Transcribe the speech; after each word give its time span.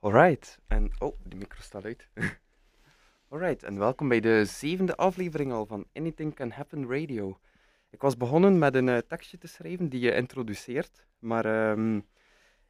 Alright, 0.00 0.58
en 0.66 0.90
oh, 0.98 1.18
de 1.24 1.36
micro 1.36 1.60
staat 1.60 1.84
uit. 1.84 2.08
Alright, 3.28 3.62
en 3.62 3.78
welkom 3.78 4.08
bij 4.08 4.20
de 4.20 4.44
zevende 4.44 4.96
aflevering 4.96 5.52
al 5.52 5.66
van 5.66 5.86
Anything 5.92 6.34
Can 6.34 6.50
Happen 6.50 6.90
Radio. 6.90 7.40
Ik 7.90 8.00
was 8.00 8.16
begonnen 8.16 8.58
met 8.58 8.74
een 8.74 8.88
eh, 8.88 8.98
tekstje 8.98 9.38
te 9.38 9.46
schrijven 9.46 9.88
die 9.88 10.00
je 10.00 10.14
introduceert, 10.14 11.06
maar 11.18 11.44
ehm, 11.44 12.00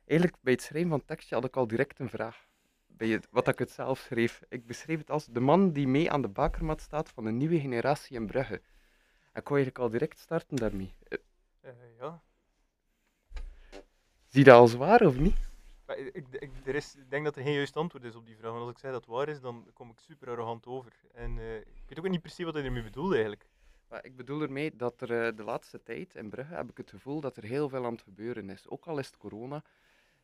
eigenlijk 0.05 0.43
bij 0.43 0.53
het 0.53 0.63
schrijven 0.63 0.91
van 0.91 0.99
het 0.99 1.09
tekstje 1.09 1.35
had 1.35 1.45
ik 1.45 1.57
al 1.57 1.67
direct 1.67 1.99
een 1.99 2.09
vraag. 2.09 2.47
Bij 2.87 3.09
het, 3.09 3.29
wat 3.31 3.49
ik 3.49 3.59
het 3.59 3.71
zelf 3.71 3.99
schreef. 3.99 4.43
Ik 4.49 4.67
beschreef 4.67 4.99
het 4.99 5.11
als 5.11 5.27
de 5.27 5.41
man 5.41 5.73
die 5.73 5.89
mee 5.89 6.11
aan 6.11 6.23
de 6.23 6.29
bakermat 6.29 6.81
staat 6.81 7.09
van 7.11 7.27
een 7.27 7.37
nieuwe 7.37 7.61
generatie 7.61 8.17
in 8.17 8.27
Brugge. 8.27 8.55
En 9.33 9.41
ik 9.41 9.49
wou 9.49 9.61
eigenlijk 9.61 9.79
al 9.79 9.91
direct 9.91 10.19
starten 10.19 10.57
daarmee. 10.57 10.95
Eh, 11.09 11.19
Eh, 11.61 11.71
ja. 11.99 12.23
zie 14.27 14.39
je 14.39 14.45
dat 14.45 14.59
als 14.59 14.75
waar 14.75 15.07
of 15.07 15.19
niet? 15.19 15.48
Ik, 15.97 16.15
ik, 16.15 16.27
ik- 16.33 17.09
denk 17.09 17.25
dat 17.25 17.37
er 17.37 17.43
geen 17.43 17.53
juist 17.55 17.77
antwoord 17.77 18.05
is 18.05 18.15
op 18.15 18.27
die 18.27 18.37
vraag. 18.37 18.51
Want 18.51 18.63
als 18.63 18.71
ik 18.71 18.79
zeg 18.79 18.91
dat 18.93 19.07
waar 19.07 19.29
is, 19.29 19.41
dan 19.41 19.67
kom 19.75 19.91
ik 19.91 19.99
super 19.99 20.29
arrogant 20.29 20.67
over. 20.67 20.93
En 21.15 21.39
eh, 21.39 21.57
ik 21.57 21.85
weet 21.89 21.99
ook 21.99 22.09
niet 22.09 22.23
precies 22.23 22.45
wat 22.45 22.55
hij 22.55 22.65
ermee 22.65 22.83
bedoelde 22.83 23.13
eigenlijk. 23.15 23.47
Maar 23.89 24.05
ik 24.05 24.17
bedoel 24.17 24.43
ermee 24.43 24.77
dat 24.77 25.01
er 25.01 25.27
eh, 25.27 25.37
de 25.37 25.43
laatste 25.43 25.83
tijd 25.83 26.15
in 26.15 26.29
Brugge 26.29 26.55
heb 26.55 26.71
ik 26.71 26.77
het 26.77 26.91
gevoel 26.91 27.21
dat 27.21 27.37
er 27.37 27.43
heel 27.45 27.69
veel 27.69 27.85
aan 27.85 27.93
het 27.93 28.03
gebeuren 28.03 28.51
is. 28.51 28.69
Ook 28.69 28.87
al 28.87 28.99
is 28.99 29.07
het 29.07 29.17
corona, 29.17 29.63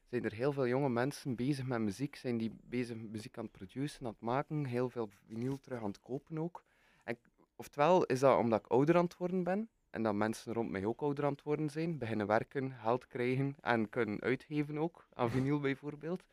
zijn 0.05 0.25
er 0.25 0.33
heel 0.33 0.53
veel 0.53 0.67
jonge 0.67 0.89
mensen 0.89 1.35
bezig 1.37 1.65
met 1.67 1.81
muziek, 1.81 2.17
zijn 2.17 2.39
die 2.39 2.53
bezig 2.63 2.97
met 2.97 3.11
muziek 3.11 3.39
aan 3.39 3.45
het 3.45 3.53
produceren, 3.53 4.07
aan 4.07 4.13
het 4.13 4.21
maken, 4.21 4.65
heel 4.65 4.89
veel 4.89 5.09
vinyl 5.27 5.61
terug 5.61 5.79
aan 5.81 5.89
het 5.89 6.01
kopen 6.03 6.39
ook. 6.39 6.63
En, 7.05 7.19
oftewel 7.57 8.05
is 8.05 8.21
dat 8.21 8.39
omdat 8.39 8.61
ik 8.61 8.67
ouder 8.67 8.97
aan 8.97 9.05
het 9.05 9.17
worden 9.17 9.43
ben 9.43 9.69
en 9.95 10.03
dat 10.03 10.15
mensen 10.15 10.53
rond 10.53 10.71
mij 10.71 10.85
ook 10.85 11.01
ouder 11.03 11.25
aan 11.25 11.33
het 11.33 11.43
worden 11.43 11.71
zijn, 11.71 11.99
beginnen 11.99 12.27
werken, 12.27 12.73
geld 12.83 13.07
krijgen 13.07 13.57
en 13.61 13.89
kunnen 13.89 14.21
uitgeven 14.21 14.79
ook, 14.79 15.07
aan 15.15 15.31
vinyl 15.31 15.61
bijvoorbeeld. 15.61 16.25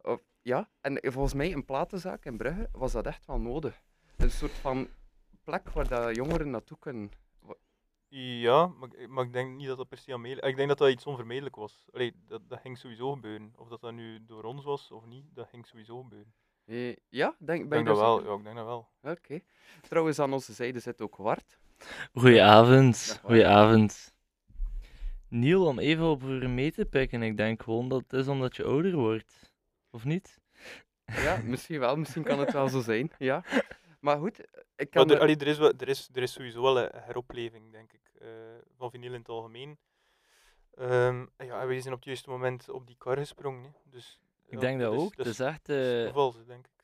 Of, 0.00 0.20
ja, 0.42 0.68
en 0.80 1.12
volgens 1.12 1.34
mij 1.34 1.52
een 1.52 1.64
platenzaak 1.64 2.24
in 2.24 2.36
Brugge 2.36 2.68
was 2.72 2.92
dat 2.92 3.06
echt 3.06 3.26
wel 3.26 3.40
nodig. 3.40 3.82
Een 4.16 4.30
soort 4.30 4.52
van 4.52 4.88
plek 5.44 5.68
waar 5.70 5.88
dat 5.88 6.16
jongeren 6.16 6.50
naartoe 6.50 6.78
kunnen. 6.78 7.10
Ja, 8.08 8.66
maar, 8.66 8.88
ik- 8.96 9.08
maar 9.08 9.24
ik 9.24 9.32
denk 9.32 9.56
niet 9.56 9.66
dat 9.66 9.76
dat 9.76 9.88
per 9.88 9.98
se 9.98 10.12
aan 10.12 10.20
mee... 10.20 10.40
Ik 10.40 10.56
denk 10.56 10.68
dat 10.68 10.78
dat 10.78 10.90
iets 10.90 11.06
onvermijdelijk 11.06 11.56
was. 11.56 11.88
Allee, 11.92 12.14
dat, 12.26 12.48
dat 12.48 12.60
ging 12.60 12.78
sowieso 12.78 13.12
gebeuren. 13.12 13.52
Of 13.56 13.68
dat 13.68 13.80
dat 13.80 13.92
nu 13.92 14.24
door 14.26 14.42
ons 14.44 14.64
was 14.64 14.90
of 14.90 15.06
niet, 15.06 15.24
dat 15.34 15.48
ging 15.48 15.66
sowieso 15.66 16.02
gebeuren. 16.02 16.32
Eh, 16.64 16.96
ja, 17.08 17.36
denk, 17.38 17.62
Ik 17.62 17.68
ben 17.68 17.78
je 17.78 17.84
denk 17.84 17.86
dat 17.96 17.98
wel. 17.98 18.24
Ja, 18.30 18.36
ik 18.38 18.44
denk 18.44 18.56
dat 18.56 18.64
wel. 18.64 18.88
Oké. 19.02 19.40
Trouwens, 19.88 20.18
aan 20.18 20.32
onze 20.32 20.52
zijde 20.52 20.78
zit 20.78 21.00
ook 21.00 21.16
Wart. 21.16 21.58
Goedenavond, 22.14 23.20
goedenavond. 23.24 24.14
Niel, 25.28 25.66
om 25.66 25.78
even 25.78 26.04
op 26.04 26.20
voor 26.22 26.50
mee 26.50 26.72
te 26.72 26.84
pikken, 26.84 27.22
ik 27.22 27.36
denk 27.36 27.62
gewoon 27.62 27.88
dat 27.88 28.00
het 28.00 28.12
is 28.12 28.28
omdat 28.28 28.56
je 28.56 28.64
ouder 28.64 28.94
wordt. 28.96 29.52
Of 29.90 30.04
niet? 30.04 30.40
Ja, 31.04 31.40
misschien 31.44 31.78
wel. 31.80 31.96
Misschien 31.96 32.22
kan 32.22 32.38
het 32.38 32.52
wel 32.52 32.68
zo 32.68 32.80
zijn. 32.80 33.10
Ja. 33.18 33.44
Maar 34.00 34.18
goed, 34.18 34.38
ik 34.40 34.46
Maar 34.76 34.86
kan... 35.06 35.10
er, 35.10 35.20
allee, 35.20 35.36
er, 35.36 35.46
is 35.46 35.58
wel, 35.58 35.72
er, 35.78 35.88
is, 35.88 36.08
er 36.12 36.22
is 36.22 36.32
sowieso 36.32 36.62
wel 36.62 36.78
een 36.78 36.90
heropleving, 36.94 37.72
denk 37.72 37.92
ik, 37.92 38.10
eh, 38.20 38.28
van 38.76 38.90
vinyl 38.90 39.12
in 39.12 39.18
het 39.18 39.28
algemeen. 39.28 39.78
Ehm, 40.74 41.26
en 41.36 41.46
ja, 41.46 41.60
en 41.60 41.66
wij 41.66 41.80
zijn 41.80 41.92
op 41.92 41.98
het 41.98 42.08
juiste 42.08 42.30
moment 42.30 42.68
op 42.70 42.86
die 42.86 42.96
kar 42.98 43.16
gesprongen. 43.16 43.62
Hè. 43.62 43.70
Dus, 43.84 44.20
Ik 44.46 44.52
ja, 44.54 44.58
denk 44.60 44.80
dat 44.80 44.92
is- 44.92 45.00
ook. 45.00 45.16
Dat 45.16 45.26
is, 45.26 45.40
echt 45.40 45.68
eh 45.68 46.12
zo, 46.14 46.32
denk 46.46 46.66
ik. 46.66 46.81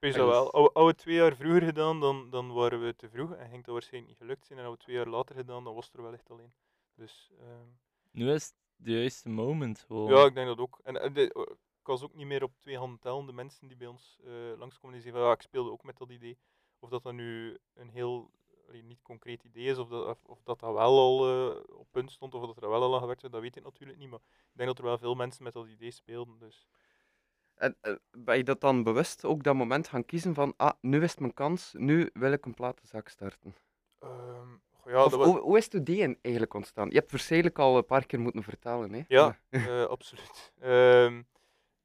Ja, 0.00 0.06
dat 0.06 0.14
dus- 0.16 0.16
wel. 0.16 0.48
Hadden 0.52 0.86
we 0.86 0.94
twee 0.94 1.14
jaar 1.14 1.36
vroeger 1.36 1.62
gedaan, 1.62 2.00
dan, 2.00 2.30
dan 2.30 2.52
waren 2.52 2.84
we 2.84 2.96
te 2.96 3.08
vroeg 3.08 3.32
en 3.34 3.48
ging 3.48 3.64
dat 3.64 3.72
waarschijnlijk 3.72 4.12
niet 4.12 4.22
gelukt 4.22 4.46
zijn. 4.46 4.58
En 4.58 4.64
hadden 4.64 4.80
we 4.84 4.86
twee 4.92 5.02
jaar 5.02 5.14
later 5.14 5.34
gedaan, 5.34 5.64
dan 5.64 5.74
was 5.74 5.86
het 5.86 5.94
er 5.94 6.02
wellicht 6.02 6.30
alleen. 6.30 6.52
Dus 6.94 7.30
ehm, 7.38 7.66
Nu 8.10 8.30
is 8.32 8.44
het 8.44 8.54
de 8.76 8.92
juiste 8.92 9.28
moment 9.28 9.84
ja, 9.88 10.24
ik 10.24 10.34
denk 10.34 10.46
dat 10.46 10.58
ook. 10.58 10.80
En, 10.82 11.12
de- 11.12 11.32
eh, 11.32 11.42
ik 11.80 11.86
was 11.86 12.02
ook 12.02 12.14
niet 12.14 12.26
meer 12.26 12.42
op 12.42 12.52
twee 12.58 12.78
handen 12.78 12.98
tellen 12.98 13.26
de 13.26 13.32
mensen 13.32 13.68
die 13.68 13.76
bij 13.76 13.86
ons 13.86 14.18
eh, 14.24 14.58
langskomen 14.58 14.96
en 14.96 15.02
zeggen 15.02 15.20
van 15.20 15.28
ja, 15.30 15.34
ik 15.34 15.42
speelde 15.42 15.70
ook 15.70 15.82
met 15.82 15.98
dat 15.98 16.10
idee. 16.10 16.38
Of 16.78 16.88
dat 16.88 17.02
dat 17.02 17.12
nu 17.12 17.58
een 17.74 17.88
heel 17.88 18.30
niet 18.82 19.02
concreet 19.02 19.44
idee 19.44 19.64
is, 19.64 19.78
of 19.78 19.88
dat, 19.88 20.06
of, 20.06 20.24
of 20.24 20.42
dat, 20.42 20.60
dat 20.60 20.72
wel 20.72 20.98
al 20.98 21.28
eh, 21.28 21.78
op 21.78 21.86
punt 21.90 22.10
stond, 22.10 22.34
of 22.34 22.46
dat 22.46 22.62
er 22.62 22.68
wel 22.68 22.82
al 22.82 22.94
aan 22.94 23.00
gewerkt 23.00 23.20
werd, 23.22 23.32
dat 23.34 23.42
weet 23.42 23.56
ik 23.56 23.64
natuurlijk 23.64 23.98
niet. 23.98 24.08
Maar 24.10 24.18
ik 24.20 24.52
denk 24.56 24.68
dat 24.68 24.78
er 24.78 24.84
wel 24.84 24.98
veel 24.98 25.14
mensen 25.14 25.44
met 25.44 25.52
dat 25.52 25.66
idee 25.68 25.90
speelden. 25.90 26.38
Dus. 26.38 26.66
En, 27.60 27.76
eh, 27.80 27.94
ben 28.10 28.36
je 28.36 28.44
dat 28.44 28.60
dan 28.60 28.82
bewust 28.82 29.24
ook 29.24 29.42
dat 29.42 29.54
moment 29.54 29.88
gaan 29.88 30.04
kiezen 30.04 30.34
van, 30.34 30.54
ah, 30.56 30.72
nu 30.80 31.02
is 31.02 31.16
mijn 31.18 31.34
kans, 31.34 31.72
nu 31.76 32.10
wil 32.12 32.32
ik 32.32 32.44
een 32.46 32.54
platenzaak 32.54 33.08
starten? 33.08 33.54
Ehm, 33.98 34.48
goh, 34.72 34.92
ja, 34.92 35.04
of 35.04 35.10
dat 35.10 35.20
wa- 35.20 35.26
hoe, 35.26 35.38
hoe 35.40 35.58
is 35.58 35.64
het 35.64 35.74
idee 35.74 36.18
eigenlijk 36.22 36.54
ontstaan? 36.54 36.88
Je 36.88 36.94
hebt 36.98 37.10
waarschijnlijk 37.10 37.58
al 37.58 37.76
een 37.76 37.84
paar 37.84 38.06
keer 38.06 38.20
moeten 38.20 38.42
vertellen, 38.42 38.92
hè? 38.92 39.02
Ja, 39.08 39.38
eh, 39.50 39.84
absoluut. 39.84 40.52
Ehm, 40.60 41.14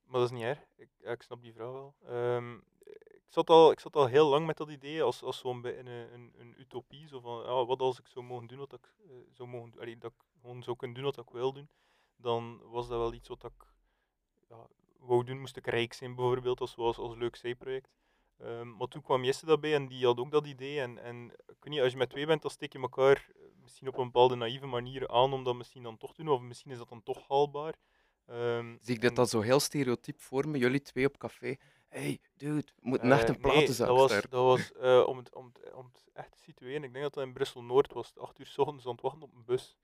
maar 0.04 0.20
dat 0.20 0.24
is 0.24 0.32
niet 0.32 0.44
erg. 0.44 0.60
Ik, 0.76 0.90
ik 1.00 1.22
snap 1.22 1.42
die 1.42 1.54
vraag 1.54 1.72
wel. 1.72 1.96
Ehm, 2.08 2.54
ik, 2.84 3.26
zat 3.28 3.50
al, 3.50 3.72
ik 3.72 3.80
zat 3.80 3.96
al 3.96 4.06
heel 4.08 4.28
lang 4.28 4.46
met 4.46 4.58
dat 4.58 4.70
idee 4.70 5.04
als, 5.04 5.24
als 5.24 5.40
zo'n 5.40 5.66
een, 5.66 5.88
een, 5.88 6.34
een 6.38 6.56
utopie. 6.58 7.08
Zo 7.08 7.20
van, 7.20 7.44
ja, 7.44 7.66
wat 7.66 7.80
als 7.80 8.00
ik 8.00 8.08
zou 8.08 8.26
mogen 8.26 8.48
doen 8.48 8.58
wat 8.58 8.74
ik 8.74 8.94
eh, 9.10 9.16
zou 9.32 9.50
mogen 9.50 9.72
doen, 9.72 9.82
allee, 9.82 9.98
dat 9.98 10.12
ik 10.12 10.24
gewoon 10.42 10.64
zou 10.64 10.78
kunnen 10.78 10.96
doen 10.98 11.06
wat 11.06 11.18
ik 11.18 11.30
wil 11.30 11.54
doen. 11.54 11.70
Dan 12.16 12.62
was 12.64 12.88
dat 12.88 13.00
wel 13.00 13.14
iets 13.14 13.28
wat 13.28 13.44
ik 13.44 13.66
ja, 14.50 14.68
wou 15.00 15.24
doen. 15.24 15.40
Moest 15.40 15.58
ik 15.58 15.68
rijk 15.68 15.94
zijn 15.94 16.16
bijvoorbeeld, 16.16 16.60
als, 16.60 16.76
als, 16.78 16.98
als 16.98 17.16
leuk 17.16 17.36
zijproject. 17.36 17.94
Ehm, 18.38 18.76
maar 18.78 18.88
toen 18.88 19.02
kwam 19.02 19.24
Jesse 19.24 19.46
daarbij 19.46 19.74
en 19.76 19.88
die 19.88 20.06
had 20.06 20.18
ook 20.18 20.32
dat 20.32 20.48
idee. 20.48 20.80
En, 20.82 20.98
en 20.98 21.26
ik 21.32 21.56
weet 21.64 21.74
niet, 21.74 21.82
als 21.82 21.92
je 21.92 21.98
met 21.98 22.10
twee 22.10 22.26
bent, 22.26 22.42
dan 22.42 22.52
steek 22.52 22.74
je 22.74 22.80
elkaar 22.80 23.30
eh, 23.36 23.42
misschien 23.62 23.88
op 23.88 23.98
een 23.98 24.06
bepaalde 24.06 24.36
naïeve 24.36 24.66
manier 24.66 25.08
aan 25.08 25.34
om 25.34 25.44
dat 25.44 25.56
misschien 25.56 25.84
dan 25.84 25.98
toch 25.98 26.14
te 26.14 26.24
doen. 26.24 26.34
Of 26.34 26.42
misschien 26.42 26.72
is 26.72 26.78
dat 26.78 26.90
dan 26.90 27.04
toch 27.04 27.28
haalbaar. 27.28 27.76
Ehm, 28.26 28.76
Zie 28.82 28.96
ik 28.96 29.02
dit 29.02 29.10
en- 29.10 29.16
dan 29.16 29.28
zo 29.28 29.42
heel 29.42 29.60
stereotyp 29.60 30.22
voor 30.22 30.48
me, 30.48 30.58
jullie 30.58 30.82
twee 30.82 31.06
op 31.06 31.18
café. 31.18 31.56
hey, 31.88 32.20
dude, 32.34 32.62
we 32.76 32.90
moeten 32.90 33.12
Eh, 33.12 33.18
echt 33.18 33.30
een 33.30 33.38
nee, 33.42 33.52
platenzaak 33.52 33.88
dat 33.88 33.98
was, 33.98 34.10
starten. 34.10 34.30
dat 34.30 34.44
was 34.44 34.72
eh, 34.74 35.04
om, 35.08 35.18
het, 35.18 35.34
om, 35.36 35.46
het, 35.54 35.74
om 35.74 35.86
het 35.86 36.04
echt 36.14 36.32
te 36.32 36.38
situeren. 36.40 36.84
Ik 36.84 36.92
denk 36.92 37.04
dat 37.04 37.14
dat 37.14 37.24
in 37.24 37.34
Brussel-Noord 37.34 37.94
was. 37.94 38.18
Acht 38.18 38.40
uur 38.40 38.46
s 38.46 38.58
ochtends 38.58 38.86
aan 38.86 38.92
het 38.92 39.02
wachten 39.02 39.22
op 39.22 39.34
een 39.36 39.46
bus. 39.46 39.78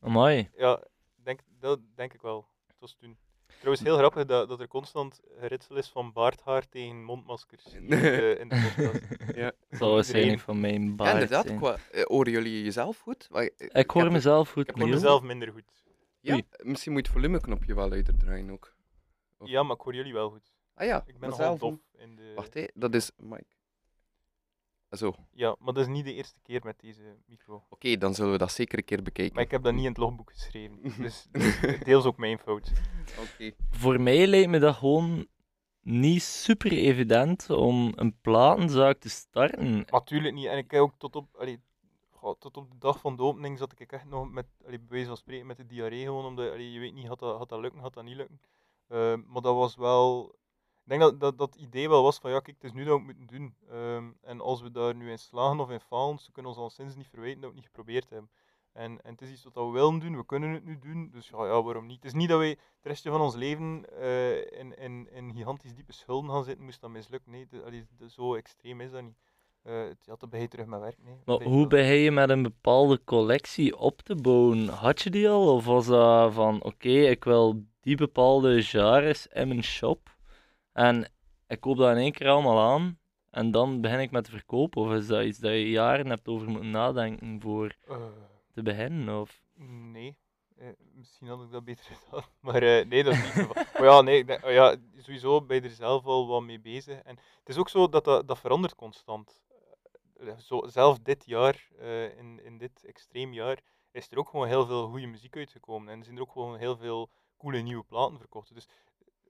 Amai. 0.00 0.50
Ja, 0.56 0.84
denk, 1.14 1.40
dat 1.58 1.80
denk 1.94 2.12
ik 2.14 2.22
wel. 2.22 2.46
Dat 2.66 2.76
was 2.78 2.94
toen. 2.94 3.18
Trouwens, 3.62 3.82
heel 3.86 3.96
grappig 3.96 4.24
dat, 4.24 4.48
dat 4.48 4.60
er 4.60 4.68
constant 4.68 5.20
geritsel 5.40 5.76
is 5.76 5.88
van 5.88 6.12
baardhaar 6.12 6.68
tegen 6.68 7.02
mondmaskers 7.04 7.64
in 7.74 7.86
de, 7.86 8.36
in 8.40 8.48
de 8.48 8.72
podcast. 8.76 9.36
Ja. 9.36 9.52
Dat 9.68 9.78
zal 9.78 9.94
waarschijnlijk 9.94 10.40
van 10.40 10.60
mijn 10.60 10.82
Ja, 10.84 10.90
baard 10.94 11.12
inderdaad. 11.12 11.46
zijn. 11.46 11.58
Qua, 11.58 11.76
eh, 11.90 12.02
horen 12.02 12.32
jullie 12.32 12.62
jezelf 12.64 12.98
goed? 12.98 13.28
Maar, 13.30 13.42
eh, 13.42 13.80
Ik 13.80 13.90
hoor 13.90 14.02
heb- 14.02 14.12
mezelf 14.12 14.50
goed, 14.52 14.68
Ik 14.68 14.74
hoor 14.76 14.88
mezelf 14.88 15.22
minder 15.22 15.52
goed. 15.52 15.64
Ja, 16.20 16.32
Oei. 16.34 16.44
misschien 16.62 16.92
moet 16.92 17.06
je 17.06 17.12
het 17.12 17.20
volumeknopje 17.20 17.74
wel 17.74 17.88
luider 17.88 18.16
draaien 18.18 18.50
ook. 18.50 18.74
Of- 19.38 19.48
Ja, 19.48 19.62
maar 19.62 19.76
ik 19.76 19.82
hoor 19.82 19.94
jullie 19.94 20.12
wel 20.12 20.30
goed. 20.30 20.52
Ah 20.74 20.86
ja, 20.86 21.02
Ik 21.06 21.18
ben 21.18 21.32
zelf... 21.32 21.58
dof 21.58 21.74
in 21.98 22.16
de... 22.16 22.32
Wacht, 22.34 22.54
hé, 22.54 22.64
dat 22.74 22.94
is 22.94 23.10
Mike. 23.16 23.44
Zo, 24.92 25.14
Ja, 25.32 25.56
maar 25.58 25.74
dat 25.74 25.82
is 25.82 25.88
niet 25.92 26.04
de 26.04 26.14
eerste 26.14 26.40
keer 26.42 26.60
met 26.64 26.80
deze 26.80 27.16
micro. 27.26 27.62
oké, 27.68 27.96
dan 27.96 28.14
zullen 28.14 28.32
we 28.32 28.38
dat 28.38 28.52
zeker 28.52 28.78
een 28.78 28.84
keer 28.84 29.02
bekijken. 29.02 29.34
Maar 29.34 29.44
ik 29.44 29.50
heb 29.50 29.62
dat 29.62 29.72
niet 29.72 29.82
in 29.82 29.88
het 29.88 29.96
logboek 29.96 30.30
geschreven. 30.32 30.78
Dus, 31.02 31.26
dus 31.30 31.60
deels 31.84 32.04
ook 32.04 32.16
mijn 32.16 32.38
fout. 32.38 32.72
Oké. 33.18 33.52
Voor 33.70 34.00
mij 34.00 34.26
lijkt 34.26 34.48
me 34.48 34.58
dat 34.58 34.74
gewoon 34.74 35.26
niet 35.80 36.22
super 36.22 36.72
evident 36.72 37.50
om 37.50 37.92
een 37.94 38.20
platenzaak 38.20 38.98
te 38.98 39.08
starten. 39.08 39.84
Natuurlijk 39.90 40.34
niet. 40.34 40.46
En 40.46 40.58
ik 40.58 40.70
heb 40.70 40.80
ook 40.80 40.94
tot 40.98 41.16
op, 41.16 41.36
allee, 41.36 41.60
goh, 42.10 42.34
tot 42.38 42.56
op 42.56 42.70
de 42.70 42.78
dag 42.78 43.00
van 43.00 43.16
de 43.16 43.22
opening 43.22 43.58
zat 43.58 43.80
ik 43.80 43.92
echt 43.92 44.04
nog 44.04 44.30
met, 44.30 44.46
allee, 44.64 44.78
bij 44.78 44.88
wijze 44.88 45.06
van 45.06 45.16
spreken, 45.16 45.46
met 45.46 45.56
de 45.56 45.66
diarree 45.66 46.04
gewoon. 46.04 46.24
Omdat 46.24 46.50
allee, 46.52 46.72
je 46.72 46.80
weet 46.80 46.94
niet, 46.94 47.06
gaat 47.06 47.18
dat, 47.18 47.38
gaat 47.38 47.48
dat 47.48 47.60
lukken, 47.60 47.80
gaat 47.80 47.94
dat 47.94 48.04
niet 48.04 48.16
lukken. 48.16 48.40
Ehm, 48.88 49.20
maar 49.26 49.42
dat 49.42 49.54
was 49.54 49.76
wel... 49.76 50.34
Ik 50.84 50.88
denk 50.88 51.00
dat, 51.00 51.20
dat 51.20 51.38
dat 51.38 51.54
idee 51.56 51.88
wel 51.88 52.02
was 52.02 52.18
van, 52.18 52.30
ja 52.30 52.40
kijk, 52.40 52.56
het 52.56 52.64
is 52.64 52.72
nu 52.72 52.84
dat 52.84 53.00
we 53.00 53.06
het 53.06 53.18
moeten 53.18 53.36
doen. 53.36 53.54
Ehm, 53.70 54.10
en 54.22 54.40
als 54.40 54.62
we 54.62 54.70
daar 54.70 54.94
nu 54.94 55.10
in 55.10 55.18
slagen 55.18 55.60
of 55.60 55.70
in 55.70 55.80
falen, 55.80 56.18
ze 56.18 56.32
kunnen 56.32 56.50
ons 56.52 56.60
al 56.60 56.70
sinds 56.70 56.96
niet 56.96 57.08
verwijten 57.08 57.40
dat 57.40 57.50
we 57.50 57.56
het 57.56 57.64
niet 57.64 57.74
geprobeerd 57.74 58.10
hebben. 58.10 58.30
En, 58.72 59.00
en 59.02 59.10
het 59.12 59.22
is 59.22 59.30
iets 59.30 59.44
wat 59.44 59.54
we 59.54 59.70
willen 59.70 59.98
doen, 59.98 60.16
we 60.16 60.26
kunnen 60.26 60.50
het 60.50 60.64
nu 60.64 60.78
doen, 60.78 61.10
dus 61.12 61.28
ja, 61.28 61.44
ja 61.46 61.62
waarom 61.62 61.86
niet? 61.86 61.96
Het 61.96 62.04
is 62.04 62.12
niet 62.12 62.28
dat 62.28 62.38
wij 62.38 62.48
het 62.48 62.58
restje 62.82 63.10
van 63.10 63.20
ons 63.20 63.34
leven 63.34 63.84
eh, 64.00 64.36
in, 64.60 64.76
in, 64.78 65.08
in 65.12 65.34
gigantisch 65.34 65.74
diepe 65.74 65.92
schulden 65.92 66.30
gaan 66.30 66.44
zitten, 66.44 66.64
moest 66.64 66.80
dat 66.80 66.90
mislukken. 66.90 67.30
Nee, 67.30 67.48
allee, 67.66 67.86
het- 67.98 68.12
zo 68.12 68.34
extreem 68.34 68.80
is 68.80 68.90
dat 68.90 69.02
niet. 69.02 69.18
Eh 69.62 69.82
het, 69.82 70.04
ja, 70.04 70.14
dan 70.18 70.28
ben 70.28 70.40
je 70.40 70.48
terug 70.48 70.66
met 70.66 70.80
werk. 70.80 70.98
Nee. 71.04 71.14
Maar 71.24 71.42
hoe 71.42 71.66
ben 71.66 71.84
je 71.84 72.10
met 72.10 72.30
een 72.30 72.42
bepaalde 72.42 73.00
collectie 73.04 73.76
op 73.78 74.00
te 74.02 74.14
bouwen? 74.14 74.68
Had 74.68 75.02
je 75.02 75.10
die 75.10 75.28
al? 75.30 75.54
Of 75.54 75.64
was 75.64 75.86
dat 75.86 76.32
van, 76.32 76.62
oké, 76.62 76.88
ik 76.88 77.24
wil 77.24 77.62
die 77.80 77.96
bepaalde 77.96 78.62
genres 78.62 79.26
in 79.26 79.48
mijn 79.48 79.62
shop 79.64 80.11
en 80.72 81.12
ik 81.46 81.60
koop 81.60 81.76
dat 81.76 81.90
in 81.90 82.02
één 82.02 82.12
keer 82.12 82.28
allemaal 82.28 82.72
aan 82.72 82.98
en 83.30 83.50
dan 83.50 83.80
begin 83.80 84.00
ik 84.00 84.10
met 84.10 84.24
te 84.24 84.30
verkopen? 84.30 84.82
Of 84.82 84.92
is 84.92 85.06
dat 85.06 85.24
iets 85.24 85.38
dat 85.38 85.50
je 85.50 85.70
jaren 85.70 86.08
hebt 86.08 86.28
over 86.28 86.48
moeten 86.48 86.70
nadenken 86.70 87.40
voor 87.40 87.76
Eh, 87.88 87.96
te 88.52 88.62
beginnen? 88.62 89.20
Of... 89.20 89.42
nee. 89.92 90.16
Eh, 90.56 90.68
misschien 90.94 91.28
had 91.28 91.42
ik 91.42 91.50
dat 91.50 91.64
beter 91.64 91.84
gedaan. 91.94 92.24
Maar 92.40 92.62
eh, 92.62 92.86
nee, 92.86 93.04
dat 93.04 93.12
is 93.12 93.22
niet 93.22 93.32
zo. 93.32 93.52
maar 93.54 93.84
ja, 93.84 94.00
nee, 94.00 94.44
oh 94.44 94.50
ja, 94.50 94.76
sowieso 94.96 95.42
ben 95.42 95.56
je 95.56 95.68
er 95.68 95.74
zelf 95.74 96.04
al 96.04 96.26
wat 96.26 96.42
mee 96.42 96.60
bezig. 96.60 97.02
En 97.02 97.16
het 97.16 97.48
is 97.48 97.58
ook 97.58 97.68
zo 97.68 97.88
dat 97.88 98.04
dat, 98.04 98.28
dat 98.28 98.38
verandert 98.38 98.74
constant. 98.74 99.42
Eh, 100.26 100.38
zo, 100.38 100.62
zelf 100.66 100.98
dit 100.98 101.24
jaar, 101.26 101.68
eh, 101.78 102.18
in, 102.18 102.44
in 102.44 102.58
dit 102.58 102.84
extreem 102.84 103.32
jaar, 103.32 103.60
is 103.90 104.10
er 104.10 104.18
ook 104.18 104.28
gewoon 104.28 104.46
heel 104.46 104.66
veel 104.66 104.88
goede 104.88 105.06
muziek 105.06 105.36
uitgekomen. 105.36 105.92
En 105.92 106.02
zijn 106.02 106.16
er 106.16 106.22
ook 106.22 106.32
gewoon 106.32 106.56
heel 106.56 106.76
veel 106.76 107.10
coole 107.36 107.60
nieuwe 107.60 107.84
platen 107.84 108.18
verkocht. 108.18 108.54
Dus 108.54 108.66
eh, 108.66 108.72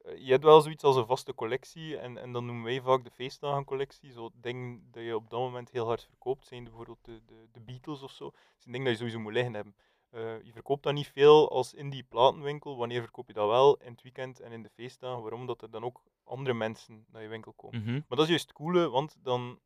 je 0.04 0.31
hebt 0.31 0.44
wel 0.44 0.60
zoiets 0.60 0.84
als 0.84 0.96
een 0.96 1.06
vaste 1.06 1.34
collectie, 1.34 1.96
en, 1.96 2.19
en 2.19 2.32
dan 2.32 2.46
noemen 2.46 2.64
wij 2.64 2.81
vaak 2.81 3.04
de 3.04 3.10
feestdagencollectie. 3.10 4.12
Zo 4.12 4.31
dingen 4.34 4.88
dat 4.90 5.02
je 5.02 5.16
op 5.16 5.31
dat 5.31 5.40
moment 5.40 5.70
heel 5.70 5.87
hard 5.87 6.04
verkoopt, 6.04 6.46
zijn 6.46 6.64
bijvoorbeeld 6.64 7.04
de, 7.04 7.20
de, 7.26 7.49
de 7.52 7.60
Beatles 7.60 8.02
of 8.02 8.10
zo. 8.10 8.25
Dat 8.25 8.34
zijn 8.58 8.72
dingen 8.72 8.84
dat 8.84 8.93
je 8.93 8.99
sowieso 8.99 9.20
moet 9.20 9.32
liggen 9.32 9.54
hebben. 9.54 9.75
Eh, 10.10 10.43
je 10.43 10.52
verkoopt 10.52 10.82
dat 10.82 10.93
niet 10.93 11.08
veel 11.08 11.50
als 11.50 11.75
in 11.75 11.90
die 11.90 12.02
platenwinkel. 12.02 12.76
Wanneer 12.76 13.02
verkoop 13.02 13.26
je 13.26 13.32
dat 13.32 13.49
wel? 13.49 13.76
In 13.76 13.93
het 13.93 14.02
weekend 14.02 14.40
en 14.40 14.52
in 14.52 14.62
de 14.62 14.70
feestdagen. 14.70 15.22
Waarom? 15.22 15.46
Dat 15.46 15.62
er 15.62 15.70
dan 15.70 15.84
ook 15.84 16.02
andere 16.25 16.55
mensen 16.55 17.06
naar 17.10 17.22
je 17.22 17.28
winkel 17.28 17.52
komen. 17.52 17.81
Mhm. 17.81 17.93
Maar 17.93 18.05
dat 18.08 18.20
is 18.20 18.28
juist 18.28 18.46
het 18.48 18.56
coole, 18.56 18.88
want 18.88 19.16
dan, 19.22 19.58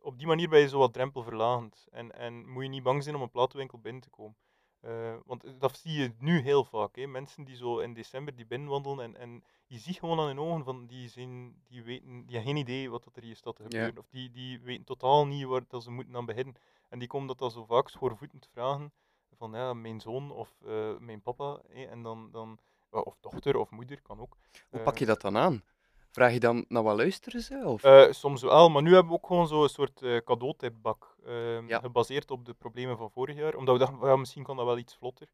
op 0.00 0.18
die 0.18 0.26
manier 0.26 0.48
ben 0.48 0.60
je 0.60 0.68
zo 0.68 0.78
wat 0.78 0.92
drempelverlagend. 0.92 1.86
En, 1.90 2.12
en 2.12 2.48
moet 2.48 2.62
je 2.62 2.68
niet 2.68 2.82
bang 2.82 3.02
zijn 3.02 3.14
om 3.14 3.22
een 3.22 3.30
platenwinkel 3.30 3.78
binnen 3.78 4.02
te 4.02 4.10
komen. 4.10 4.36
Eh, 4.84 5.14
want 5.24 5.60
dat 5.60 5.76
zie 5.76 5.92
je 5.92 6.12
nu 6.18 6.40
heel 6.40 6.64
vaak. 6.64 6.96
Hè. 6.96 7.06
Mensen 7.06 7.44
die 7.44 7.56
zo 7.56 7.78
in 7.78 7.94
december 7.94 8.36
die 8.36 8.46
binnenwandelen 8.46 9.04
en, 9.04 9.16
en 9.16 9.44
je 9.66 9.78
ziet 9.78 9.98
gewoon 9.98 10.20
aan 10.20 10.26
hun 10.26 10.38
ogen 10.38 10.64
van 10.64 10.86
die, 10.86 11.08
zijn, 11.08 11.62
die, 11.66 11.82
weten, 11.82 12.08
die 12.08 12.36
hebben 12.36 12.42
geen 12.42 12.56
idee 12.56 12.90
wat 12.90 13.08
er 13.14 13.22
hier 13.22 13.36
staat 13.36 13.56
te 13.56 13.62
gebeuren. 13.62 13.98
Of 13.98 14.08
die, 14.08 14.30
die 14.30 14.60
weten 14.60 14.84
totaal 14.84 15.26
niet 15.26 15.44
waar 15.44 15.64
dat 15.68 15.82
ze 15.82 15.90
moeten 15.90 16.16
aan 16.16 16.26
beginnen. 16.26 16.54
En 16.88 16.98
die 16.98 17.08
komen 17.08 17.26
dat 17.26 17.38
dan 17.38 17.50
zo 17.50 17.64
vaak 17.64 17.88
schoorvoetend 17.88 18.48
vragen 18.52 18.92
van 19.36 19.52
ja, 19.52 19.74
mijn 19.74 20.00
zoon 20.00 20.30
of 20.32 20.56
eh, 20.66 20.98
mijn 20.98 21.22
papa. 21.22 21.60
Hè. 21.68 21.84
En 21.84 22.02
dan, 22.02 22.30
dan, 22.30 22.58
eh, 22.90 23.00
of 23.04 23.16
dochter 23.20 23.56
of 23.56 23.70
moeder 23.70 24.02
kan 24.02 24.20
ook. 24.20 24.36
Hoe 24.70 24.80
pak 24.80 24.98
je 24.98 25.06
dat 25.06 25.20
dan 25.20 25.36
aan? 25.36 25.62
Vraag 26.14 26.32
je 26.32 26.40
dan 26.40 26.64
naar 26.68 26.82
wat 26.82 26.96
luisteren 26.96 27.40
ze? 27.40 27.62
Of? 27.64 27.84
Uh, 27.84 28.10
soms 28.10 28.42
wel, 28.42 28.68
maar 28.68 28.82
nu 28.82 28.92
hebben 28.92 29.12
we 29.12 29.18
ook 29.18 29.26
gewoon 29.26 29.48
zo'n 29.48 29.68
soort 29.68 30.02
uh, 30.02 30.20
cadeautipbak. 30.24 31.16
Ja. 31.66 31.78
Gebaseerd 31.78 32.30
op 32.30 32.44
de 32.44 32.54
problemen 32.54 32.96
van 32.96 33.10
vorig 33.10 33.36
jaar. 33.36 33.54
Omdat 33.54 33.74
we 33.78 33.80
dachten, 33.84 34.08
ja, 34.08 34.16
misschien 34.16 34.42
kan 34.42 34.56
dat 34.56 34.66
wel 34.66 34.78
iets 34.78 34.96
vlotter. 34.96 35.28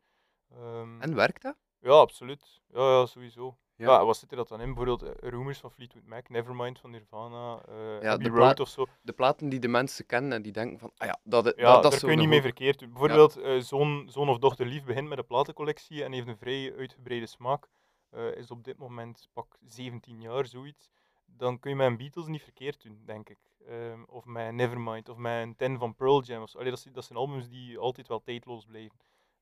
Ehm, 0.50 1.00
En 1.00 1.14
werkt 1.14 1.42
dat? 1.42 1.56
Ja, 1.80 1.90
absoluut. 1.90 2.60
Ja, 2.72 2.98
ja 2.98 3.06
sowieso. 3.06 3.56
Ja. 3.76 4.04
Wat 4.04 4.16
zit 4.16 4.30
er 4.30 4.36
dat 4.36 4.48
dan 4.48 4.60
in? 4.60 4.66
Bijvoorbeeld 4.74 5.02
eh, 5.02 5.28
Rumors 5.30 5.58
van 5.58 5.70
Fleetwood 5.70 6.06
Mac, 6.06 6.28
Nevermind 6.28 6.78
van 6.78 6.90
Nirvana, 6.90 7.60
eh 7.68 8.02
Ja, 8.02 8.16
de 8.16 8.28
Road 8.28 8.60
of 8.60 8.68
zo. 8.68 8.86
De 9.02 9.12
platen 9.12 9.48
die 9.48 9.58
de 9.58 9.68
mensen 9.68 10.06
kennen 10.06 10.32
en 10.32 10.42
die 10.42 10.52
denken 10.52 10.78
van, 10.78 10.92
ah 10.96 11.06
ja, 11.06 11.18
dat, 11.24 11.44
dat, 11.44 11.56
Ja, 11.56 11.72
dat 11.72 11.82
daar 11.82 11.92
is 11.92 11.98
kun 11.98 12.10
je 12.10 12.16
niet 12.16 12.28
mee 12.28 12.42
verkeerd 12.42 12.78
doen. 12.78 12.90
Bijvoorbeeld, 12.90 13.36
eh, 13.36 13.58
zoon, 13.58 14.08
zoon 14.10 14.28
of 14.28 14.38
dochter 14.38 14.66
lief 14.66 14.84
begint 14.84 15.08
met 15.08 15.18
een 15.18 15.26
platencollectie 15.26 16.04
en 16.04 16.12
heeft 16.12 16.26
een 16.26 16.36
vrij 16.36 16.74
uitgebreide 16.76 17.26
smaak. 17.26 17.68
Eh, 18.10 18.36
is 18.36 18.50
op 18.50 18.64
dit 18.64 18.78
moment 18.78 19.28
pak 19.32 19.56
17 19.66 20.20
jaar, 20.20 20.46
zoiets. 20.46 20.90
Dan 21.26 21.58
kun 21.58 21.70
je 21.70 21.76
met 21.76 21.86
een 21.86 21.96
Beatles 21.96 22.26
niet 22.26 22.42
verkeerd 22.42 22.82
doen, 22.82 23.02
denk 23.04 23.28
ik. 23.28 23.38
Ehm, 23.66 24.02
of 24.06 24.24
met 24.24 24.52
Nevermind, 24.52 25.08
of 25.08 25.16
met 25.16 25.42
een 25.42 25.56
Ten 25.56 25.78
van 25.78 25.94
Pearl 25.94 26.22
Jam. 26.22 26.42
Of. 26.42 26.56
Allee, 26.56 26.70
dat, 26.70 26.80
zijn- 26.80 26.94
dat 26.94 27.04
zijn 27.04 27.18
albums 27.18 27.48
die 27.48 27.78
altijd 27.78 28.08
wel 28.08 28.22
tijdloos 28.22 28.64
blijven. 28.64 28.98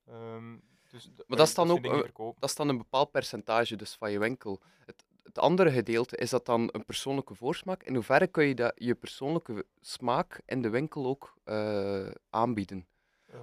Ehm, 0.07 0.57
dus, 0.89 1.05
d- 1.05 1.17
dat 1.29 1.47
is 1.49 1.55
dan 1.55 1.67
zijn 1.67 1.79
ook, 1.79 1.85
eh. 1.85 1.91
Dat 2.39 2.49
is 2.49 2.57
dan 2.57 2.69
een 2.69 2.79
bepaald 2.79 3.11
percentage 3.11 3.77
dus 3.77 3.95
van 3.95 4.11
je 4.11 4.19
winkel. 4.19 4.61
Het, 4.87 5.05
het 5.23 5.39
andere 5.39 5.71
gedeelte, 5.71 6.17
is 6.17 6.31
dat 6.31 6.47
dan 6.47 6.69
een 6.73 6.85
persoonlijke 6.85 7.35
voorsmaak? 7.35 7.83
In 7.83 7.95
hoeverre 7.95 8.27
kun 8.27 8.45
je 8.45 8.55
dat, 8.55 8.73
je 8.77 8.95
persoonlijke 8.95 9.67
smaak 9.81 10.41
in 10.47 10.63
de 10.63 10.69
winkel 10.71 11.07
ook 11.07 11.35
eh, 11.45 12.11
aanbieden? 12.31 12.87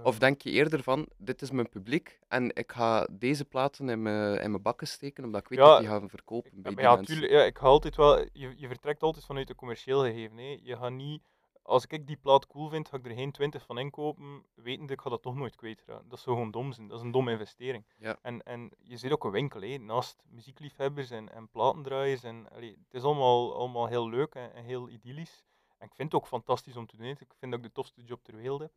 Of 0.04 0.20
denk 0.20 0.42
je 0.42 0.50
eerder 0.50 0.84
van, 0.84 1.08
dit 1.18 1.42
is 1.42 1.52
mijn 1.52 1.70
publiek 1.70 2.20
en 2.28 2.56
ik 2.56 2.72
ga 2.72 3.08
deze 3.12 3.46
platen 3.46 3.90
in 3.90 4.02
mijn, 4.02 4.42
in 4.42 4.50
mijn 4.52 4.64
bakken 4.64 4.88
steken, 4.88 5.24
omdat 5.24 5.42
ik 5.42 5.48
weet 5.48 5.60
Ja, 5.60 5.66
dat 5.66 5.80
die 5.80 5.88
gaan 5.88 6.10
verkopen 6.10 6.62
bij 6.62 6.72
Ja, 6.72 6.78
die 6.78 6.86
ja, 6.86 7.04
tuurlijk, 7.04 7.32
ja, 7.32 7.44
ik 7.44 7.58
ga 7.58 7.66
altijd 7.66 7.96
wel, 7.96 8.20
je, 8.20 8.54
je 8.58 8.68
vertrekt 8.68 9.04
altijd 9.04 9.26
vanuit 9.26 9.50
een 9.50 9.56
commercieel 9.56 10.04
gegeven. 10.04 10.38
Hè. 10.38 10.60
Je 10.62 10.78
gaat 10.78 10.92
niet, 10.92 11.22
als 11.62 11.86
ik 11.86 12.08
die 12.08 12.18
plaat 12.18 12.48
cool 12.48 12.70
vind, 12.70 12.90
ga 12.90 12.98
ik 12.98 13.06
er 13.06 13.16
geen 13.16 13.32
20 13.32 13.66
van 13.66 13.78
inkopen, 13.78 14.44
wetende 14.54 14.94
ik 14.94 15.02
ga 15.02 15.10
dat 15.10 15.22
toch 15.22 15.36
nooit 15.36 15.56
kwijtraken. 15.56 16.10
Dat 16.10 16.20
zou 16.20 16.36
gewoon 16.36 16.52
dom 16.52 16.72
zijn, 16.72 16.88
dat 16.88 16.98
is 16.98 17.04
een 17.04 17.12
domme 17.12 17.32
investering. 17.32 17.86
Ja. 17.98 18.18
En, 18.22 18.44
en 18.44 18.72
je 18.82 18.98
zit 18.98 19.12
ook 19.12 19.24
een 19.24 19.32
winkel, 19.32 19.62
hè, 19.62 19.78
naast 19.78 20.24
muziekliefhebbers 20.30 21.10
en, 21.10 21.32
en 21.32 21.50
platendraaiers. 21.50 22.24
En, 22.24 22.50
allee, 22.50 22.78
het 22.86 22.94
is 22.94 23.04
allemaal, 23.04 23.56
allemaal 23.56 23.88
heel 23.88 24.10
leuk 24.10 24.36
en, 24.36 24.54
en 24.54 24.64
heel 24.64 24.90
idyllisch. 24.90 25.44
En 25.78 25.88
ik 25.88 25.96
vind 25.96 26.12
het 26.12 26.22
ook 26.22 26.28
fantastisch 26.28 26.76
om 26.76 26.86
te 26.86 26.98
doen. 26.98 27.06
Ik 27.06 27.34
vind 27.38 27.52
dat 27.52 27.60
ik 27.60 27.64
de 27.64 27.72
tofste 27.72 28.04
job 28.04 28.24
ter 28.24 28.36
wereld 28.36 28.62
heb. 28.62 28.72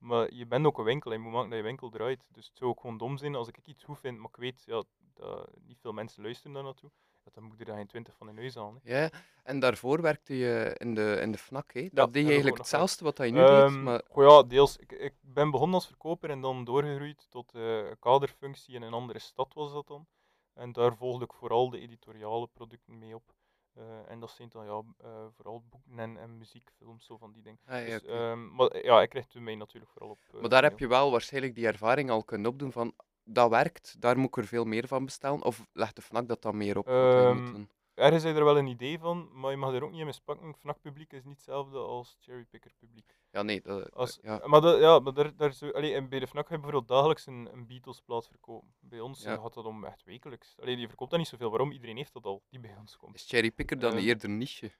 Maar 0.00 0.32
je 0.34 0.46
bent 0.46 0.66
ook 0.66 0.78
een 0.78 0.84
winkel 0.84 1.10
en 1.12 1.16
je 1.16 1.22
moet 1.22 1.32
maken 1.32 1.48
dat 1.50 1.58
je 1.58 1.64
winkel 1.64 1.88
draait. 1.90 2.28
Dus 2.32 2.46
het 2.46 2.56
zou 2.56 2.70
ook 2.70 2.80
gewoon 2.80 2.98
dom 2.98 3.16
zijn 3.18 3.34
als 3.34 3.48
ik 3.48 3.58
iets 3.64 3.84
goed 3.84 3.98
vind, 3.98 4.18
maar 4.18 4.28
ik 4.28 4.36
weet 4.36 4.62
ja, 4.66 4.82
dat 5.14 5.48
niet 5.66 5.80
veel 5.80 5.92
mensen 5.92 6.22
luisteren 6.22 6.52
daar 6.52 6.62
naartoe. 6.62 6.90
Ja, 7.24 7.30
dan 7.34 7.44
moet 7.44 7.58
je 7.58 7.64
er 7.64 7.74
geen 7.74 7.86
20 7.86 8.16
van 8.16 8.28
in 8.28 8.36
huis 8.36 8.54
halen. 8.54 8.80
hè. 8.82 9.02
Ja, 9.02 9.10
en 9.42 9.60
daarvoor 9.60 10.00
werkte 10.02 10.36
je 10.36 10.74
in 10.78 10.94
de, 10.94 11.18
in 11.20 11.32
de 11.32 11.38
FNAC, 11.38 11.72
hè? 11.72 11.88
Dat 11.92 12.12
deed 12.12 12.22
je 12.22 12.28
eigenlijk 12.28 12.58
hetzelfde 12.58 13.04
wat 13.04 13.16
dat 13.16 13.26
je 13.26 13.32
nu 13.32 13.38
deed, 13.38 13.48
Ehm, 13.48 13.82
maar 13.82 14.02
goh 14.08 14.24
ja, 14.28 14.42
deels. 14.42 14.76
Ik, 14.76 14.92
ik 14.92 15.14
ben 15.20 15.50
begonnen 15.50 15.74
als 15.74 15.86
verkoper 15.86 16.30
en 16.30 16.40
dan 16.40 16.64
doorgegroeid 16.64 17.26
tot 17.30 17.54
een 17.54 17.96
kaderfunctie 17.98 18.74
in 18.74 18.82
een 18.82 18.92
andere 18.92 19.18
stad 19.18 19.54
was 19.54 19.72
dat 19.72 19.86
dan. 19.86 20.06
En 20.54 20.72
daar 20.72 20.96
volgde 20.96 21.24
ik 21.24 21.32
vooral 21.32 21.70
de 21.70 21.80
editoriale 21.80 22.46
producten 22.46 22.98
mee 22.98 23.14
op. 23.14 23.34
Eh, 23.74 24.10
en 24.10 24.20
dat 24.20 24.30
zijn 24.30 24.48
dan 24.48 24.64
ja, 24.64 24.82
eh, 25.08 25.26
vooral 25.36 25.62
boeken 25.70 25.98
en, 25.98 26.16
en 26.16 26.38
muziek, 26.38 26.70
films, 26.78 27.04
zo 27.06 27.16
van 27.16 27.32
die 27.32 27.42
dingen. 27.42 27.58
Ah, 27.66 27.86
ja, 27.88 27.98
Dus, 27.98 28.04
ehm, 28.04 28.54
maar 28.54 28.84
ja, 28.84 29.02
ik 29.02 29.08
kreeg 29.08 29.26
toen 29.26 29.42
mee 29.42 29.56
natuurlijk 29.56 29.92
vooral 29.92 30.10
op. 30.10 30.18
eh, 30.34 30.40
Maar 30.40 30.48
daar 30.50 30.62
heb 30.62 30.78
je 30.78 30.88
wel 30.88 31.10
waarschijnlijk 31.10 31.54
die 31.54 31.66
ervaring 31.66 32.10
al 32.10 32.24
kunnen 32.24 32.50
opdoen 32.50 32.72
van 32.72 32.94
dat 33.24 33.50
werkt, 33.50 34.00
daar 34.00 34.18
moet 34.18 34.28
ik 34.28 34.36
er 34.36 34.46
veel 34.46 34.64
meer 34.64 34.86
van 34.86 35.04
bestellen. 35.04 35.42
Of 35.44 35.66
legt 35.72 35.96
de 35.96 36.02
FNAC 36.02 36.28
dat 36.28 36.42
dan 36.42 36.56
meer 36.56 36.78
op? 36.78 36.86
wat 36.86 37.66
Ergens 38.00 38.22
heb 38.22 38.32
je 38.32 38.38
er 38.38 38.44
wel 38.44 38.58
een 38.58 38.66
idee 38.66 38.98
van, 38.98 39.28
maar 39.32 39.50
je 39.50 39.56
mag 39.56 39.74
er 39.74 39.84
ook 39.84 39.90
niet 39.90 40.00
in 40.00 40.06
mispakken. 40.06 40.54
FNAC-publiek 40.54 41.12
is 41.12 41.24
niet 41.24 41.34
hetzelfde 41.34 41.78
als 41.78 42.16
cherrypicker-publiek. 42.20 43.16
Ja, 43.30 43.42
nee, 43.42 43.60
dat, 43.60 43.94
Als, 43.94 44.18
ja. 44.22 44.42
Maar, 44.46 44.60
dat, 44.60 44.80
ja, 44.80 44.98
maar 44.98 45.12
daar, 45.14 45.36
daar 45.36 45.52
zo, 45.52 45.70
allee, 45.70 45.94
en 45.94 46.08
bij 46.08 46.18
de 46.18 46.26
FNAC 46.26 46.48
heb 46.48 46.58
je 46.58 46.62
bijvoorbeeld 46.62 46.88
dagelijks 46.88 47.26
een, 47.26 47.48
een 47.52 47.66
Beatles-plaat 47.66 48.28
verkopen. 48.28 48.74
Bij 48.80 49.00
ons 49.00 49.22
Ja. 49.22 49.36
gaat 49.36 49.54
dat 49.54 49.64
om 49.64 49.84
echt 49.84 50.04
wekelijks. 50.04 50.54
Allee, 50.60 50.76
die 50.76 50.88
verkoopt 50.88 51.10
dat 51.10 51.18
niet 51.18 51.28
zoveel. 51.28 51.50
Waarom? 51.50 51.72
Iedereen 51.72 51.96
heeft 51.96 52.12
dat 52.12 52.24
al, 52.24 52.42
die 52.50 52.60
bij 52.60 52.76
ons 52.78 52.96
komt. 52.96 53.14
Is 53.14 53.26
cherrypicker 53.28 53.78
dan 53.78 53.92
Ehm, 53.92 54.06
eerder 54.06 54.28
niche? 54.28 54.70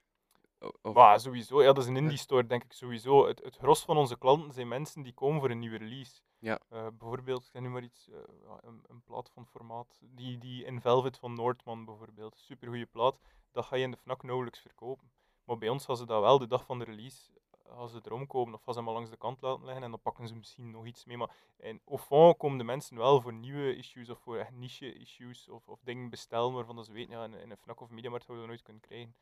Of, 0.81 0.93
Maar 0.93 1.19
sowieso, 1.19 1.61
ja, 1.61 1.73
dat 1.73 1.83
is 1.83 1.89
een 1.89 1.97
indie 1.97 2.17
store, 2.17 2.45
denk 2.45 2.63
ik 2.63 2.73
sowieso. 2.73 3.27
Het, 3.27 3.43
het 3.43 3.55
gros 3.55 3.83
van 3.83 3.97
onze 3.97 4.17
klanten 4.17 4.53
zijn 4.53 4.67
mensen 4.67 5.01
die 5.01 5.13
komen 5.13 5.39
voor 5.39 5.49
een 5.49 5.59
nieuwe 5.59 5.77
release. 5.77 6.21
Ja. 6.39 6.59
Eh, 6.69 6.87
bijvoorbeeld, 6.97 7.49
ik 7.53 7.61
nu 7.61 7.69
maar 7.69 7.83
iets, 7.83 8.09
eh, 8.09 8.17
een, 8.61 8.83
een 8.87 9.01
plaat 9.03 9.29
van 9.33 9.47
formaat. 9.47 9.99
Die, 10.01 10.37
die 10.37 10.65
in 10.65 10.81
Velvet 10.81 11.17
van 11.17 11.33
Noordman 11.33 11.85
bijvoorbeeld. 11.85 12.37
Super 12.37 12.67
goede 12.67 12.85
plaat. 12.85 13.19
Dat 13.51 13.65
ga 13.65 13.75
je 13.75 13.83
in 13.83 13.91
de 13.91 13.97
FNAC 13.97 14.23
nauwelijks 14.23 14.59
verkopen. 14.59 15.11
Maar 15.43 15.57
bij 15.57 15.69
ons 15.69 15.85
gaan 15.85 15.97
ze 15.97 16.05
dat 16.05 16.21
wel 16.21 16.39
de 16.39 16.47
dag 16.47 16.65
van 16.65 16.79
de 16.79 16.85
release. 16.85 17.31
Gaan 17.67 17.89
ze 17.89 17.99
erom 18.03 18.27
komen 18.27 18.53
of 18.53 18.63
gaan 18.63 18.73
ze 18.73 18.79
hem 18.79 18.87
al 18.87 18.93
langs 18.93 19.09
de 19.09 19.17
kant 19.17 19.41
laten 19.41 19.65
liggen 19.65 19.83
en 19.83 19.89
dan 19.89 20.01
pakken 20.01 20.27
ze 20.27 20.35
misschien 20.35 20.71
nog 20.71 20.85
iets 20.85 21.05
mee. 21.05 21.17
Maar 21.17 21.35
in, 21.57 21.81
fond 21.99 22.37
komen 22.37 22.57
de 22.57 22.63
mensen 22.63 22.97
wel 22.97 23.21
voor 23.21 23.33
nieuwe 23.33 23.75
issues 23.75 24.09
of 24.09 24.19
voor 24.19 24.37
echt 24.37 24.51
niche 24.51 24.93
issues 24.93 25.49
of, 25.49 25.67
of 25.67 25.79
dingen 25.83 26.09
bestellen 26.09 26.53
waarvan 26.53 26.75
dat 26.75 26.85
ze 26.85 26.91
weten, 26.91 27.11
ja, 27.11 27.23
in, 27.23 27.33
in 27.33 27.51
een 27.51 27.57
FNAC 27.57 27.81
of 27.81 27.89
Mediamarkt 27.89 28.25
gaan 28.25 28.35
we 28.35 28.41
dat 28.41 28.49
nooit 28.49 28.63
kunnen 28.63 28.81
krijgen. 28.81 29.15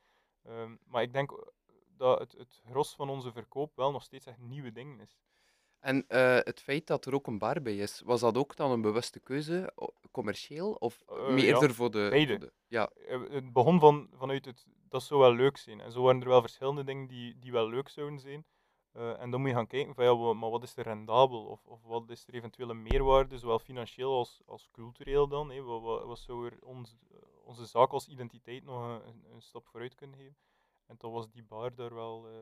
Ehm, 0.43 0.75
maar 0.85 1.01
ik 1.01 1.13
denk 1.13 1.51
dat 1.97 2.19
het, 2.19 2.31
het 2.37 2.61
gros 2.69 2.95
van 2.95 3.09
onze 3.09 3.31
verkoop 3.31 3.75
wel 3.75 3.91
nog 3.91 4.03
steeds 4.03 4.25
echt 4.25 4.37
nieuwe 4.39 4.71
dingen 4.71 4.99
is. 4.99 5.17
En 5.79 6.07
eh, 6.07 6.35
het 6.43 6.61
feit 6.61 6.87
dat 6.87 7.05
er 7.05 7.13
ook 7.13 7.27
een 7.27 7.37
bar 7.37 7.61
bij 7.61 7.77
is, 7.77 8.01
was 8.05 8.19
dat 8.19 8.37
ook 8.37 8.55
dan 8.55 8.71
een 8.71 8.81
bewuste 8.81 9.19
keuze, 9.19 9.73
commercieel? 10.11 10.71
Of 10.73 11.03
Eh, 11.07 11.29
meer 11.29 11.45
ja, 11.61 11.69
voor 11.69 11.91
de, 11.91 12.07
beide. 12.09 12.31
voor 12.31 12.39
de- 12.39 12.53
Ja, 12.67 12.89
Eh, 13.07 13.21
Het 13.29 13.53
begon 13.53 13.79
van, 13.79 14.09
vanuit 14.13 14.45
het, 14.45 14.65
dat 14.89 15.03
zou 15.03 15.19
wel 15.19 15.33
leuk 15.33 15.57
zijn. 15.57 15.81
En 15.81 15.91
zo 15.91 16.01
waren 16.01 16.21
er 16.21 16.27
wel 16.27 16.41
verschillende 16.41 16.83
dingen 16.83 17.07
die, 17.07 17.39
die 17.39 17.51
wel 17.51 17.69
leuk 17.69 17.89
zouden 17.89 18.19
zijn. 18.19 18.45
Eh, 18.91 19.21
en 19.21 19.31
dan 19.31 19.39
moet 19.39 19.49
je 19.49 19.55
gaan 19.55 19.67
kijken 19.67 19.95
van 19.95 20.03
ja, 20.05 20.33
maar 20.33 20.49
wat 20.49 20.63
is 20.63 20.75
er 20.77 20.83
rendabel? 20.83 21.45
Of, 21.45 21.65
of 21.65 21.83
wat 21.83 22.09
is 22.09 22.27
er 22.27 22.33
eventueel 22.33 22.69
een 22.69 22.81
meerwaarde, 22.81 23.37
zowel 23.37 23.59
financieel 23.59 24.13
als, 24.17 24.41
als 24.45 24.69
cultureel 24.71 25.27
dan? 25.27 25.63
Wat, 25.63 25.81
wat, 25.81 26.03
wat 26.05 26.19
zou 26.19 26.45
er 26.45 26.57
ons, 26.61 26.95
eh, 27.11 27.17
onze 27.49 27.65
zaak 27.65 27.91
als 27.91 28.07
identiteit 28.07 28.63
nog 28.63 29.01
een, 29.05 29.23
een, 29.33 29.41
stap 29.41 29.67
vooruit 29.67 29.95
kunnen 29.95 30.17
geven? 30.17 30.37
En 30.85 30.97
toen 30.97 31.11
was 31.11 31.29
die 31.29 31.43
bar 31.43 31.75
daar 31.75 31.93
wel, 31.93 32.27
eh, 32.27 32.33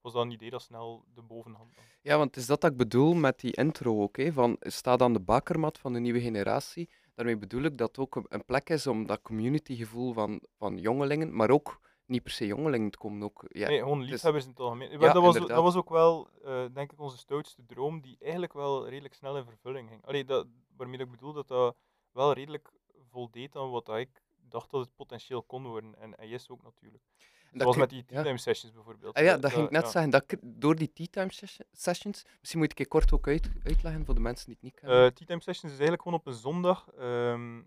was 0.00 0.12
dat 0.12 0.22
een 0.22 0.30
idee 0.30 0.50
dat 0.50 0.62
snel 0.62 1.04
de 1.14 1.22
bovenhand 1.22 1.76
nam. 1.76 1.84
ja, 2.02 2.16
want 2.16 2.28
het 2.28 2.36
is 2.36 2.46
dat 2.46 2.60
dat 2.60 2.70
ik 2.70 2.76
bedoel 2.76 3.14
met 3.14 3.40
die 3.40 3.56
intro 3.56 4.02
ook, 4.02 4.16
hè, 4.16 4.32
van 4.32 4.56
staat 4.60 5.02
aan 5.02 5.12
de 5.12 5.20
bakermat 5.20 5.78
van 5.78 5.92
de 5.92 6.00
nieuwe 6.00 6.20
generatie. 6.20 6.90
Daarmee 7.14 7.36
bedoel 7.36 7.62
ik 7.62 7.78
dat 7.78 7.88
het 7.88 7.98
ook 7.98 8.26
een, 8.28 8.44
plek 8.44 8.70
is 8.70 8.86
om 8.86 9.06
dat 9.06 9.22
communitygevoel 9.22 10.12
van, 10.12 10.42
van 10.56 10.78
jongelingen, 10.78 11.36
maar 11.36 11.50
ook 11.50 11.80
niet 12.06 12.22
per 12.22 12.32
se 12.32 12.46
jongelingen, 12.46 12.86
het 12.86 12.96
komen 12.96 13.22
ook... 13.22 13.44
Ja, 13.48 13.68
nee, 13.68 13.78
gewoon 13.78 14.02
liefhebbers 14.02 14.44
in 14.44 14.50
het 14.50 14.60
algemeen. 14.60 14.90
Ja, 14.90 14.98
dat, 14.98 15.22
was, 15.22 15.34
inderdaad. 15.34 15.56
dat 15.56 15.64
was 15.64 15.76
ook 15.76 15.90
wel, 15.90 16.28
eh, 16.44 16.64
denk 16.72 16.92
ik, 16.92 17.00
onze 17.00 17.18
stoutste 17.18 17.66
droom, 17.66 18.00
die 18.00 18.16
eigenlijk 18.20 18.52
wel 18.52 18.88
redelijk 18.88 19.14
snel 19.14 19.36
in 19.36 19.44
vervulling 19.44 19.88
ging. 19.88 20.04
Allee, 20.04 20.24
dat, 20.24 20.46
waarmee 20.76 20.98
ik 20.98 21.10
bedoel 21.10 21.32
dat 21.32 21.48
dat 21.48 21.76
wel 22.12 22.32
redelijk 22.32 22.72
voldeed 23.10 23.56
aan 23.56 23.70
wat 23.70 23.88
ik 23.88 24.22
dacht 24.48 24.70
dat 24.70 24.80
het 24.80 24.94
potentieel 24.94 25.42
kon 25.42 25.66
worden. 25.66 25.98
En 25.98 26.12
hij 26.16 26.28
is 26.28 26.48
ook 26.48 26.62
natuurlijk. 26.62 27.04
Zoals 27.52 27.76
met 27.76 27.90
die 27.90 27.98
ja. 27.98 28.04
tea-time 28.06 28.38
sessions 28.38 28.74
bijvoorbeeld. 28.74 29.14
Ah 29.14 29.24
ja, 29.24 29.34
Eh, 29.34 29.40
dat 29.40 29.52
ging 29.52 29.64
ik 29.64 29.70
net 29.70 29.82
ja. 29.82 29.90
zeggen. 29.90 30.10
Dat 30.10 30.32
ik 30.32 30.38
door 30.42 30.74
die 30.74 30.92
tea 30.92 31.06
time 31.10 31.32
session- 31.32 31.66
sessions, 31.72 32.24
misschien 32.40 32.60
moet 32.60 32.72
ik 32.72 32.78
het 32.78 32.88
kort 32.88 33.12
ook 33.12 33.26
uit, 33.26 33.50
uitleggen 33.64 34.04
voor 34.04 34.14
de 34.14 34.20
mensen 34.20 34.46
die 34.46 34.54
het 34.54 34.62
niet 34.62 34.74
kennen. 34.74 34.98
Eh, 35.04 35.10
tea 35.12 35.26
time 35.26 35.40
sessions 35.42 35.72
is 35.72 35.78
eigenlijk 35.78 36.02
gewoon 36.02 36.18
op 36.18 36.26
een 36.26 36.32
zondag 36.34 36.88
ehm, 36.90 37.62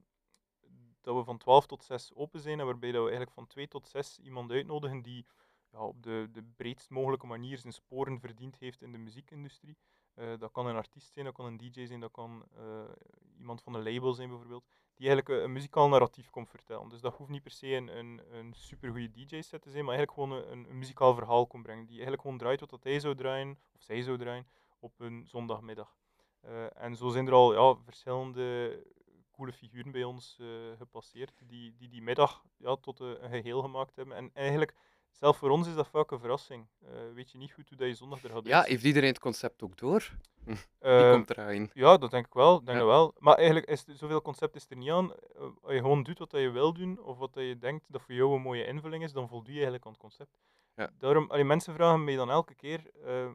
dat 1.01 1.15
we 1.15 1.23
van 1.23 1.37
12 1.37 1.65
tot 1.65 1.83
6 1.83 2.11
open 2.15 2.39
zijn 2.39 2.59
en 2.59 2.65
waarbij 2.65 2.91
dat 2.91 2.99
we 3.01 3.07
eigenlijk 3.09 3.31
van 3.35 3.47
2 3.47 3.67
tot 3.67 3.87
6 3.87 4.19
iemand 4.19 4.51
uitnodigen 4.51 5.01
die 5.01 5.25
ja, 5.71 5.79
op 5.79 6.03
de, 6.03 6.29
de 6.31 6.43
breedst 6.55 6.89
mogelijke 6.89 7.25
manier 7.27 7.57
zijn 7.57 7.73
sporen 7.73 8.19
verdiend 8.19 8.57
heeft 8.57 8.81
in 8.81 8.91
de 8.91 8.97
muziekindustrie. 8.97 9.77
Eh, 10.13 10.37
dat 10.39 10.51
kan 10.51 10.65
een 10.67 10.75
artiest 10.75 11.13
zijn, 11.13 11.25
dat 11.25 11.33
kan 11.33 11.45
een 11.45 11.57
DJ 11.57 11.85
zijn, 11.85 11.99
dat 11.99 12.11
kan 12.11 12.45
eh, 12.57 12.83
iemand 13.37 13.61
van 13.61 13.73
een 13.73 13.83
label 13.93 14.13
zijn 14.13 14.29
bijvoorbeeld. 14.29 14.65
Die 15.01 15.09
eigenlijk 15.09 15.39
een, 15.39 15.45
een 15.45 15.53
muzikaal 15.53 15.87
narratief 15.87 16.29
komt 16.29 16.49
vertellen. 16.49 16.89
Dus 16.89 17.01
dat 17.01 17.15
hoeft 17.15 17.29
niet 17.29 17.43
per 17.43 17.51
se 17.51 17.67
een, 17.67 17.97
een, 17.97 18.21
een 18.31 18.53
supergoeie 18.53 19.11
DJ-set 19.11 19.61
te 19.61 19.69
zijn, 19.69 19.85
maar 19.85 19.95
eigenlijk 19.95 20.11
gewoon 20.11 20.51
een, 20.51 20.69
een 20.69 20.77
muzikaal 20.77 21.15
verhaal 21.15 21.47
komt 21.47 21.63
brengen. 21.63 21.85
Die 21.85 21.93
eigenlijk 21.93 22.21
gewoon 22.21 22.37
draait 22.37 22.59
wat 22.59 22.69
dat 22.69 22.83
hij 22.83 22.99
zou 22.99 23.15
draaien, 23.15 23.59
of 23.75 23.81
zij 23.81 24.01
zou 24.01 24.17
draaien, 24.17 24.47
op 24.79 24.99
een 24.99 25.23
zondagmiddag. 25.27 25.95
Eh, 26.41 26.81
en 26.83 26.95
zo 26.95 27.09
zijn 27.09 27.27
er 27.27 27.33
al 27.33 27.53
ja, 27.53 27.81
verschillende 27.83 28.77
coole 29.31 29.53
figuren 29.53 29.91
bij 29.91 30.03
ons 30.03 30.37
eh, 30.39 30.47
gepasseerd, 30.77 31.41
die, 31.47 31.75
die 31.75 31.89
die 31.89 32.01
middag 32.01 32.43
ja, 32.57 32.75
tot 32.75 32.99
eh, 32.99 33.07
een 33.07 33.29
geheel 33.29 33.61
gemaakt 33.61 33.95
hebben. 33.95 34.15
En 34.15 34.31
eigenlijk, 34.33 34.75
zelf 35.11 35.37
voor 35.37 35.49
ons 35.49 35.67
is 35.67 35.75
dat 35.75 35.87
vaak 35.87 36.11
een 36.11 36.19
verrassing. 36.19 36.67
Eh, 36.85 36.91
weet 37.13 37.31
je 37.31 37.37
niet 37.37 37.51
goed 37.51 37.69
hoe 37.69 37.77
dat 37.77 37.87
je 37.87 37.93
zondag 37.95 38.23
er 38.23 38.29
gaat 38.29 38.45
Ja, 38.47 38.61
heeft 38.61 38.83
iedereen 38.83 39.09
het 39.09 39.19
concept 39.19 39.63
ook 39.63 39.77
door? 39.77 40.09
Die 40.45 40.55
Ehm, 40.79 41.11
komt 41.11 41.29
eraan. 41.29 41.69
Ja, 41.73 41.97
dat 41.97 42.11
denk 42.11 42.25
ik 42.25 42.33
wel. 42.33 42.63
Denk 42.63 42.77
Ja. 42.77 42.85
wel. 42.85 43.13
Maar 43.17 43.35
eigenlijk 43.35 43.65
is 43.69 43.87
er, 43.87 43.95
zoveel 43.95 44.21
concept 44.21 44.55
is 44.55 44.65
er 44.69 44.77
niet 44.77 44.89
aan. 44.91 45.13
Eh, 45.13 45.41
als 45.61 45.73
je 45.73 45.77
gewoon 45.79 46.03
doet 46.03 46.19
wat 46.19 46.31
dat 46.31 46.41
je 46.41 46.49
wil 46.49 46.73
doen, 46.73 46.99
of 47.03 47.17
wat 47.17 47.33
dat 47.33 47.43
je 47.43 47.57
denkt 47.57 47.85
dat 47.87 48.01
voor 48.01 48.13
jou 48.15 48.35
een 48.35 48.41
mooie 48.41 48.65
invulling 48.65 49.03
is, 49.03 49.11
dan 49.13 49.27
voldoe 49.27 49.47
je 49.49 49.53
eigenlijk 49.53 49.85
aan 49.85 49.91
het 49.91 50.01
concept. 50.01 50.37
Ja. 50.75 50.89
Daarom, 50.97 51.29
allee, 51.31 51.43
mensen 51.43 51.73
vragen 51.73 52.03
mij 52.03 52.15
dan 52.15 52.29
elke 52.29 52.55
keer, 52.55 52.81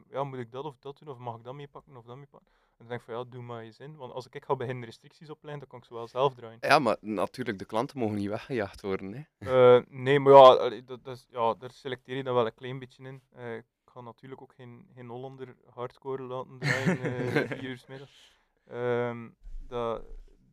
ja, 0.09 0.23
moet 0.23 0.39
ik 0.39 0.51
dat 0.51 0.63
of 0.65 0.77
dat 0.79 0.97
doen, 0.99 1.09
of 1.09 1.17
mag 1.17 1.35
ik 1.37 1.43
dat 1.43 1.53
meepakken 1.53 1.97
of 1.97 2.05
dat 2.05 2.17
meepakken? 2.17 2.51
En 2.77 2.85
dan 2.85 2.87
denk 2.87 2.99
ik 2.99 3.05
van, 3.05 3.17
ja, 3.17 3.29
doe 3.29 3.41
maar 3.41 3.63
je 3.63 3.71
zin. 3.71 3.95
Want 3.95 4.13
als 4.13 4.27
ik 4.29 4.43
ga 4.45 4.55
beginnen 4.55 4.85
restricties 4.85 5.29
opleggen, 5.29 5.59
dan 5.59 5.69
kan 5.69 5.79
ik 5.79 5.85
ze 5.85 5.93
wel 5.93 6.07
zelf 6.07 6.33
draaien. 6.33 6.57
Ja, 6.61 6.79
maar 6.79 6.97
natuurlijk, 6.99 7.59
de 7.59 7.65
klanten 7.65 7.99
mogen 7.99 8.15
niet 8.15 8.29
weggejaagd 8.29 8.81
worden. 8.81 9.13
Hè. 9.13 9.77
Eh, 9.77 9.83
nee, 9.89 10.19
maar 10.19 10.33
ja, 10.33 10.69
dat, 10.69 11.03
dat 11.03 11.15
is, 11.15 11.27
ja, 11.29 11.53
daar 11.53 11.71
selecteer 11.71 12.15
je 12.15 12.23
dan 12.23 12.33
wel 12.33 12.45
een 12.45 12.53
klein 12.53 12.79
beetje 12.79 13.03
in. 13.03 13.21
Eh, 13.31 13.55
ik 13.55 13.65
ga 13.85 14.01
natuurlijk 14.01 14.41
ook 14.41 14.53
geen, 14.53 14.89
geen 14.95 15.07
Hollander 15.07 15.55
hardcore 15.73 16.23
laten 16.23 16.59
draaien, 16.59 17.01
eh 17.01 17.47
vier 17.57 17.69
uur 17.69 17.77
's 17.77 17.85
middags. 17.87 18.41
Ehm, 18.67 19.29
dat, 19.67 20.03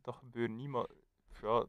dat 0.01 0.15
gebeurt 0.15 0.51
niet, 0.51 0.67
maar 0.67 0.87
ja, 1.41 1.65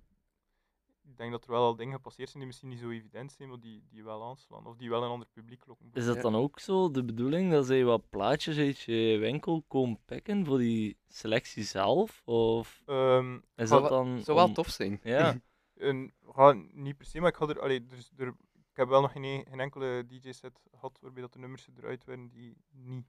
ik 1.06 1.16
denk 1.16 1.30
dat 1.30 1.44
er 1.44 1.50
wel 1.50 1.64
al 1.64 1.76
dingen 1.76 1.94
gepasseerd 1.94 2.28
zijn 2.28 2.38
die 2.38 2.46
misschien 2.46 2.68
niet 2.68 2.78
zo 2.78 2.90
evident 2.90 3.32
zijn, 3.32 3.48
maar 3.48 3.60
die, 3.60 3.82
die 3.88 4.04
wel 4.04 4.24
aanslaan. 4.24 4.66
Of 4.66 4.76
die 4.76 4.90
wel 4.90 5.02
een 5.02 5.10
ander 5.10 5.28
publiek 5.32 5.66
lokken. 5.66 5.90
Is 5.92 6.04
dat 6.06 6.20
dan 6.22 6.34
ook 6.34 6.58
zo 6.60 6.90
de 6.90 7.04
bedoeling 7.04 7.50
dat 7.52 7.66
zij 7.66 7.84
wat 7.84 8.08
plaatjes 8.10 8.58
uit 8.58 8.80
je 8.80 9.16
winkel 9.20 9.62
komen 9.68 9.98
pikken 10.04 10.46
voor 10.46 10.58
die 10.58 10.98
selectie 11.08 11.62
zelf? 11.64 12.22
Of 12.24 12.82
Ehm, 12.86 13.38
is 13.54 13.68
dat 13.68 13.88
dan. 13.88 14.20
Zou 14.24 14.36
wel 14.36 14.46
om- 14.46 14.54
tof 14.54 14.68
zijn. 14.68 15.00
Ja, 15.02 15.40
een, 15.74 16.12
ga 16.30 16.52
niet 16.72 16.96
per 16.96 17.06
se, 17.06 17.20
maar 17.20 17.30
ik 17.30 17.36
ga 17.36 17.46
er, 17.46 17.60
allee, 17.60 17.86
dus 17.86 18.12
er, 18.16 18.28
ik 18.70 18.76
heb 18.76 18.88
wel 18.88 19.00
nog 19.00 19.12
geen, 19.12 19.46
geen 19.48 19.60
enkele 19.60 20.06
DJ-set 20.06 20.60
gehad 20.70 20.98
waarbij 21.00 21.22
dat 21.22 21.32
de 21.32 21.38
nummers 21.38 21.68
eruit 21.76 22.04
werden 22.04 22.28
die 22.28 22.56
niet 22.70 23.06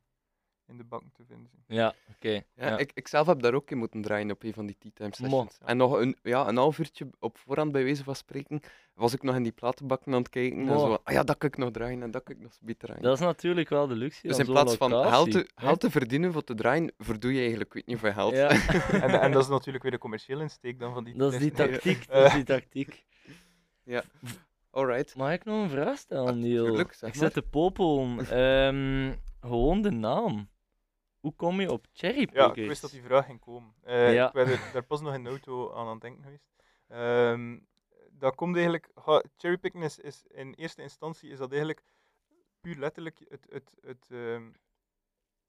in 0.67 0.77
de 0.77 0.83
bank 0.83 1.03
te 1.13 1.23
vinden 1.27 1.49
zijn. 1.49 1.63
ja 1.79 1.93
oké. 2.15 2.29
Ja, 2.29 2.41
ja. 2.55 2.77
Ik, 2.77 2.91
ik 2.93 3.07
zelf 3.07 3.27
heb 3.27 3.41
daar 3.41 3.53
ook 3.53 3.71
in 3.71 3.77
moeten 3.77 4.01
draaien 4.01 4.31
op 4.31 4.43
een 4.43 4.53
van 4.53 4.65
die 4.65 4.75
tea 4.79 4.91
time 4.93 5.09
Mo. 5.09 5.25
sessions. 5.27 5.57
En 5.65 5.77
nog 5.77 5.99
een, 5.99 6.15
ja, 6.23 6.47
een 6.47 6.57
half 6.57 6.79
uurtje 6.79 7.09
op 7.19 7.37
voorhand, 7.37 7.71
bij 7.71 7.83
wijze 7.83 8.03
van 8.03 8.15
spreken, 8.15 8.59
was 8.93 9.13
ik 9.13 9.23
nog 9.23 9.35
in 9.35 9.43
die 9.43 9.51
platenbakken 9.51 10.13
aan 10.13 10.19
het 10.19 10.29
kijken. 10.29 10.59
En 10.59 10.79
zo, 10.79 10.97
ah 11.03 11.13
ja, 11.13 11.23
dat 11.23 11.37
kan 11.37 11.49
ik 11.49 11.57
nog 11.57 11.71
draaien 11.71 12.01
en 12.03 12.11
dat 12.11 12.23
kan 12.23 12.35
ik 12.35 12.41
nog 12.41 12.51
beter 12.61 12.87
draaien. 12.87 13.03
Dat 13.03 13.13
is 13.13 13.19
natuurlijk 13.25 13.69
wel 13.69 13.87
de 13.87 13.95
luxe. 13.95 14.27
dus 14.27 14.37
in 14.37 14.45
plaats 14.45 14.75
van 14.75 14.91
geld 14.91 15.31
te, 15.31 15.49
geld 15.55 15.79
te 15.79 15.91
verdienen 15.91 16.33
voor 16.33 16.43
te 16.43 16.55
draaien, 16.55 16.93
verdoe 16.97 17.33
je 17.33 17.39
eigenlijk, 17.39 17.67
ik 17.69 17.73
weet 17.75 17.85
niet 17.85 17.99
hoeveel 17.99 18.21
geld. 18.21 18.33
Ja, 18.33 18.49
En, 19.03 19.21
en 19.21 19.31
dat 19.31 19.43
is 19.43 19.49
natuurlijk 19.49 19.83
weer 19.83 19.91
de 19.93 19.97
commerciële 19.97 20.41
insteek 20.41 20.79
dan 20.79 20.93
van 20.93 21.03
die 21.03 21.15
dat 21.15 21.33
is 21.33 21.39
die 21.39 21.51
tactiek. 21.51 22.07
Dat 22.07 22.25
is 22.25 22.33
die 22.33 22.43
tactiek. 22.43 23.05
Alright. 24.71 25.15
Mag 25.15 25.31
ik 25.33 25.45
nog 25.45 25.63
een 25.63 25.69
vraag 25.69 25.97
stellen, 25.97 26.27
Ah, 26.27 26.35
Niel? 26.35 26.65
tuurlijk, 26.65 26.93
zeg 26.93 27.09
ik 27.09 27.15
zet 27.15 27.33
de 27.33 27.41
popel. 27.41 28.07
Ehm, 28.29 29.13
gewoon 29.41 29.81
de 29.81 29.91
naam. 29.91 30.49
Hoe 31.19 31.35
kom 31.35 31.61
je 31.61 31.71
op 31.71 31.85
Cherry 31.93 32.29
Ja, 32.31 32.53
ik 32.53 32.67
wist 32.67 32.81
dat 32.81 32.91
die 32.91 33.01
vraag 33.01 33.25
ging 33.25 33.39
komen. 33.39 33.73
Eh, 33.81 34.13
Ja. 34.13 34.27
Ik 34.27 34.33
ben 34.33 34.47
er, 34.47 34.69
daar 34.73 34.83
pas 34.83 35.01
nog 35.01 35.13
in 35.13 35.23
de 35.23 35.29
auto 35.29 35.73
aan 35.73 35.85
aan 35.85 35.91
het 35.91 36.01
denken 36.01 36.23
geweest. 36.23 36.47
Ehm, 36.87 37.59
dat 38.11 38.35
komt 38.35 38.55
eigenlijk... 38.55 38.89
cherrypicking 39.37 39.83
is, 39.83 39.99
is 39.99 40.25
in 40.27 40.53
eerste 40.53 40.81
instantie 40.81 41.29
is 41.29 41.37
dat 41.37 41.49
eigenlijk 41.49 41.83
puur 42.61 42.77
letterlijk 42.77 43.19
het, 43.29 43.47
het, 43.49 43.71
het, 43.81 44.07
ehm, 44.11 44.51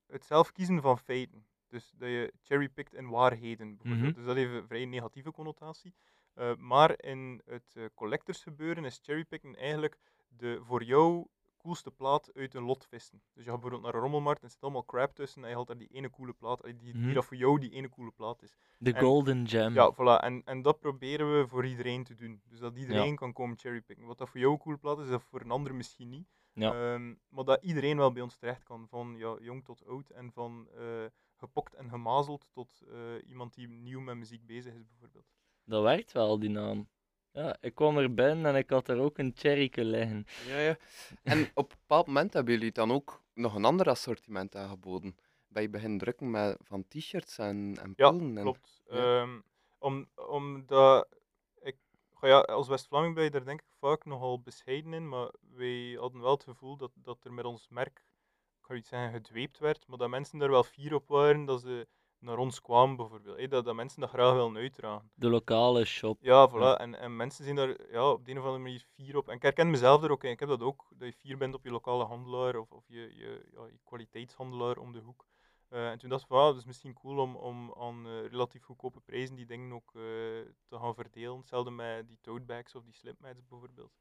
het 0.07 0.25
zelf 0.25 0.53
kiezen 0.53 0.81
van 0.81 0.99
feiten. 0.99 1.47
Dus 1.69 1.93
dat 1.97 2.09
je 2.09 2.33
cherrypikt 2.43 2.95
in 2.95 3.09
waarheden, 3.09 3.77
bijvoorbeeld. 3.77 4.09
Mhm. 4.11 4.17
Dus 4.17 4.25
dat 4.25 4.37
heeft 4.37 4.53
een 4.53 4.67
vrij 4.67 4.85
negatieve 4.85 5.31
connotatie. 5.31 5.95
Eh, 6.35 6.57
maar 6.57 7.03
in 7.03 7.43
het 7.45 7.75
eh, 7.77 7.85
collectors 7.95 8.43
gebeuren 8.43 8.85
is 8.85 9.01
cherrypicken 9.03 9.57
eigenlijk 9.57 9.99
de 10.29 10.61
voor 10.63 10.83
jou 10.83 11.27
coolste 11.69 11.91
plaat 11.91 12.31
uit 12.35 12.55
een 12.55 12.63
lot 12.63 12.87
vissen. 12.87 13.23
Dus 13.35 13.45
je 13.45 13.51
gaat 13.51 13.61
bijvoorbeeld 13.61 13.83
naar 13.83 13.95
een 13.95 14.01
rommelmarkt 14.01 14.41
en 14.41 14.47
er 14.47 14.53
zit 14.53 14.63
allemaal 14.63 14.85
crap 14.85 15.15
tussen 15.15 15.43
en 15.43 15.49
je 15.49 15.55
haalt 15.55 15.67
daar 15.67 15.79
die 15.79 15.89
ene 15.93 16.11
coole 16.11 16.33
plaat, 16.33 16.63
uit 16.65 16.81
die, 16.81 16.95
Mhm. 16.95 17.05
die 17.05 17.15
dat 17.15 17.25
voor 17.25 17.37
jou 17.37 17.59
die 17.61 17.71
ene 17.71 17.89
coole 17.89 18.11
plaat 18.11 18.43
is. 18.43 18.57
De 18.79 18.93
en- 18.93 19.03
Golden 19.03 19.49
Gem. 19.49 19.75
Ja, 19.75 19.93
voilà. 19.95 20.23
En, 20.25 20.43
en 20.45 20.63
dat 20.63 20.79
proberen 20.81 21.39
we 21.39 21.49
voor 21.49 21.67
iedereen 21.67 22.05
te 22.05 22.15
doen. 22.15 22.41
Dus 22.45 22.59
dat 22.59 22.77
iedereen 22.77 23.17
kan 23.17 23.33
komen 23.33 23.59
cherrypicken. 23.59 24.07
Wat 24.07 24.19
dat 24.19 24.29
voor 24.29 24.41
jou 24.41 24.53
een 24.53 24.59
coole 24.59 24.79
plaat 24.79 24.99
is, 24.99 25.05
is 25.05 25.11
dat 25.11 25.23
voor 25.23 25.41
een 25.41 25.51
ander 25.51 25.75
misschien 25.75 26.09
niet. 26.09 26.29
Ja. 26.53 26.73
Ehm, 26.95 27.15
maar 27.29 27.45
dat 27.45 27.63
iedereen 27.63 27.97
wel 27.97 28.13
bij 28.13 28.23
ons 28.23 28.37
terecht 28.37 28.63
kan, 28.63 28.87
van 28.89 29.15
ja, 29.17 29.37
jong 29.41 29.65
tot 29.65 29.87
oud 29.87 30.11
en 30.11 30.33
van 30.33 30.69
eh, 30.79 31.05
gepokt 31.37 31.75
en 31.75 31.89
gemazeld 31.89 32.49
tot 32.53 32.81
eh, 32.91 33.29
iemand 33.29 33.55
die 33.55 33.69
nieuw 33.69 34.01
met 34.01 34.17
muziek 34.17 34.47
bezig 34.47 34.75
is, 34.75 34.87
bijvoorbeeld. 34.87 35.27
Dat 35.65 35.83
werkt 35.83 36.13
wel, 36.13 36.39
die 36.39 36.51
naam. 36.51 36.89
Ja, 37.39 37.57
ik 37.61 37.75
kwam 37.75 37.99
er 37.99 38.15
binnen 38.15 38.47
en 38.47 38.57
ik 38.57 38.71
had 38.71 38.89
er 38.89 38.99
ook 38.99 39.19
een 39.19 39.33
cherryke 39.37 39.85
liggen. 39.85 40.27
Ja, 40.47 40.59
ja. 40.59 40.77
En 41.23 41.51
op 41.55 41.71
een 41.71 41.77
bepaald 41.79 42.07
moment 42.07 42.33
hebben 42.33 42.55
jullie 42.55 42.73
dan 42.73 42.93
ook 42.93 43.23
nog 43.35 43.55
een 43.55 43.65
ander 43.65 43.89
assortiment 43.89 44.57
aangeboden. 44.57 45.17
Bij 45.49 45.63
je 45.63 45.69
begint 45.69 46.01
drukken 46.01 46.31
met, 46.31 46.57
van 46.63 46.85
t-shirts 46.89 47.39
en, 47.39 47.77
en 47.81 47.93
Ja, 47.97 48.11
pullen. 48.11 48.37
En, 48.37 48.43
klopt. 48.43 48.83
ja. 48.91 49.21
Ehm, 49.21 49.41
om, 49.79 50.09
omdat 50.29 51.09
ik, 51.63 51.77
ja, 52.21 52.39
als 52.41 52.69
West-Vlaming 52.69 53.15
ben 53.15 53.25
je 53.25 53.31
daar 53.31 53.45
denk 53.45 53.61
ik 53.61 53.67
vaak 53.79 54.05
nogal 54.05 54.41
bescheiden 54.41 54.93
in, 54.93 55.09
maar 55.09 55.31
wij 55.55 55.97
hadden 56.01 56.21
wel 56.21 56.31
het 56.35 56.45
gevoel 56.45 56.77
dat, 56.77 56.91
dat 56.95 57.25
er 57.25 57.33
met 57.33 57.45
ons 57.45 57.69
merk, 57.69 57.99
ik 58.59 58.65
ga 58.65 58.75
niet 58.75 58.87
zeggen 58.87 59.13
gedweept 59.13 59.59
werd, 59.59 59.87
maar 59.87 59.99
dat 59.99 60.09
mensen 60.09 60.39
daar 60.39 60.51
wel 60.51 60.65
fier 60.65 60.95
op 60.95 61.09
waren 61.09 61.45
dat 61.45 61.61
ze 61.61 61.87
naar 62.19 62.39
ons 62.39 62.61
kwamen 62.61 62.97
bijvoorbeeld. 62.97 63.51
dat, 63.51 63.65
dat 63.65 63.75
mensen 63.75 64.01
dat 64.01 64.11
graag 64.11 64.33
willen 64.33 64.57
uitdragen. 64.57 65.11
De 65.15 65.29
lokale 65.29 65.85
shop. 65.85 66.19
Ja, 66.21 66.51
voilà. 66.51 66.53
Ja. 66.53 66.79
En, 66.79 66.95
en 66.95 67.17
mensen 67.17 67.45
zijn 67.45 67.57
daar 67.57 67.77
ja, 67.91 68.11
op 68.11 68.25
de 68.25 68.31
een 68.31 68.39
of 68.39 68.45
andere 68.45 68.63
manier 68.63 68.85
fier 68.95 69.17
op. 69.17 69.29
En 69.29 69.37
ik 69.37 69.43
herken 69.43 69.71
mezelf 69.71 70.03
er 70.03 70.11
ook 70.11 70.25
in. 70.25 70.31
Ik 70.31 70.41
heb 70.41 70.49
dat 70.49 70.63
ook, 70.63 70.87
dat 70.97 71.09
je 71.09 71.15
fier 71.15 71.37
bent 71.37 71.55
op 71.55 71.65
je 71.65 71.71
lokale 71.71 72.05
handelaar 72.05 72.57
of, 72.57 72.71
of 72.71 72.85
je, 72.89 73.17
je, 73.17 73.49
ja, 73.53 73.67
je 73.67 73.79
kwaliteitshandelaar 73.85 74.77
om 74.77 74.93
de 74.93 75.01
hoek. 75.01 75.27
Eh, 75.69 75.91
en 75.91 75.99
toen 75.99 76.09
dacht 76.09 76.23
ik 76.23 76.29
van, 76.29 76.39
ah, 76.39 76.47
het 76.47 76.57
is 76.57 76.65
misschien 76.65 76.95
cool 76.95 77.19
om, 77.19 77.37
om 77.37 77.75
aan 77.79 78.07
eh, 78.07 78.27
relatief 78.27 78.65
goedkope 78.65 79.01
prijzen 79.01 79.37
die 79.37 79.47
dingen 79.47 79.73
ook 79.73 79.95
eh, 79.95 80.03
te 80.67 80.79
gaan 80.79 80.95
verdelen. 80.95 81.39
Hetzelfde 81.39 81.71
met 81.71 82.09
die 82.09 82.19
tote 82.21 82.45
bags 82.45 82.75
of 82.75 82.85
die 82.85 82.95
slipmats 82.95 83.47
bijvoorbeeld. 83.49 83.93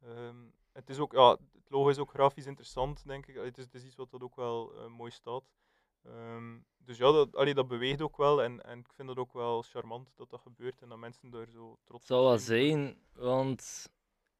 Ehm, 0.00 0.36
het, 0.72 0.90
is 0.90 0.98
ook, 0.98 1.12
ja, 1.12 1.30
het 1.30 1.70
logo 1.70 1.88
is 1.88 1.98
ook 1.98 2.10
grafisch 2.10 2.46
interessant, 2.46 3.06
denk 3.06 3.26
ik. 3.26 3.34
Het 3.34 3.58
is, 3.58 3.64
het 3.64 3.74
is 3.74 3.84
iets 3.84 3.96
wat 3.96 4.10
dat 4.10 4.22
ook 4.22 4.36
wel 4.36 4.88
mooi 4.88 5.10
staat. 5.10 5.44
Ehm, 6.06 6.58
dus 6.78 6.98
ja, 6.98 7.12
dat, 7.12 7.36
allee, 7.36 7.54
dat 7.54 7.68
beweegt 7.68 8.02
ook 8.02 8.16
wel 8.16 8.42
en, 8.42 8.62
en 8.64 8.78
ik 8.78 8.92
vind 8.92 9.08
dat 9.08 9.16
ook 9.16 9.32
wel 9.32 9.62
charmant 9.62 10.12
dat 10.16 10.30
dat 10.30 10.40
gebeurt 10.40 10.82
en 10.82 10.88
dat 10.88 10.98
mensen 10.98 11.30
daar 11.30 11.46
zo 11.52 11.78
trots 11.84 12.00
Het 12.00 12.06
zou 12.06 12.20
op 12.20 12.28
wel 12.28 12.38
zijn. 12.38 12.76
zijn, 12.76 12.96
want 13.12 13.92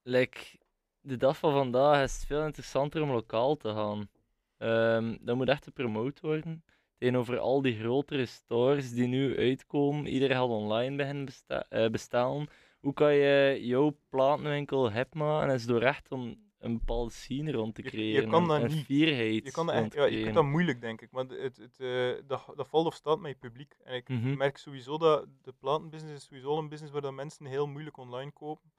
like, 0.03 0.59
de 1.01 1.17
dag 1.17 1.39
van 1.39 1.53
vandaag 1.53 2.03
is 2.03 2.15
het 2.15 2.27
veel 2.27 2.45
interessanter 2.45 3.03
om 3.03 3.11
lokaal 3.11 3.57
te 3.57 3.69
gaan. 3.69 4.09
Ehm, 4.57 5.17
dat 5.21 5.37
moet 5.37 5.49
echt 5.49 5.65
gepromoot 5.65 6.21
worden. 6.21 6.65
Tegenover 6.99 7.39
al 7.39 7.63
die 7.63 7.79
grotere 7.79 8.27
stores 8.27 8.93
die 8.93 9.07
nu 9.07 9.39
uitkomen, 9.39 10.07
iedereen 10.07 10.37
gaat 10.37 10.49
online 10.49 10.97
beginnen 10.97 11.25
besta 11.25 11.67
eh, 11.69 11.91
bestellen. 11.91 12.49
Hoe 12.81 12.93
kan 12.93 13.15
je 13.15 13.59
jouw 13.67 13.99
platenwinkel 14.09 14.93
hip 14.93 15.15
maken? 15.15 15.55
is 15.55 15.67
door 15.67 15.83
echt 15.83 16.11
om 16.11 16.46
een 16.59 16.79
bepaalde 16.79 17.11
scene 17.11 17.53
rond 17.53 17.75
te 17.75 17.83
Je- 17.83 17.89
je 17.91 17.97
creëren. 17.97 18.29
kan 18.31 18.43
en, 18.53 18.61
dat 18.61 18.71
niet. 18.71 18.87
Je, 18.87 19.51
kan 19.53 19.67
dat 19.67 19.75
ja, 19.75 19.81
je 19.83 19.89
kunt 19.89 19.93
creëren. 19.93 20.35
dat 20.35 20.45
moeilijk, 20.45 20.81
denk 20.81 21.01
ik. 21.01 21.11
Maar 21.11 21.25
het, 21.27 21.57
het, 21.57 21.81
eh, 21.81 22.13
dat, 22.27 22.53
dat 22.57 22.69
valt 22.69 22.87
of 22.87 22.95
staat 22.95 23.19
met 23.19 23.31
je 23.31 23.37
publiek. 23.39 23.77
En 23.85 23.95
ik 23.95 24.09
Mhm. 24.09 24.37
merk 24.37 24.57
sowieso 24.57 24.99
dat 24.99 25.27
de 25.43 25.53
platenbusiness 25.59 26.17
is 26.17 26.25
sowieso 26.25 26.59
een 26.59 26.69
business 26.69 26.93
waar 26.93 27.03
dat 27.03 27.13
mensen 27.13 27.47
heel 27.47 27.67
moeilijk 27.67 27.97
online 27.97 28.31
kopen. 28.33 28.73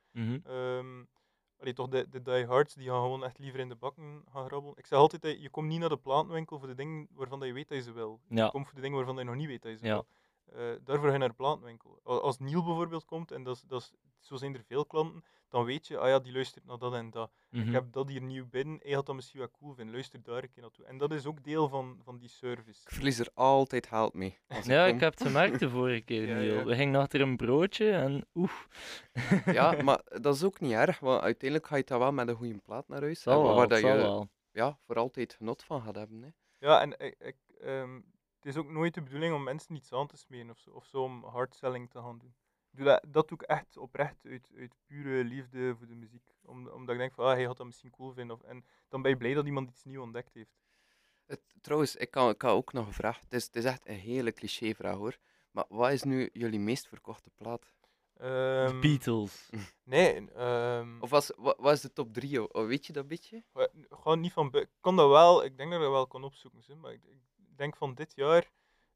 Ehm 0.46 1.04
allee, 1.60 1.74
toch 1.74 1.88
de, 1.88 2.10
de 2.10 2.22
diehards 2.22 2.74
die 2.74 2.88
gaan 2.88 3.02
gewoon 3.02 3.24
echt 3.24 3.40
liever 3.40 3.60
in 3.60 3.70
de 3.70 3.76
bakken 3.76 4.24
gaan 4.32 4.46
grabbelen. 4.46 4.78
Ik 4.78 4.86
zeg 4.86 5.00
altijd, 5.00 5.42
je 5.42 5.50
komt 5.50 5.68
niet 5.68 5.80
naar 5.80 5.90
de 5.90 5.98
platenwinkel 5.98 6.60
voor 6.60 6.68
de 6.68 6.76
dingen 6.76 7.08
waarvan 7.12 7.40
dat 7.40 7.48
je 7.48 7.54
weet 7.54 7.68
dat 7.68 7.78
je 7.78 7.84
ze 7.84 7.92
wil. 7.92 8.20
Je 8.30 8.36
Ja. 8.36 8.50
komt 8.50 8.66
voor 8.66 8.76
de 8.76 8.82
dingen 8.82 8.98
waarvan 8.98 9.16
dat 9.16 9.24
je 9.24 9.30
nog 9.30 9.40
niet 9.40 9.48
weet 9.50 9.62
dat 9.62 9.72
je 9.72 9.78
ze 9.78 9.86
Ja. 9.86 9.94
wil. 9.94 10.08
Eh, 10.54 10.62
daarvoor 10.84 11.06
ga 11.08 11.12
je 11.14 11.18
naar 11.20 11.28
de 11.30 11.34
platenwinkel. 11.36 12.00
Als 12.04 12.40
Niel 12.40 12.64
bijvoorbeeld 12.64 13.06
komt, 13.06 13.32
en 13.32 13.44
dat 13.44 13.56
is, 13.56 13.62
dat 13.62 13.82
is, 13.82 13.92
zo 14.20 14.36
zijn 14.36 14.54
er 14.56 14.64
veel 14.64 14.86
klanten, 14.86 15.24
dan 15.50 15.66
weet 15.66 15.88
je, 15.88 15.98
ah 15.98 16.08
ja, 16.08 16.20
die 16.20 16.34
luistert 16.34 16.66
naar 16.66 16.78
dat 16.78 16.94
en 16.94 17.10
dat. 17.10 17.32
Mhm. 17.50 17.68
Ik 17.68 17.74
heb 17.74 17.92
dat 17.92 18.08
hier 18.10 18.22
nieuw 18.22 18.48
binnen, 18.50 18.80
hij 18.84 18.92
had 18.92 19.06
dat 19.06 19.16
misschien 19.16 19.40
wel 19.40 19.52
cool 19.52 19.74
vinden, 19.74 19.94
luister 19.94 20.24
daar 20.24 20.44
een 20.44 20.50
keer 20.50 20.62
naartoe. 20.62 20.86
En 20.86 20.98
dat 20.98 21.12
is 21.14 21.26
ook 21.26 21.44
deel 21.44 21.68
van, 21.70 22.00
van 22.04 22.18
die 22.18 22.30
service. 22.30 22.82
Ik 22.82 22.90
verlies 22.94 23.20
er 23.20 23.30
altijd 23.34 23.88
geld 23.88 24.14
mee. 24.14 24.40
Ja, 24.64 24.86
ik 24.86 25.00
heb 25.00 25.14
het 25.14 25.28
gemerkt 25.28 25.60
de 25.60 25.70
vorige 25.70 26.02
keer, 26.02 26.28
Ja, 26.28 26.38
Niel. 26.38 26.54
ja. 26.54 26.64
We 26.64 26.76
gingen 26.76 27.00
achter 27.02 27.22
een 27.22 27.38
broodje 27.38 27.92
en 27.92 28.26
oef. 28.36 28.68
Ja, 29.46 29.82
maar 29.84 30.02
dat 30.22 30.36
is 30.36 30.44
ook 30.44 30.60
niet 30.60 30.72
erg, 30.72 31.00
want 31.00 31.22
uiteindelijk 31.22 31.70
ga 31.70 31.76
je 31.76 31.84
dat 31.84 32.00
wel 32.00 32.12
met 32.12 32.28
een 32.28 32.36
goede 32.36 32.58
plaat 32.58 32.88
naar 32.88 33.02
huis 33.02 33.22
Zal 33.22 33.34
hebben, 33.34 33.50
wel, 33.50 33.60
waar 33.60 33.68
dat 33.68 33.80
je 33.80 33.86
wel. 34.02 34.30
ja, 34.52 34.78
voor 34.86 34.96
altijd 34.96 35.34
genot 35.34 35.64
van 35.64 35.82
gaat 35.82 35.96
hebben. 35.96 36.22
Hè. 36.22 36.30
Ja, 36.68 36.82
en 36.82 37.00
ik, 37.00 37.16
ik, 37.20 37.36
ehm, 37.62 38.00
is 38.48 38.58
ook 38.58 38.70
nooit 38.70 38.94
de 38.94 39.02
bedoeling 39.02 39.34
om 39.34 39.44
mensen 39.44 39.76
iets 39.76 39.94
aan 39.94 40.08
te 40.08 40.18
smeren 40.18 40.50
of 40.50 40.60
zo, 40.60 40.70
of 40.70 40.86
zo 40.86 41.04
om 41.04 41.24
hard 41.24 41.56
selling 41.56 41.90
te 41.90 42.00
gaan 42.00 42.18
doen. 42.18 42.36
Ik 42.72 42.78
doe 42.78 42.86
dat, 42.86 43.04
dat 43.08 43.28
doe 43.28 43.38
ik 43.42 43.48
echt 43.48 43.78
oprecht 43.78 44.26
uit, 44.26 44.52
uit 44.58 44.76
pure 44.86 45.24
liefde 45.24 45.76
voor 45.78 45.88
de 45.88 45.96
muziek. 45.96 46.24
Om, 46.46 46.68
omdat 46.68 46.96
ik 46.96 47.02
denk 47.02 47.14
van, 47.14 47.26
ah, 47.26 47.34
hij 47.34 47.44
had 47.44 47.58
dat 47.58 47.66
misschien 47.66 47.90
cool 47.90 48.14
vinden. 48.14 48.36
Of, 48.36 48.42
en 48.42 48.66
dan 48.90 49.02
ben 49.02 49.12
je 49.12 49.18
blij 49.18 49.34
dat 49.34 49.46
iemand 49.46 49.70
iets 49.70 49.84
nieuws 49.84 50.04
ontdekt 50.04 50.34
heeft. 50.34 50.58
Het, 51.26 51.42
trouwens, 51.62 51.96
ik 51.96 52.12
kan, 52.12 52.30
ik 52.30 52.38
kan 52.38 52.52
ook 52.52 52.74
nog 52.74 52.88
een 52.88 52.94
vraag. 52.94 53.20
Het 53.20 53.34
is, 53.34 53.46
het 53.46 53.56
is 53.56 53.66
echt 53.66 53.88
een 53.88 53.96
hele 53.96 54.32
cliché-vraag 54.32 54.96
hoor. 54.96 55.18
Maar 55.52 55.66
wat 55.70 55.92
is 55.92 56.04
nu 56.04 56.30
jullie 56.34 56.60
meest 56.60 56.88
verkochte 56.88 57.30
plaat? 57.36 57.74
Ehm, 58.14 58.80
Beatles. 58.80 59.50
Nee, 59.84 60.32
ehm, 60.32 61.02
Of 61.02 61.10
was, 61.10 61.32
wat, 61.36 61.58
wat 61.60 61.74
is 61.74 61.82
de 61.82 61.94
top 61.94 62.14
3? 62.14 62.48
Weet 62.52 62.86
je 62.86 62.94
dat 62.94 63.08
beetje? 63.08 63.44
Gewoon 63.90 64.20
niet 64.20 64.34
van. 64.34 64.54
Ik 64.54 64.70
kon 64.80 64.96
dat 64.96 65.10
wel, 65.10 65.44
ik 65.44 65.58
denk 65.58 65.70
dat 65.70 65.80
ik 65.80 65.86
dat 65.86 65.94
wel 65.94 66.08
kan 66.08 66.24
opzoeken. 66.24 66.80
Maar 66.80 66.94
ik, 66.94 67.04
ik 67.04 67.37
denk 67.58 67.76
van 67.76 67.94
dit 67.96 68.16
jaar. 68.16 68.42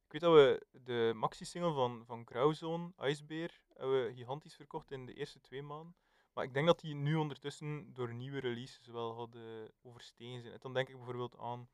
Ik 0.05 0.11
weet 0.11 0.21
dat 0.21 0.33
we 0.33 0.65
de 0.83 1.11
maxi-single 1.15 1.73
van, 1.73 2.03
van 2.05 2.25
Grauwzone, 2.25 2.91
Icebear, 3.01 3.59
hebben 3.73 4.05
we 4.05 4.13
gigantisch 4.13 4.55
verkocht 4.55 4.91
in 4.91 5.05
de 5.05 5.13
eerste 5.13 5.39
twee 5.41 5.61
maanden. 5.63 5.95
Maar 6.33 6.43
ik 6.43 6.53
denk 6.53 6.65
dat 6.67 6.79
die 6.79 6.95
nu 6.95 7.15
ondertussen 7.15 7.93
door 7.93 8.13
nieuwe 8.13 8.39
releases 8.39 8.87
wel 8.87 9.13
hadden 9.13 9.71
overstegen 9.81 10.41
zijn. 10.41 10.53
En 10.53 10.59
dan 10.61 10.73
denk 10.73 10.89
ik 10.89 10.95
bijvoorbeeld 10.95 11.37
aan 11.37 11.69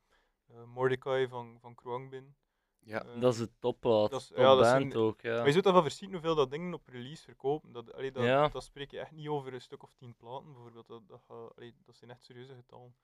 eh, 0.46 0.64
Mordecai 0.64 1.28
van, 1.28 1.56
van 1.60 1.74
Kroangbin. 1.74 2.36
Ja. 2.78 3.04
Eh, 3.04 3.20
Dat 3.20 3.32
is 3.32 3.38
de 3.38 3.50
topplaat. 3.58 4.10
dat 4.10 4.20
is- 4.20 4.26
Top 4.26 4.36
ja, 4.36 4.54
dat 4.54 4.78
band 4.78 4.94
ook, 4.96 5.20
ja. 5.20 5.36
Maar 5.36 5.46
je 5.46 5.52
zult 5.52 5.64
daarvan 5.64 5.82
verschieten 5.82 6.16
hoeveel 6.16 6.34
dat 6.36 6.50
dingen 6.50 6.74
op 6.74 6.86
release 6.86 7.22
verkopen. 7.22 7.72
Dat, 7.72 7.92
allee, 7.92 8.10
dat, 8.12 8.24
Ja. 8.24 8.48
dat 8.48 8.64
spreek 8.64 8.90
je 8.90 8.98
echt 9.00 9.10
niet 9.12 9.28
over 9.28 9.54
een 9.54 9.60
stuk 9.60 9.82
of 9.82 9.92
tien 9.94 10.16
platen 10.16 10.52
bijvoorbeeld. 10.52 10.86
Dat, 10.86 11.08
dat, 11.08 11.22
allee, 11.56 11.74
dat 11.84 11.96
zijn 11.96 12.10
echt 12.10 12.22
serieuze 12.24 12.54
getallen. 12.54 12.94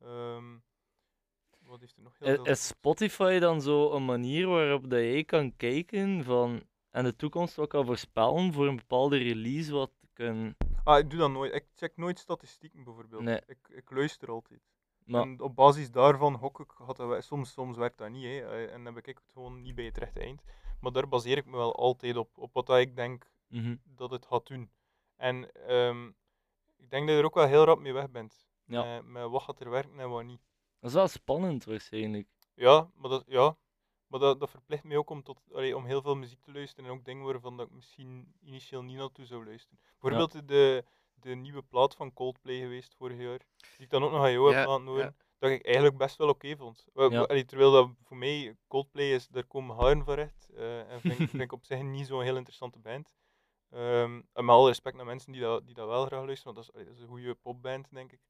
Ehm, 0.00 0.56
wat 1.66 1.80
heeft 1.80 1.96
er 1.96 2.02
nog 2.02 2.18
heel 2.18 2.28
Is, 2.28 2.34
veel 2.34 2.44
is? 2.44 2.66
Spotify 2.66 3.38
dan 3.38 3.60
zo 3.60 3.92
een 3.92 4.04
manier 4.04 4.46
waarop 4.48 4.90
dat 4.90 5.00
jij 5.00 5.24
kan 5.24 5.56
kijken 5.56 6.24
van 6.24 6.62
en 6.90 7.04
de 7.04 7.16
toekomst 7.16 7.58
ook 7.58 7.70
kan 7.70 7.86
voorspellen 7.86 8.52
voor 8.52 8.66
een 8.66 8.76
bepaalde 8.76 9.16
release 9.16 9.72
wat 9.72 9.90
kunnen. 10.12 10.56
Ah, 10.84 10.98
ik 10.98 11.10
doe 11.10 11.18
dat 11.18 11.30
nooit. 11.30 11.54
Ik 11.54 11.66
check 11.74 11.96
nooit 11.96 12.18
statistieken 12.18 12.84
bijvoorbeeld. 12.84 13.22
Nee. 13.22 13.40
Ik, 13.46 13.58
ik 13.68 13.90
luister 13.90 14.28
altijd. 14.30 14.60
Maar 15.04 15.22
En 15.22 15.40
op 15.40 15.56
basis 15.56 15.90
daarvan 15.90 16.34
hok 16.34 16.60
ik, 16.60 16.70
had 16.70 16.96
dat, 16.96 17.08
wel- 17.08 17.22
soms, 17.22 17.52
soms 17.52 17.76
werkt 17.76 17.98
dat 17.98 18.10
niet, 18.10 18.24
hè, 18.24 18.38
eh, 18.40 18.72
en 18.72 18.84
dan 18.84 18.94
heb 18.94 19.06
ik 19.06 19.14
het 19.18 19.30
gewoon 19.32 19.62
niet 19.62 19.74
bij 19.74 19.84
het 19.84 19.98
rechte 19.98 20.20
eind. 20.20 20.42
Maar 20.80 20.92
daar 20.92 21.08
baseer 21.08 21.36
ik 21.36 21.46
me 21.46 21.56
wel 21.56 21.76
altijd 21.76 22.16
op, 22.16 22.38
op 22.38 22.54
wat 22.54 22.70
ik 22.70 22.96
denk 22.96 23.30
mhm, 23.48 23.76
dat 23.84 24.10
het 24.10 24.26
gaat 24.26 24.46
doen. 24.46 24.70
En 25.16 25.52
ehm, 25.52 26.06
ik 26.76 26.90
denk 26.90 27.06
dat 27.06 27.14
je 27.14 27.20
er 27.20 27.24
ook 27.24 27.34
wel 27.34 27.46
heel 27.46 27.64
rap 27.64 27.78
mee 27.80 27.92
weg 27.92 28.10
bent. 28.10 28.46
Ja. 28.64 28.84
Met, 28.94 29.04
met 29.06 29.30
wat 29.30 29.42
gaat 29.42 29.60
er 29.60 29.70
werken 29.70 30.00
en 30.00 30.10
wat 30.10 30.24
niet. 30.24 30.40
Dat 30.84 30.92
is 30.92 30.98
wel 30.98 31.08
spannend 31.08 31.64
waarschijnlijk. 31.64 32.28
Ja, 32.54 32.90
maar 32.94 33.10
dat, 33.10 33.24
ja, 33.26 33.56
maar 34.06 34.20
dat, 34.20 34.40
dat 34.40 34.50
verplicht 34.50 34.84
mij 34.84 34.96
ook 34.96 35.10
om, 35.10 35.22
tot, 35.22 35.40
allee, 35.52 35.76
om 35.76 35.84
heel 35.84 36.02
veel 36.02 36.14
muziek 36.16 36.40
te 36.40 36.52
luisteren 36.52 36.90
en 36.90 36.96
ook 36.96 37.04
dingen 37.04 37.24
waarvan 37.24 37.56
dat 37.56 37.66
ik 37.66 37.72
misschien 37.72 38.34
initieel 38.42 38.82
niet 38.82 38.96
naartoe 38.96 39.24
zou 39.26 39.44
luisteren. 39.44 39.78
Bijvoorbeeld 39.98 40.48
de, 40.48 40.84
de 41.14 41.34
nieuwe 41.34 41.62
plaat 41.62 41.94
van 41.94 42.12
Coldplay 42.12 42.58
geweest 42.60 42.94
vorig 42.94 43.18
jaar, 43.18 43.38
die 43.76 43.84
ik 43.84 43.90
dan 43.90 44.04
ook 44.04 44.10
nog 44.10 44.22
aan 44.22 44.32
jou 44.32 44.54
heb 44.54 44.66
laten 44.66 44.86
horen, 44.86 45.04
ja. 45.04 45.14
dat 45.38 45.50
ik 45.50 45.64
eigenlijk 45.64 45.96
best 45.96 46.16
wel 46.16 46.28
oké 46.28 46.56
vond. 46.56 46.84
Wa- 46.92 47.08
Ja. 47.10 47.20
allee, 47.20 47.44
terwijl 47.44 47.72
dat 47.72 47.90
voor 48.02 48.16
mij 48.16 48.56
Coldplay 48.68 49.12
is, 49.14 49.28
daar 49.28 49.44
komen 49.46 49.76
haren 49.76 50.04
van 50.04 50.14
recht, 50.14 50.48
eh, 50.54 50.90
en 50.92 51.00
vind, 51.00 51.18
ik- 51.20 51.28
vind 51.30 51.42
ik 51.42 51.52
op 51.52 51.64
zich 51.64 51.82
niet 51.82 52.06
zo'n 52.06 52.22
heel 52.22 52.36
interessante 52.36 52.78
band. 52.78 53.14
Ehm, 53.70 54.20
en 54.32 54.44
met 54.44 54.54
alle 54.54 54.68
respect 54.68 54.96
naar 54.96 55.06
mensen 55.06 55.32
die 55.32 55.40
dat, 55.40 55.66
die 55.66 55.74
dat 55.74 55.86
wel 55.88 56.06
graag 56.06 56.24
luisteren, 56.24 56.54
want 56.54 56.56
dat 56.56 56.64
is, 56.66 56.72
allee, 56.72 56.86
dat 56.86 56.94
is 56.96 57.00
een 57.02 57.08
goede 57.08 57.34
popband, 57.34 57.86
denk 57.90 58.12
ik. 58.12 58.20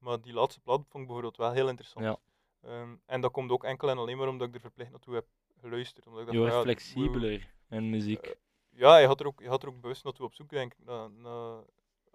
Maar 0.00 0.20
die 0.20 0.32
laatste 0.32 0.60
plaat 0.60 0.76
vond 0.76 0.88
ik 0.94 1.04
bijvoorbeeld 1.06 1.36
wel 1.36 1.52
heel 1.52 1.68
interessant. 1.68 2.04
Ja. 2.04 2.16
Ehm, 2.60 2.94
en 3.06 3.20
dat 3.20 3.30
komt 3.32 3.50
ook 3.50 3.64
enkel 3.64 3.88
en 3.90 3.98
alleen 3.98 4.16
maar 4.18 4.28
omdat 4.28 4.48
ik 4.48 4.54
er 4.54 4.60
verplicht 4.60 4.90
naartoe 4.90 5.14
heb 5.14 5.26
geluisterd. 5.60 6.06
Omdat 6.06 6.20
ik 6.20 6.26
dacht 6.26 6.38
Je 6.38 6.42
wordt 6.44 6.56
ja, 6.56 6.62
flexibeler 6.62 7.54
in 7.68 7.90
muziek. 7.90 8.26
eh, 8.26 8.32
Ja, 8.70 8.96
je 8.98 9.06
had, 9.06 9.20
er 9.20 9.26
ook, 9.26 9.40
je 9.40 9.48
had 9.48 9.62
er 9.62 9.68
ook 9.68 9.80
bewust 9.80 10.04
naartoe 10.04 10.26
op 10.26 10.34
zoek, 10.34 10.48
denk 10.50 10.74
ik. 10.74 10.78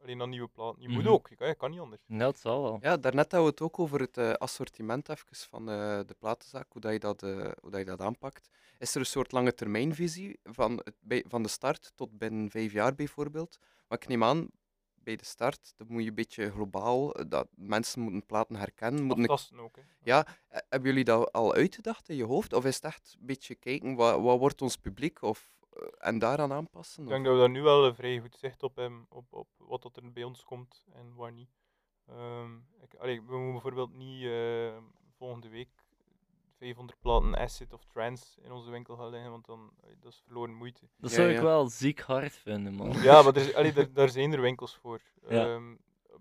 Alleen 0.02 0.18
naar 0.18 0.28
nieuwe 0.28 0.48
platen. 0.48 0.82
Je 0.82 0.90
moet 0.90 1.04
Mhm. 1.04 1.12
ook, 1.12 1.28
je 1.30 1.36
kan, 1.36 1.48
je 1.48 1.56
kan 1.56 1.72
niet 1.72 1.80
anders. 1.80 2.02
Ja, 2.08 2.18
dat 2.18 2.40
zal 2.40 2.62
wel. 2.62 2.78
Ja, 2.82 2.98
daarnet 2.98 3.32
hadden 3.32 3.42
we 3.42 3.46
het 3.48 3.62
ook 3.62 3.80
over 3.80 4.00
het 4.00 4.18
eh, 4.18 4.32
assortiment 4.34 5.10
even 5.10 5.28
van 5.50 5.70
eh, 5.70 6.00
de 6.06 6.16
platenzaak, 6.20 6.66
hoe, 6.72 6.82
dat 6.82 6.92
je 6.92 7.00
dat, 7.00 7.24
eh, 7.24 7.52
hoe 7.62 7.72
dat 7.72 7.80
je 7.80 7.86
dat 7.86 8.02
aanpakt. 8.02 8.50
Is 8.80 8.94
er 8.94 9.00
een 9.00 9.06
soort 9.06 9.32
lange 9.32 9.54
termijnvisie 9.54 10.40
van, 10.44 10.72
het, 10.84 10.94
bij, 11.00 11.26
van 11.28 11.44
de 11.44 11.50
start 11.50 11.92
tot 11.96 12.18
binnen 12.18 12.50
vijf 12.50 12.72
jaar 12.72 12.96
bijvoorbeeld? 12.96 13.58
Maar 13.88 13.98
ik 14.02 14.08
neem 14.08 14.24
aan, 14.24 14.48
bij 15.06 15.16
de 15.16 15.26
start, 15.26 15.74
dan 15.78 15.88
moet 15.90 16.02
je 16.04 16.10
een 16.10 16.16
beetje 16.16 16.52
globaal, 16.52 17.14
eh, 17.14 17.26
dat 17.28 17.48
mensen 17.56 18.02
moeten 18.02 18.26
platen 18.26 18.56
herkennen. 18.56 19.04
Moeten 19.04 19.28
Aftasten 19.28 19.60
ook. 19.60 19.76
Hè. 19.76 19.82
Ja, 20.04 20.26
eh, 20.48 20.60
hebben 20.70 20.90
jullie 20.90 21.04
dat 21.04 21.32
al 21.32 21.54
uitgedacht 21.54 22.10
in 22.10 22.16
je 22.16 22.24
hoofd? 22.24 22.54
Of 22.54 22.66
is 22.66 22.76
het 22.76 22.84
echt 22.84 23.16
een 23.20 23.26
beetje 23.26 23.56
kijken, 23.56 23.96
wat, 23.96 24.22
wat 24.22 24.40
wordt 24.40 24.62
ons 24.62 24.78
publiek? 24.78 25.22
Of, 25.22 25.52
eh, 25.70 25.88
en 25.98 26.20
daaraan 26.20 26.52
aanpassen? 26.54 27.04
Ik 27.04 27.10
denk 27.10 27.26
dat 27.26 27.34
we 27.34 27.40
daar 27.40 27.50
nu 27.50 27.62
wel 27.62 27.86
een 27.86 27.96
vrij 27.96 28.20
goed 28.20 28.36
zicht 28.36 28.64
op 28.64 28.76
hebben, 28.76 29.06
op, 29.10 29.34
op 29.34 29.48
wat 29.58 29.82
dat 29.82 29.98
er 29.98 30.12
bij 30.12 30.24
ons 30.24 30.44
komt 30.44 30.86
en 30.94 31.16
waar 31.16 31.32
niet. 31.32 31.50
Ehm, 32.06 32.56
ik, 32.82 32.96
allee, 32.96 33.22
we 33.22 33.32
moeten 33.32 33.52
bijvoorbeeld 33.52 33.94
niet 33.94 34.30
volgende 35.18 35.50
week 35.50 35.85
500 36.66 37.00
platen 37.02 37.38
acid 37.38 37.74
of 37.74 37.84
trance 37.86 38.42
in 38.42 38.52
onze 38.52 38.70
winkel 38.72 38.96
gaan 38.96 39.10
liggen, 39.10 39.32
want 39.32 39.46
dan 39.46 39.72
dat 40.00 40.12
is 40.12 40.22
verloren 40.26 40.54
moeite. 40.54 40.88
Dat 40.98 41.12
zou 41.12 41.28
ja. 41.30 41.36
ik 41.36 41.42
wel 41.42 41.68
ziek 41.68 42.00
hard 42.00 42.34
vinden, 42.34 42.74
man. 42.74 42.92
Ja, 42.92 43.22
maar 43.22 43.36
er, 43.36 43.42
is- 43.48 43.54
allee, 43.54 43.74
daar, 43.74 43.94
daar 43.94 44.10
zijn 44.10 44.34
er 44.34 44.42
winkels 44.42 44.76
voor. 44.82 45.02
Ja. 45.30 45.46
Ehm, 45.54 45.76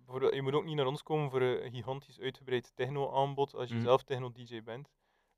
bijvoorbeeld, 0.05 0.35
je 0.35 0.43
moet 0.43 0.53
ook 0.55 0.65
niet 0.65 0.77
naar 0.77 0.87
ons 0.87 1.03
komen 1.03 1.31
voor 1.31 1.41
een 1.43 1.71
gigantisch 1.73 2.21
uitgebreid 2.21 2.73
techno-aanbod 2.75 3.55
als 3.55 3.69
je 3.69 3.75
Mhm. 3.75 3.85
zelf 3.85 4.03
techno-dj 4.03 4.63
bent. 4.63 4.89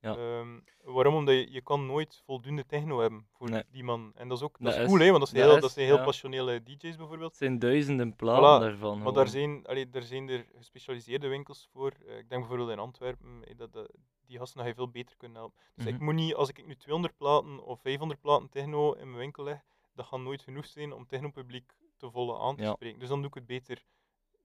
Ja. 0.01 0.17
Ehm, 0.17 0.59
waarom? 0.85 1.15
Omdat 1.15 1.35
je, 1.35 1.53
je 1.53 1.61
kan 1.63 1.87
nooit 1.87 2.23
voldoende 2.25 2.67
techno 2.67 2.99
hebben 3.01 3.27
voor 3.33 3.51
Nee. 3.51 3.63
die 3.71 3.85
man. 3.85 4.13
En 4.15 4.29
dat 4.29 4.39
is 4.39 4.45
ook 4.45 4.57
dat 4.59 4.73
Dat 4.73 4.83
is 4.83 4.89
cool, 4.89 4.99
hè, 5.01 5.07
want 5.07 5.19
dat 5.19 5.29
zijn 5.29 5.41
dat 5.43 5.49
heel, 5.49 5.57
is, 5.57 5.63
dat 5.63 5.73
zijn 5.73 5.87
heel 5.87 5.97
ja. 5.97 6.05
passionele 6.05 6.63
dj's 6.63 6.97
bijvoorbeeld. 6.97 7.31
Het 7.31 7.39
zijn 7.39 7.59
duizenden 7.59 8.17
platen 8.17 8.43
Voilà, 8.61 8.63
daarvan. 8.71 9.03
Maar 9.03 9.13
daar 9.13 9.29
zijn, 9.29 9.67
allee, 9.67 9.91
daar 9.91 10.03
zijn 10.03 10.29
er 10.29 10.47
gespecialiseerde 10.57 11.29
winkels 11.29 11.69
voor. 11.73 11.93
Eh, 12.07 12.19
ik 12.19 12.29
denk 12.29 12.41
bijvoorbeeld 12.41 12.71
in 12.71 12.79
Antwerpen, 12.79 13.45
eh, 13.45 13.57
dat, 13.57 13.73
dat, 13.73 13.91
die 14.27 14.39
gasten 14.39 14.61
ga 14.61 14.67
je 14.67 14.75
veel 14.75 14.91
beter 14.91 15.17
kunnen 15.17 15.37
helpen. 15.37 15.61
Dus 15.75 15.87
ik 15.87 15.95
Mhm. 15.95 16.05
moet 16.05 16.15
niet, 16.15 16.35
als 16.35 16.49
ik 16.49 16.67
nu 16.67 16.77
200 16.77 17.17
platen 17.17 17.65
of 17.65 17.81
500 17.81 18.21
platen 18.21 18.49
techno 18.49 18.93
in 18.93 19.07
mijn 19.07 19.19
winkel 19.19 19.45
leg, 19.45 19.61
dat 19.95 20.07
gaat 20.07 20.21
nooit 20.21 20.43
genoeg 20.43 20.67
zijn 20.67 20.93
om 20.93 21.07
technopubliek 21.07 21.73
te 21.97 22.11
volle 22.11 22.39
aan 22.39 22.57
te 22.57 22.63
Ja. 22.63 22.73
spreken. 22.73 22.99
Dus 22.99 23.09
dan 23.09 23.19
doe 23.19 23.29
ik 23.29 23.35
het 23.35 23.47
beter, 23.47 23.85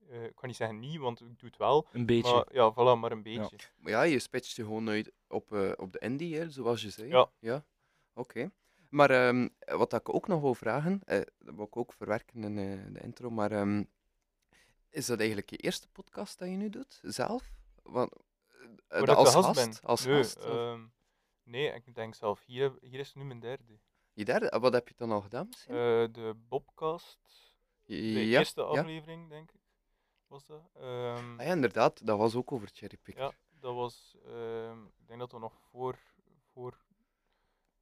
eh, 0.10 0.24
ik 0.24 0.36
kan 0.36 0.48
niet 0.48 0.58
zeggen 0.58 0.80
niet, 0.80 0.98
want 0.98 1.22
ik 1.22 1.40
doe 1.40 1.50
het 1.50 1.58
wel. 1.58 1.88
Een 1.92 2.06
beetje. 2.06 2.34
Maar 2.34 2.54
ja, 2.54 2.72
voilà, 2.74 3.00
maar 3.00 3.12
een 3.12 3.24
beetje. 3.24 3.56
Maar 3.78 3.92
ja, 3.92 4.02
je 4.04 4.20
spitst 4.20 4.56
je 4.56 4.64
gewoon 4.64 4.90
uit 4.90 5.12
op, 5.28 5.52
eh, 5.52 5.72
op 5.76 5.92
de 5.92 6.00
indie, 6.00 6.36
hè, 6.38 6.50
zoals 6.50 6.82
je 6.82 6.90
zei. 6.90 7.08
Ja. 7.10 7.32
Ja, 7.40 7.66
oké. 8.14 8.52
Maar 8.90 9.10
ehm, 9.10 9.48
wat 9.78 9.94
ik 9.94 10.14
ook 10.14 10.28
nog 10.28 10.42
wil 10.42 10.54
vragen, 10.56 11.02
eh, 11.06 11.22
dat 11.40 11.56
wil 11.56 11.66
ik 11.66 11.78
ook 11.78 11.94
verwerken 11.94 12.44
in 12.44 12.58
eh, 12.58 12.94
de 12.94 13.00
intro, 13.02 13.30
maar 13.30 13.52
ehm, 13.52 13.84
is 14.90 15.06
dat 15.06 15.18
eigenlijk 15.20 15.50
je 15.50 15.58
eerste 15.58 15.88
podcast 15.90 16.40
dat 16.40 16.50
je 16.50 16.56
nu 16.56 16.70
doet, 16.70 17.00
zelf? 17.04 17.52
Want, 17.84 18.14
eh, 18.88 19.02
ik 19.02 19.08
als 19.08 19.34
gast. 19.34 19.84
Als 19.84 20.06
nee, 20.06 20.16
gast, 20.24 20.38
of- 20.38 20.44
ehm, 20.46 20.86
nee, 21.44 21.74
ik 21.74 21.96
denk 21.96 22.16
zelf, 22.16 22.44
hier, 22.46 22.78
hier 22.82 23.00
is 23.00 23.14
nu 23.14 23.24
mijn 23.24 23.40
derde. 23.40 23.80
je 24.14 24.26
derde, 24.26 24.50
eh, 24.50 24.60
wat 24.60 24.74
heb 24.74 24.88
je 24.88 24.94
dan 24.98 25.12
al 25.12 25.22
gedaan 25.22 25.48
misschien? 25.48 25.74
Eh, 25.74 25.80
de 26.12 26.34
Bobcast, 26.48 27.20
de 27.86 28.28
ja, 28.28 28.40
eerste 28.40 28.62
ja. 28.62 28.68
aflevering, 28.68 29.30
denk 29.30 29.52
ik, 29.52 29.62
was 30.28 30.46
dat. 30.46 30.70
Ehm, 30.74 31.40
Ah 31.40 31.46
ja, 31.46 31.52
inderdaad, 31.54 32.06
dat 32.06 32.18
was 32.18 32.36
ook 32.36 32.52
over 32.52 32.70
Cherrypicker. 32.74 33.24
Ja, 33.24 33.32
dat 33.50 33.76
was, 33.76 34.16
ehm, 34.26 34.86
ik 34.86 35.08
denk 35.08 35.20
dat 35.20 35.32
dat 35.32 35.40
nog 35.40 35.54
voor, 35.70 36.00
voor 36.52 36.78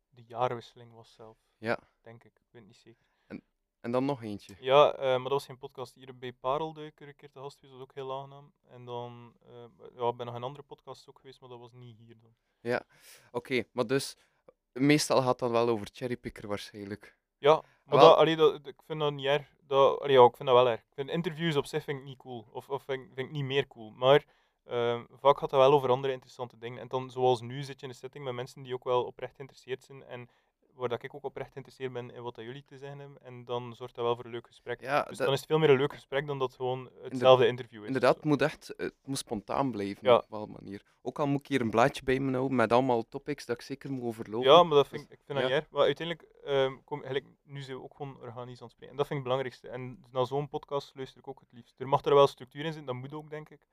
de 0.10 0.24
jaarwisseling 0.24 0.94
was 0.94 1.14
zelf. 1.14 1.38
Ja. 1.58 1.80
Denk 2.02 2.24
ik, 2.24 2.32
ik 2.40 2.48
weet 2.52 2.62
het 2.62 2.66
niet 2.72 2.76
zeker. 2.82 3.06
En 3.82 3.92
dan 3.92 4.06
nog 4.06 4.24
eentje. 4.24 4.56
Ja, 4.60 4.92
eh, 4.94 5.00
maar 5.00 5.20
dat 5.22 5.32
was 5.32 5.46
geen 5.46 5.58
podcast. 5.58 5.94
Hier 5.96 6.18
bij 6.18 6.34
Parelduiker 6.34 7.08
een 7.08 7.16
keer 7.16 7.30
te 7.30 7.40
gast 7.40 7.60
geweest, 7.60 7.78
dat 7.80 7.88
was 7.88 7.90
ook 7.90 7.96
heel 7.96 8.14
aangenaam. 8.20 8.54
En 8.68 8.86
dan, 8.86 9.34
eh, 9.48 9.90
ja, 9.98 10.08
ik 10.10 10.16
ben 10.16 10.26
nog 10.26 10.36
een 10.36 10.44
andere 10.44 10.64
podcast 10.64 11.10
ook 11.10 11.20
geweest, 11.20 11.40
maar 11.40 11.50
dat 11.50 11.60
was 11.60 11.74
niet 11.74 11.98
hier 11.98 12.16
dan. 12.22 12.36
Oké, 13.32 13.64
maar 13.72 13.88
dus, 13.88 14.18
meestal 14.74 15.18
gaat 15.18 15.28
het 15.30 15.40
dan 15.40 15.52
wel 15.52 15.68
over 15.70 15.88
Cherrypicker 15.94 16.48
waarschijnlijk. 16.48 17.18
Ja, 17.38 17.54
maar 17.84 17.98
Wel- 17.98 18.08
dat, 18.10 18.18
allee, 18.18 18.36
dat, 18.36 18.68
ik 18.68 18.82
vind 18.86 19.00
dat 19.00 19.14
niet 19.14 19.26
erg. 19.26 19.56
Dat, 19.68 20.00
allee, 20.02 20.16
ja, 20.20 20.26
ik 20.26 20.36
vind 20.36 20.50
dat 20.50 20.58
wel 20.64 20.70
erg. 20.70 20.80
Ik 20.80 20.94
vind 20.94 21.10
interviews 21.10 21.56
op 21.56 21.66
zich 21.66 21.84
vind 21.84 22.00
ik 22.00 22.06
niet 22.06 22.18
cool. 22.18 22.46
Of, 22.52 22.70
of 22.70 22.84
vind, 22.84 23.02
ik- 23.02 23.12
vind 23.14 23.28
ik 23.28 23.34
niet 23.34 23.44
meer 23.44 23.68
cool. 23.68 23.90
Maar 23.92 24.26
ehm, 24.66 25.04
vaak 25.10 25.40
gaat 25.40 25.52
het 25.52 25.60
wel 25.60 25.74
over 25.74 25.90
andere 25.90 26.14
interessante 26.14 26.58
dingen. 26.58 26.82
En 26.82 26.88
dan, 26.88 27.10
zoals 27.12 27.42
nu, 27.42 27.64
zit 27.64 27.80
je 27.80 27.86
in 27.86 27.92
een 27.92 27.98
setting 27.98 28.24
met 28.24 28.34
mensen 28.34 28.64
die 28.64 28.74
ook 28.74 28.84
wel 28.84 29.04
oprecht 29.04 29.36
geïnteresseerd 29.36 29.84
zijn. 29.84 30.04
En 30.04 30.30
waar 30.80 30.90
dat 30.90 31.04
ik 31.04 31.14
ook 31.14 31.24
oprecht 31.24 31.52
geïnteresseerd 31.52 31.94
ben 31.94 32.12
in 32.14 32.22
wat 32.24 32.36
dat 32.36 32.46
jullie 32.46 32.64
te 32.66 32.78
zeggen 32.78 33.00
hebben. 33.00 33.22
En 33.24 33.46
dan 33.46 33.76
zorgt 33.76 33.96
dat 33.96 34.06
wel 34.06 34.16
voor 34.16 34.26
een 34.26 34.32
leuk 34.32 34.48
gesprek. 34.48 34.82
Ja, 34.82 35.04
Dus 35.04 35.18
dat- 35.18 35.26
dan 35.26 35.34
is 35.36 35.40
het 35.40 35.50
veel 35.50 35.60
meer 35.60 35.70
een 35.70 35.78
leuk 35.78 35.94
gesprek 35.94 36.28
dan 36.28 36.40
dat 36.40 36.54
gewoon 36.54 36.90
hetzelfde 37.02 37.48
interview 37.48 37.80
is. 37.82 37.86
Inderdaad, 37.88 38.16
het 38.16 38.26
moet 38.26 38.42
echt 38.42 38.74
het 38.78 38.94
moet 39.06 39.18
spontaan 39.18 39.72
blijven 39.72 40.00
Ja. 40.08 40.16
op 40.16 40.22
een 40.22 40.28
bepaalde 40.30 40.52
manier. 40.52 40.82
Ook 41.02 41.20
al 41.20 41.28
moet 41.28 41.40
ik 41.40 41.48
hier 41.48 41.62
een 41.62 41.70
blaadje 41.70 42.04
bij 42.04 42.20
me 42.20 42.32
houden 42.32 42.56
met 42.58 42.72
allemaal 42.72 43.08
topics 43.08 43.46
dat 43.46 43.56
ik 43.56 43.62
zeker 43.62 43.92
moet 43.92 44.04
overlopen. 44.04 44.50
Ja, 44.52 44.64
maar 44.64 44.76
dat 44.78 44.88
vind 44.88 45.02
ik, 45.04 45.10
ik 45.12 45.20
vind 45.26 45.40
dat 45.40 45.48
niet 45.48 45.58
erg. 45.58 45.70
Maar 45.70 45.84
uiteindelijk, 45.84 46.28
ehm 46.44 46.74
kom, 46.86 47.04
eigenlijk, 47.04 47.34
nu 47.44 47.62
zijn 47.62 47.78
we 47.78 47.84
ook 47.84 47.96
gewoon 47.96 48.18
organisch 48.22 48.58
aan 48.60 48.64
het 48.66 48.72
spreken. 48.72 48.90
En 48.92 48.98
dat 48.98 49.08
vind 49.08 49.20
ik 49.20 49.26
het 49.26 49.36
belangrijkste. 49.36 49.68
En 49.70 50.04
na 50.12 50.24
zo'n 50.26 50.50
podcast 50.50 50.96
luister 50.96 51.20
ik 51.20 51.28
ook 51.28 51.40
het 51.40 51.52
liefst. 51.52 51.76
Er 51.80 51.88
mag 51.88 52.06
er 52.06 52.14
wel 52.16 52.28
structuur 52.28 52.66
in 52.66 52.74
zitten, 52.74 52.86
dat 52.86 52.96
moet 52.96 53.14
ook, 53.14 53.30
denk 53.30 53.50
ik. 53.50 53.68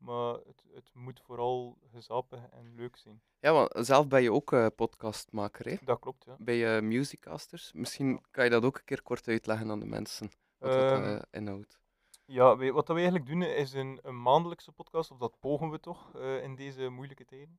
Maar 0.00 0.34
het, 0.34 0.64
het 0.74 0.90
moet 0.94 1.20
vooral 1.20 1.78
gezapig 1.92 2.48
en 2.50 2.74
leuk 2.74 2.96
zijn. 2.96 3.22
Ja, 3.38 3.52
want 3.52 3.86
zelf 3.86 4.08
ben 4.08 4.22
je 4.22 4.32
ook 4.32 4.52
eh, 4.52 4.66
podcastmaker, 4.76 5.70
hè? 5.70 5.76
Dat 5.84 5.98
klopt, 5.98 6.24
ja. 6.24 6.36
Bij 6.38 6.76
uh, 6.76 6.82
Musicasters. 6.82 7.72
Misschien 7.72 8.20
kan 8.30 8.44
je 8.44 8.50
dat 8.50 8.64
ook 8.64 8.78
een 8.78 8.84
keer 8.84 9.02
kort 9.02 9.28
uitleggen 9.28 9.70
aan 9.70 9.80
de 9.80 9.86
mensen, 9.86 10.30
wat 10.58 10.72
dat 10.72 10.90
Ehm, 10.90 11.04
eh, 11.04 11.22
inhoudt. 11.30 11.78
Ja, 12.24 12.56
wij- 12.56 12.72
wat 12.72 12.88
we 12.88 12.94
eigenlijk 12.94 13.26
doen 13.26 13.42
is 13.42 13.72
een, 13.72 13.98
een 14.02 14.22
maandelijkse 14.22 14.72
podcast, 14.72 15.10
of 15.10 15.18
dat 15.18 15.38
pogen 15.40 15.70
we 15.70 15.80
toch 15.80 16.14
eh, 16.14 16.42
in 16.42 16.54
deze 16.56 16.88
moeilijke 16.88 17.24
tijden, 17.24 17.58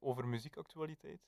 over 0.00 0.28
muziekactualiteit. 0.28 1.20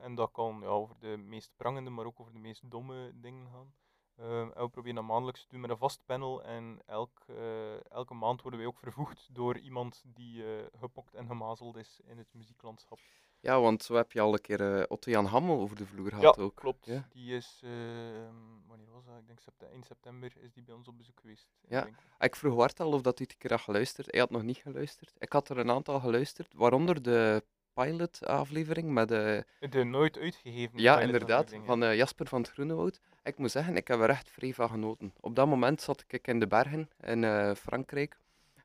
En 0.00 0.14
dat 0.14 0.30
kan 0.32 0.58
ja, 0.60 0.66
over 0.66 0.96
de 0.98 1.16
meest 1.16 1.50
prangende, 1.56 1.90
maar 1.90 2.04
ook 2.06 2.20
over 2.20 2.32
de 2.32 2.38
meest 2.38 2.70
domme 2.70 3.12
dingen 3.14 3.46
gaan. 3.50 3.74
Eh, 4.16 4.40
en 4.40 4.48
we 4.48 4.68
proberen 4.68 4.94
dat 4.94 5.04
maandelijks 5.04 5.40
te 5.42 5.48
doen 5.50 5.60
met 5.60 5.70
een 5.70 5.76
vast 5.76 6.04
panel. 6.04 6.42
En 6.42 6.78
elk, 6.86 7.22
eh, 7.26 7.90
elke 7.90 8.14
maand 8.14 8.42
worden 8.42 8.60
wij 8.60 8.68
ook 8.68 8.78
vervoegd 8.78 9.28
door 9.32 9.58
iemand 9.58 10.02
die 10.06 10.44
eh, 10.44 10.64
gepokt 10.78 11.14
en 11.14 11.26
gemazeld 11.26 11.76
is 11.76 12.00
in 12.04 12.18
het 12.18 12.28
muzieklandschap. 12.32 12.98
Ja, 13.40 13.60
want 13.60 13.82
zo 13.82 13.94
heb 13.94 14.12
je 14.12 14.20
al 14.20 14.32
een 14.32 14.40
keer 14.40 14.76
eh, 14.78 14.84
Otto-Jan 14.88 15.24
Hammel 15.26 15.60
over 15.60 15.76
de 15.76 15.86
vloer 15.86 16.08
gehad 16.08 16.36
ja, 16.36 16.42
ook. 16.42 16.54
klopt. 16.54 16.86
Ja. 16.86 17.08
Die 17.10 17.36
is, 17.36 17.60
eh, 17.64 17.70
wanneer 18.66 18.90
was 18.90 19.04
dat? 19.04 19.18
Ik 19.18 19.26
denk 19.26 19.40
septe- 19.40 19.66
eind 19.66 19.86
september 19.86 20.32
is 20.36 20.52
die 20.52 20.62
bij 20.62 20.74
ons 20.74 20.88
op 20.88 20.96
bezoek 20.96 21.20
geweest. 21.20 21.48
Ja. 21.68 21.88
Ik 22.18 22.36
vroeg 22.36 22.54
Wart 22.54 22.80
al 22.80 22.92
of 22.92 23.00
dat 23.00 23.18
hij 23.18 23.26
het 23.28 23.32
een 23.32 23.38
keer 23.38 23.50
had 23.56 23.60
geluisterd. 23.60 24.10
Hij 24.10 24.20
had 24.20 24.30
nog 24.30 24.42
niet 24.42 24.56
geluisterd. 24.56 25.14
Ik 25.18 25.32
had 25.32 25.48
er 25.48 25.58
een 25.58 25.70
aantal 25.70 26.00
geluisterd, 26.00 26.52
waaronder 26.54 27.02
de 27.02 27.44
pilot-aflevering 27.74 28.90
met... 28.90 29.10
eh, 29.10 29.38
De 29.70 29.84
nooit 29.84 30.18
uitgegeven. 30.18 30.78
ja, 30.78 31.00
inderdaad, 31.00 31.54
van 31.64 31.82
eh, 31.84 31.96
Jasper 31.96 32.26
van 32.26 32.40
het 32.40 32.50
Groenewoud. 32.50 33.00
Ik 33.22 33.38
moet 33.38 33.50
zeggen, 33.50 33.76
ik 33.76 33.88
heb 33.88 34.00
er 34.00 34.08
echt 34.08 34.30
vrij 34.30 34.54
van 34.54 34.68
genoten. 34.68 35.12
Op 35.20 35.36
dat 35.36 35.46
moment 35.46 35.80
zat 35.80 36.04
ik 36.08 36.26
in 36.26 36.40
de 36.40 36.46
bergen 36.46 36.90
in 37.00 37.24
eh, 37.24 37.54
Frankrijk 37.54 38.16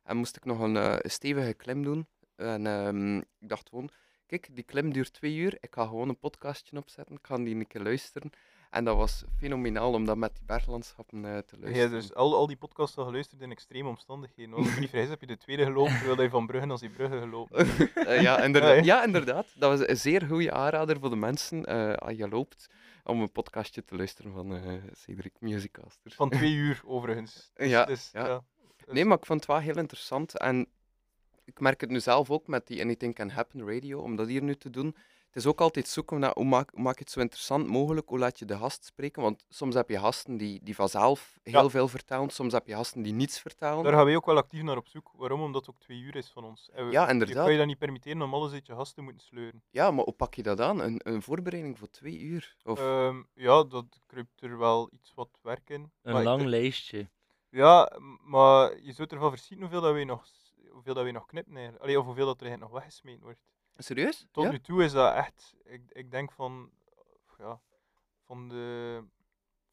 en 0.03 0.17
moest 0.17 0.35
ik 0.35 0.45
nog 0.45 0.59
een 0.59 0.99
stevige 1.09 1.53
klim 1.53 1.83
doen. 1.83 2.07
En 2.35 2.67
ehm, 2.67 3.17
ik 3.17 3.25
dacht 3.49 3.69
gewoon, 3.69 3.89
kijk, 4.25 4.47
die 4.51 4.63
klim 4.63 4.93
duurt 4.93 5.13
twee 5.13 5.35
uur. 5.35 5.57
Ik 5.59 5.73
ga 5.73 5.85
gewoon 5.85 6.09
een 6.09 6.19
podcastje 6.19 6.77
opzetten, 6.77 7.15
ik 7.15 7.25
ga 7.27 7.37
die 7.37 7.55
een 7.55 7.67
keer 7.67 7.81
luisteren. 7.81 8.29
En 8.69 8.83
dat 8.85 8.95
was 8.97 9.23
fenomenaal 9.37 9.93
om 9.93 10.05
dat 10.05 10.17
met 10.17 10.35
die 10.35 10.45
berglandschappen 10.45 11.25
eh, 11.25 11.37
te 11.37 11.55
Ja, 11.55 11.61
luisteren. 11.61 11.91
dus 11.91 12.13
al, 12.13 12.35
al 12.35 12.47
die 12.47 12.55
podcasts 12.55 12.97
al 12.97 13.05
geluisterd 13.05 13.41
in 13.41 13.51
extreme 13.51 13.89
omstandigheden. 13.89 14.53
Als 14.53 14.67
ik 14.67 14.79
niet 14.79 14.89
vergis, 14.89 15.09
heb 15.09 15.21
je 15.21 15.27
de 15.27 15.37
tweede 15.37 15.63
gelopen, 15.63 15.97
terwijl 15.97 16.21
je 16.21 16.29
van 16.29 16.47
Brugge 16.47 16.69
als 16.69 16.79
die 16.81 16.89
Brugge 16.89 17.19
gelopen. 17.19 17.67
Eh, 18.07 18.21
ja, 18.21 18.41
inderdaad. 18.43 18.75
Ja, 18.75 18.81
ja, 18.97 19.03
inderdaad. 19.05 19.45
Dat 19.55 19.77
was 19.79 19.87
een 19.87 19.97
zeer 19.97 20.21
goede 20.25 20.51
aanrader 20.51 20.99
voor 20.99 21.09
de 21.09 21.15
mensen 21.15 21.65
eh, 21.65 21.93
als 21.93 22.17
je 22.17 22.27
loopt 22.29 22.69
om 23.03 23.21
een 23.21 23.31
podcastje 23.31 23.83
te 23.83 23.95
luisteren 23.95 24.31
van 24.33 24.61
Cedric 24.93 25.33
Musicaster. 25.39 26.11
Van 26.15 26.29
twee 26.29 26.51
uur, 26.65 26.81
overigens. 26.85 27.51
Dus- 27.53 27.69
Ja, 27.69 27.85
dus, 27.85 28.09
ja. 28.13 28.25
ja. 28.27 28.43
Nee, 28.87 29.05
maar 29.05 29.17
ik 29.17 29.25
vond 29.25 29.39
het 29.39 29.49
wel 29.49 29.59
heel 29.59 29.77
interessant. 29.77 30.37
En 30.37 30.67
ik 31.45 31.59
merk 31.59 31.81
het 31.81 31.89
nu 31.89 31.99
zelf 31.99 32.29
ook 32.31 32.47
met 32.47 32.67
die 32.67 32.81
Anything 32.81 33.15
Can 33.15 33.29
Happen 33.29 33.73
radio, 33.73 33.99
om 34.01 34.15
dat 34.15 34.27
hier 34.27 34.43
nu 34.43 34.55
te 34.55 34.69
doen. 34.69 34.95
Het 35.37 35.45
is 35.45 35.51
ook 35.51 35.61
altijd 35.61 35.87
zoeken 35.87 36.19
naar 36.19 36.31
hoe 36.33 36.45
maak, 36.45 36.69
hoe 36.73 36.81
maak 36.81 36.97
je 36.97 37.03
het 37.03 37.11
zo 37.11 37.19
interessant 37.19 37.67
mogelijk, 37.67 38.09
hoe 38.09 38.19
laat 38.19 38.39
je 38.39 38.45
de 38.45 38.57
gast 38.57 38.85
spreken. 38.85 39.21
Want 39.21 39.45
soms 39.49 39.75
heb 39.75 39.89
je 39.89 39.99
gasten 39.99 40.37
die, 40.37 40.59
die 40.63 40.75
vanzelf 40.75 41.39
heel 41.43 41.61
Ja. 41.63 41.69
veel 41.69 41.87
vertellen, 41.87 42.29
soms 42.29 42.53
heb 42.53 42.67
je 42.67 42.73
gasten 42.75 43.01
die 43.01 43.13
niets 43.13 43.39
vertellen. 43.39 43.83
Daar 43.83 43.93
gaan 43.93 44.05
wij 44.05 44.15
ook 44.15 44.25
wel 44.25 44.37
actief 44.37 44.61
naar 44.61 44.77
op 44.77 44.87
zoek. 44.87 45.11
Waarom? 45.15 45.41
Omdat 45.41 45.65
het 45.65 45.75
ook 45.75 45.81
twee 45.81 45.99
uur 45.99 46.15
is 46.15 46.29
van 46.31 46.43
ons. 46.43 46.69
En 46.73 46.85
we- 46.85 46.91
Ja, 46.91 47.05
Je 47.05 47.11
inderdaad. 47.11 47.43
kan 47.43 47.51
je 47.51 47.57
dat 47.57 47.67
niet 47.67 47.77
permitteren 47.77 48.21
om 48.21 48.33
alles 48.33 48.51
uit 48.51 48.65
je 48.67 48.73
gas 48.75 48.93
te 48.93 49.01
moeten 49.01 49.21
sleuren. 49.27 49.63
Ja, 49.69 49.91
maar 49.91 50.03
hoe 50.03 50.13
pak 50.13 50.33
je 50.33 50.43
dat 50.43 50.59
aan? 50.61 50.81
Een, 50.81 51.01
een 51.03 51.21
voorbereiding 51.21 51.77
voor 51.77 51.89
twee 51.89 52.19
uur? 52.19 52.55
Of... 52.63 52.79
Ehm, 52.79 53.21
ja, 53.33 53.63
dat 53.63 53.85
kruipt 54.05 54.41
er 54.41 54.57
wel 54.57 54.89
iets 54.91 55.11
wat 55.15 55.29
werk 55.41 55.69
in. 55.69 55.81
Een 55.81 55.91
Maar 56.13 56.21
ik- 56.21 56.27
lang 56.27 56.41
lijstje. 56.43 57.09
Ja, 57.49 57.91
maar 58.23 58.81
je 58.81 58.91
zult 58.93 59.11
ervan 59.11 59.29
verschieten 59.29 59.65
hoeveel 59.65 59.81
dat 59.83 59.93
wij 59.93 60.03
nog, 60.03 60.25
hoeveel 60.71 60.93
dat 60.93 61.03
wij 61.03 61.11
nog 61.11 61.25
knippen. 61.25 61.79
Allee, 61.79 61.99
of 61.99 62.05
hoeveel 62.05 62.25
dat 62.25 62.41
er 62.41 62.57
nog 62.57 62.71
weggesmeten 62.71 63.23
wordt. 63.23 63.39
Serieus? 63.77 64.27
Tot 64.31 64.43
ja? 64.43 64.51
nu 64.51 64.59
toe 64.59 64.83
is 64.83 64.91
dat 64.91 65.13
echt, 65.13 65.55
ik, 65.63 65.81
ik 65.89 66.11
denk 66.11 66.31
van, 66.31 66.71
ja, 67.37 67.59
van, 68.23 68.49
de, 68.49 69.03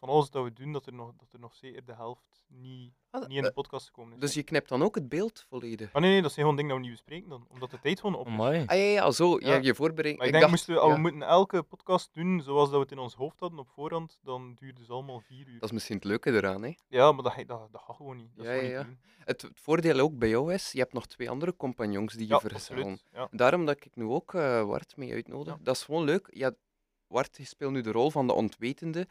van 0.05 0.15
alles 0.15 0.31
dat 0.31 0.45
we 0.45 0.53
doen, 0.53 0.73
dat 0.73 0.87
er 0.87 0.93
nog, 0.93 1.13
dat 1.17 1.33
er 1.33 1.39
nog 1.39 1.55
zeker 1.55 1.85
de 1.85 1.95
helft 1.95 2.45
niet, 2.49 2.93
Ah, 3.11 3.21
niet 3.21 3.37
in 3.37 3.43
de 3.43 3.49
eh, 3.49 3.55
podcast 3.55 3.87
gekomen 3.87 4.15
is. 4.15 4.21
Dus 4.21 4.35
je 4.35 4.43
knipt 4.43 4.69
dan 4.69 4.83
ook 4.83 4.95
het 4.95 5.09
beeld 5.09 5.45
volledig? 5.49 5.93
Ah 5.93 6.01
nee, 6.03 6.11
nee, 6.11 6.23
dat 6.23 6.33
zijn 6.33 6.41
gewoon 6.47 6.57
dingen 6.57 6.71
dat 6.71 6.81
we 6.81 6.87
niet 6.87 6.97
bespreken 6.97 7.29
dan, 7.29 7.47
omdat 7.49 7.71
de 7.71 7.81
tijd 7.81 8.01
gewoon 8.01 8.17
op 8.17 8.27
is. 8.27 8.33
Amai. 8.33 8.63
Ah 8.67 8.77
ja, 8.77 8.83
ja, 8.83 9.11
zo. 9.11 9.39
Ja, 9.41 9.55
je 9.55 9.75
voorbereiding. 9.75 10.19
Maar 10.19 10.27
ik, 10.27 10.35
ik 10.35 10.41
denk, 10.41 10.41
dacht, 10.41 10.51
moesten 10.51 10.75
we, 10.75 10.89
ja, 10.89 10.95
we 10.95 11.01
moeten 11.01 11.23
elke 11.23 11.63
podcast 11.63 12.15
doen 12.15 12.41
zoals 12.41 12.69
dat 12.69 12.77
we 12.77 12.83
het 12.83 12.93
in 12.93 12.99
ons 12.99 13.15
hoofd 13.15 13.41
hadden 13.41 13.59
op 13.59 13.69
voorhand, 13.69 14.19
dan 14.23 14.55
duurde 14.55 14.85
ze 14.85 14.93
allemaal 14.93 15.21
vier 15.21 15.47
uur. 15.47 15.55
Dat 15.61 15.69
is 15.69 15.73
misschien 15.73 15.97
het 15.97 16.05
leuke 16.05 16.31
eraan. 16.33 16.63
Hè. 16.63 16.75
Ja, 16.89 17.13
maar 17.13 17.23
dat, 17.23 17.35
dat, 17.47 17.73
dat 17.73 17.81
gaat 17.85 17.97
gewoon 17.97 18.17
niet. 18.17 18.31
Dat 18.37 18.45
is 18.47 18.51
Ja, 18.53 18.59
gewoon 18.59 18.71
ja, 18.71 18.83
niet. 18.83 18.99
Het, 19.25 19.43
het 19.43 19.61
voordeel 19.61 19.99
ook 19.99 20.19
bij 20.19 20.29
jou 20.29 20.53
is, 20.53 20.73
je 20.73 20.79
hebt 20.79 20.93
nog 20.93 21.07
twee 21.07 21.31
andere 21.31 21.57
compagnons 21.57 22.13
die 22.13 22.27
je 22.27 22.33
Ja, 22.33 22.41
verzellen. 22.41 22.83
absoluut. 22.83 23.05
Ja. 23.13 23.29
Daarom 23.31 23.67
dat 23.67 23.77
ik 23.77 23.89
nu 23.97 24.05
ook 24.05 24.35
eh 24.35 24.63
Wart 24.65 24.97
mee 24.97 25.13
uitnodig. 25.13 25.53
Ja. 25.55 25.61
Dat 25.63 25.75
is 25.77 25.83
gewoon 25.83 26.05
leuk. 26.05 26.29
Ja, 26.31 26.53
Wart 27.07 27.39
speelt 27.43 27.73
nu 27.73 27.81
de 27.81 27.93
rol 27.93 28.11
van 28.11 28.27
de 28.27 28.33
ontwetende, 28.33 29.09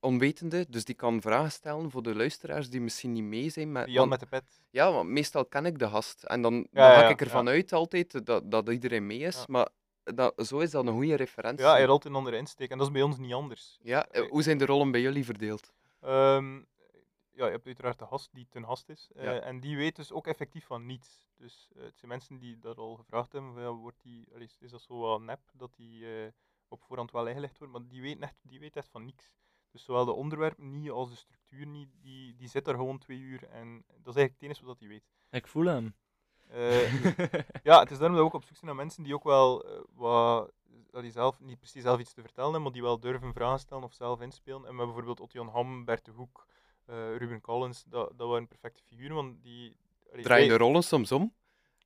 onwetende, 0.00 0.66
dus 0.68 0.84
die 0.84 0.94
kan 0.94 1.20
vragen 1.20 1.50
stellen 1.52 1.90
voor 1.90 2.02
de 2.02 2.14
luisteraars 2.14 2.70
die 2.70 2.80
misschien 2.80 3.12
niet 3.12 3.22
mee 3.24 3.50
zijn. 3.50 3.90
Jan 3.90 4.08
met 4.08 4.20
de 4.20 4.26
pet. 4.26 4.62
Ja, 4.70 4.92
want 4.92 5.08
meestal 5.08 5.44
ken 5.46 5.66
ik 5.66 5.78
de 5.78 5.88
gast. 5.88 6.22
En 6.24 6.42
dan, 6.42 6.52
dan 6.52 6.66
Ja, 6.84 6.94
ga 6.94 7.00
ja, 7.02 7.08
ik 7.08 7.20
ervan 7.20 7.48
uit 7.48 7.72
altijd 7.72 8.26
dat, 8.26 8.50
dat 8.50 8.68
iedereen 8.68 9.06
mee 9.06 9.18
is. 9.18 9.46
Maar 9.46 9.68
dat, 10.04 10.46
zo 10.46 10.58
is 10.58 10.70
dat 10.70 10.86
een 10.86 10.92
goede 10.92 11.14
referentie. 11.14 11.64
Ja, 11.64 11.70
hij 11.72 11.80
had 11.80 11.90
altijd 11.90 12.12
een 12.12 12.18
andere 12.18 12.36
insteek 12.36 12.70
en 12.70 12.78
dat 12.78 12.86
is 12.86 12.92
bij 12.92 13.02
ons 13.02 13.18
niet 13.18 13.32
anders. 13.32 13.78
Ja, 13.82 14.06
eh, 14.08 14.28
hoe 14.28 14.42
zijn 14.42 14.58
de 14.58 14.66
rollen 14.66 14.90
bij 14.90 15.00
jullie 15.00 15.24
verdeeld? 15.24 15.72
Ehm, 16.00 16.54
ja, 17.34 17.44
je 17.46 17.50
hebt 17.52 17.66
uiteraard 17.66 17.98
de 17.98 18.06
gast 18.06 18.28
die 18.32 18.46
ten 18.50 18.64
gast 18.64 18.88
is. 18.88 19.10
eh. 19.14 19.46
En 19.46 19.60
die 19.60 19.76
weet 19.76 19.96
dus 19.96 20.12
ook 20.12 20.26
effectief 20.26 20.64
van 20.66 20.86
niets. 20.86 21.20
Dus 21.36 21.68
eh, 21.76 21.82
het 21.82 21.98
zijn 21.98 22.10
mensen 22.10 22.38
die 22.38 22.58
dat 22.58 22.76
al 22.78 22.94
gevraagd 22.94 23.32
hebben. 23.32 23.52
van, 23.52 23.62
Ja, 23.62 23.72
wordt 23.72 24.02
die, 24.02 24.26
is- 24.38 24.56
is 24.60 24.70
dat 24.70 24.80
zo 24.82 24.98
wat 24.98 25.20
nep 25.20 25.40
dat 25.52 25.74
die 25.76 26.06
eh, 26.06 26.28
op 26.68 26.82
voorhand 26.82 27.10
wel 27.10 27.26
ingelegd 27.26 27.58
wordt? 27.58 27.72
Maar 27.72 27.82
die 27.88 28.00
weet, 28.02 28.18
echt, 28.20 28.34
die 28.42 28.60
weet 28.60 28.76
echt 28.76 28.88
van 28.88 29.04
niks. 29.04 29.32
Dus 29.72 29.84
zowel 29.84 30.04
de 30.04 30.12
onderwerpen 30.12 30.70
niet 30.70 30.90
als 30.90 31.10
de 31.10 31.16
structuur 31.16 31.66
niet. 31.66 31.88
Die, 32.00 32.34
die 32.36 32.48
zit 32.48 32.64
daar 32.64 32.74
gewoon 32.74 32.98
twee 32.98 33.18
uur. 33.18 33.48
En 33.48 33.84
dat 33.86 34.14
is 34.14 34.20
eigenlijk 34.20 34.32
het 34.32 34.42
enige 34.42 34.64
wat 34.64 34.78
hij 34.78 34.88
weet. 34.88 35.04
Ik 35.30 35.46
voel 35.46 35.64
hem. 35.64 35.94
Eh, 36.48 37.04
ja, 37.68 37.80
het 37.80 37.90
is 37.90 37.98
daarom 37.98 38.16
dat 38.16 38.18
we 38.18 38.22
ook 38.22 38.34
op 38.34 38.44
zoek 38.44 38.56
zijn 38.56 38.66
naar 38.66 38.84
mensen 38.84 39.02
die 39.02 39.14
ook 39.14 39.24
wel 39.24 39.64
eh, 39.64 39.80
wat, 39.94 40.52
dat 40.90 41.02
die 41.02 41.10
zelf, 41.10 41.40
niet 41.40 41.58
precies 41.58 41.82
zelf 41.82 42.00
iets 42.00 42.12
te 42.12 42.20
vertellen 42.20 42.52
hebben, 42.52 42.62
maar 42.62 42.72
die 42.72 42.82
wel 42.82 43.00
durven 43.00 43.32
vragen 43.32 43.58
stellen 43.58 43.84
of 43.84 43.92
zelf 43.92 44.20
inspelen. 44.20 44.56
En 44.56 44.62
we 44.62 44.68
hebben 44.68 44.86
bijvoorbeeld 44.86 45.20
Otto-Jan 45.20 45.48
Ham, 45.48 45.84
Bert 45.84 46.04
de 46.04 46.10
Hoek, 46.10 46.46
eh, 46.86 47.16
Ruben 47.16 47.40
Collins, 47.40 47.84
dat, 47.84 48.12
dat 48.16 48.28
waren 48.28 48.48
perfecte 48.48 48.82
figuren, 48.82 49.14
want 49.14 49.42
die... 49.42 49.76
allee, 50.10 50.24
Draaien 50.24 50.48
de 50.48 50.56
rollen 50.56 50.82
soms 50.82 51.12
om? 51.12 51.34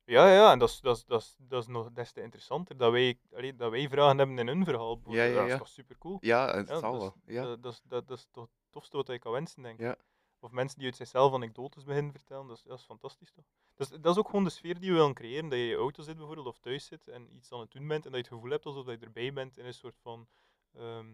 Ja, 0.09 0.31
ja, 0.33 0.51
en 0.51 0.59
dat 0.59 0.69
is, 0.69 0.79
dat 0.79 0.97
is, 0.97 1.05
dat 1.05 1.21
is, 1.21 1.35
dat 1.39 1.61
is 1.61 1.67
nog 1.67 1.91
des 1.91 2.11
te 2.11 2.21
interessanter, 2.21 2.77
dat 2.77 2.91
wij, 2.91 3.19
allee, 3.33 3.55
dat 3.55 3.71
wij 3.71 3.89
vragen 3.89 4.17
hebben 4.17 4.37
in 4.39 4.47
hun 4.47 4.63
verhaal. 4.65 4.99
Ja, 5.07 5.23
ja, 5.23 5.35
Dat 5.41 5.47
is 5.49 5.57
toch 5.57 5.67
super 5.67 5.97
cool? 5.97 6.17
Ja, 6.19 6.55
het 6.55 6.67
Ja, 6.67 6.79
zal 6.79 6.91
dat, 6.91 7.01
wel. 7.01 7.13
is, 7.25 7.33
Ja. 7.33 7.43
dat, 7.43 7.63
dat, 7.63 7.73
is, 7.73 7.81
dat, 7.83 8.07
dat 8.07 8.17
is 8.17 8.27
toch 8.31 8.43
het 8.43 8.51
tofste 8.71 8.97
wat 8.97 9.07
je 9.07 9.19
kan 9.19 9.31
wensen, 9.31 9.61
denk 9.63 9.79
ik. 9.79 9.85
Ja. 9.85 9.95
Of 10.39 10.51
mensen 10.51 10.77
die 10.77 10.87
uit 10.87 10.95
zichzelf 10.95 11.33
anekdotes 11.33 11.83
beginnen 11.83 12.11
vertellen, 12.11 12.47
dat 12.47 12.57
is, 12.57 12.63
dat 12.63 12.79
is 12.79 12.85
fantastisch 12.85 13.31
toch? 13.31 13.45
Dat 13.75 13.91
is, 13.91 13.97
dat 14.01 14.11
is 14.13 14.19
ook 14.19 14.25
gewoon 14.29 14.43
de 14.43 14.49
sfeer 14.49 14.79
die 14.79 14.89
we 14.91 14.95
willen 14.97 15.13
creëren, 15.13 15.49
dat 15.49 15.57
je 15.59 15.63
in 15.63 15.69
je 15.69 15.75
auto 15.75 16.03
zit 16.03 16.17
bijvoorbeeld, 16.17 16.47
of 16.47 16.57
thuis 16.59 16.85
zit 16.85 17.07
en 17.07 17.35
iets 17.35 17.51
aan 17.51 17.59
het 17.59 17.71
doen 17.71 17.87
bent 17.87 18.05
en 18.05 18.11
dat 18.11 18.19
je 18.19 18.25
het 18.25 18.35
gevoel 18.35 18.51
hebt 18.51 18.65
alsof 18.65 18.85
je 18.85 18.97
erbij 18.97 19.33
bent 19.33 19.57
in 19.57 19.65
een 19.65 19.73
soort 19.73 19.97
van 20.01 20.27
ehm, 20.73 21.05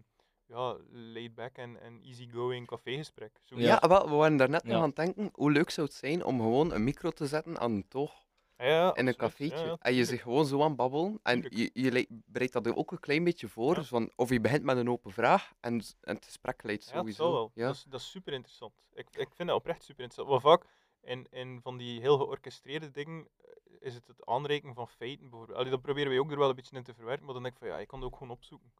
ja, 0.46 0.76
laid-back 0.90 1.56
en, 1.56 1.80
en 1.80 2.00
easygoing 2.02 2.66
cafégesprek. 2.66 3.38
Zoiets. 3.42 3.68
Ja, 3.68 3.88
wel, 3.88 4.08
we 4.08 4.14
waren 4.14 4.36
daarnet 4.36 4.62
nog 4.64 4.72
Ja. 4.72 4.78
aan 4.78 4.86
het 4.88 4.96
denken, 4.96 5.30
hoe 5.32 5.50
leuk 5.52 5.70
zou 5.70 5.86
het 5.86 5.96
zijn 5.96 6.24
om 6.24 6.38
gewoon 6.40 6.72
een 6.72 6.84
micro 6.84 7.10
te 7.10 7.26
zetten 7.26 7.58
aan 7.58 7.72
een 7.72 7.88
toog 7.88 8.23
Ja, 8.56 8.94
in 8.94 9.06
een 9.06 9.16
cafeetje. 9.16 9.64
Ja, 9.64 9.76
en 9.80 9.94
je 9.94 10.04
zich 10.04 10.22
gewoon 10.22 10.46
zo 10.46 10.62
aan 10.62 10.76
babbelen. 10.76 11.20
En 11.22 11.46
je, 11.48 11.70
je 11.72 12.06
bereidt 12.26 12.52
dat 12.52 12.74
ook 12.74 12.92
een 12.92 13.00
klein 13.00 13.24
beetje 13.24 13.48
voor. 13.48 13.76
Ja. 13.76 13.82
Van, 13.82 14.12
of 14.16 14.30
je 14.30 14.40
begint 14.40 14.62
met 14.62 14.76
een 14.76 14.90
open 14.90 15.12
vraag 15.12 15.52
en, 15.60 15.82
en 16.00 16.14
het 16.14 16.24
gesprek 16.24 16.62
leidt 16.62 16.84
Ja, 16.84 16.90
dat 16.90 16.98
sowieso. 17.00 17.32
wel. 17.32 17.50
Ja. 17.54 17.66
Dat, 17.66 17.74
is, 17.74 17.84
dat 17.88 18.00
is 18.00 18.10
super 18.10 18.32
interessant. 18.32 18.72
Ik, 18.92 19.08
ik 19.16 19.28
vind 19.34 19.48
dat 19.48 19.58
oprecht 19.58 19.84
super 19.84 20.02
interessant. 20.04 20.42
Want 20.42 20.60
vaak 20.60 20.70
in, 21.02 21.26
in 21.30 21.60
van 21.62 21.76
die 21.76 22.00
heel 22.00 22.16
georchestreerde 22.18 22.90
dingen 22.90 23.28
eh, 23.36 23.46
is 23.80 23.94
het 23.94 24.06
het 24.06 24.26
aanreiken 24.26 24.74
van 24.74 24.88
feiten 24.88 25.28
bijvoorbeeld. 25.30 25.58
Allee, 25.58 25.70
dat 25.70 25.82
proberen 25.82 26.08
wij 26.10 26.18
ook 26.18 26.30
er 26.30 26.38
wel 26.38 26.48
een 26.48 26.54
beetje 26.54 26.76
in 26.76 26.82
te 26.82 26.94
verwerken, 26.94 27.24
maar 27.24 27.34
dan 27.34 27.42
denk 27.42 27.54
ik 27.54 27.60
van 27.60 27.70
ja, 27.70 27.78
ik 27.78 27.88
kan 27.88 28.00
dat 28.00 28.08
ook 28.08 28.16
gewoon 28.18 28.32
opzoeken. 28.32 28.72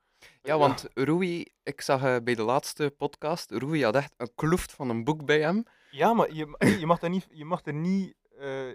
Ja, 0.43 0.59
want 0.59 0.89
Rui, 0.95 1.47
ik 1.63 1.81
zag 1.81 2.03
eh, 2.03 2.17
bij 2.25 2.35
de 2.35 2.43
laatste 2.43 2.95
podcast, 2.99 3.51
Rui 3.51 3.85
had 3.85 3.95
echt 3.95 4.15
een 4.17 4.35
kloeft 4.35 4.73
van 4.73 4.89
een 4.89 5.05
boek 5.05 5.25
bij 5.25 5.41
hem. 5.41 5.63
Ja, 5.91 6.13
maar 6.13 6.33
je, 6.33 6.57
je 6.81 6.87
mag, 6.87 6.99
dat 6.99 7.11
niet, 7.11 7.27
je 7.31 7.45
mag 7.45 7.65
er 7.65 7.75
niet... 7.75 8.15
eh, 8.39 8.69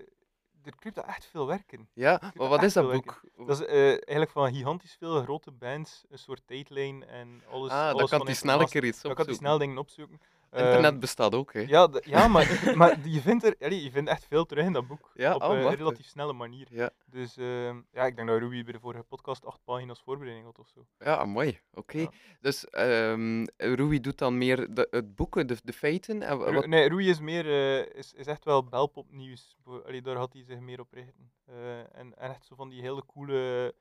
er 0.63 0.75
kruipt 0.75 0.97
daar 0.97 1.07
echt 1.07 1.25
veel 1.25 1.47
werk 1.47 1.71
in. 1.71 1.87
Ja, 1.93 2.31
maar 2.33 2.47
wat 2.47 2.63
is 2.63 2.73
dat 2.73 2.91
boek? 2.91 3.21
Dat 3.37 3.59
is 3.59 3.65
eh, 3.65 3.87
eigenlijk 3.87 4.31
van 4.31 4.53
gigantisch 4.53 4.95
veel 4.99 5.21
grote 5.21 5.51
bands, 5.51 6.03
een 6.09 6.19
soort 6.19 6.41
tijdlijn 6.45 7.07
en 7.07 7.43
alles. 7.51 7.71
ah, 7.71 7.87
alles 7.89 8.09
dan 8.09 8.19
kan 8.19 8.27
hij 8.27 8.35
snel 8.35 8.61
een 8.61 8.69
keer 8.69 8.83
iets 8.83 9.01
Dan 9.01 9.13
kan 9.13 9.25
hij 9.25 9.35
snel 9.35 9.57
dingen 9.57 9.77
opzoeken. 9.77 10.21
Ehm, 10.49 10.65
Internet 10.65 10.99
bestaat 10.99 11.35
ook, 11.35 11.53
hè. 11.53 11.59
ja, 11.59 11.89
ja, 12.01 12.27
maar, 12.27 12.61
maar 12.77 13.07
je, 13.07 13.21
vindt 13.21 13.43
er, 13.43 13.55
allee, 13.59 13.83
je 13.83 13.91
vindt 13.91 14.09
echt 14.09 14.25
veel 14.25 14.45
terug 14.45 14.65
in 14.65 14.73
dat 14.73 14.87
boek. 14.87 15.11
Ja, 15.13 15.35
op 15.35 15.41
oh, 15.41 15.57
eh, 15.57 15.63
een 15.63 15.75
relatief 15.75 16.07
snelle 16.07 16.33
manier. 16.33 16.67
Ja, 16.71 16.89
Dus 17.05 17.37
ehm, 17.37 17.81
ja, 17.91 18.05
ik 18.05 18.15
denk 18.15 18.27
dat 18.27 18.39
Ruby 18.39 18.63
bij 18.63 18.73
de 18.73 18.79
vorige 18.79 19.03
podcast 19.03 19.45
acht 19.45 19.59
pagina's 19.63 20.01
voorbereiding 20.01 20.45
had 20.45 20.59
of 20.59 20.67
zo. 20.67 20.85
ja 20.99 21.25
mooi. 21.25 21.59
Oké. 21.73 21.97
Ja. 21.97 22.11
Dus 22.41 22.69
ehm 22.69 23.45
Rui 23.57 23.99
doet 23.99 24.17
dan 24.17 24.37
meer 24.37 24.73
de, 24.73 24.87
het 24.91 25.15
boeken, 25.15 25.47
de, 25.47 25.57
de 25.63 25.73
feiten. 25.73 26.21
En 26.21 26.37
wat, 26.37 26.65
Nee, 26.65 26.87
Ruby 26.89 27.03
is 27.03 27.19
meer, 27.19 27.45
eh, 27.45 27.95
is, 27.95 28.13
is 28.13 28.25
echt 28.27 28.45
wel 28.45 28.63
belpop 28.63 29.11
nieuws. 29.11 29.55
Bo- 29.63 29.81
Allee, 29.85 30.01
daar 30.01 30.15
had 30.15 30.33
hij 30.33 30.43
zich 30.43 30.59
meer 30.59 30.79
op 30.79 30.93
richten. 30.93 31.31
Eh, 31.45 31.77
en, 31.79 32.17
en 32.17 32.29
echt 32.29 32.45
zo 32.45 32.55
van 32.55 32.69
die 32.69 32.81
hele 32.81 33.03
coole, 33.05 33.73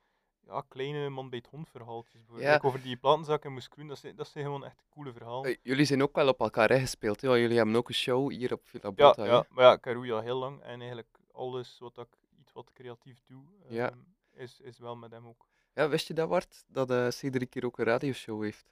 ja, 0.48 0.62
kleine 0.68 1.08
man 1.08 1.30
bij 1.30 1.38
het 1.38 1.48
hond 1.50 1.68
verhaaltjes. 1.68 2.12
bijvoorbeeld. 2.20 2.46
Ja. 2.48 2.52
Like 2.54 2.66
over 2.66 2.82
die 2.82 2.96
platenzak 2.96 3.44
en 3.44 3.52
Moeskroen, 3.52 3.86
dat 3.88 3.98
zijn, 3.98 4.16
dat 4.16 4.28
zijn 4.28 4.44
gewoon 4.44 4.64
echt 4.64 4.82
coole 4.90 5.12
verhalen. 5.12 5.50
eh, 5.50 5.56
jullie 5.62 5.84
zijn 5.84 6.02
ook 6.02 6.14
wel 6.14 6.28
op 6.28 6.40
elkaar 6.40 6.70
ingespeeld, 6.70 7.20
hè? 7.20 7.28
jullie 7.34 7.56
hebben 7.56 7.76
ook 7.76 7.88
een 7.88 7.94
show 7.94 8.30
hier 8.30 8.52
op 8.52 8.60
Villa 8.64 8.92
Ja, 8.96 9.06
Botta. 9.06 9.24
ja, 9.24 9.44
maar 9.50 9.64
ja, 9.64 9.72
ik 9.72 9.86
al 10.12 10.20
heel 10.20 10.38
lang 10.38 10.60
en 10.62 10.78
eigenlijk 10.78 11.18
alles 11.32 11.76
wat 11.78 11.98
ik 11.98 12.08
iets 12.40 12.52
wat 12.52 12.70
creatief 12.72 13.22
doe, 13.26 13.42
Ja. 13.68 13.90
ehm, 13.90 13.98
is, 14.32 14.60
is 14.60 14.78
wel 14.78 14.96
met 14.96 15.10
hem 15.10 15.26
ook. 15.26 15.46
Ja, 15.74 15.88
wist 15.88 16.06
je 16.08 16.14
dat, 16.14 16.28
Bart? 16.28 16.64
Dat 16.66 16.90
eh 16.90 17.10
Cedric 17.10 17.54
hier 17.54 17.64
ook 17.64 17.78
een 17.78 17.84
radioshow 17.84 18.42
heeft. 18.42 18.66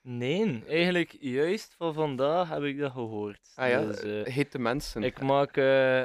Nee, 0.00 0.64
eigenlijk 0.66 1.16
juist 1.20 1.74
van 1.74 1.94
vandaag 1.94 2.48
heb 2.48 2.62
ik 2.62 2.78
dat 2.78 2.92
gehoord. 2.92 3.52
Ah 3.54 3.68
ja, 3.68 3.80
Dus, 3.84 4.00
eh, 4.00 4.34
heet 4.34 4.52
de 4.52 4.58
mensen. 4.58 5.02
ik 5.02 5.20
maak 5.20 5.56
eh, 5.56 6.04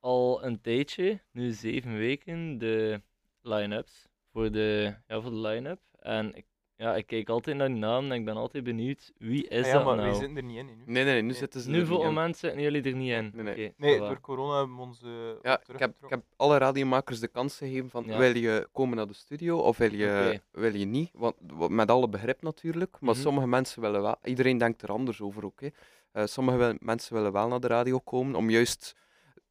al 0.00 0.44
een 0.44 0.60
tijdje, 0.60 1.20
nu 1.30 1.50
zeven 1.52 1.96
weken, 1.96 2.58
de 2.58 3.00
line-ups 3.40 4.08
voor 4.32 4.50
de, 4.50 4.94
ja, 5.06 5.20
voor 5.20 5.30
de 5.30 5.36
line-up. 5.36 5.80
En 5.98 6.34
ik, 6.34 6.44
ja, 6.76 6.94
ik 6.96 7.06
kijk 7.06 7.28
altijd 7.28 7.56
naar 7.56 7.68
die 7.68 7.76
naam 7.76 8.04
en 8.04 8.12
ik 8.18 8.24
ben 8.24 8.36
altijd 8.36 8.64
benieuwd 8.64 9.12
wie 9.18 9.48
is 9.48 9.60
Ah 9.60 9.66
ja, 9.66 9.72
dat 9.72 9.84
maar 9.84 9.96
nou? 9.96 10.08
wij 10.08 10.18
zitten 10.18 10.36
er 10.36 10.42
niet 10.42 10.56
in 10.56 10.66
nu. 10.66 10.72
Nee, 10.76 10.84
nee, 10.86 11.04
nee, 11.04 11.14
nu 11.22 11.28
Nee. 11.28 11.36
zitten 11.36 11.60
ze 11.60 11.70
Nu 11.70 11.80
er 11.80 11.86
voor 11.86 11.96
niet 11.96 12.06
in. 12.06 12.12
moment 12.14 12.36
zitten 12.36 12.60
jullie 12.62 12.82
er 12.82 12.94
niet 12.94 13.10
in. 13.12 13.30
Nee, 13.34 13.42
nee. 13.44 13.52
Oké, 13.68 13.74
Nee, 13.76 13.96
voilà. 13.96 13.98
door 14.00 14.20
corona 14.20 14.58
hebben 14.58 14.76
we 14.76 14.82
ons 14.82 15.02
eh, 15.02 15.10
Ja, 15.10 15.26
ik 15.32 15.42
heb, 15.42 15.58
ik 15.58 15.64
teruggetrokken. 15.64 16.18
heb 16.18 16.22
alle 16.36 16.58
radiomakers 16.58 17.20
de 17.20 17.28
kans 17.28 17.56
gegeven 17.56 17.90
van 17.90 18.04
Ja. 18.06 18.18
wil 18.18 18.36
je 18.36 18.68
komen 18.72 18.96
naar 18.96 19.06
de 19.06 19.14
studio 19.14 19.58
of 19.58 19.76
wil 19.76 19.92
je, 19.94 20.40
wil 20.50 20.74
je 20.74 20.84
niet? 20.86 21.10
Want, 21.12 21.34
wa- 21.46 21.68
met 21.68 21.90
alle 21.90 22.08
begrip 22.08 22.42
natuurlijk, 22.42 22.96
maar 23.00 23.14
Mhm. 23.14 23.22
sommige 23.22 23.46
mensen 23.46 23.82
willen 23.82 24.02
wel. 24.02 24.16
Iedereen 24.24 24.58
denkt 24.58 24.82
er 24.82 24.88
anders 24.92 25.20
over 25.20 25.44
ook. 25.44 25.60
Hè. 25.60 25.68
Eh, 26.12 26.26
sommige 26.26 26.76
mensen 26.80 27.14
willen 27.14 27.32
wel 27.32 27.48
naar 27.48 27.60
de 27.60 27.66
radio 27.66 27.98
komen 27.98 28.34
om 28.34 28.50
juist 28.50 28.96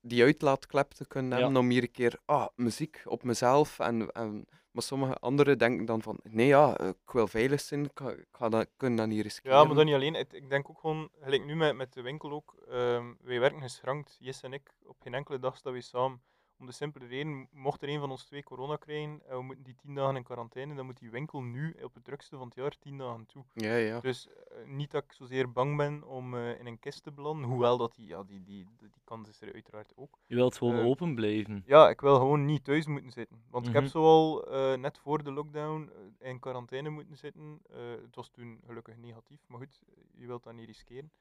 die 0.01 0.23
uitlaatklep 0.23 0.91
te 0.91 1.07
kunnen 1.07 1.37
Ja. 1.37 1.43
hebben, 1.43 1.61
om 1.61 1.69
hier 1.69 1.81
een 1.81 1.91
keer 1.91 2.15
ah, 2.25 2.47
muziek 2.55 3.01
op 3.05 3.23
mezelf. 3.23 3.79
En, 3.79 4.11
en, 4.11 4.45
maar 4.71 4.83
sommige 4.83 5.15
anderen 5.15 5.57
denken 5.57 5.85
dan 5.85 6.01
van 6.01 6.19
nee 6.23 6.47
ja, 6.47 6.77
eh, 6.77 6.87
ik 6.87 7.11
wil 7.11 7.27
veilig 7.27 7.61
zijn, 7.61 7.85
ik 7.85 7.91
ga, 7.93 8.09
ik 8.11 8.27
ga 8.31 8.49
dat, 8.49 8.67
kunnen 8.77 8.97
dat 8.97 9.07
niet 9.07 9.21
riskeren. 9.21 9.57
Ja, 9.57 9.63
maar 9.63 9.75
dan 9.75 9.85
niet 9.85 9.95
alleen. 9.95 10.15
Ik 10.15 10.49
denk 10.49 10.69
ook 10.69 10.79
gewoon, 10.79 11.09
gelijk 11.21 11.45
nu 11.45 11.55
met, 11.55 11.75
met 11.75 11.93
de 11.93 12.01
winkel 12.01 12.31
ook, 12.31 12.55
ehm, 12.69 13.13
wij 13.21 13.39
werken 13.39 13.61
geschrankt, 13.61 14.17
Jess 14.19 14.41
en 14.41 14.53
ik, 14.53 14.75
op 14.85 15.01
geen 15.01 15.13
enkele 15.13 15.39
dag 15.39 15.57
staan 15.57 15.73
we 15.73 15.81
samen. 15.81 16.21
Om 16.59 16.65
de 16.65 16.71
simpele 16.71 17.05
reden, 17.05 17.47
mocht 17.51 17.81
er 17.81 17.89
een 17.89 17.99
van 17.99 18.11
ons 18.11 18.23
twee 18.25 18.43
corona 18.43 18.75
krijgen 18.75 19.21
en 19.27 19.37
we 19.37 19.43
moeten 19.43 19.63
die 19.63 19.75
tien 19.75 19.95
dagen 19.95 20.15
in 20.15 20.23
quarantaine, 20.23 20.75
dan 20.75 20.85
moet 20.85 20.99
die 20.99 21.09
winkel 21.09 21.41
nu 21.41 21.75
op 21.83 21.93
het 21.93 22.03
drukste 22.03 22.37
van 22.37 22.45
het 22.47 22.55
jaar 22.55 22.77
tien 22.79 22.97
dagen 22.97 23.25
toe. 23.25 23.43
Ja, 23.53 23.75
ja. 23.75 23.99
Dus 23.99 24.27
eh, 24.27 24.65
niet 24.65 24.91
dat 24.91 25.03
ik 25.03 25.11
zozeer 25.11 25.51
bang 25.51 25.77
ben 25.77 26.03
om 26.03 26.35
eh, 26.35 26.59
in 26.59 26.65
een 26.65 26.79
kist 26.79 27.03
te 27.03 27.11
belanden, 27.11 27.49
hoewel 27.49 27.77
dat 27.77 27.95
die, 27.95 28.07
ja, 28.07 28.23
die, 28.23 28.43
die, 28.43 28.65
die, 28.77 28.89
die 28.89 29.01
kans 29.03 29.29
is 29.29 29.41
er 29.41 29.53
uiteraard 29.53 29.91
ook. 29.95 30.19
Je 30.25 30.35
wilt 30.35 30.57
gewoon 30.57 30.75
Eh, 30.75 30.85
open 30.85 31.15
blijven. 31.15 31.63
Ja, 31.65 31.89
ik 31.89 32.01
wil 32.01 32.15
gewoon 32.15 32.45
niet 32.45 32.63
thuis 32.63 32.87
moeten 32.87 33.11
zitten. 33.11 33.43
Want 33.49 33.67
ik 33.67 33.73
heb 33.73 33.81
Mhm. 33.83 33.91
zoal 33.91 34.47
eh, 34.51 34.77
net 34.77 34.97
voor 34.97 35.23
de 35.23 35.31
lockdown 35.31 35.91
eh, 36.19 36.29
in 36.29 36.39
quarantaine 36.39 36.89
moeten 36.89 37.17
zitten. 37.17 37.59
Eh, 37.69 37.77
het 38.01 38.15
was 38.15 38.29
toen 38.29 38.61
gelukkig 38.65 38.97
negatief, 38.97 39.47
maar 39.47 39.59
goed, 39.59 39.79
je 40.13 40.27
wilt 40.27 40.43
dat 40.43 40.53
niet 40.53 40.65
riskeren. 40.67 41.11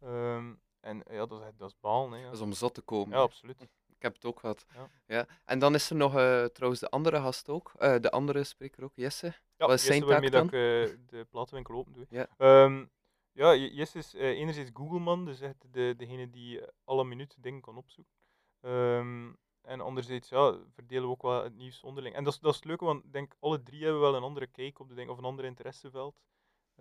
Ehm, 0.00 0.54
en 0.80 1.02
eh, 1.02 1.14
ja, 1.16 1.26
dat 1.26 1.40
is, 1.40 1.46
dat 1.56 1.68
is 1.68 1.80
balen. 1.80 2.12
Hè, 2.12 2.18
ja. 2.18 2.24
Dat 2.24 2.34
is 2.34 2.40
om 2.40 2.52
zot 2.52 2.74
te 2.74 2.82
komen. 2.82 3.16
ja, 3.16 3.22
absoluut. 3.22 3.68
Ik 3.98 4.04
heb 4.04 4.14
het 4.14 4.24
ook 4.24 4.40
gehad. 4.40 4.66
Ja. 4.74 4.88
Ja. 5.06 5.26
En 5.44 5.58
dan 5.58 5.74
is 5.74 5.90
er 5.90 5.96
nog 5.96 6.16
eh, 6.16 6.44
trouwens 6.44 6.80
de 6.80 6.88
andere 6.88 7.20
gast 7.20 7.48
ook, 7.48 7.72
eh, 7.78 7.98
de 8.00 8.10
andere 8.10 8.44
spreker 8.44 8.84
ook, 8.84 8.92
Jesse. 8.94 9.26
Ja, 9.56 9.66
Wat 9.66 9.70
is 9.70 9.84
zijn 9.84 10.04
waarmee 10.04 10.30
dat 10.30 10.44
ik 10.44 10.52
eh, 10.52 10.96
de 11.06 11.26
platenwinkel 11.30 11.74
open 11.74 11.92
doe. 11.92 12.06
Ja. 12.10 12.28
Ehm, 12.36 12.84
ja, 13.32 13.54
Jesse 13.54 13.98
is 13.98 14.12
enerzijds 14.12 14.70
Googleman, 14.74 15.24
dus 15.24 15.40
echt 15.40 15.72
de, 15.72 15.94
degene 15.96 16.30
die 16.30 16.60
alle 16.84 17.04
minuten 17.04 17.42
dingen 17.42 17.60
kan 17.60 17.76
opzoeken. 17.76 18.12
Ehm, 18.60 19.32
en 19.62 19.80
anderzijds 19.80 20.28
ja, 20.28 20.58
verdelen 20.74 21.04
we 21.04 21.10
ook 21.10 21.22
wel 21.22 21.42
het 21.42 21.56
nieuws 21.56 21.82
onderling. 21.82 22.14
En 22.14 22.24
dat 22.24 22.32
is, 22.32 22.38
dat 22.38 22.50
is 22.50 22.56
het 22.56 22.66
leuke, 22.66 22.84
want 22.84 23.04
ik 23.04 23.12
denk 23.12 23.34
alle 23.40 23.62
drie 23.62 23.82
hebben 23.82 24.00
wel 24.00 24.16
een 24.16 24.22
andere 24.22 24.46
kijk 24.46 24.78
op 24.78 24.88
de 24.88 24.94
ding, 24.94 25.10
of 25.10 25.18
een 25.18 25.24
ander 25.24 25.44
interesseveld. 25.44 26.20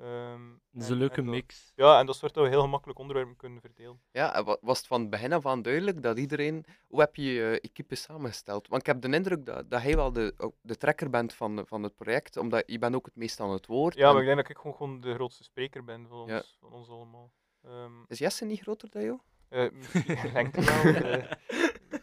Ehm, 0.01 0.41
Dat 0.71 0.81
is 0.81 0.88
en- 0.88 0.91
een 0.93 0.97
leuke 0.99 1.15
en 1.17 1.25
dat- 1.25 1.33
mix. 1.33 1.71
Ja, 1.75 1.99
en 1.99 2.05
dat 2.05 2.15
zorgt 2.15 2.36
dat 2.36 2.43
we 2.43 2.49
heel 2.49 2.62
gemakkelijk 2.62 2.99
onderwerpen 2.99 3.36
kunnen 3.36 3.62
verdelen. 3.62 3.99
Ja, 4.12 4.36
en 4.36 4.57
was 4.62 4.77
het 4.77 4.88
van 4.88 5.01
het 5.01 5.10
begin 5.10 5.33
af 5.33 5.45
aan 5.45 5.62
duidelijk 5.62 6.01
dat 6.01 6.17
iedereen... 6.19 6.65
Hoe 6.88 6.99
heb 6.99 7.15
je 7.15 7.23
je 7.23 7.60
equipe 7.62 7.95
samengesteld? 7.95 8.67
Want 8.67 8.81
ik 8.81 8.88
heb 8.88 9.01
de 9.01 9.10
indruk 9.10 9.45
dat, 9.45 9.69
dat 9.69 9.81
hij 9.81 9.95
wel 9.95 10.12
de, 10.12 10.51
de 10.62 10.75
trekker 10.77 11.10
bent 11.10 11.33
van, 11.33 11.63
van 11.67 11.83
het 11.83 11.95
project, 11.95 12.38
omdat 12.38 12.63
je 12.65 12.79
bent 12.79 12.95
ook 12.95 13.05
het 13.05 13.15
meest 13.15 13.39
aan 13.39 13.49
het 13.51 13.65
woord. 13.65 13.95
Ja, 13.95 14.07
en- 14.07 14.12
maar 14.13 14.21
ik 14.21 14.27
denk 14.27 14.38
dat 14.41 14.49
ik 14.49 14.57
gewoon, 14.57 14.75
gewoon 14.75 15.01
de 15.01 15.13
grootste 15.13 15.43
spreker 15.43 15.83
ben 15.83 16.07
van 16.07 16.17
ons, 16.19 16.31
Ja. 16.31 16.43
van 16.60 16.71
ons 16.73 16.89
allemaal. 16.89 17.31
Ehm, 17.63 17.91
Is 18.07 18.17
Jesse 18.19 18.45
niet 18.45 18.60
groter 18.62 18.89
dan 18.89 19.03
jou? 19.03 19.19
eh, 19.49 19.71
misschien 19.71 20.05
in 20.25 20.31
lengte 20.33 20.62
wel. 20.62 20.93
eh, 20.93 21.31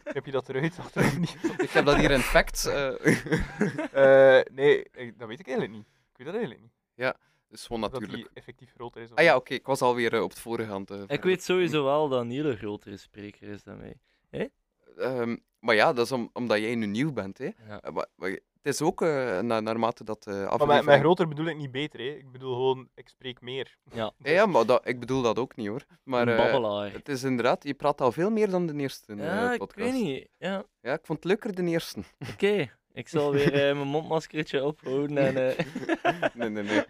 heb 0.03 0.25
je 0.25 0.31
dat 0.31 0.49
eruit? 0.49 0.79
Achter 0.79 1.19
niet. 1.19 1.37
Ik 1.65 1.69
heb 1.69 1.85
dat 1.85 1.95
hier 1.95 2.11
in 2.11 2.19
fact. 2.19 2.65
eh, 2.65 2.87
Eh, 4.39 4.41
nee, 4.53 4.83
ik- 4.91 5.19
dat 5.19 5.27
weet 5.27 5.39
ik 5.39 5.47
eigenlijk 5.47 5.77
niet. 5.77 5.87
Ik 6.11 6.17
weet 6.17 6.25
dat 6.27 6.35
eigenlijk 6.35 6.61
niet. 6.61 6.71
dus 6.95 7.13
gewoon 7.63 7.81
natuurlijk. 7.81 8.11
Dat 8.11 8.21
die 8.21 8.29
effectief 8.33 8.71
groter 8.75 9.01
is. 9.01 9.11
of 9.11 9.17
Ah 9.17 9.23
ja, 9.23 9.35
oké, 9.35 9.53
ik 9.53 9.65
was 9.65 9.81
alweer 9.81 10.13
eh, 10.13 10.21
op 10.23 10.29
het 10.29 10.39
vorige 10.39 10.69
hand. 10.71 10.91
eh, 10.91 11.01
Ik 11.07 11.23
weet 11.23 11.43
sowieso 11.43 11.83
wel 11.83 12.09
dat 12.09 12.25
Niel 12.25 12.45
een 12.45 12.57
grotere 12.57 12.97
spreker 12.97 13.47
is 13.47 13.63
dan 13.63 13.77
mij. 13.77 14.49
Ehm, 14.97 15.35
maar 15.59 15.75
ja, 15.75 15.93
dat 15.93 16.05
is 16.05 16.11
om, 16.11 16.29
omdat 16.33 16.59
jij 16.59 16.75
nu 16.75 16.85
nieuw 16.85 17.11
bent. 17.13 17.37
Hè. 17.37 17.49
Ja. 17.67 17.81
Eh, 17.81 17.91
maar- 17.93 18.07
maar 18.15 18.29
het 18.29 18.73
is 18.73 18.81
ook 18.81 19.01
uh, 19.01 19.39
na, 19.39 19.59
naarmate 19.59 20.03
dat 20.03 20.25
Maar 20.25 20.35
met, 20.35 20.47
aflevering... 20.49 20.85
met 20.85 20.99
groter 20.99 21.27
bedoel 21.27 21.45
ik 21.45 21.57
niet 21.57 21.71
beter, 21.71 21.99
hè. 21.99 22.05
Ik 22.05 22.31
bedoel 22.31 22.53
gewoon, 22.53 22.89
ik 22.95 23.09
spreek 23.09 23.41
meer. 23.41 23.77
Ja, 23.93 24.13
Ja, 24.23 24.31
ja, 24.31 24.45
maar 24.45 24.65
dat, 24.65 24.87
ik 24.87 24.99
bedoel 24.99 25.21
dat 25.21 25.39
ook 25.39 25.55
niet 25.55 25.67
hoor. 25.67 25.85
Maar 26.03 26.27
eh, 26.27 26.93
het 26.93 27.09
is 27.09 27.23
inderdaad, 27.23 27.63
je 27.63 27.73
praat 27.73 28.01
al 28.01 28.11
veel 28.11 28.29
meer 28.29 28.49
dan 28.49 28.65
de 28.65 28.73
eerste 28.75 29.13
eh, 29.13 29.17
ja, 29.19 29.51
ik 29.51 29.57
podcast. 29.59 29.91
weet 29.91 30.03
niet. 30.03 30.27
Ja, 30.37 30.63
Ja, 30.81 30.93
ik 30.93 31.05
vond 31.05 31.17
het 31.23 31.27
leuker 31.27 31.55
de 31.55 31.63
eerste. 31.63 31.99
oké. 32.31 32.71
Ik 32.95 33.07
zal 33.07 33.31
weer 33.31 33.53
eh, 33.53 33.75
mijn 33.75 33.87
mondmaskertje 33.87 34.63
ophouden 34.65 35.17
en... 35.17 35.57
eh, 35.57 36.33
nee, 36.35 36.49
nee, 36.49 36.63
nee. 36.63 36.83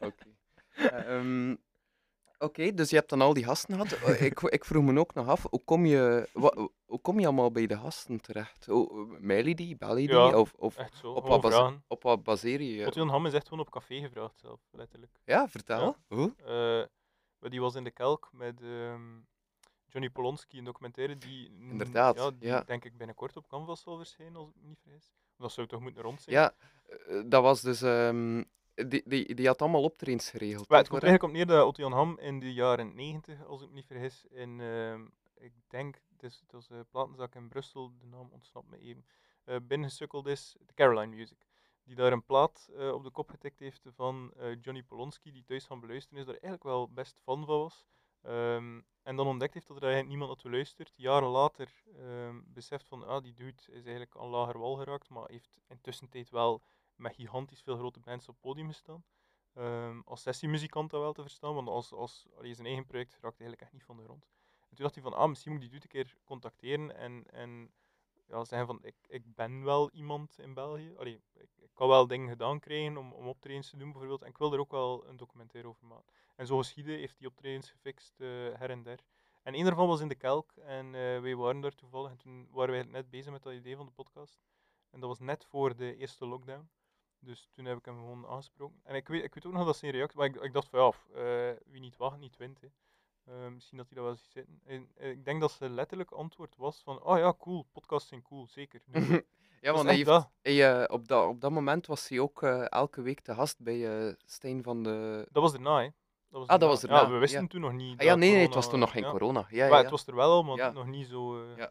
Oké. 0.00 0.26
Ehm, 0.74 1.54
Oké, 2.38 2.74
dus 2.74 2.90
je 2.90 2.96
hebt 2.96 3.08
dan 3.08 3.20
al 3.20 3.32
die 3.34 3.44
gasten 3.44 3.74
gehad. 3.74 3.92
Eh, 3.92 4.22
ik, 4.30 4.40
ik 4.40 4.64
vroeg 4.64 4.84
me 4.84 4.98
ook 5.00 5.14
nog 5.14 5.28
af, 5.28 5.46
hoe 5.50 5.64
kom 5.64 5.86
je, 5.86 6.28
wa- 6.32 6.68
hoe 6.84 7.00
kom 7.00 7.18
je 7.20 7.26
allemaal 7.26 7.50
bij 7.50 7.66
de 7.66 7.76
gasten 7.78 8.20
terecht? 8.20 8.64
Je 8.64 9.54
die, 9.54 9.76
bel 9.76 9.96
je 9.96 10.06
die? 10.06 10.16
Ja. 10.16 10.38
Of, 10.38 10.52
of 10.56 10.76
Echt 10.76 10.96
zo, 10.96 11.12
op, 11.12 11.26
wat 11.26 11.40
base- 11.40 11.80
op 11.86 12.02
wat 12.02 12.22
baseer 12.22 12.60
je 12.60 12.74
je? 12.74 12.86
Otto 12.86 13.06
Ham 13.06 13.26
is 13.26 13.32
echt 13.32 13.48
gewoon 13.48 13.64
op 13.66 13.70
café 13.70 14.00
gevraagd 14.00 14.38
zelf, 14.38 14.60
letterlijk. 14.70 15.20
Ja, 15.24 15.48
vertel. 15.48 15.80
Ja. 15.80 16.16
Hoe? 16.16 16.34
Eh, 16.38 16.86
maar 17.38 17.50
die 17.50 17.60
was 17.60 17.74
in 17.74 17.84
de 17.84 17.90
kelk 17.90 18.28
met 18.32 18.62
ehm, 18.62 19.02
Johnny 19.86 20.10
Polonsky, 20.10 20.58
een 20.58 20.64
documentaire 20.64 21.18
die, 21.18 21.50
mm, 21.50 21.70
Inderdaad, 21.70 22.16
ja, 22.16 22.30
die 22.30 22.48
ja. 22.48 22.62
denk 22.62 22.84
ik 22.84 22.96
binnenkort 22.96 23.36
op 23.36 23.48
Canvas 23.48 23.80
zal 23.82 23.96
verschijnen, 23.96 24.36
als 24.36 24.48
ik 24.48 24.54
me 24.60 24.68
niet 24.68 24.80
vergis. 24.82 25.12
Dat 25.44 25.52
zou 25.52 25.66
toch 25.66 25.80
moeten 25.80 26.02
rond 26.02 26.22
zijn? 26.22 26.36
Ja, 26.36 26.54
eh, 26.86 27.22
dat 27.26 27.42
was 27.42 27.60
dus... 27.60 27.82
ehm, 27.82 28.42
die, 28.74 29.02
die, 29.04 29.34
die 29.34 29.46
had 29.46 29.62
allemaal 29.62 29.82
optredens 29.82 30.30
geregeld. 30.30 30.68
Maar 30.68 30.78
het 30.78 30.88
komt 30.88 31.02
eigenlijk 31.02 31.32
op 31.32 31.38
neer 31.38 31.56
dat 31.56 31.66
Otto 31.66 31.82
Jan 31.82 31.92
Ham 31.92 32.18
in 32.18 32.40
de 32.40 32.52
jaren 32.52 32.94
90, 32.94 33.46
als 33.46 33.62
ik 33.62 33.68
me 33.68 33.74
niet 33.74 33.86
vergis, 33.86 34.24
in, 34.30 34.60
ehm, 34.60 35.06
ik 35.34 35.52
denk, 35.68 36.00
het 36.12 36.22
is, 36.22 36.40
het 36.40 36.52
was 36.52 36.70
een 36.70 36.86
platenzak 36.90 37.34
in 37.34 37.48
Brussel, 37.48 37.92
de 37.98 38.06
naam 38.06 38.28
ontsnapt 38.32 38.70
me 38.70 38.78
even, 38.78 39.04
eh 39.44 39.56
binnengesukkeld 39.62 40.26
is, 40.26 40.56
de 40.66 40.74
Caroline 40.74 41.14
Music. 41.16 41.46
Die 41.84 41.96
daar 41.96 42.12
een 42.12 42.24
plaat 42.24 42.68
eh, 42.76 42.92
op 42.92 43.04
de 43.04 43.10
kop 43.10 43.30
getikt 43.30 43.58
heeft 43.58 43.86
van 43.94 44.32
eh, 44.36 44.56
Johnny 44.60 44.82
Polonsky, 44.82 45.32
die 45.32 45.44
thuis 45.44 45.64
gaan 45.64 45.80
beluisteren 45.80 46.18
is, 46.18 46.24
daar 46.26 46.36
eigenlijk 46.40 46.64
wel 46.64 46.88
best 46.88 47.20
fan 47.22 47.44
van 47.46 47.58
was. 47.58 47.86
Ehm, 48.24 48.80
en 49.02 49.16
dan 49.16 49.26
ontdekt 49.26 49.54
heeft 49.54 49.66
dat 49.66 49.76
er 49.76 49.82
eigenlijk 49.82 50.10
niemand 50.10 50.30
naartoe 50.30 50.50
luistert. 50.50 50.92
Jaren 50.96 51.28
later 51.28 51.82
ehm, 51.98 52.40
beseft 52.44 52.88
van, 52.88 53.06
ah, 53.06 53.22
die 53.22 53.34
dude 53.34 53.62
is 53.66 53.84
eigenlijk 53.84 54.16
aan 54.16 54.28
lager 54.28 54.58
wal 54.58 54.76
geraakt, 54.76 55.08
maar 55.08 55.28
heeft 55.28 55.60
intussen 55.68 56.08
tijd 56.08 56.30
wel 56.30 56.62
met 56.96 57.14
gigantisch 57.14 57.62
veel 57.62 57.76
grote 57.76 58.00
bands 58.00 58.28
op 58.28 58.34
het 58.34 58.42
podium 58.42 58.68
gestaan. 58.68 59.04
Ehm, 59.54 60.00
als 60.04 60.22
sessiemuzikant 60.22 60.90
dat 60.90 61.00
wel 61.00 61.12
te 61.12 61.22
verstaan, 61.22 61.54
want 61.54 61.68
als, 61.68 61.92
als 61.92 62.26
allee, 62.36 62.54
zijn 62.54 62.66
eigen 62.66 62.84
project 62.84 63.12
raakt 63.12 63.40
eigenlijk 63.40 63.60
echt 63.60 63.72
niet 63.72 63.84
van 63.84 63.96
de 63.96 64.02
grond. 64.02 64.26
En 64.60 64.76
toen 64.76 64.84
dacht 64.84 64.94
hij 64.94 65.02
van, 65.02 65.14
ah, 65.14 65.28
misschien 65.28 65.52
moet 65.52 65.62
ik 65.62 65.70
die 65.70 65.80
dude 65.80 65.98
een 65.98 66.04
keer 66.04 66.16
contacteren 66.24 66.96
en, 66.96 67.24
en 67.30 67.72
ja, 68.26 68.44
zeggen 68.44 68.66
van, 68.66 68.78
ik, 68.82 68.96
ik 69.06 69.34
ben 69.34 69.64
wel 69.64 69.90
iemand 69.90 70.38
in 70.38 70.54
België. 70.54 70.94
Allee, 70.96 71.22
ik, 71.34 71.48
ik 71.56 71.70
kan 71.74 71.88
wel 71.88 72.06
dingen 72.06 72.28
gedaan 72.28 72.60
krijgen 72.60 72.96
om, 72.96 73.12
om 73.12 73.26
optredens 73.26 73.70
te 73.70 73.76
doen 73.76 73.90
bijvoorbeeld, 73.90 74.22
en 74.22 74.28
ik 74.28 74.38
wil 74.38 74.52
er 74.52 74.58
ook 74.58 74.70
wel 74.70 75.06
een 75.08 75.16
documentaire 75.16 75.68
over 75.68 75.86
maken. 75.86 76.12
En 76.34 76.46
zo 76.46 76.58
geschieden 76.58 76.98
heeft 76.98 77.18
hij 77.18 77.28
optredens 77.28 77.70
gefixt 77.70 78.20
eh, 78.20 78.28
her 78.28 78.70
en 78.70 78.82
der. 78.82 78.98
En 79.44 79.54
een 79.54 79.64
daarvan 79.64 79.88
was 79.88 80.00
in 80.00 80.08
de 80.08 80.14
Kelk 80.14 80.52
en 80.56 80.86
eh, 80.86 81.20
wij 81.20 81.36
waren 81.36 81.60
daar 81.60 81.74
toevallig 81.74 82.10
en 82.10 82.16
toen 82.16 82.48
waren 82.50 82.74
wij 82.74 82.82
net 82.82 83.10
bezig 83.10 83.32
met 83.32 83.42
dat 83.42 83.52
idee 83.52 83.76
van 83.76 83.86
de 83.86 83.92
podcast. 83.92 84.38
En 84.90 85.00
dat 85.00 85.08
was 85.08 85.18
net 85.18 85.44
voor 85.44 85.76
de 85.76 85.96
eerste 85.96 86.26
lockdown. 86.26 86.68
Dus 87.18 87.48
toen 87.52 87.64
heb 87.64 87.78
ik 87.78 87.84
hem 87.84 87.98
gewoon 87.98 88.26
aangesproken. 88.26 88.80
En 88.82 88.94
ik 88.94 89.08
weet, 89.08 89.24
ik 89.24 89.34
weet 89.34 89.46
ook 89.46 89.52
nog 89.52 89.66
dat 89.66 89.76
zijn 89.76 89.92
reactie... 89.92 90.18
Maar 90.18 90.26
ik, 90.26 90.36
ik 90.36 90.52
dacht 90.52 90.68
van 90.68 90.80
ja, 90.80 90.92
eh, 91.20 91.56
wie 91.66 91.80
niet 91.80 91.96
wacht, 91.96 92.18
niet 92.18 92.36
wint. 92.36 92.60
Hè. 92.60 92.68
Eh, 93.24 93.48
misschien 93.48 93.78
dat 93.78 93.86
hij 93.88 93.96
dat 93.96 94.04
wel 94.04 94.14
ziet 94.14 94.30
zitten. 94.30 94.60
En, 94.64 95.10
ik 95.10 95.24
denk 95.24 95.40
dat 95.40 95.52
zijn 95.52 95.74
letterlijk 95.74 96.10
antwoord 96.10 96.56
was 96.56 96.82
van, 96.82 97.02
oh 97.02 97.18
ja, 97.18 97.34
cool, 97.38 97.66
podcasts 97.72 98.08
zijn 98.08 98.22
cool, 98.22 98.46
zeker. 98.46 98.82
Ja, 99.60 99.72
want 99.72 99.84
hij 99.84 99.98
echt 99.98 100.06
heeft, 100.06 100.18
dat. 100.18 100.30
hij, 100.42 100.88
op, 100.88 101.08
dat, 101.08 101.28
op 101.28 101.40
dat 101.40 101.50
moment 101.50 101.86
was 101.86 102.08
hij 102.08 102.20
ook 102.20 102.42
elke 102.42 103.02
week 103.02 103.20
te 103.20 103.34
gast 103.34 103.60
bij 103.60 104.14
Stijn 104.24 104.62
van 104.62 104.82
de... 104.82 105.26
Dat 105.30 105.42
was 105.42 105.52
erna, 105.52 105.82
hè. 105.82 105.88
Dat 106.34 106.46
was 106.46 106.52
Ah, 106.54 106.60
dat 106.60 106.68
was 106.68 106.80
Ja, 106.80 106.88
erna, 107.02 107.10
we 107.12 107.18
wisten 107.18 107.40
ja. 107.40 107.46
toen 107.46 107.60
nog 107.60 107.72
niet. 107.72 107.98
Ah, 108.00 108.04
ja, 108.06 108.14
nee, 108.14 108.30
nee, 108.32 108.42
het 108.42 108.54
was 108.54 108.70
toen 108.70 108.78
nog 108.78 108.90
geen 108.90 109.02
ja. 109.02 109.10
corona. 109.10 109.46
Ja, 109.48 109.58
Maar 109.60 109.68
ja, 109.68 109.74
het 109.76 109.84
ja. 109.84 109.90
was 109.90 110.06
er 110.06 110.14
wel 110.14 110.30
al, 110.30 110.42
maar 110.42 110.56
Ja. 110.56 110.70
nog 110.70 110.86
niet 110.86 111.06
zo... 111.06 111.42
eh, 111.50 111.56
Ja. 111.56 111.70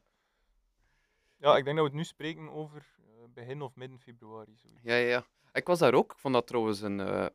ja, 1.38 1.58
ik 1.58 1.64
denk 1.64 1.76
dat 1.78 1.86
we 1.86 1.92
het 1.92 1.94
nu 1.94 2.04
spreken 2.04 2.50
over 2.50 2.86
eh, 3.00 3.24
begin 3.34 3.62
of 3.62 3.76
midden 3.76 4.00
februari. 4.00 4.56
Zoiets. 4.58 4.80
Ja, 4.84 4.96
ja, 4.96 5.08
ja. 5.08 5.26
Ik 5.54 5.68
was 5.68 5.80
daar 5.80 5.94
ook. 5.94 6.12
Ik 6.12 6.18
vond 6.18 6.34
dat 6.34 6.48
trouwens 6.48 6.82
een 6.82 7.00
eh, 7.00 7.26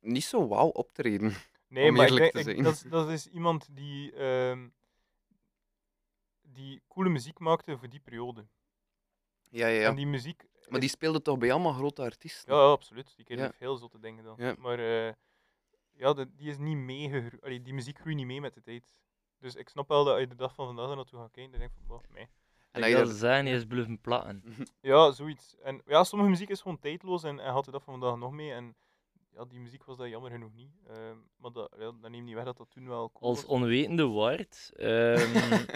niet 0.00 0.24
zo 0.24 0.48
wauw 0.48 0.68
optreden. 0.68 1.32
Nee, 1.68 1.88
Om 1.88 1.94
maar 1.96 2.06
ik 2.06 2.12
eerlijk 2.12 2.32
denk, 2.32 2.44
te 2.46 2.50
ik- 2.50 2.56
zijn. 2.56 2.64
dat, 2.64 2.72
is, 2.74 2.82
dat 2.82 3.08
is 3.10 3.26
iemand 3.26 3.68
die, 3.76 4.12
ehm, 4.12 4.68
die 6.42 6.82
coole 6.88 7.08
muziek 7.08 7.38
maakte 7.38 7.78
voor 7.78 7.88
die 7.88 8.00
periode. 8.00 8.46
Ja, 9.50 9.66
ja, 9.66 9.80
ja. 9.80 9.88
En 9.88 9.94
die 9.94 10.06
muziek... 10.06 10.44
Maar 10.68 10.80
die 10.80 10.88
speelde 10.88 11.22
toch 11.22 11.38
bij 11.38 11.52
allemaal 11.52 11.72
grote 11.72 12.02
artiesten? 12.02 12.54
Ja, 12.54 12.60
ja, 12.60 12.70
absoluut. 12.70 13.12
Die 13.16 13.36
Ja. 13.36 13.42
heeft 13.42 13.58
heel 13.58 13.76
zotte 13.76 13.98
dingen 13.98 14.24
dan. 14.24 14.34
Ja. 14.38 14.54
Maar 14.58 14.78
ja, 15.98 16.12
de- 16.12 16.34
die 16.34 16.48
is 16.50 16.58
niet 16.58 16.76
meegegroeid. 16.76 17.42
Allee, 17.42 17.62
Die 17.62 17.74
muziek 17.74 17.98
groeit 17.98 18.16
niet 18.16 18.26
mee 18.26 18.40
met 18.40 18.54
de 18.54 18.60
tijd. 18.62 19.00
Dus 19.38 19.54
ik 19.54 19.68
snap 19.68 19.88
wel 19.88 20.04
dat 20.04 20.12
als 20.12 20.22
je 20.22 20.28
de 20.28 20.34
dag 20.34 20.54
van 20.54 20.66
vandaag 20.66 20.88
er 20.90 20.96
naartoe 20.96 21.18
gaat 21.18 21.30
kijken, 21.30 21.50
dan 21.52 21.60
denk 21.60 21.72
ik 21.72 21.78
van, 21.86 21.96
oh, 21.96 22.02
nee. 22.14 22.28
En 22.72 22.80
dat 22.80 22.90
je 22.90 22.96
dat 22.96 23.08
zijn, 23.16 23.44
die 23.44 23.54
is 23.54 23.64
bluffen 23.66 24.00
platten. 24.00 24.42
Ja, 24.80 25.10
zoiets. 25.10 25.56
En 25.62 25.82
ja, 25.86 26.04
sommige 26.04 26.30
muziek 26.30 26.48
is 26.48 26.60
gewoon 26.60 26.78
tijdloos 26.78 27.22
en 27.24 27.38
hij 27.38 27.50
had 27.50 27.64
de 27.64 27.70
dag 27.70 27.82
van 27.84 27.98
vandaag 28.00 28.18
nog 28.18 28.32
mee. 28.32 28.52
En 28.52 28.74
ja, 29.34 29.44
die 29.44 29.60
muziek 29.60 29.84
was 29.84 29.96
dat 29.96 30.08
jammer 30.08 30.30
genoeg 30.30 30.52
niet. 30.54 30.70
Ehm, 30.86 31.16
maar 31.36 31.52
dat, 31.52 31.74
ja, 31.78 31.84
dat 32.00 32.10
neemt 32.10 32.24
niet 32.24 32.34
weg 32.34 32.44
dat 32.44 32.56
dat 32.56 32.70
toen 32.70 32.88
wel 32.88 33.10
cool 33.12 33.30
Als 33.30 33.40
was. 33.42 33.50
onwetende 33.50 34.06
Ward, 34.06 34.70
ehm, 34.76 35.18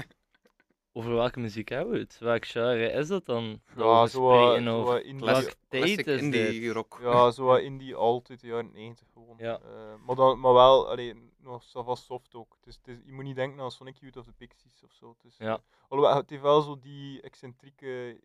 over 0.92 1.14
welke 1.14 1.40
muziek 1.40 1.68
hebben 1.68 1.92
we 1.92 1.98
het? 2.00 2.18
Welk 2.18 2.44
genre 2.46 2.90
is 2.92 3.08
dat 3.08 3.26
dan? 3.26 3.60
Dat 3.74 3.86
Ja, 3.86 4.06
zo 4.06 4.30
spreken, 4.32 4.64
zo 4.64 4.78
of 4.78 4.84
wat 4.84 5.02
indie- 5.02 6.16
indie 6.16 6.72
rock. 6.72 6.98
Ja, 7.02 7.30
zo 7.30 7.54
indie 7.54 7.94
altijd, 7.94 8.40
de 8.40 8.46
jaren 8.46 8.70
90 8.72 9.06
gewoon. 9.12 9.34
Ja. 9.38 9.58
Eh, 9.60 9.94
maar, 10.06 10.16
dan, 10.16 10.40
maar 10.40 10.52
wel, 10.52 10.88
allee, 10.90 11.30
nog 11.38 11.62
zo 11.62 11.82
vast 11.82 12.04
soft 12.04 12.34
ook. 12.34 12.56
Dus 12.60 12.76
het 12.76 12.88
is, 12.88 12.96
je 13.04 13.12
moet 13.12 13.24
niet 13.24 13.36
denken 13.36 13.60
aan 13.60 13.70
Sonic 13.70 13.96
Youth 13.96 14.16
of 14.16 14.24
the 14.24 14.32
Pixies 14.32 14.82
of 14.84 14.92
zo. 14.92 15.16
Is, 15.22 15.36
Ja. 15.38 15.46
eh, 15.54 15.58
alhoewel, 15.88 16.16
het 16.16 16.30
heeft 16.30 16.42
wel 16.42 16.60
zo 16.62 16.78
die 16.78 17.20
excentrieke 17.20 18.20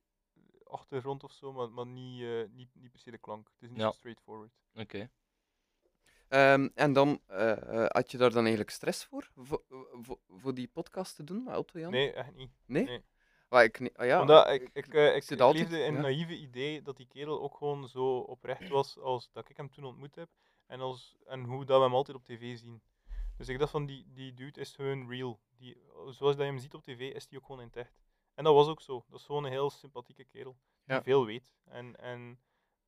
achtergrond 0.63 1.23
of 1.23 1.31
zo, 1.31 1.53
maar, 1.53 1.69
maar 1.71 1.85
niet, 1.87 2.21
eh, 2.21 2.29
niet, 2.55 2.69
niet 2.73 2.91
per 2.91 2.99
se 2.99 3.11
de 3.11 3.17
klank. 3.17 3.47
Het 3.53 3.61
is 3.61 3.69
niet 3.69 3.79
Ja. 3.79 3.85
zo 3.91 3.91
straightforward. 3.97 4.51
Oké. 4.75 5.09
Ehm, 6.27 6.69
en 6.75 6.93
dan 6.93 7.21
eh, 7.27 7.51
eh, 7.83 7.89
had 7.89 8.11
je 8.11 8.17
daar 8.17 8.29
dan 8.31 8.39
eigenlijk 8.39 8.69
stress 8.69 9.05
voor? 9.05 9.29
Voor, 9.35 9.61
voor, 10.01 10.19
voor 10.27 10.53
die 10.53 10.67
podcast 10.67 11.15
te 11.15 11.23
doen 11.23 11.43
met 11.43 11.57
Otto 11.57 11.79
Jan? 11.79 11.91
Nee, 11.91 12.11
echt 12.13 12.35
niet. 12.35 12.51
Nee? 12.65 12.83
nee. 12.83 13.03
Maar 13.49 13.63
ik, 13.63 13.91
ah, 13.95 14.05
ja, 14.05 14.21
Omdat 14.21 14.49
ik, 14.49 14.69
ik, 14.73 14.93
eh, 14.93 15.15
ik, 15.15 15.29
ik 15.29 15.39
altijd- 15.39 15.63
leefde 15.69 15.83
in 15.85 15.91
ja. 15.91 15.91
het 15.91 16.01
naïeve 16.01 16.37
idee 16.37 16.81
dat 16.81 16.97
die 16.97 17.07
kerel 17.07 17.41
ook 17.41 17.57
gewoon 17.57 17.87
zo 17.87 18.17
oprecht 18.17 18.67
was 18.69 18.97
als 18.99 19.31
dat 19.31 19.49
ik 19.49 19.57
hem 19.57 19.69
toen 19.71 19.83
ontmoet 19.85 20.15
heb. 20.15 20.29
En, 20.65 20.79
als, 20.79 21.15
en 21.25 21.43
hoe 21.43 21.65
dat 21.65 21.77
we 21.77 21.83
hem 21.83 21.93
altijd 21.95 22.17
op 22.17 22.23
tv 22.25 22.57
zien. 22.57 22.81
Dus 23.37 23.47
ik 23.49 23.59
dacht 23.59 23.71
van, 23.71 23.85
die, 23.85 24.05
die 24.13 24.33
dude 24.33 24.59
is 24.59 24.75
gewoon 24.75 25.09
real. 25.09 25.39
Die, 25.57 25.77
zoals 25.93 26.17
dat 26.35 26.37
je 26.37 26.43
hem 26.43 26.57
ziet 26.59 26.73
op 26.73 26.83
tv, 26.83 27.13
is 27.13 27.27
die 27.27 27.37
ook 27.39 27.45
gewoon 27.45 27.61
in 27.61 27.67
het 27.67 27.75
echt. 27.75 27.93
En 28.33 28.43
dat 28.43 28.53
was 28.53 28.67
ook 28.67 28.81
zo. 28.81 29.05
Dat 29.09 29.19
is 29.19 29.25
gewoon 29.25 29.43
een 29.43 29.51
heel 29.51 29.69
sympathieke 29.69 30.23
kerel. 30.23 30.57
Die 30.85 30.95
Ja. 30.95 31.03
veel 31.03 31.25
weet. 31.25 31.53
En, 31.63 31.95
en 31.95 32.39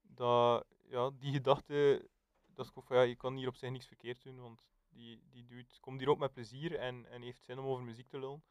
dat, 0.01 0.65
ja, 0.89 1.09
die 1.19 1.31
gedachte, 1.33 2.09
dat 2.59 2.67
is 2.67 2.75
ook 2.75 2.87
van, 2.87 2.97
ja, 2.97 3.03
je 3.03 3.15
kan 3.15 3.35
hier 3.35 3.47
op 3.47 3.55
zich 3.55 3.69
niks 3.69 3.87
verkeerd 3.87 4.23
doen, 4.23 4.41
want 4.41 4.61
die, 4.89 5.23
die 5.29 5.45
dude 5.45 5.79
komt 5.79 5.99
hier 5.99 6.09
ook 6.09 6.19
met 6.19 6.33
plezier 6.33 6.75
en, 6.75 7.05
en 7.09 7.21
heeft 7.21 7.43
zin 7.43 7.59
om 7.59 7.65
over 7.65 7.83
muziek 7.83 8.07
te 8.07 8.19
lullen. 8.19 8.43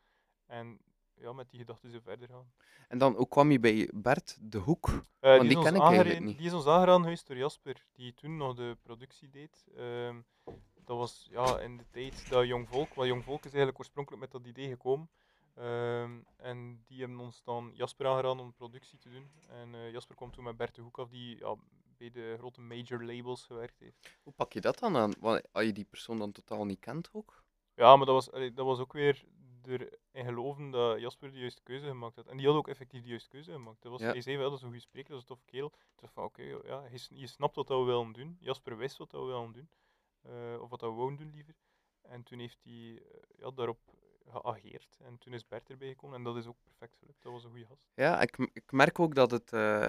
En 0.47 0.81
ja, 1.15 1.33
met 1.33 1.51
die 1.51 1.59
gedachte 1.59 1.91
zo 1.91 1.99
verder 2.03 2.29
gaan. 2.29 2.53
En 2.89 2.99
dan, 2.99 3.15
hoe 3.15 3.29
kwam 3.29 3.51
je 3.51 3.61
bij 3.61 3.91
Bert 3.95 4.37
de 4.41 4.59
Hoek? 4.59 4.87
Eh, 5.21 5.37
Want 5.37 5.49
die, 5.49 5.59
ken 5.63 5.75
ons 5.75 5.77
ik 5.77 5.83
eigenlijk 5.83 6.21
niet. 6.21 6.39
die 6.39 6.47
is 6.47 6.53
ons 6.53 6.67
aangeraden 6.67 7.03
geweest 7.03 7.27
door 7.27 7.37
Jasper, 7.37 7.87
die 7.93 8.15
toen 8.15 8.37
nog 8.37 8.55
de 8.55 8.77
productie 8.83 9.29
deed. 9.29 9.67
Ehm, 9.77 10.21
dat 10.85 10.97
was 10.97 11.29
ja, 11.31 11.59
in 11.59 11.77
de 11.77 11.89
tijd 11.91 12.29
dat 12.29 12.47
Jong 12.47 12.69
Volk, 12.69 12.95
want 12.95 13.09
Jong 13.09 13.25
Volk 13.25 13.39
is 13.39 13.51
eigenlijk 13.51 13.79
oorspronkelijk 13.79 14.23
met 14.23 14.31
dat 14.31 14.47
idee 14.47 14.69
gekomen. 14.69 15.11
Ehm, 15.55 16.19
en 16.37 16.83
die 16.87 17.01
hebben 17.01 17.19
ons 17.19 17.43
dan 17.43 17.71
Jasper 17.75 18.07
aangeraden 18.07 18.43
om 18.43 18.53
productie 18.53 18.99
te 18.99 19.11
doen. 19.11 19.31
En 19.49 19.75
eh, 19.75 19.91
Jasper 19.93 20.17
kwam 20.17 20.31
toen 20.31 20.45
met 20.45 20.57
Bert 20.57 20.75
de 20.75 20.83
Hoek 20.83 20.99
af, 20.99 21.09
die 21.09 21.39
ja, 21.39 21.57
bij 21.99 22.11
de 22.11 22.35
grote 22.39 22.61
major 22.61 23.05
labels 23.05 23.45
gewerkt 23.45 23.79
heeft. 23.79 24.19
Hoe 24.23 24.33
pak 24.33 24.53
je 24.53 24.61
dat 24.61 24.79
dan 24.79 24.97
aan? 24.97 25.13
Want 25.21 25.43
als 25.53 25.65
je 25.65 25.73
die 25.73 25.85
persoon 25.85 26.19
dan 26.19 26.33
totaal 26.33 26.65
niet 26.65 26.81
kent 26.81 27.09
ook? 27.13 27.43
Ja, 27.75 27.97
maar 27.97 28.07
dat 28.07 28.15
was, 28.15 28.31
allee, 28.33 28.53
dat 28.53 28.67
was 28.67 28.79
ook 28.79 28.93
weer 28.93 29.25
erin 29.69 30.25
geloven 30.27 30.71
dat 30.71 31.01
Jasper 31.01 31.33
de 31.33 31.39
juiste 31.39 31.63
keuze 31.63 31.87
gemaakt 31.87 32.17
had. 32.17 32.27
En 32.27 32.37
die 32.37 32.47
had 32.47 32.57
ook 32.57 32.69
effectief 32.69 33.03
de 33.03 33.09
juiste 33.09 33.29
keuze 33.29 33.53
gemaakt. 33.53 33.83
Dat 33.83 33.93
was, 33.93 34.01
Ja. 34.01 34.11
Hij 34.11 34.21
zei 34.21 34.37
wel, 34.37 34.49
dat 34.49 34.57
is 34.59 34.63
een 34.63 34.69
goede 34.69 34.83
spreker, 34.83 35.11
dat 35.11 35.23
is 35.23 35.29
een 35.29 35.35
toffe 35.37 35.51
kerel. 35.51 35.73
Ik 36.01 36.09
van, 36.13 36.25
oké, 36.25 36.43
ja, 36.43 36.85
je 37.09 37.27
snapt 37.27 37.57
wat 37.57 37.67
dat 37.67 37.79
we 37.79 37.85
willen 37.85 38.13
doen. 38.13 38.37
Jasper 38.41 38.77
wist 38.77 38.97
wat 38.97 39.11
dat 39.11 39.21
we 39.21 39.27
willen 39.27 39.53
doen. 39.53 39.69
Eh, 40.23 40.61
of 40.61 40.71
wat 40.71 40.81
dat 40.81 40.91
we 40.91 40.97
wouden 40.97 41.19
doen, 41.19 41.31
liever. 41.35 41.55
En 42.03 42.23
toen 42.23 42.39
heeft 42.39 42.59
hij 42.65 43.03
eh, 43.03 43.21
ja, 43.39 43.51
daarop 43.51 43.79
geageerd. 44.29 44.97
En 45.01 45.19
toen 45.19 45.33
is 45.33 45.47
Bert 45.47 45.71
erbij 45.71 45.89
gekomen 45.89 46.17
en 46.17 46.23
dat 46.23 46.37
is 46.37 46.47
ook 46.47 46.63
perfect 46.63 46.97
gelukt. 46.99 47.23
Dat 47.23 47.33
was 47.33 47.45
een 47.45 47.51
goede 47.51 47.67
gast. 47.67 47.91
Ja, 47.95 48.21
ik, 48.21 48.37
ik 48.53 48.73
merk 48.73 48.99
ook 48.99 49.15
dat 49.15 49.31
het 49.31 49.53
eh, 49.53 49.89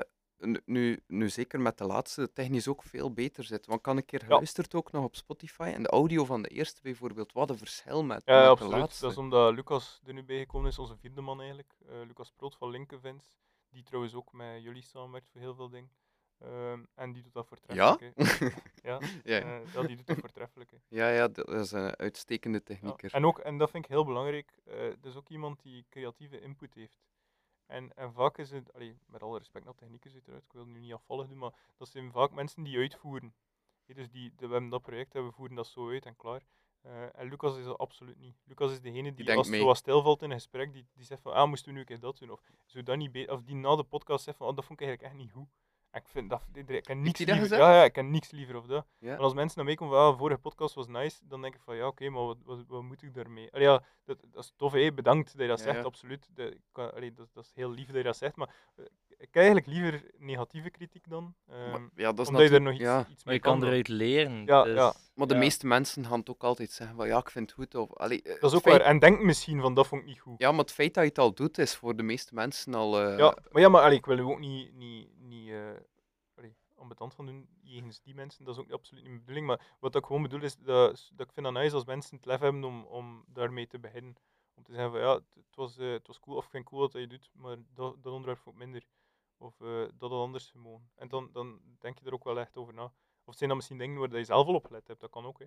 nu- 0.65 0.99
nu, 1.07 1.29
zeker 1.29 1.59
met 1.59 1.77
de 1.77 1.83
laatste 1.85 2.33
technisch 2.33 2.67
ook 2.67 2.83
veel 2.83 3.13
beter 3.13 3.43
zit. 3.43 3.65
Want 3.65 3.79
ik 3.79 3.85
had 3.85 3.95
een 3.95 4.05
keer 4.05 4.19
geluisterd 4.23 4.75
ook 4.75 4.91
nog 4.91 5.03
op 5.03 5.15
Spotify 5.15 5.71
en 5.75 5.83
de 5.83 5.89
audio 5.89 6.25
van 6.25 6.41
de 6.41 6.49
eerste 6.49 6.81
bijvoorbeeld, 6.81 7.33
wat 7.33 7.49
een 7.49 7.57
verschil 7.57 8.03
met, 8.03 8.21
Ja, 8.25 8.33
met 8.35 8.43
de 8.43 8.49
absoluut. 8.49 8.73
laatste. 8.79 9.01
Dat 9.01 9.11
is 9.11 9.17
omdat 9.17 9.53
Lucas 9.53 10.01
er 10.05 10.13
nu 10.13 10.23
bij 10.23 10.37
gekomen 10.39 10.69
is, 10.69 10.79
onze 10.79 10.97
vierde 10.97 11.21
man 11.21 11.39
eigenlijk. 11.39 11.73
Eh, 11.87 11.95
Lucas 12.07 12.31
Proot 12.35 12.55
van 12.55 12.69
Linkevens. 12.69 13.37
Die 13.69 13.83
trouwens 13.83 14.13
ook 14.15 14.33
met 14.33 14.63
jullie 14.63 14.81
samenwerkt 14.83 15.29
voor 15.31 15.41
heel 15.41 15.55
veel 15.55 15.69
dingen. 15.69 15.91
Ehm, 16.39 16.83
en 16.95 17.11
die 17.11 17.23
doet 17.23 17.33
dat 17.33 17.47
voortreffelijk. 17.47 18.13
hè. 18.15 18.23
ja, 18.89 18.99
ja, 19.23 19.39
eh, 19.41 19.73
ja, 19.73 19.81
die 19.81 19.95
doet 19.95 20.07
dat 20.07 20.17
voortreffelijk. 20.19 20.71
ja, 20.87 21.09
ja, 21.09 21.27
dat 21.27 21.49
is 21.49 21.71
een 21.71 21.95
uitstekende 21.97 22.57
Ja. 22.57 22.63
technieker. 22.63 23.13
En, 23.13 23.25
ook, 23.25 23.39
en 23.39 23.57
dat 23.57 23.69
vind 23.69 23.83
ik 23.83 23.89
heel 23.91 24.05
belangrijk, 24.05 24.57
eh 24.65 24.79
het 24.81 25.05
is 25.05 25.15
ook 25.15 25.29
iemand 25.29 25.61
die 25.61 25.85
creatieve 25.89 26.41
input 26.41 26.73
heeft. 26.73 26.97
En, 27.69 27.93
en 27.95 28.13
vaak 28.13 28.37
is 28.37 28.51
het, 28.51 28.73
allee, 28.73 28.97
met 29.05 29.23
alle 29.23 29.37
respect 29.37 29.65
naar 29.65 29.75
techniekers 29.75 30.13
uiteraard, 30.13 30.43
ik 30.43 30.53
wil 30.53 30.65
nu 30.65 30.79
niet 30.79 30.93
afvallig 30.93 31.27
doen, 31.27 31.37
maar 31.37 31.53
dat 31.77 31.87
zijn 31.87 32.11
vaak 32.11 32.31
mensen 32.31 32.63
die 32.63 32.77
uitvoeren. 32.77 33.33
Hè, 33.85 33.93
dus 33.93 34.09
die, 34.09 34.33
de, 34.35 34.45
we 34.45 34.51
hebben 34.51 34.69
dat 34.69 34.81
project 34.81 35.15
en 35.15 35.25
we 35.25 35.31
voeren 35.31 35.55
dat 35.55 35.67
zo 35.67 35.89
uit 35.89 36.05
en 36.05 36.15
klaar. 36.15 36.41
Eh, 36.81 37.19
en 37.19 37.29
Lucas 37.29 37.57
is 37.57 37.63
dat 37.63 37.77
absoluut 37.77 38.19
niet. 38.19 38.35
Lucas 38.43 38.71
is 38.71 38.81
degene 38.81 39.13
die, 39.13 39.25
denkt 39.25 39.37
als 39.37 39.47
het 39.47 39.57
zo 39.57 39.65
wat 39.65 39.77
stilvalt 39.77 40.21
in 40.21 40.29
een 40.29 40.35
gesprek, 40.35 40.73
die, 40.73 40.85
die 40.93 41.05
zegt 41.05 41.21
van, 41.21 41.33
ah, 41.33 41.47
moesten 41.47 41.67
we 41.67 41.73
nu 41.73 41.79
een 41.79 41.85
keer 41.85 41.99
dat 41.99 42.17
doen? 42.17 42.31
Of, 42.31 42.41
zou 42.65 42.83
dat 42.83 42.97
niet 42.97 43.29
of 43.29 43.41
die 43.41 43.55
na 43.55 43.75
de 43.75 43.83
podcast 43.83 44.23
zegt 44.23 44.37
van, 44.37 44.47
oh, 44.47 44.55
dat 44.55 44.65
vond 44.65 44.79
ik 44.79 44.87
eigenlijk 44.87 45.13
echt 45.13 45.23
niet 45.23 45.33
goed. 45.33 45.49
En 45.89 46.01
ik 46.01 46.07
vind 46.07 46.29
dat, 46.29 46.43
ik 46.53 46.83
ken 46.83 47.01
niks 47.01 47.19
liever, 47.19 47.37
gezegd? 47.37 47.61
ja, 47.61 47.73
ja, 47.75 47.83
ik 47.83 47.93
ken 47.93 48.11
niks 48.11 48.31
liever 48.31 48.55
of 48.55 48.65
dat. 48.65 48.85
Ja. 48.99 49.09
Maar 49.09 49.19
als 49.19 49.33
mensen 49.33 49.57
naar 49.57 49.65
mij 49.65 49.75
komen 49.75 49.95
van, 49.97 50.03
ah, 50.11 50.17
vorige 50.17 50.39
podcast 50.39 50.75
was 50.75 50.87
nice, 50.87 51.19
dan 51.27 51.41
denk 51.41 51.55
ik 51.55 51.61
van, 51.61 51.75
ja, 51.75 51.87
oké, 51.87 52.09
maar 52.09 52.25
wat, 52.25 52.37
wat, 52.43 52.63
wat 52.67 52.81
moet 52.83 53.01
ik 53.01 53.13
daarmee? 53.13 53.51
Allee, 53.53 53.67
ja, 53.67 53.83
dat, 54.05 54.17
dat 54.31 54.43
is 54.43 54.53
tof, 54.55 54.71
hè, 54.71 54.93
bedankt 54.93 55.31
dat 55.31 55.41
je 55.41 55.47
dat 55.47 55.57
Ja, 55.57 55.63
zegt, 55.63 55.77
ja. 55.77 55.83
absoluut. 55.83 56.27
Dat, 56.33 56.53
kan- 56.71 56.93
allee, 56.93 57.13
dat, 57.13 57.27
dat 57.33 57.43
is 57.43 57.51
heel 57.53 57.69
lief 57.71 57.87
dat 57.87 57.95
je 57.95 58.03
dat 58.03 58.17
zegt, 58.17 58.35
maar 58.35 58.55
eh, 58.75 58.85
ik 59.19 59.35
eigenlijk 59.35 59.65
liever 59.65 60.03
negatieve 60.17 60.69
kritiek 60.69 61.09
dan, 61.09 61.35
ehm, 61.49 61.69
Maar, 61.71 61.89
ja, 61.95 62.11
dat 62.11 62.19
is 62.19 62.27
omdat 62.27 62.47
je 62.49 62.53
er 62.55 62.61
nog 62.61 62.73
iets, 62.73 62.81
ja. 62.81 62.99
iets 62.99 63.07
Maar 63.09 63.17
mee 63.23 63.35
je 63.35 63.39
kan 63.41 63.63
eruit 63.63 63.87
leren. 63.87 64.45
Ja, 64.45 64.63
dus- 64.63 64.75
ja. 64.75 64.93
Maar 65.15 65.27
de 65.27 65.33
ja. 65.33 65.39
meeste 65.39 65.67
mensen 65.67 66.05
gaan 66.05 66.19
het 66.19 66.29
ook 66.29 66.43
altijd 66.43 66.71
zeggen 66.71 66.95
van 66.95 67.07
ja, 67.07 67.17
ik 67.17 67.29
vind 67.29 67.49
het 67.49 67.59
goed. 67.59 67.75
Of, 67.75 67.93
allee, 67.93 68.21
eh, 68.21 68.41
Dat 68.41 68.51
is 68.51 68.57
ook 68.57 68.63
feit- 68.63 68.77
waar. 68.77 68.85
En 68.85 68.99
denk 68.99 69.21
misschien 69.21 69.61
van, 69.61 69.73
dat 69.73 69.87
vond 69.87 70.01
ik 70.01 70.07
niet 70.07 70.19
goed. 70.19 70.39
Ja, 70.39 70.49
maar 70.51 70.59
het 70.59 70.71
feit 70.71 70.93
dat 70.93 71.03
je 71.03 71.09
het 71.09 71.19
al 71.19 71.33
doet, 71.33 71.57
is 71.57 71.75
voor 71.75 71.95
de 71.95 72.03
meeste 72.03 72.33
mensen 72.33 72.73
al... 72.73 73.01
eh, 73.01 73.17
Ja, 73.17 73.37
maar 73.51 73.61
ja, 73.61 73.69
maar 73.69 73.81
allee, 73.81 73.97
ik 73.97 74.05
wil 74.05 74.17
er 74.17 74.29
ook 74.29 74.39
niet, 74.39 74.73
niet, 74.73 75.09
niet 75.17 75.49
eh 75.49 75.57
allee, 76.35 76.55
ambetant 76.75 77.13
van 77.13 77.25
doen 77.25 77.47
jegens 77.61 78.01
die 78.01 78.15
mensen. 78.15 78.45
Dat 78.45 78.55
is 78.55 78.61
ook 78.61 78.71
absoluut 78.71 79.01
niet 79.03 79.11
mijn 79.11 79.25
bedoeling. 79.25 79.47
Maar 79.47 79.75
wat 79.79 79.95
ik 79.95 80.05
gewoon 80.05 80.21
bedoel 80.21 80.41
is 80.41 80.55
dat, 80.57 81.09
dat 81.15 81.27
ik 81.27 81.33
vind 81.33 81.45
dat 81.45 81.55
nice 81.55 81.75
als 81.75 81.85
mensen 81.85 82.15
het 82.15 82.25
lef 82.25 82.39
hebben 82.39 82.63
om, 82.63 82.83
om 82.85 83.23
daarmee 83.27 83.67
te 83.67 83.79
beginnen. 83.79 84.15
Om 84.55 84.63
te 84.63 84.73
zeggen 84.73 84.91
van 84.91 84.99
ja, 84.99 85.13
het, 85.13 85.55
was, 85.55 85.77
eh, 85.77 85.91
het 85.91 86.07
was 86.07 86.19
cool 86.19 86.37
of 86.37 86.43
ik 86.45 86.49
vind 86.49 86.63
het 86.63 86.73
cool 86.73 86.81
wat 86.91 87.01
je 87.01 87.07
doet, 87.07 87.29
maar 87.33 87.55
dat, 87.73 87.95
dat 88.03 88.13
onderwerp 88.13 88.39
vond 88.39 88.55
ik 88.55 88.61
minder. 88.61 88.83
Of 89.41 89.61
eh, 89.61 89.67
dat 89.97 90.09
had 90.11 90.19
anders 90.19 90.49
gewoon. 90.51 90.81
En 90.95 91.07
dan, 91.07 91.29
dan 91.33 91.59
denk 91.79 91.99
je 91.99 92.05
er 92.05 92.13
ook 92.13 92.23
wel 92.23 92.39
echt 92.39 92.57
over 92.57 92.73
na. 92.73 92.91
Of 93.23 93.35
zijn 93.35 93.49
dat 93.49 93.57
misschien 93.57 93.77
dingen 93.77 93.99
waar 93.99 94.17
je 94.17 94.23
zelf 94.23 94.47
al 94.47 94.53
op 94.53 94.65
gelet 94.65 94.87
hebt, 94.87 94.99
dat 95.01 95.09
kan 95.09 95.25
ook. 95.25 95.39
Hè. 95.39 95.45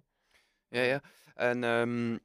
ja, 0.68 0.82
ja. 0.82 1.02
En, 1.34 1.64
ehm, 1.64 2.18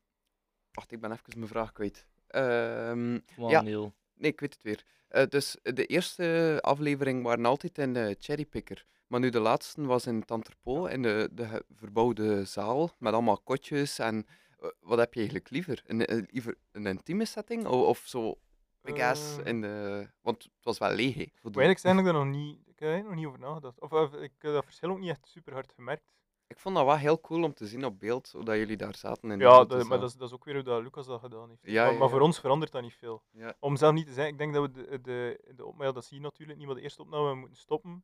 wacht, 0.71 0.91
ik 0.91 0.99
ben 1.01 1.12
even 1.12 1.23
mijn 1.36 1.47
vraag 1.47 1.71
kwijt. 1.71 2.08
Ehm, 2.27 3.19
Come 3.36 3.45
on, 3.45 3.49
Ja. 3.49 3.62
Neil. 3.62 3.93
nee, 4.13 4.32
ik 4.32 4.39
weet 4.39 4.53
het 4.53 4.63
weer. 4.63 4.86
Eh, 5.08 5.25
dus 5.27 5.58
de 5.63 5.86
eerste 5.86 6.58
aflevering 6.62 7.23
waren 7.23 7.45
altijd 7.45 7.77
in 7.77 7.93
de 7.93 8.15
Cherrypicker. 8.19 8.86
Maar 9.08 9.19
nu 9.19 9.30
de 9.30 9.39
laatste 9.39 9.86
was 9.86 10.06
in 10.08 10.19
het 10.19 10.32
entrepot, 10.32 10.89
in 10.89 11.01
de, 11.01 11.30
de 11.32 11.65
verbouwde 11.76 12.45
zaal, 12.45 12.91
met 12.99 13.13
allemaal 13.13 13.39
kotjes. 13.39 13.99
En 13.99 14.26
eh, 14.59 14.70
wat 14.80 14.97
heb 14.97 15.13
je 15.13 15.20
eigenlijk 15.20 15.49
liever? 15.49 15.82
Een, 15.86 16.05
eh, 16.05 16.24
liever 16.32 16.57
een 16.72 16.86
intieme 16.86 17.26
setting 17.26 17.65
of, 17.68 17.88
of 17.88 17.97
zo 18.05 18.38
Eh, 19.40 19.46
in 19.46 19.62
de... 19.62 20.08
Want 20.22 20.44
het 20.44 20.64
was 20.64 20.78
wel 20.78 20.92
leeg, 20.92 21.14
hè, 21.16 21.26
voor 21.34 21.52
de- 21.52 21.58
Maar 21.58 21.66
eigenlijk 21.66 21.80
zijn 21.80 21.98
ik 21.98 22.04
daar 22.04 22.14
nog 22.14 22.26
niet, 22.36 22.60
ik 22.66 22.80
heb 22.80 22.90
er 22.90 23.04
nog 23.04 23.16
niet 23.16 23.26
over 23.26 23.40
nagedacht. 23.40 23.80
Of, 23.82 23.92
of 23.92 24.14
ik 24.14 24.32
heb 24.38 24.54
dat 24.54 24.64
verschil 24.66 24.90
ook 24.90 25.00
niet 25.00 25.10
echt 25.10 25.28
super 25.28 25.54
hard 25.54 25.72
gemerkt. 25.72 26.16
Ik 26.48 26.60
vond 26.60 26.76
dat 26.76 26.86
wel 26.86 26.98
heel 26.98 27.22
cool 27.22 27.44
om 27.44 27.54
te 27.54 27.68
zien 27.68 27.86
op 27.86 28.00
beeld, 28.00 28.32
hoe 28.32 28.44
dat 28.44 28.56
jullie 28.56 28.78
daar 28.78 28.96
zaten. 28.96 29.32
In 29.32 29.40
Ja, 29.40 29.64
dat, 29.66 29.88
maar 29.88 30.00
dat 30.00 30.10
is, 30.10 30.16
dat 30.16 30.28
is 30.28 30.34
ook 30.34 30.46
weer 30.46 30.54
hoe 30.54 30.64
dat 30.64 30.82
Lucas 30.82 31.06
dat 31.06 31.20
gedaan 31.20 31.50
heeft. 31.50 31.62
Ja, 31.64 31.84
maar, 31.84 31.92
ja, 31.92 31.98
maar 31.98 32.08
ja. 32.08 32.14
voor 32.14 32.22
ons 32.22 32.40
verandert 32.40 32.72
dat 32.72 32.82
niet 32.82 32.94
veel. 32.94 33.24
Om 33.60 33.76
zelf 33.76 33.94
niet 33.94 34.06
te 34.06 34.14
zeggen, 34.14 34.32
ik 34.34 34.38
denk 34.40 34.54
dat 34.54 34.64
we 34.64 34.72
de, 34.72 35.02
de, 35.02 35.54
de 35.56 35.66
opname, 35.66 35.94
dat 35.94 36.06
zie 36.06 36.18
je 36.18 36.24
natuurlijk 36.24 36.58
niet, 36.58 36.68
maar 36.68 36.76
de 36.76 36.82
eerste 36.82 37.02
opname 37.02 37.36
moeten 37.36 37.58
stoppen 37.58 38.04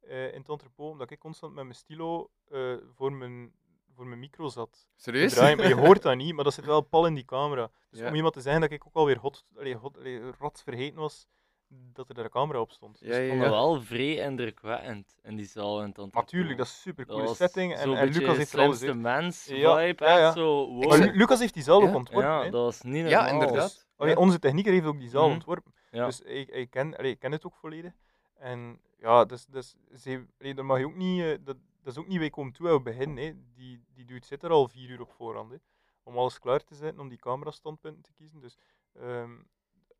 eh, 0.00 0.32
in 0.32 0.38
het 0.40 0.48
entrepot, 0.48 0.90
omdat 0.92 1.10
ik 1.10 1.18
constant 1.18 1.54
met 1.54 1.64
mijn 1.64 1.76
stilo 1.76 2.30
eh, 2.48 2.76
voor, 2.94 3.12
mijn, 3.12 3.52
voor 3.94 4.06
mijn 4.06 4.20
micro 4.20 4.48
zat. 4.48 4.86
Serieus? 4.96 5.34
draaien. 5.34 5.56
Maar 5.56 5.68
je 5.68 5.74
hoort 5.74 6.02
dat 6.02 6.16
niet, 6.16 6.34
maar 6.34 6.44
dat 6.44 6.54
zit 6.54 6.64
wel 6.64 6.80
pal 6.80 7.06
in 7.06 7.14
die 7.14 7.24
camera. 7.24 7.70
Dus 7.90 8.00
Ja. 8.00 8.08
om 8.08 8.14
iemand 8.14 8.34
te 8.34 8.40
zeggen 8.40 8.60
dat 8.60 8.70
ik 8.70 8.86
ook 8.86 8.94
alweer 8.94 9.18
hot, 9.18 9.44
allee, 9.56 9.74
hot, 9.76 9.98
allee, 9.98 10.20
rats 10.38 10.62
vergeten 10.62 10.98
was, 11.00 11.26
dat 11.68 12.08
er 12.08 12.14
daar 12.14 12.24
een 12.24 12.30
camera 12.30 12.60
op 12.60 12.70
stond. 12.72 12.98
Ja, 13.00 13.06
Dus 13.06 13.16
ja, 13.16 13.22
Ik 13.22 13.28
vond 13.28 13.40
ja. 13.42 13.48
dat 13.48 13.54
wel 13.58 13.80
vrij 13.82 14.14
indrukwekkend 14.16 15.14
in 15.22 15.36
die 15.36 15.46
zaal 15.46 15.80
in 15.80 15.86
het 15.86 15.96
Maar 15.96 16.04
entrepot. 16.04 16.28
tuurlijk, 16.28 16.58
dat 16.58 16.66
is 16.66 16.72
een 16.72 16.78
super 16.80 17.06
coole 17.06 17.34
setting. 17.34 17.74
En, 17.74 17.94
en 17.96 18.08
Lucas 18.08 18.36
heeft 18.36 18.52
er 18.52 18.60
alles 18.60 18.82
uit. 18.82 18.96
mens 18.98 19.44
Ja, 19.44 19.76
vibe, 19.76 20.04
ja, 20.04 20.10
echt 20.10 20.18
ja. 20.20 20.32
zo, 20.32 20.66
wow. 20.66 20.88
Maar 20.88 20.98
Lu- 20.98 21.16
Lucas 21.16 21.38
heeft 21.40 21.54
die 21.54 21.62
zaal 21.62 21.82
ook 21.82 21.88
Ja, 21.88 21.94
ontworpen. 21.94 22.30
ja, 22.30 22.42
dat 22.42 22.52
was 22.64 22.82
niet 22.82 23.08
Ja, 23.08 23.22
normaal. 23.22 23.40
inderdaad. 23.42 23.86
Allee, 23.96 24.14
Ja. 24.14 24.20
Onze 24.20 24.38
technieker 24.38 24.72
heeft 24.72 24.86
ook 24.86 24.98
die 25.00 25.08
zaal 25.08 25.24
Mhm. 25.24 25.32
ontworpen. 25.32 25.74
Ja. 25.90 26.04
Dus 26.06 26.20
ik, 26.20 26.48
ik, 26.48 26.70
ken, 26.70 26.96
allee, 26.96 27.10
ik 27.10 27.18
ken 27.18 27.32
het 27.32 27.46
ook 27.46 27.54
volledig. 27.56 27.92
En 28.34 28.80
ja, 28.98 29.24
dus, 29.24 29.46
dus, 29.46 29.74
ze, 29.96 30.24
allee, 30.40 30.54
daar 30.54 30.64
mag 30.64 30.78
je 30.78 30.84
ook 30.86 30.96
niet, 30.96 31.22
eh, 31.22 31.38
dat, 31.40 31.56
dat 31.82 31.92
is 31.92 31.98
ook 31.98 32.06
niet 32.08 32.18
wij 32.18 32.30
komen 32.30 32.52
toe 32.52 32.68
en 32.68 32.74
we 32.74 32.80
beginnen. 32.80 33.24
Hè. 33.24 33.32
Die, 33.54 33.84
die 33.94 34.04
dude 34.04 34.26
zit 34.26 34.42
er 34.42 34.50
al 34.50 34.68
vier 34.68 34.88
uur 34.90 35.00
op 35.00 35.12
voorhand. 35.12 35.50
Hè. 35.50 35.56
Om 36.02 36.16
alles 36.16 36.38
klaar 36.38 36.64
te 36.64 36.74
zetten, 36.74 37.00
om 37.00 37.08
die 37.08 37.18
camerastandpunten 37.18 38.02
te 38.02 38.12
kiezen. 38.12 38.40
Dus, 38.40 38.56
allee, 38.94 39.26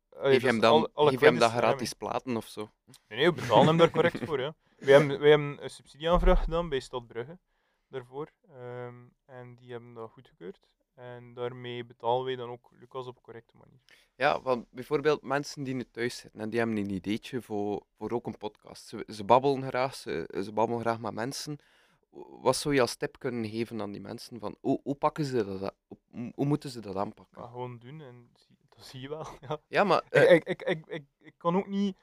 Geef 0.09 0.33
je 0.33 0.39
dus 0.39 0.43
hem 0.43 0.59
dan 0.59 0.71
alle- 0.73 0.89
alle 0.93 1.09
geef 1.09 1.19
je 1.19 1.25
hem 1.25 1.35
hè. 1.35 1.49
gratis 1.49 1.93
platen 1.93 2.37
of 2.37 2.47
zo? 2.47 2.69
Nee, 2.85 3.17
nee, 3.19 3.31
we 3.31 3.41
betalen 3.41 3.67
hem 3.67 3.77
daar 3.77 3.89
correct 3.91 4.25
voor. 4.25 4.39
Ja. 4.39 4.55
Wij, 4.77 4.93
hebben, 4.99 5.19
wij 5.19 5.29
hebben 5.29 5.63
een 5.63 5.69
subsidieaanvraag 5.69 6.43
gedaan 6.43 6.69
bij 6.69 6.79
Stad 6.79 7.07
Brugge 7.07 7.39
daarvoor. 7.87 8.31
ehm, 8.49 8.95
en 9.25 9.55
die 9.55 9.71
hebben 9.71 9.93
dat 9.93 10.09
goedgekeurd. 10.11 10.59
En 10.93 11.33
daarmee 11.33 11.85
betalen 11.85 12.25
wij 12.25 12.35
dan 12.35 12.49
ook 12.49 12.69
Lucas 12.79 13.07
op 13.07 13.21
correcte 13.21 13.57
manier. 13.57 13.79
Ja, 14.15 14.41
want 14.41 14.65
bijvoorbeeld 14.71 15.21
mensen 15.21 15.63
die 15.63 15.73
nu 15.73 15.83
thuis 15.91 16.17
zitten 16.17 16.39
en 16.39 16.49
die 16.49 16.59
hebben 16.59 16.77
een 16.77 16.89
ideetje 16.89 17.41
voor, 17.41 17.83
voor 17.97 18.11
ook 18.11 18.25
een 18.25 18.37
podcast. 18.37 18.87
Ze, 18.87 19.03
ze 19.07 19.23
babbelen 19.23 19.63
graag, 19.67 19.95
ze, 19.95 20.41
ze 20.43 20.51
babbelen 20.51 20.81
graag 20.81 20.99
met 20.99 21.13
mensen. 21.13 21.57
Wat 22.41 22.55
zou 22.55 22.73
je 22.73 22.81
als 22.81 22.95
tip 22.95 23.19
kunnen 23.19 23.49
geven 23.49 23.81
aan 23.81 23.91
die 23.91 24.01
mensen? 24.01 24.39
Van, 24.39 24.55
hoe, 24.61 24.79
hoe 24.83 24.95
pakken 24.95 25.25
ze 25.25 25.59
dat? 25.59 25.73
Hoe, 25.87 26.31
hoe 26.35 26.45
moeten 26.45 26.69
ze 26.69 26.79
dat 26.79 26.95
aanpakken? 26.95 27.41
Maar 27.41 27.49
gewoon 27.49 27.79
doen 27.79 28.01
en 28.01 28.29
dat 28.69 28.85
zie 28.85 29.01
je 29.01 29.09
wel. 29.09 29.27
Ja. 29.47 29.59
Ja, 29.67 29.83
maar 29.83 30.03
eh, 30.09 30.31
ik, 30.31 30.43
ik, 30.43 30.85
ik, 30.85 31.03
ik 31.19 31.33
kan 31.37 31.55
ook 31.55 31.67
niet, 31.67 31.97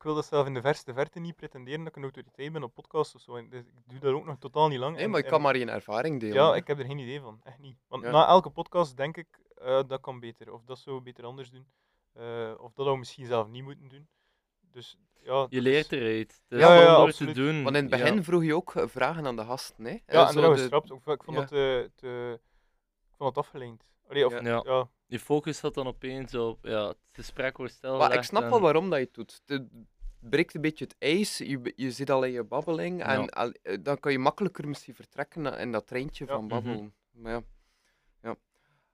ik 0.00 0.06
wil 0.06 0.14
dat 0.14 0.26
zelf 0.26 0.46
in 0.46 0.54
de 0.54 0.60
verste 0.60 0.92
verte 0.92 1.18
niet 1.20 1.36
pretenderen 1.36 1.78
dat 1.78 1.88
ik 1.88 1.96
een 1.96 2.02
autoriteit 2.02 2.52
ben 2.52 2.62
op 2.62 2.74
podcasts 2.74 3.14
of 3.14 3.20
zo. 3.20 3.36
En 3.36 3.48
dus 3.50 3.60
ik 3.66 3.74
doe 3.86 3.98
dat 3.98 4.12
ook 4.14 4.24
nog 4.24 4.38
totaal 4.38 4.68
niet 4.68 4.78
lang. 4.78 4.94
nee, 4.94 5.04
En- 5.04 5.10
maar 5.10 5.18
ik 5.18 5.24
en- 5.24 5.30
kan 5.30 5.40
maar 5.42 5.54
één 5.54 5.68
ervaring 5.68 6.20
delen. 6.20 6.34
Ja, 6.34 6.50
hè. 6.50 6.56
ik 6.56 6.66
heb 6.66 6.78
er 6.78 6.84
geen 6.84 6.98
idee 6.98 7.20
van. 7.20 7.40
Echt 7.42 7.58
niet. 7.58 7.76
Want 7.88 8.02
Ja. 8.04 8.10
na 8.10 8.26
elke 8.26 8.50
podcast 8.50 8.96
denk 8.96 9.16
ik, 9.16 9.26
eh, 9.54 9.82
dat 9.86 10.00
kan 10.00 10.20
beter. 10.20 10.52
Of 10.52 10.64
dat 10.64 10.78
zou 10.78 10.96
we 10.96 11.02
beter 11.02 11.24
anders 11.24 11.50
doen. 11.50 11.66
Eh, 12.12 12.52
of 12.58 12.72
dat 12.74 12.86
we 12.86 12.96
misschien 12.96 13.26
zelf 13.26 13.48
niet 13.48 13.64
moeten 13.64 13.88
doen. 13.88 14.08
Dus 14.60 14.98
ja. 15.22 15.46
Je 15.48 15.60
leert 15.60 15.92
eruit. 15.92 16.42
Ja, 16.48 16.74
ja, 16.80 16.94
absoluut. 16.94 17.34
te 17.34 17.40
doen. 17.40 17.62
Want 17.62 17.76
in 17.76 17.82
het 17.84 17.92
ja. 17.92 17.98
begin 17.98 18.24
vroeg 18.24 18.44
je 18.44 18.54
ook 18.54 18.74
eh, 18.74 18.86
vragen 18.86 19.26
aan 19.26 19.36
de 19.36 19.44
gasten. 19.44 19.84
Hè? 19.84 19.90
Eh, 19.90 20.00
Ja, 20.06 20.26
en 20.26 20.32
zo 20.32 20.40
de- 20.40 20.58
gestrapt. 20.58 20.90
Ik, 20.90 21.00
vond 21.22 21.24
ja. 21.26 21.32
dat 21.34 21.48
te, 21.48 21.90
te, 21.94 22.40
ik 23.10 23.16
vond 23.16 23.34
dat 23.34 23.44
afgeleid. 23.44 23.84
Allee, 24.08 24.26
of, 24.26 24.40
Ja. 24.42 24.88
Je 25.10 25.18
focus 25.18 25.58
zat 25.58 25.74
dan 25.74 25.86
opeens 25.86 26.34
op 26.34 26.58
ja, 26.66 26.88
het 26.88 26.96
gesprek 27.12 27.56
wordt 27.56 27.72
Maar 27.72 27.90
stilgelegd. 27.90 28.14
ik 28.14 28.22
snap 28.22 28.42
en- 28.42 28.50
wel 28.50 28.60
waarom 28.60 28.90
dat 28.90 28.98
je 28.98 29.04
het 29.04 29.14
doet. 29.14 29.42
Het 29.46 29.68
breekt 30.20 30.54
een 30.54 30.60
beetje 30.60 30.84
het 30.84 30.96
ijs, 30.98 31.38
je, 31.38 31.72
je 31.76 31.90
zit 31.90 32.10
al 32.10 32.24
in 32.24 32.32
je 32.32 32.44
babbeling 32.44 33.02
en 33.02 33.20
Ja. 33.20 33.26
al- 33.26 33.52
eh, 33.62 33.76
dan 33.82 34.00
kan 34.00 34.12
je 34.12 34.18
makkelijker 34.18 34.68
misschien 34.68 34.94
vertrekken 34.94 35.58
in 35.58 35.72
dat 35.72 35.86
treintje 35.86 36.24
Ja. 36.24 36.30
van 36.34 36.44
Mhm. 36.44 36.48
babbelen. 36.54 36.94
Maar 37.10 37.32
ja. 37.32 37.42
ja. 38.22 38.36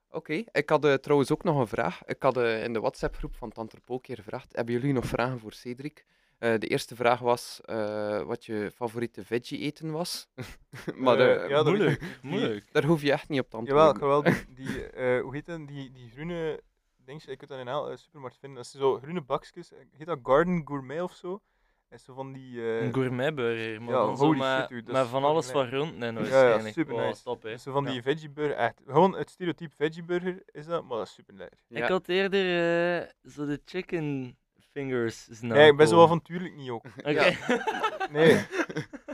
Oké, 0.09 0.33
ik 0.51 0.69
had 0.69 0.85
eh, 0.85 0.93
trouwens 0.93 1.31
ook 1.31 1.43
nog 1.43 1.59
een 1.59 1.67
vraag. 1.67 2.05
Ik 2.05 2.21
had 2.23 2.37
eh, 2.37 2.63
in 2.63 2.73
de 2.73 2.79
WhatsApp-groep 2.79 3.35
van 3.35 3.51
Tante 3.51 3.77
een 3.85 4.01
keer 4.01 4.15
gevraagd: 4.15 4.55
hebben 4.55 4.73
jullie 4.73 4.93
nog 4.93 5.05
vragen 5.05 5.39
voor 5.39 5.53
Cedric? 5.53 6.05
Eh, 6.37 6.59
de 6.59 6.67
eerste 6.67 6.95
vraag 6.95 7.19
was 7.19 7.61
eh, 7.65 8.21
wat 8.21 8.45
je 8.45 8.71
favoriete 8.75 9.25
veggie 9.25 9.59
eten 9.59 9.91
was. 9.91 10.27
maar 10.95 11.19
Eh, 11.19 11.49
ja, 11.49 11.63
moeilijk. 11.63 11.99
Die- 11.99 12.09
moeilijk. 12.21 12.73
daar 12.73 12.83
hoef 12.83 13.01
je 13.01 13.11
echt 13.11 13.29
niet 13.29 13.39
op 13.39 13.49
te 13.49 13.57
Jawel, 13.63 13.87
antwoorden. 13.87 14.31
ik 14.31 14.37
ga 14.37 14.43
wel 14.43 14.55
die, 14.55 14.65
die 14.75 14.89
eh, 14.89 15.21
hoe 15.21 15.33
heet 15.33 15.45
dat, 15.45 15.67
die, 15.67 15.91
die 15.91 16.09
groene 16.09 16.61
dings, 17.05 17.23
je 17.25 17.35
kunt 17.37 17.49
dat 17.49 17.59
in 17.59 17.67
elke 17.67 17.97
supermarkt 17.97 18.37
vinden, 18.39 18.57
dat 18.57 18.67
zijn 18.67 18.83
zo 18.83 18.97
groene 18.99 19.21
bakjes, 19.21 19.71
heet 19.97 20.07
dat 20.07 20.19
Garden 20.23 20.61
Gourmet 20.65 21.01
of 21.01 21.13
zo? 21.13 21.41
En 21.89 21.99
zo 21.99 22.13
van 22.13 22.33
die, 22.33 22.61
eh, 22.61 22.81
Een 22.85 22.93
gourmetburger, 22.93 23.81
maar 23.81 23.93
ja, 23.93 24.15
zo 24.15 24.33
shit, 24.33 24.85
met 24.87 24.95
is 25.03 25.09
van 25.09 25.23
alles 25.23 25.51
wat 25.51 25.61
lekker. 25.61 25.79
rond 25.79 26.01
en 26.01 26.13
ja, 26.13 26.19
waarschijnlijk. 26.19 26.73
super 26.73 26.93
Wow, 26.93 27.05
nice. 27.05 27.23
top, 27.23 27.43
hè. 27.43 27.57
zo 27.57 27.71
van 27.71 27.83
Ja. 27.85 27.91
die 27.91 28.01
veggie 28.01 28.29
burger, 28.29 28.55
echt, 28.55 28.81
gewoon 28.87 29.15
het 29.15 29.29
stereotype 29.29 29.75
veggie 29.75 30.03
burger 30.03 30.43
is 30.51 30.65
dat, 30.65 30.83
maar 30.83 30.97
dat 30.97 31.07
is 31.07 31.13
super 31.13 31.33
lekker. 31.35 31.59
Ja. 31.67 31.83
Ik 31.83 31.89
had 31.89 32.07
eerder 32.07 33.01
eh, 33.01 33.07
zo 33.31 33.45
de 33.45 33.61
chicken 33.65 34.37
fingers 34.77 35.27
zien 35.27 35.49
Nee, 35.49 35.69
ik 35.71 35.77
ben 35.77 35.87
zo 35.87 36.03
avontuurlijk 36.03 36.55
niet 36.55 36.69
ook. 36.69 36.83
Oké. 36.97 37.09
Ja. 37.09 37.33
Nee. 38.11 38.45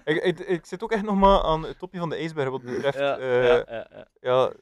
ik, 0.04 0.24
ik, 0.24 0.40
ik 0.40 0.66
zit 0.66 0.84
ook 0.84 0.92
echt 0.92 1.04
nog 1.04 1.16
maar 1.16 1.42
aan 1.42 1.64
het 1.64 1.80
topje 1.80 2.00
van 2.00 2.10
de 2.10 2.16
ijsberg 2.16 2.50
wat 2.50 2.62
betreft, 2.62 2.98
ja, 2.98 3.18
eh, 3.18 3.44
ja, 3.48 3.64
ja, 3.68 3.88
ja. 3.92 4.08
ja, 4.22 4.54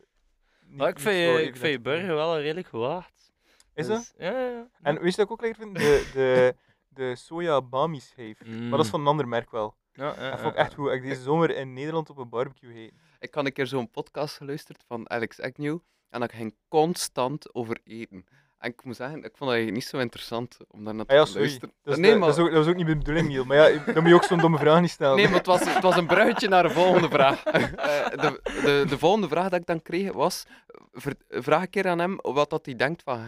niet- 0.65 0.77
Maar 0.77 0.89
ik 0.89 0.99
vind, 0.99 1.15
zo 1.15 1.21
je, 1.37 1.43
ik 1.43 1.55
vind 1.55 1.71
je 1.73 1.79
burger 1.79 2.15
wel 2.15 2.39
redelijk 2.39 2.67
gewaagd. 2.67 3.31
Is 3.73 3.87
dat? 3.87 3.97
Dus, 3.97 4.13
Ja, 4.27 4.31
ja, 4.39 4.47
ja. 4.49 4.67
En 4.81 5.01
weet 5.01 5.15
je 5.15 5.15
wat 5.17 5.25
ik 5.25 5.31
ook 5.31 5.41
lekker 5.41 5.61
vind? 5.63 5.75
De, 5.77 6.09
de, 6.13 6.55
de 7.01 7.15
soja. 7.15 7.59
Maar 7.59 7.89
dat 7.89 8.79
is 8.79 8.85
Mm. 8.85 8.89
van 8.89 8.99
een 9.01 9.07
ander 9.07 9.27
merk 9.27 9.51
wel. 9.51 9.75
Ja, 9.93 10.05
ja, 10.05 10.09
Dat 10.13 10.17
ja, 10.19 10.37
vond 10.37 10.51
ik 10.51 10.57
ja. 10.57 10.63
echt 10.65 10.73
goed. 10.73 10.91
Ik 10.91 11.01
deze 11.01 11.21
zomer 11.21 11.49
in 11.55 11.73
Nederland 11.73 12.09
op 12.09 12.17
een 12.17 12.29
barbecue 12.29 12.73
heen. 12.73 12.91
Ik 13.19 13.33
had 13.33 13.45
een 13.45 13.53
keer 13.53 13.67
zo'n 13.67 13.89
podcast 13.91 14.37
geluisterd 14.37 14.83
van 14.87 15.09
Alex 15.09 15.41
Agnew 15.41 15.77
en 16.09 16.19
dat 16.19 16.31
ging 16.33 16.55
constant 16.67 17.53
over 17.55 17.77
eten. 17.83 18.25
En 18.61 18.69
ik 18.71 18.83
moet 18.83 18.95
zeggen, 18.95 19.17
ik 19.17 19.23
vond 19.23 19.39
dat 19.39 19.49
eigenlijk 19.49 19.77
niet 19.77 19.87
zo 19.87 19.97
interessant 19.97 20.57
om 20.67 20.83
daar 20.83 20.95
naar 20.95 21.05
te 21.05 21.11
Ah 21.13 21.17
ja, 21.19 21.25
sorry. 21.25 21.39
luisteren. 21.41 21.73
Nee, 21.83 22.11
de- 22.11 22.17
maar, 22.17 22.27
dat, 22.27 22.37
is 22.37 22.43
ook, 22.43 22.49
dat 22.51 22.57
was 22.57 22.67
ook 22.67 22.75
niet 22.75 22.87
de 22.87 22.97
bedoeling, 22.97 23.27
Niel. 23.27 23.45
Maar 23.45 23.57
ja, 23.57 23.83
dan 23.85 23.95
moet 24.01 24.07
je 24.07 24.15
ook 24.15 24.23
zo'n 24.23 24.37
domme 24.39 24.57
vraag 24.57 24.81
niet 24.81 24.89
stellen. 24.89 25.15
nee, 25.15 25.25
maar 25.25 25.37
het, 25.37 25.45
was, 25.45 25.73
het 25.73 25.83
was 25.83 25.95
een 25.97 26.07
bruggetje 26.07 26.47
naar 26.47 26.63
de 26.63 26.69
volgende 26.69 27.09
vraag. 27.09 27.43
Eh, 27.91 28.09
de, 28.09 28.39
de, 28.43 28.85
de 28.89 28.97
volgende 28.97 29.27
vraag 29.27 29.49
dat 29.49 29.59
ik 29.59 29.65
dan 29.65 29.81
kreeg 29.81 30.11
was, 30.13 30.43
ver- 30.91 31.15
vraag 31.29 31.61
een 31.61 31.69
keer 31.69 31.87
aan 31.87 31.99
hem 31.99 32.15
wat 32.21 32.49
dat 32.49 32.65
hij 32.65 32.75
denkt 32.75 33.03
van 33.03 33.19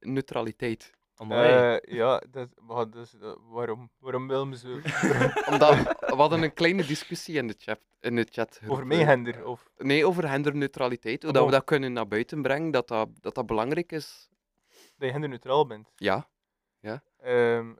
genderneutraliteit. 0.00 0.90
Eh, 1.28 1.76
ja, 1.80 2.22
dat, 2.30 2.48
maar 2.66 2.86
is, 3.02 3.14
eh, 3.22 3.32
waarom? 3.50 3.90
Waarom 3.98 4.28
willen 4.28 4.56
ze 4.56 4.80
Omdat 5.50 5.74
we 5.98 6.14
hadden 6.16 6.42
een 6.42 6.52
kleine 6.54 6.84
discussie 6.86 7.36
in 7.36 7.46
de 7.46 7.54
chat. 7.58 7.78
In 8.00 8.16
de 8.16 8.26
chat 8.30 8.60
over 8.66 8.86
mij 8.86 9.04
gender? 9.04 9.46
Of, 9.46 9.68
Nee, 9.76 10.06
over 10.06 10.28
genderneutraliteit. 10.28 11.22
Hoe 11.22 11.32
dat 11.32 11.44
we 11.44 11.50
dat 11.50 11.64
kunnen 11.64 11.92
naar 11.92 12.08
buiten 12.08 12.42
brengen, 12.42 12.70
dat 12.70 12.88
dat, 12.88 13.08
dat, 13.20 13.34
dat 13.34 13.46
belangrijk 13.46 13.92
is. 13.92 14.28
Dat 15.00 15.08
je 15.08 15.14
genderneutraal 15.14 15.66
bent? 15.66 15.92
Ja. 16.80 17.02
Ehm, 17.16 17.74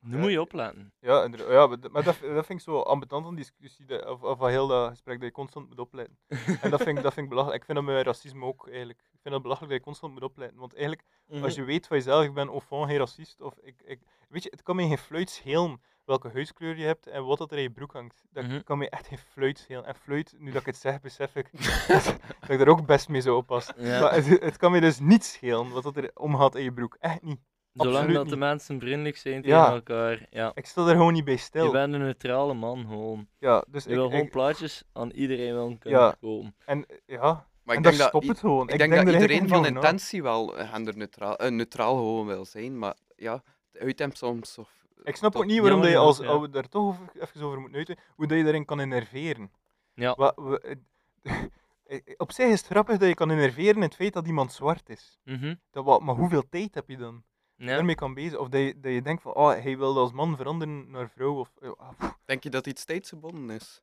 nu 0.00 0.18
moet 0.18 0.30
je 0.30 0.40
opletten. 0.40 0.92
ja, 1.00 1.28
ja, 1.48 1.66
maar 1.66 1.80
dat, 1.80 2.20
dat, 2.20 2.46
vind 2.46 2.48
ik 2.48 2.60
zo 2.60 2.80
ambetant 2.80 3.26
een 3.26 3.34
discussie, 3.34 3.86
dat, 3.86 4.06
of, 4.06 4.22
of 4.22 4.38
van 4.38 4.48
heel 4.48 4.66
dat 4.66 4.88
gesprek, 4.88 5.16
dat 5.16 5.28
je 5.28 5.32
constant 5.34 5.68
moet 5.68 5.78
opletten. 5.78 6.18
En 6.62 6.70
dat 6.70 6.82
vind, 6.82 6.96
ik, 6.98 7.02
dat 7.02 7.12
vind 7.12 7.24
ik 7.24 7.28
belachelijk. 7.28 7.60
Ik 7.60 7.64
vind 7.64 7.78
dat 7.78 7.86
met 7.86 8.06
racisme 8.06 8.44
ook 8.44 8.68
eigenlijk. 8.68 8.98
Ik 8.98 9.20
vind 9.20 9.34
dat 9.34 9.42
belachelijk 9.42 9.72
dat 9.72 9.80
je 9.80 9.86
constant 9.86 10.12
moet 10.12 10.22
opletten. 10.22 10.58
Want 10.58 10.72
eigenlijk, 10.74 11.04
Mhm. 11.26 11.44
als 11.44 11.54
je 11.54 11.64
weet 11.64 11.86
van 11.86 11.96
jezelf, 11.96 12.24
ik 12.24 12.34
ben 12.34 12.48
au 12.48 12.60
fond 12.60 12.88
geen 12.88 12.98
racist, 12.98 13.40
of 13.40 13.58
ik, 13.58 13.82
ik, 13.84 14.00
weet 14.28 14.42
je, 14.42 14.50
het 14.50 14.62
kan 14.62 14.76
mij 14.76 14.86
geen 14.88 14.98
fluit 14.98 15.30
schelen 15.30 15.80
welke 16.04 16.30
huidskleur 16.32 16.76
je 16.76 16.84
hebt 16.84 17.06
en 17.06 17.24
wat 17.24 17.38
dat 17.38 17.50
er 17.50 17.56
in 17.56 17.62
je 17.62 17.70
broek 17.70 17.92
hangt. 17.92 18.22
Dat 18.30 18.44
Mhm. 18.44 18.62
kan 18.62 18.78
mij 18.78 18.88
echt 18.88 19.06
geen 19.06 19.18
fluit 19.18 19.58
schelen. 19.58 19.84
En 19.86 19.94
fluit, 19.94 20.34
nu 20.38 20.50
dat 20.50 20.60
ik 20.60 20.66
het 20.66 20.76
zeg, 20.76 21.00
besef 21.00 21.36
ik 21.36 21.50
dat, 21.88 22.04
dat 22.40 22.48
ik 22.50 22.58
daar 22.58 22.68
ook 22.68 22.86
best 22.86 23.08
mee 23.08 23.20
zou 23.20 23.36
oppassen. 23.36 23.74
Ja. 23.78 24.00
Maar 24.00 24.14
het, 24.14 24.26
het 24.26 24.56
kan 24.56 24.70
mij 24.70 24.80
dus 24.80 24.98
niet 24.98 25.24
schelen 25.24 25.70
wat 25.70 25.82
dat 25.82 25.96
er 25.96 26.10
omgaat 26.14 26.54
in 26.54 26.62
je 26.62 26.72
broek. 26.72 26.96
Echt 27.00 27.22
niet. 27.22 27.38
Zolang 27.72 27.96
absoluut 27.96 28.16
dat 28.16 28.28
de 28.28 28.36
mensen 28.36 28.80
vriendelijk 28.80 29.16
zijn 29.16 29.42
tegen 29.42 29.58
Ja. 29.58 29.72
elkaar. 29.72 30.26
Ja. 30.30 30.52
Ik 30.54 30.66
stel 30.66 30.88
er 30.88 30.96
gewoon 30.96 31.12
niet 31.12 31.24
bij 31.24 31.34
Je 31.34 31.40
stil. 31.40 31.70
bent 31.72 31.94
een 31.94 32.00
neutrale 32.00 32.54
man 32.54 32.86
gewoon. 32.88 33.28
Ja, 33.38 33.64
dus 33.68 33.84
Je 33.84 33.88
ik, 33.90 33.94
wil 33.96 34.08
gewoon 34.08 34.24
ik- 34.24 34.30
plaatjes 34.30 34.84
aan 34.92 35.10
iedereen 35.10 35.54
willen 35.54 35.78
kunnen 35.78 36.00
Ja. 36.00 36.08
verkopen. 36.10 36.54
en 36.64 36.86
ja, 37.06 37.46
Maar 37.62 37.76
en 37.76 37.82
ik 37.82 37.82
denk 37.96 38.12
dat, 38.12 38.24
het 38.26 38.38
gewoon. 38.38 38.68
ik 38.68 38.78
denk 38.78 38.94
dat 38.94 39.06
er 39.06 39.12
iedereen 39.12 39.48
van 39.48 39.66
intentie 39.66 40.22
wel 40.22 40.56
eh, 40.58 40.72
genderneutraal 40.72 41.36
eh, 41.36 41.50
neutraal 41.50 41.96
gewoon 41.96 42.26
wil 42.26 42.44
zijn, 42.44 42.78
maar 42.78 42.96
ja, 43.16 43.42
het 43.72 43.82
uitheemt 43.82 44.18
soms 44.18 44.58
of... 44.58 44.83
Ik 45.04 45.16
snap 45.16 45.34
ook 45.36 45.44
niet 45.46 45.60
waarom 45.60 45.80
dat 45.80 45.90
je 45.90 45.96
als, 45.96 46.18
ja. 46.18 46.46
daar 46.46 46.68
toch 46.68 46.82
over, 46.82 47.08
even 47.14 47.42
over 47.42 47.58
moeten 47.58 47.76
uiten, 47.76 47.96
hoe 48.14 48.26
dat 48.26 48.36
je 48.38 48.42
daarin 48.44 48.64
kan 48.64 48.80
innerveren. 48.80 49.52
Ja. 49.94 50.14
Wa- 50.14 50.32
we- 50.36 50.78
eh, 51.84 52.00
op 52.16 52.32
zich 52.32 52.46
is 52.46 52.58
het 52.58 52.70
grappig 52.70 52.98
dat 52.98 53.08
je 53.08 53.14
kan 53.14 53.30
innerveren 53.30 53.74
in 53.74 53.82
het 53.82 53.94
feit 53.94 54.12
dat 54.12 54.26
iemand 54.26 54.52
zwart 54.52 54.88
is. 54.88 55.18
Mhm. 55.24 55.54
Dat, 55.70 55.84
wat, 55.84 56.00
maar 56.02 56.14
hoeveel 56.14 56.48
tijd 56.48 56.74
heb 56.74 56.88
je 56.88 56.96
dan? 56.96 57.24
Ja. 57.56 57.66
Daarmee 57.66 57.94
kan 57.94 58.14
bezig. 58.14 58.38
Of 58.38 58.48
dat 58.48 58.60
je, 58.60 58.80
dat 58.80 58.92
je 58.92 59.02
denkt 59.02 59.22
van, 59.22 59.34
oh, 59.34 59.48
hij 59.48 59.78
wilde 59.78 60.00
als 60.00 60.12
man 60.12 60.36
veranderen 60.36 60.90
naar 60.90 61.10
vrouw. 61.10 61.38
Of, 61.38 61.52
eh, 61.60 61.70
ah, 61.76 62.10
Denk 62.24 62.42
je 62.42 62.50
dat 62.50 62.66
iets 62.66 62.84
tijdsgebonden 62.84 63.50
is? 63.50 63.82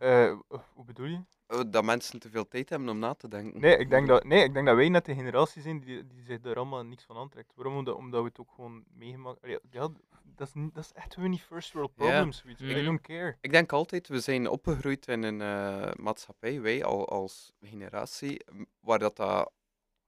Eh, 0.00 0.32
hoe 0.74 0.84
bedoel 0.84 1.06
je? 1.06 1.20
Eh, 1.46 1.60
Dat 1.66 1.84
mensen 1.84 2.18
te 2.20 2.30
veel 2.30 2.48
tijd 2.48 2.68
hebben 2.68 2.88
om 2.88 2.98
na 2.98 3.14
te 3.14 3.28
denken? 3.28 3.60
Nee, 3.60 3.76
ik 3.76 3.90
denk 3.90 4.08
dat, 4.08 4.24
nee, 4.24 4.44
ik 4.44 4.52
denk 4.54 4.66
dat 4.66 4.76
wij 4.76 4.88
net 4.88 5.04
de 5.04 5.14
generatie 5.14 5.62
zijn 5.62 5.80
die, 5.80 6.06
die 6.06 6.22
zich 6.22 6.40
daar 6.40 6.56
allemaal 6.56 6.84
niks 6.84 7.04
van 7.04 7.16
aantrekt. 7.16 7.52
Waarom? 7.54 7.76
Omdat, 7.76 7.94
omdat 7.96 8.20
we 8.22 8.28
het 8.28 8.38
ook 8.40 8.50
gewoon 8.54 8.84
meegemaakt 8.94 9.38
Ja, 9.70 9.88
dat 10.24 10.46
is, 10.54 10.62
dat 10.72 10.84
is 10.84 10.92
echt 10.92 11.14
gewoon 11.14 11.30
niet 11.30 11.42
first 11.42 11.72
world 11.72 11.94
problems. 11.94 12.44
I 12.46 12.64
Mhm. 12.64 12.84
don't 12.84 13.00
care. 13.00 13.36
Ik 13.40 13.52
denk 13.52 13.72
altijd, 13.72 14.08
we 14.08 14.20
zijn 14.20 14.48
opgegroeid 14.48 15.06
in 15.08 15.22
een 15.22 15.40
eh, 15.40 15.90
maatschappij, 15.96 16.60
wij 16.60 16.84
al, 16.84 17.08
als 17.08 17.52
generatie, 17.60 18.44
waar 18.80 18.98
dat, 18.98 19.16
dat 19.16 19.50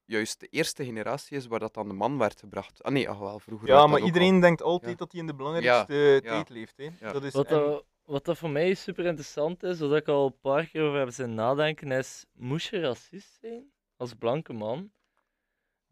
juist 0.05 0.41
de 0.41 0.47
eerste 0.47 0.85
generatie 0.85 1.37
is 1.37 1.47
waar 1.47 1.59
dat 1.59 1.77
aan 1.77 1.89
de 1.89 1.95
man 1.95 2.19
werd 2.19 2.41
gebracht. 2.41 2.83
Ah 2.83 2.93
nee, 2.93 3.09
ach 3.09 3.19
wel, 3.19 3.39
vroeger 3.39 3.69
Ja, 3.69 3.87
maar 3.87 4.01
iedereen 4.01 4.35
al. 4.35 4.41
denkt 4.41 4.63
altijd 4.63 4.91
Ja. 4.91 4.97
dat 4.97 5.13
hij 5.13 5.21
in 5.21 5.27
de 5.27 5.35
belangrijkste 5.35 6.21
tijd 6.25 6.49
leeft. 6.49 6.77
Hè. 6.77 6.89
Ja. 7.01 7.13
Dat 7.13 7.25
is, 7.25 7.33
Wat, 7.33 7.47
en- 7.47 7.59
dat, 7.59 7.85
wat 8.13 8.25
dat 8.25 8.39
voor 8.39 8.51
mij 8.51 8.75
super 8.75 9.05
interessant 9.05 9.63
is, 9.63 9.79
wat 9.79 9.95
ik 9.97 10.09
al 10.09 10.27
een 10.27 10.41
paar 10.41 10.67
keer 10.67 10.83
over 10.83 10.99
heb 10.99 11.11
zijn 11.11 11.35
nadenken, 11.35 11.91
is: 11.91 12.27
moest 12.33 12.69
je 12.69 12.81
racist 12.81 13.39
zijn 13.41 13.73
als 13.97 14.15
blanke 14.15 14.53
man? 14.53 14.91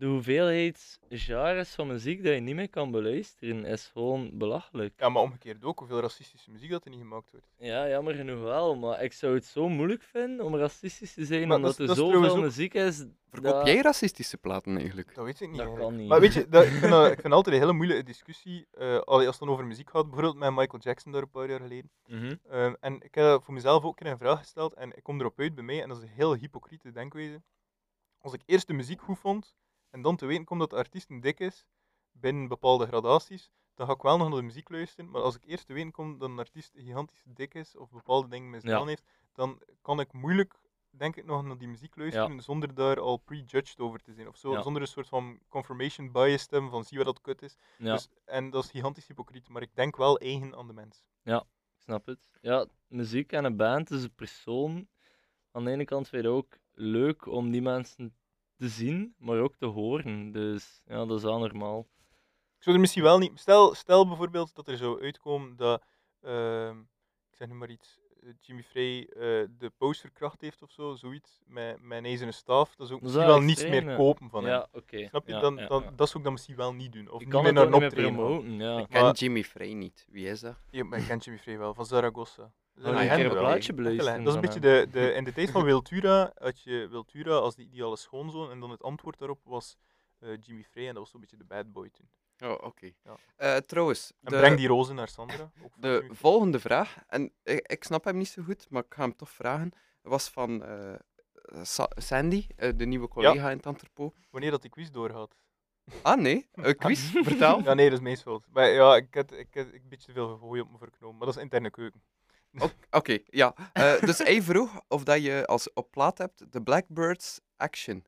De 0.00 0.06
hoeveelheid 0.06 0.98
genres 1.08 1.74
van 1.74 1.86
muziek 1.86 2.22
dat 2.24 2.34
je 2.34 2.40
niet 2.40 2.54
meer 2.54 2.68
kan 2.70 2.90
beluisteren 2.90 3.64
is 3.64 3.86
gewoon 3.92 4.30
belachelijk. 4.38 4.92
ja, 4.96 5.08
maar 5.08 5.22
omgekeerd 5.22 5.64
ook, 5.64 5.78
hoeveel 5.78 6.00
racistische 6.00 6.50
muziek 6.50 6.70
dat 6.70 6.84
er 6.84 6.90
niet 6.90 7.00
gemaakt 7.00 7.30
wordt. 7.30 7.46
Ja, 7.58 7.88
jammer 7.88 8.14
genoeg 8.14 8.40
wel, 8.42 8.76
maar 8.76 9.02
ik 9.02 9.12
zou 9.12 9.34
het 9.34 9.44
zo 9.44 9.68
moeilijk 9.68 10.02
vinden 10.02 10.44
om 10.46 10.56
racistisch 10.56 11.14
te 11.14 11.24
zijn, 11.24 11.48
Maar 11.48 11.56
omdat 11.56 11.76
dat 11.76 11.88
er 11.88 11.94
zoveel 11.94 12.30
ook- 12.36 12.40
muziek 12.40 12.74
is. 12.74 12.96
Verkoop 13.30 13.52
dat- 13.52 13.66
jij 13.66 13.80
racistische 13.80 14.36
platen 14.36 14.76
eigenlijk? 14.76 15.14
Dat 15.14 15.24
weet 15.24 15.40
ik 15.40 15.48
niet. 15.48 15.56
Dat 15.58 15.66
eigenlijk. 15.66 15.90
kan 15.90 15.96
niet. 16.00 16.08
Maar 16.08 16.20
weet 16.20 16.32
je, 16.34 16.48
dat, 16.48 16.64
ik, 16.64 16.70
vind 16.70 16.92
ik 17.12 17.20
vind 17.20 17.32
altijd 17.34 17.54
een 17.54 17.60
hele 17.60 17.72
moeilijke 17.72 18.02
discussie, 18.04 18.66
eh, 18.70 18.98
allee, 18.98 19.26
als 19.26 19.38
het 19.38 19.38
dan 19.38 19.48
over 19.48 19.66
muziek 19.66 19.90
gaat, 19.90 20.04
bijvoorbeeld 20.04 20.36
met 20.36 20.50
Michael 20.50 20.82
Jackson 20.82 21.12
daar 21.12 21.22
een 21.22 21.30
paar 21.30 21.48
jaar 21.50 21.60
geleden. 21.60 21.90
Mhm. 22.06 22.34
Ehm, 22.50 22.74
en 22.80 22.94
ik 22.94 23.14
heb 23.14 23.24
dat 23.24 23.44
voor 23.44 23.54
mezelf 23.54 23.84
ook 23.84 23.98
een 23.98 24.04
keer 24.04 24.12
een 24.12 24.18
vraag 24.18 24.38
gesteld 24.38 24.74
en 24.74 24.96
ik 24.96 25.02
kom 25.02 25.20
erop 25.20 25.38
uit 25.40 25.54
bij 25.54 25.64
mij, 25.64 25.82
en 25.82 25.88
dat 25.88 25.96
is 25.96 26.02
een 26.02 26.14
heel 26.14 26.34
hypocriete 26.34 26.90
denkwijze. 26.92 27.42
Als 28.18 28.32
ik 28.32 28.42
eerst 28.46 28.66
de 28.66 28.72
muziek 28.72 29.00
goed 29.00 29.18
vond 29.18 29.54
en 29.90 30.02
dan 30.02 30.16
te 30.16 30.26
weten 30.26 30.44
komt 30.44 30.60
dat 30.60 30.70
de 30.70 30.76
artiest 30.76 31.10
een 31.10 31.20
dik 31.20 31.40
is, 31.40 31.66
binnen 32.12 32.48
bepaalde 32.48 32.86
gradaties, 32.86 33.50
dan 33.74 33.86
ga 33.86 33.92
ik 33.92 34.02
wel 34.02 34.16
nog 34.16 34.28
naar 34.28 34.38
de 34.38 34.44
muziek 34.44 34.68
luisteren. 34.68 35.10
Maar 35.10 35.22
als 35.22 35.34
ik 35.36 35.44
eerst 35.44 35.66
te 35.66 35.72
weten 35.72 35.90
kom 35.92 36.18
dat 36.18 36.28
een 36.28 36.38
artiest 36.38 36.72
gigantisch 36.76 37.22
dik 37.26 37.54
is 37.54 37.76
of 37.76 37.90
bepaalde 37.90 38.28
dingen 38.28 38.50
misdaan 38.50 38.80
Ja. 38.80 38.86
heeft, 38.86 39.04
dan 39.32 39.62
kan 39.82 40.00
ik 40.00 40.12
moeilijk, 40.12 40.54
denk 40.90 41.16
ik, 41.16 41.24
nog 41.24 41.44
naar 41.44 41.58
die 41.58 41.68
muziek 41.68 41.96
luisteren 41.96 42.40
zonder 42.40 42.74
daar 42.74 43.00
al 43.00 43.16
prejudged 43.16 43.78
over 43.78 44.00
te 44.02 44.12
zijn. 44.12 44.28
Of 44.28 44.36
zo, 44.36 44.52
Ja. 44.52 44.62
zonder 44.62 44.82
een 44.82 44.88
soort 44.88 45.08
van 45.08 45.40
confirmation 45.48 46.12
bias 46.12 46.46
te 46.46 46.54
hebben 46.54 46.70
van 46.70 46.84
zie 46.84 46.96
wat 46.96 47.06
dat 47.06 47.20
kut 47.20 47.42
is. 47.42 47.56
Ja, 47.78 47.92
Dus, 47.92 48.08
en 48.24 48.50
dat 48.50 48.64
is 48.64 48.70
gigantisch 48.70 49.06
hypocriet, 49.06 49.48
maar 49.48 49.62
ik 49.62 49.74
denk 49.74 49.96
wel 49.96 50.18
eigen 50.18 50.56
aan 50.56 50.66
de 50.66 50.72
mens. 50.72 51.04
ik 51.76 51.86
snap 51.86 52.06
het. 52.06 52.18
Ja, 52.40 52.66
muziek 52.86 53.32
en 53.32 53.44
een 53.44 53.56
band 53.56 53.90
is 53.90 54.02
een 54.02 54.14
persoon. 54.14 54.88
Aan 55.52 55.64
de 55.64 55.70
ene 55.70 55.84
kant 55.84 56.08
vind 56.08 56.26
ook 56.26 56.58
leuk 56.72 57.26
om 57.26 57.50
die 57.50 57.62
mensen 57.62 58.14
te 58.60 58.68
zien, 58.68 59.14
maar 59.18 59.38
ook 59.40 59.56
te 59.56 59.66
horen. 59.66 60.32
Dus 60.32 60.82
ja, 60.86 61.04
dat 61.06 61.16
is 61.18 61.22
wel 61.24 61.38
normaal. 61.38 61.88
Ik 62.56 62.62
zou 62.66 62.74
er 62.74 62.80
misschien 62.80 63.02
wel 63.02 63.18
niet. 63.18 63.38
Stel, 63.38 63.74
stel 63.74 64.06
bijvoorbeeld 64.06 64.54
dat 64.54 64.68
er 64.68 64.76
zou 64.76 65.02
uitkomen 65.02 65.56
dat. 65.56 65.82
ehm, 66.20 66.78
ik 67.30 67.36
zeg 67.36 67.48
nu 67.48 67.54
maar 67.54 67.70
iets. 67.70 67.98
eh, 68.22 68.28
Jimmy 68.40 68.62
Frey 68.62 69.06
eh, 69.08 69.18
de 69.58 69.72
post 69.78 70.00
verkracht 70.00 70.40
heeft 70.40 70.62
of 70.62 70.70
zo, 70.70 70.94
zoiets. 70.94 71.40
Met 71.46 71.80
mijn 71.80 72.04
ijzeren 72.04 72.32
staaf. 72.34 72.76
Dat 72.76 72.90
ik 72.90 72.96
is 72.96 73.00
misschien 73.02 73.26
wel 73.26 73.40
niets 73.40 73.66
meer 73.66 73.96
kopen 73.96 74.30
van 74.30 74.44
hem. 74.44 74.52
Ja, 74.52 74.68
oké. 74.72 75.06
Snap 75.08 75.26
je? 75.26 75.32
Ja, 75.32 75.40
dan, 75.40 75.56
dan, 75.56 75.82
ja. 75.82 75.90
Dat 75.90 76.06
zou 76.06 76.18
ik 76.18 76.24
dan 76.24 76.32
misschien 76.32 76.56
wel 76.56 76.74
niet 76.74 76.92
doen. 76.92 77.08
Of 77.08 77.18
Je 77.18 77.24
niet 77.24 77.34
kan 77.34 77.42
meer 77.42 77.52
het 77.52 77.54
naar 77.54 77.74
ook 77.74 77.80
een 77.82 78.02
niet 78.04 78.16
meer 78.16 78.26
optreden. 78.26 78.78
Ik 78.78 78.88
ken 78.88 79.12
Jimmy 79.12 79.44
Frey 79.44 79.72
niet. 79.74 80.06
Wie 80.10 80.26
is 80.26 80.40
dat? 80.40 80.56
Ja, 80.70 80.84
maar 80.84 80.98
ik 80.98 81.06
ken 81.06 81.18
Jimmy 81.18 81.38
Frey 81.40 81.58
wel, 81.58 81.74
van 81.74 81.86
Zaragoza. 81.86 82.52
Dat 82.74 82.84
is 82.84 82.90
Wil 82.90 83.00
een 83.00 83.24
een 83.24 83.30
plaatje 83.30 83.72
beluisteren 83.74 84.24
Dat 84.24 84.28
is 84.28 84.34
een 84.34 84.40
beetje 84.40 84.60
de, 84.60 84.88
de, 84.90 85.12
in 85.18 85.24
de 85.24 85.32
tijd 85.32 85.50
van 85.50 85.64
Wiltura 85.64 86.32
had 86.38 86.62
je 86.62 86.88
Wiltura 86.90 87.34
als 87.36 87.54
de 87.54 87.62
ideale 87.62 87.96
schoonzoon 87.96 88.50
en 88.50 88.60
dan 88.60 88.70
het 88.70 88.82
antwoord 88.82 89.18
daarop 89.18 89.40
was 89.44 89.76
eh, 90.18 90.28
Jimmy 90.40 90.64
Frey 90.64 90.86
en 90.86 90.94
dat 90.94 91.02
was 91.02 91.10
zo'n 91.10 91.20
beetje 91.20 91.36
de 91.36 91.44
bad 91.44 91.72
boy 91.72 91.90
toen. 91.90 92.08
Oh, 92.50 92.64
oké. 92.64 92.90
Ja. 93.04 93.16
Eh, 93.36 93.56
trouwens, 93.56 94.12
En 94.22 94.30
de, 94.32 94.36
breng 94.38 94.56
die 94.56 94.68
rozen 94.68 94.94
naar 94.94 95.08
Sandra. 95.08 95.50
Ook 95.64 95.72
de 95.76 96.08
volgende 96.10 96.60
vraag, 96.60 96.96
en 97.06 97.32
ik, 97.42 97.66
ik 97.72 97.84
snap 97.84 98.04
hem 98.04 98.16
niet 98.16 98.28
zo 98.28 98.42
goed, 98.42 98.66
maar 98.70 98.82
ik 98.84 98.94
ga 98.94 99.02
hem 99.02 99.16
toch 99.16 99.30
vragen, 99.30 99.72
was 100.02 100.28
van 100.28 100.64
eh, 100.64 100.94
Sa- 101.62 101.90
Sandy, 101.94 102.46
eh, 102.56 102.70
de 102.76 102.86
nieuwe 102.86 103.08
collega 103.08 103.50
in 103.50 103.56
het 103.56 103.66
entrepot. 103.66 104.14
Wanneer 104.30 104.50
dat 104.50 104.62
die 104.62 104.70
quiz 104.70 104.90
doorgaat. 104.90 105.34
Ah 106.02 106.20
nee, 106.20 106.48
een 106.52 106.76
quiz, 106.76 107.10
vertel. 107.12 107.62
Ja, 107.62 107.74
nee, 107.74 107.88
dat 107.88 107.98
is 107.98 108.04
mijn 108.04 108.16
schuld. 108.16 108.46
Maar 108.50 108.68
ja, 108.68 108.96
ik 108.96 109.14
heb, 109.14 109.32
ik 109.32 109.54
heb 109.54 109.72
een 109.72 109.88
beetje 109.88 110.06
te 110.06 110.12
veel 110.12 110.28
gehooi 110.28 110.60
op 110.60 110.70
me 110.70 110.78
verknomen. 110.78 111.16
Maar 111.16 111.26
dat 111.26 111.36
is 111.36 111.42
interne 111.42 111.70
keuken. 111.70 112.02
Oké, 112.90 113.18
ja. 113.24 113.54
Eh, 113.72 114.00
dus 114.00 114.18
hij 114.28 114.42
vroeg 114.42 114.80
of 114.88 115.04
dat 115.04 115.22
je 115.22 115.46
als 115.46 115.72
op 115.72 115.90
plaat 115.90 116.18
hebt 116.18 116.52
de 116.52 116.62
Blackbirds 116.62 117.40
Action. 117.56 118.04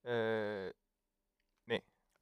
Eh, 0.00 0.68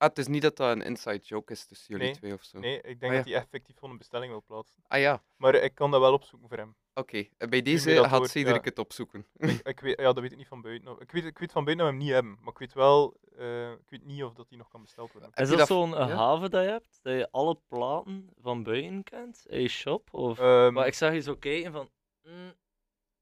Ah, 0.01 0.09
het 0.09 0.19
is 0.19 0.27
niet 0.27 0.43
dat 0.43 0.57
dat 0.57 0.77
een 0.77 0.83
inside 0.83 1.19
joke 1.19 1.53
is 1.53 1.67
tussen 1.67 1.87
jullie 1.89 2.07
Nee, 2.07 2.17
twee 2.17 2.33
of 2.33 2.43
zo. 2.43 2.59
nee, 2.59 2.81
ik 2.81 3.01
denk 3.01 3.03
Ah, 3.03 3.11
ja. 3.11 3.17
dat 3.17 3.25
hij 3.25 3.35
effectief 3.35 3.75
gewoon 3.75 3.91
een 3.91 3.99
bestelling 3.99 4.31
wil 4.31 4.43
plaatsen. 4.47 4.83
Ah 4.87 5.01
ja, 5.01 5.23
Maar 5.37 5.55
ik 5.55 5.75
kan 5.75 5.91
dat 5.91 6.01
wel 6.01 6.13
opzoeken 6.13 6.49
voor 6.49 6.57
hem. 6.59 6.77
Oké. 6.99 7.25
Eh, 7.39 7.49
Bij 7.49 7.63
deze 7.63 7.91
gaat 8.05 8.11
door, 8.11 8.29
Cedric 8.29 8.55
ja. 8.55 8.61
het 8.63 8.79
opzoeken. 8.79 9.27
ik, 9.37 9.61
ik 9.67 9.81
weet, 9.81 9.99
ja, 10.01 10.05
dat 10.05 10.19
weet 10.21 10.33
ik 10.33 10.39
niet 10.39 10.49
van 10.49 10.61
buiten. 10.61 10.97
Ik 10.99 11.11
weet, 11.11 11.25
ik 11.25 11.39
weet 11.39 11.53
van 11.53 11.65
buiten 11.65 11.87
dat 11.87 11.95
we 11.95 11.99
hem 11.99 12.07
niet 12.09 12.15
hebben. 12.15 12.39
Maar 12.45 12.53
ik 12.53 12.59
weet 12.59 12.73
wel, 12.73 13.17
eh, 13.39 13.71
ik 13.71 13.89
weet 13.91 14.05
niet 14.05 14.23
of 14.25 14.35
dat 14.35 14.49
die 14.49 14.59
nog 14.59 14.69
kan 14.69 14.83
besteld 14.83 15.13
worden. 15.13 15.31
Is 15.35 15.49
dat 15.49 15.59
dat- 15.59 15.67
zo'n 15.67 15.91
ja? 15.91 16.09
haven 16.09 16.51
dat 16.51 16.65
je 16.65 16.71
hebt? 16.71 16.99
Dat 17.03 17.15
je 17.15 17.29
alle 17.31 17.59
platen 17.69 18.31
van 18.41 18.63
buiten 18.63 19.03
kent? 19.03 19.45
In 19.49 19.61
je 19.61 19.69
shop? 19.69 20.09
Of... 20.15 20.39
Ehm, 20.39 20.73
maar 20.73 20.87
ik 20.87 20.95
zag 20.95 21.13
je 21.13 21.21
zo 21.21 21.37
kijken 21.37 21.73
van... 21.73 21.91
mm, 22.23 22.53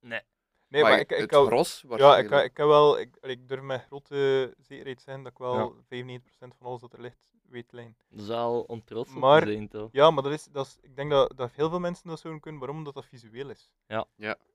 nee. 0.00 0.20
nee, 0.68 0.82
maar, 0.82 0.98
ik, 0.98 1.10
ik, 1.12 1.30
hou- 1.30 1.46
gros 1.46 1.84
ja, 1.96 2.16
ik, 2.18 2.30
ik 2.30 2.56
heb 2.56 2.66
wel, 2.66 2.98
ik, 2.98 3.16
ik 3.20 3.48
durf 3.48 3.60
met 3.60 3.84
grote 3.86 4.54
zekerheid 4.58 5.02
zijn 5.02 5.22
dat 5.22 5.32
ik 5.32 5.38
wel 5.38 5.54
Ja. 5.88 6.16
95% 6.18 6.20
van 6.38 6.66
alles 6.66 6.80
dat 6.80 6.92
er 6.92 7.00
ligt 7.00 7.18
weet 7.48 7.72
lijn. 7.72 7.96
Dat 8.10 8.20
is 8.20 8.26
wel 8.26 8.60
om 8.60 8.84
trots 8.84 9.10
op 9.14 9.16
Maar- 9.20 9.42
te 9.44 9.52
zijn, 9.52 9.68
toch? 9.68 9.88
Ja, 9.92 10.10
maar 10.10 10.22
dat 10.22 10.32
is, 10.32 10.44
dat 10.44 10.66
is, 10.66 10.76
ik 10.80 10.96
denk 10.96 11.10
dat, 11.10 11.32
dat 11.36 11.50
heel 11.52 11.68
veel 11.70 11.80
mensen 11.80 12.08
dat 12.08 12.18
zouden 12.20 12.42
kunnen. 12.42 12.60
Waarom? 12.60 12.78
Omdat 12.78 12.94
dat 12.94 13.04
visueel 13.06 13.50
is. 13.50 13.70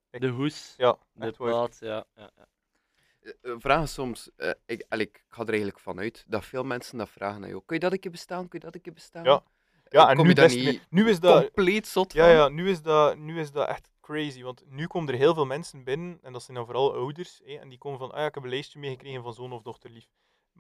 De 0.10 0.28
hoes, 0.28 0.74
Ja, 0.78 0.98
de 1.14 1.32
plaat, 1.32 1.78
ja. 1.80 2.06
ja, 2.16 2.30
ja. 2.36 2.48
Eh, 3.22 3.32
eh, 3.42 3.56
vragen 3.60 3.88
soms, 3.88 4.30
eh, 4.36 4.50
ik, 4.66 4.86
ik 4.89 5.24
ga 5.28 5.42
er 5.42 5.48
eigenlijk 5.50 5.80
vanuit 5.80 6.26
dat 6.28 6.46
veel 6.46 6.64
mensen 6.64 6.98
dat 6.98 7.10
vragen 7.10 7.44
aan 7.44 7.50
jou. 7.50 7.62
Kun 7.66 7.76
je 7.76 7.82
dat 7.82 7.92
een 7.92 8.00
keer 8.00 8.12
bestaan? 8.12 8.48
Kun 8.48 8.60
je 8.60 8.66
dat 8.66 8.76
een 8.76 8.82
keer 8.82 8.94
bestaan? 8.94 9.24
Ja. 9.24 9.44
Ja, 9.89 10.10
en 10.10 10.16
Kom 10.16 10.24
nu, 10.24 10.30
je 10.30 10.36
daar 10.36 10.46
best 10.46 10.58
niet 10.58 10.66
mee- 10.66 10.82
nu 10.89 11.10
is 11.10 11.20
dat, 11.20 11.44
compleet 11.44 11.88
zot 11.88 12.14
Ja, 12.14 12.26
van? 12.26 12.34
ja 12.34 12.50
nu, 12.50 12.70
is 12.70 12.82
dat, 12.82 13.18
nu 13.18 13.39
is 13.39 13.52
dat 13.52 13.68
echt 13.68 13.89
crazy. 14.02 14.42
Want 14.44 14.64
nu 14.70 14.88
komen 14.88 15.10
er 15.14 15.20
heel 15.20 15.34
veel 15.34 15.46
mensen 15.46 15.84
binnen, 15.84 16.20
en 16.22 16.34
dat 16.34 16.44
zijn 16.44 16.58
dan 16.58 16.66
vooral 16.66 16.94
ouders. 16.94 17.42
Hè, 17.46 17.54
en 17.56 17.70
die 17.70 17.78
komen 17.78 18.00
van, 18.00 18.12
ah 18.12 18.18
ja, 18.20 18.26
ik 18.26 18.34
heb 18.34 18.44
een 18.44 18.50
lijstje 18.50 18.80
meegekregen 18.80 19.24
van 19.24 19.34
zoon 19.34 19.52
of 19.52 19.62
dochterlief. 19.62 20.08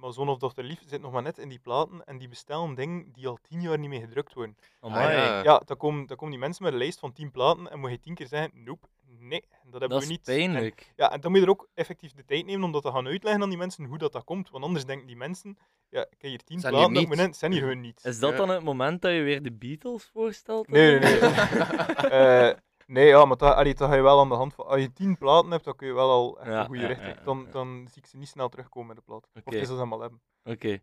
Maar 0.01 0.13
zoon 0.13 0.29
of 0.29 0.37
dochterlief 0.37 0.81
zit 0.85 1.01
nog 1.01 1.11
maar 1.11 1.21
net 1.21 1.37
in 1.37 1.49
die 1.49 1.59
platen 1.59 2.05
en 2.05 2.17
die 2.17 2.27
bestellen 2.27 2.75
dingen 2.75 3.11
die 3.11 3.27
al 3.27 3.37
tien 3.41 3.61
jaar 3.61 3.79
niet 3.79 3.89
meer 3.89 3.99
gedrukt 3.99 4.33
worden. 4.33 4.57
Amai. 4.79 5.15
ja. 5.15 5.43
Ja, 5.43 5.61
dan 5.65 5.77
komen, 5.77 6.05
dan 6.07 6.17
komen 6.17 6.31
die 6.33 6.39
mensen 6.43 6.63
met 6.63 6.73
een 6.73 6.79
lijst 6.79 6.99
van 6.99 7.13
tien 7.13 7.31
platen 7.31 7.71
en 7.71 7.79
moet 7.79 7.91
je 7.91 7.99
tien 7.99 8.15
keer 8.15 8.27
zeggen, 8.27 8.51
nope, 8.63 8.87
nee, 9.19 9.41
dat 9.63 9.79
hebben 9.81 9.89
Dat 9.89 9.97
we 9.99 10.03
is 10.03 10.09
niet. 10.09 10.27
En- 10.27 10.35
pijnlijk. 10.35 10.93
ja, 10.95 11.11
en 11.11 11.21
dan 11.21 11.31
moet 11.31 11.39
je 11.39 11.45
er 11.45 11.51
ook 11.51 11.69
effectief 11.73 12.13
de 12.13 12.25
tijd 12.25 12.45
nemen 12.45 12.63
om 12.63 12.71
dat 12.71 12.81
te 12.83 12.91
gaan 12.91 13.07
uitleggen 13.07 13.41
aan 13.43 13.49
die 13.49 13.57
mensen 13.57 13.85
hoe 13.85 13.97
dat, 13.97 14.11
dat 14.11 14.23
komt. 14.23 14.49
Want 14.49 14.63
anders 14.63 14.85
denken 14.85 15.07
die 15.07 15.15
mensen, 15.15 15.57
ja, 15.89 16.01
ik 16.01 16.21
heb 16.21 16.29
hier 16.29 16.43
tien 16.43 16.59
Zijn 16.59 16.73
platen, 16.73 16.93
dat 16.93 17.17
in, 17.19 17.33
zijn 17.33 17.51
hier 17.51 17.61
gewoon 17.61 17.81
niet. 17.81 18.01
Is 18.05 18.19
dat 18.19 18.31
Ja. 18.31 18.37
dan 18.37 18.49
het 18.49 18.63
moment 18.63 19.01
dat 19.01 19.11
je 19.11 19.21
weer 19.21 19.41
de 19.43 19.51
Beatles 19.51 20.09
voorstelt? 20.13 20.67
Nee, 20.67 20.99
nee, 20.99 21.19
nee. 21.19 21.29
Eh, 22.11 22.57
nee, 22.91 23.07
ja, 23.07 23.25
maar 23.25 23.37
dat, 23.37 23.53
allee, 23.55 23.73
dat 23.75 23.89
ga 23.89 23.95
je 23.95 24.01
wel 24.01 24.19
aan 24.19 24.29
de 24.29 24.35
hand 24.35 24.53
van. 24.53 24.65
Als 24.65 24.81
je 24.81 24.93
tien 24.93 25.17
platen 25.17 25.51
hebt, 25.51 25.63
dan 25.63 25.75
kun 25.75 25.87
je 25.87 25.93
wel 25.93 26.09
al 26.09 26.39
echt 26.39 26.49
Ja, 26.49 26.59
een 26.59 26.65
goede 26.65 26.81
ja, 26.81 26.87
richting. 26.87 27.15
ja, 27.15 27.23
Dan, 27.23 27.43
ja. 27.45 27.51
dan 27.51 27.87
zie 27.91 28.01
ik 28.01 28.07
ze 28.07 28.17
niet 28.17 28.27
snel 28.27 28.49
terugkomen 28.49 28.87
met 28.87 28.97
de 28.97 29.03
plaat. 29.05 29.27
Of 29.33 29.41
Oké. 29.45 29.55
is 29.55 29.67
dat 29.67 29.75
ze 29.77 29.81
hem 29.83 29.93
al 29.93 29.99
hebben. 30.01 30.21
Oké. 30.43 30.79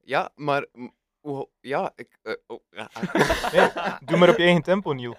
Ja, 0.00 0.30
maar... 0.34 0.66
m, 0.72 0.88
hoe- 1.20 1.48
Ja, 1.60 1.92
ik... 1.96 2.18
eh, 2.22 2.32
oh, 2.46 2.60
ja. 2.70 2.90
Doe 4.04 4.16
maar 4.18 4.28
op 4.28 4.36
je 4.36 4.42
eigen 4.42 4.62
tempo, 4.62 4.92
Niel. 4.92 5.16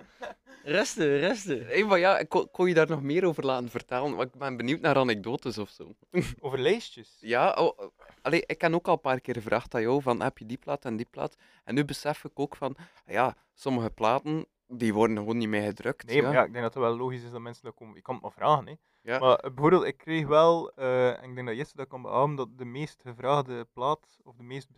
Resten, 0.64 1.20
resten. 1.20 1.66
Hey, 1.66 1.84
maar 1.84 2.00
ja, 2.00 2.18
ik 2.18 2.30
kon, 2.30 2.52
kon 2.52 2.68
je 2.68 2.74
daar 2.74 2.90
nog 2.90 3.02
meer 3.02 3.26
over 3.26 3.46
laten 3.46 3.70
vertellen? 3.70 4.16
Want 4.16 4.34
ik 4.34 4.40
ben 4.40 4.58
benieuwd 4.58 4.82
naar 4.82 4.96
anekdotes 4.96 5.58
of 5.58 5.70
zo. 5.70 5.96
Over 6.40 6.60
lijstjes. 6.60 7.18
Ja, 7.20 7.52
oh, 7.54 7.80
oh, 7.80 7.92
allee, 8.22 8.44
ik 8.46 8.62
heb 8.62 8.74
ook 8.74 8.88
al 8.88 8.94
een 8.94 9.00
paar 9.02 9.20
keer 9.22 9.34
gevraagd 9.34 9.76
aan 9.76 9.82
jou 9.82 10.02
van 10.02 10.22
heb 10.22 10.38
je 10.38 10.46
die 10.46 10.58
plaat 10.58 10.86
en 10.86 10.96
die 10.96 11.08
plaat? 11.12 11.36
En 11.64 11.76
nu 11.76 11.86
besef 11.86 12.24
ik 12.24 12.40
ook 12.40 12.56
van, 12.56 12.76
ja, 13.06 13.36
sommige 13.54 13.90
platen 13.90 14.46
die 14.68 14.94
worden 14.94 15.18
gewoon 15.18 15.38
niet 15.38 15.50
meer 15.50 15.68
gedrukt. 15.68 16.06
Nee, 16.06 16.16
ja. 16.16 16.22
maar 16.22 16.34
ja, 16.34 16.44
ik 16.44 16.52
denk 16.52 16.64
dat 16.64 16.74
het 16.74 16.84
wel 16.84 16.98
logisch 16.98 17.24
is 17.24 17.32
dat 17.32 17.42
mensen 17.42 17.64
dat 17.64 17.74
komen. 17.74 17.96
Je 17.96 18.02
kan 18.02 18.14
het 18.14 18.24
maar 18.24 18.32
vragen, 18.32 18.68
hè. 18.68 18.76
Ja. 19.02 19.20
Maar 19.20 19.40
bijvoorbeeld, 19.42 19.84
ik 19.84 19.98
kreeg 19.98 20.28
wel, 20.28 20.72
eh, 20.72 21.24
en 21.24 21.30
ik 21.30 21.36
denk 21.36 21.48
dat 21.48 21.56
Jesse 21.56 21.76
dat 21.76 21.88
kan 21.88 22.02
beamen, 22.02 22.36
dat 22.36 22.58
de 22.58 22.66
meest 22.66 23.02
gevraagde 23.02 23.68
plaat, 23.74 24.20
of 24.24 24.36
de 24.36 24.44
meest, 24.44 24.70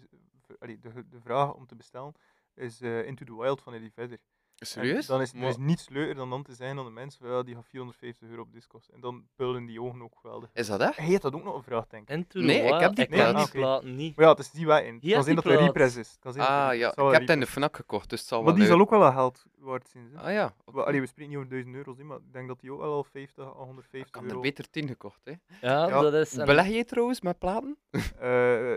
allee, 0.60 0.80
de, 0.80 1.10
de 1.10 1.20
vraag 1.22 1.54
om 1.54 1.66
te 1.66 1.76
bestellen, 1.76 2.14
is 2.56 2.82
eh, 2.82 3.06
Into 3.06 3.26
the 3.26 3.36
Wild 3.36 3.62
van 3.62 3.74
Eddie 3.74 3.92
Vedder. 3.92 4.20
En 4.60 4.68
Serieus? 4.68 5.06
Dan 5.06 5.22
is 5.22 5.32
er 5.34 5.38
Maar 5.40 5.50
is 5.50 5.58
niets 5.58 5.90
leuker 5.90 6.16
dan 6.16 6.30
dan 6.30 6.44
te 6.44 6.54
zeggen 6.54 6.78
aan 6.80 6.86
de 6.86 6.92
mensen, 6.92 7.20
van, 7.26 7.30
ja, 7.36 7.44
die 7.44 7.54
gaan 7.54 7.64
450 7.64 8.30
euro 8.30 8.42
op 8.42 8.54
discos. 8.54 8.90
En 8.92 9.00
dan 9.02 9.24
pullen 9.36 9.66
die 9.66 9.82
ogen 9.82 10.02
ook 10.02 10.14
geweldig. 10.22 10.50
Is 10.54 10.68
dat 10.68 10.82
echt? 10.82 10.96
Hij 10.98 11.06
heeft 11.06 11.22
dat 11.22 11.34
ook 11.34 11.44
nog 11.44 11.56
een 11.56 11.64
vraag, 11.64 11.88
denk 11.88 12.10
ik. 12.10 12.16
Into 12.16 12.40
Nee, 12.40 12.62
ik 12.64 12.80
heb 12.80 12.96
die 12.96 13.04
ik 13.04 13.10
plaat. 13.10 13.36
die 13.36 13.44
Oké. 13.46 13.58
platen 13.58 13.96
niet. 13.96 14.16
Maar 14.16 14.26
ja, 14.26 14.32
het 14.32 14.40
is 14.40 14.52
die 14.52 14.66
wel 14.66 14.78
in. 14.80 14.94
Het 15.02 15.12
kan 15.14 15.24
zijn 15.24 15.36
dat 15.36 15.44
het 15.44 15.54
een 15.54 15.60
plaat. 15.60 15.76
repres 15.76 15.96
is. 15.96 16.10
Het 16.10 16.20
kan 16.20 16.34
zijn 16.34 16.46
Ah 16.48 16.76
ja, 16.76 16.90
ik 16.90 17.12
heb 17.12 17.22
het 17.22 17.30
in 17.30 17.40
de 17.40 17.46
FNAC 17.48 17.76
gekocht, 17.76 18.10
dus 18.10 18.20
het 18.20 18.28
zal 18.28 18.38
zijn. 18.44 18.50
Maar 18.50 18.60
wel 18.60 18.68
die 18.68 18.76
zal 18.78 18.82
ook 18.86 18.90
wel 19.02 19.06
een 19.10 19.14
geld 19.14 19.46
waard 19.58 19.90
zijn. 19.90 20.10
Hè? 20.14 20.22
Ah 20.22 20.32
ja, 20.32 20.54
allee, 20.74 21.00
we 21.02 21.08
spreken 21.08 21.30
niet 21.30 21.38
over 21.38 21.50
1000 21.50 21.76
euro's, 21.76 21.98
hè, 21.98 22.04
maar 22.04 22.18
ik 22.18 22.34
denk 22.34 22.48
dat 22.48 22.60
die 22.60 22.72
ook 22.72 22.80
wel 22.80 22.94
al 22.94 23.04
50 23.04 23.46
à 23.46 23.52
150 23.52 24.08
ik 24.10 24.16
had 24.16 24.24
er 24.24 24.30
euro... 24.30 24.42
beter 24.42 24.70
10 24.70 24.88
gekocht. 24.88 25.20
Hè. 25.24 25.32
Ja, 25.62 25.88
Ja. 25.88 26.02
dat 26.02 26.14
is... 26.14 26.36
Beleg 26.36 26.68
je 26.68 26.86
trouwens 26.86 27.22
met 27.22 27.40
platen? 27.40 27.78
Eh, 28.20 28.72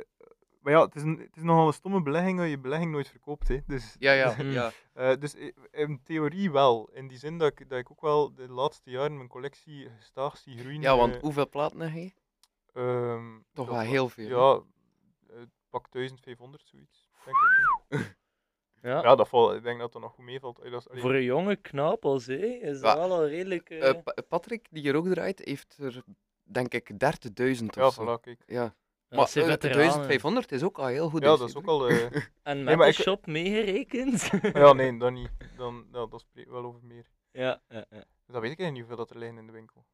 maar 0.62 0.72
ja, 0.72 0.84
het 0.84 0.94
is, 0.94 1.02
een, 1.02 1.18
het 1.18 1.36
is 1.36 1.42
nogal 1.42 1.66
een 1.66 1.72
stomme 1.72 2.02
belegging 2.02 2.38
dat 2.38 2.48
je 2.48 2.58
belegging 2.58 2.92
nooit 2.92 3.08
verkoopt. 3.08 3.48
Hè. 3.48 3.58
Dus, 3.66 3.96
Ja, 3.98 4.12
ja, 4.12 4.34
ja. 4.42 4.72
eh, 4.92 5.16
dus 5.20 5.34
in 5.70 6.00
theorie 6.02 6.50
wel. 6.50 6.90
In 6.92 7.08
die 7.08 7.18
zin 7.18 7.38
dat 7.38 7.48
ik, 7.60 7.68
dat 7.68 7.78
ik 7.78 7.90
ook 7.90 8.00
wel 8.00 8.34
de 8.34 8.48
laatste 8.48 8.90
jaren 8.90 9.16
mijn 9.16 9.28
collectie 9.28 9.88
gestaag 9.98 10.36
zie 10.36 10.58
groeien. 10.58 10.80
Ja, 10.80 10.96
want 10.96 11.14
eh, 11.14 11.20
hoeveel 11.20 11.48
platen 11.48 11.80
heb 11.80 11.92
je? 11.92 12.12
ehm, 12.72 13.38
Toch 13.52 13.68
wel 13.68 13.78
heel 13.80 14.08
veel. 14.08 14.28
Ja, 14.28 14.62
eh, 15.36 15.42
pak 15.70 15.86
1500 15.92 16.62
zoiets. 16.66 17.08
Denk 17.24 17.36
ik. 17.36 17.50
Ja. 18.82 19.02
Ja, 19.02 19.14
dat 19.14 19.28
valt, 19.28 19.54
ik 19.54 19.62
denk 19.62 19.80
dat 19.80 19.92
dat 19.92 20.02
nog 20.02 20.12
goed 20.14 20.24
meevalt. 20.24 20.60
Voor 20.90 21.14
een 21.14 21.22
jonge 21.22 21.56
knaap 21.56 22.04
als 22.04 22.26
hij 22.26 22.36
is 22.38 22.80
Ja. 22.80 22.94
dat 22.94 23.08
wel 23.08 23.22
een 23.22 23.28
redelijk... 23.28 23.68
Pa- 24.04 24.14
Patrick, 24.28 24.66
die 24.70 24.82
hier 24.82 24.96
ook 24.96 25.06
draait, 25.08 25.38
heeft 25.44 25.78
er 25.78 26.02
denk 26.42 26.74
ik 26.74 26.90
30.000 26.90 26.96
ja, 27.64 27.86
of 27.86 27.94
zo. 27.94 28.02
voilà, 28.18 28.20
kijk. 28.20 28.42
Ja. 28.46 28.74
Maar 29.16 29.28
ze 29.28 29.40
eh, 29.40 29.46
veteranen. 29.46 29.84
1500 29.92 30.52
is 30.52 30.62
ook 30.62 30.78
al 30.78 30.86
heel 30.86 31.08
goed. 31.10 31.22
Ja, 31.22 31.36
dat 31.36 31.48
is 31.48 31.54
ook 31.56 31.66
al... 31.66 31.88
eh, 31.88 31.96
En 32.42 32.56
met 32.56 32.64
Nee, 32.64 32.76
maar 32.76 32.86
de 32.86 32.92
ik- 32.92 32.98
shop 32.98 33.26
meegerekend? 33.26 34.30
ja, 34.62 34.72
nee, 34.72 34.98
dat 34.98 35.12
niet. 35.12 35.30
Dan, 35.56 35.86
ja, 35.92 36.06
dat 36.06 36.20
spreekt 36.20 36.50
wel 36.50 36.64
over 36.64 36.80
meer. 36.84 37.10
ja, 37.30 37.62
ja, 37.68 37.84
ja. 37.90 38.04
Dus 38.24 38.34
dat 38.34 38.40
weet 38.42 38.52
ik 38.52 38.58
eigenlijk 38.58 38.70
niet 38.72 38.78
hoeveel 38.80 38.96
dat 38.96 39.10
er 39.10 39.18
liggen 39.18 39.38
in 39.38 39.46
de 39.46 39.52
winkel. 39.52 39.86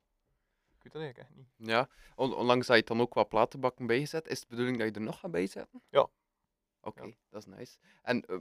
Ik 0.77 0.83
weet 0.83 0.93
dat 0.93 1.03
eigenlijk 1.03 1.31
echt 1.31 1.39
niet. 1.59 1.69
Ja, 1.69 1.89
on- 2.15 2.35
onlangs 2.35 2.67
dat 2.67 2.77
je 2.77 2.83
dan 2.83 3.01
ook 3.01 3.15
wat 3.15 3.29
platenbakken 3.29 3.87
bijgezet, 3.87 4.27
is 4.27 4.33
het 4.33 4.41
de 4.41 4.49
bedoeling 4.49 4.79
dat 4.79 4.87
je 4.89 4.93
er 4.95 5.01
nog 5.01 5.21
gaat 5.21 5.31
bijzetten? 5.31 5.83
Ja. 5.89 6.09
Oké, 6.81 7.03
Ja. 7.03 7.11
dat 7.31 7.47
is 7.47 7.55
nice. 7.57 7.79
En 8.03 8.25
eh, 8.25 8.37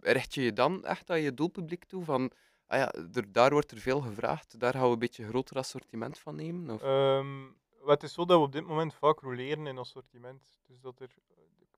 richt 0.00 0.34
je 0.34 0.42
je 0.42 0.52
dan 0.52 0.84
echt 0.84 1.10
aan 1.10 1.20
je 1.20 1.34
doelpubliek 1.34 1.84
toe 1.84 2.04
van, 2.04 2.30
ah 2.66 2.78
ja, 2.78 2.92
er, 3.12 3.32
daar 3.32 3.50
wordt 3.50 3.70
er 3.70 3.78
veel 3.78 4.00
gevraagd, 4.00 4.58
daar 4.60 4.72
gaan 4.72 4.84
we 4.86 4.88
een 4.92 4.98
beetje 4.98 5.22
een 5.22 5.28
groter 5.28 5.56
assortiment 5.56 6.18
van 6.18 6.34
nemen? 6.36 6.70
Of? 6.74 6.82
Ehm, 6.82 7.42
het 7.86 8.02
is 8.02 8.12
zo 8.12 8.24
dat 8.24 8.38
we 8.38 8.44
op 8.44 8.52
dit 8.52 8.66
moment 8.66 8.94
vaak 8.94 9.20
roleren 9.20 9.66
in 9.66 9.78
assortiment. 9.78 10.60
Dus 10.66 10.80
dat 10.80 11.00
er, 11.00 11.14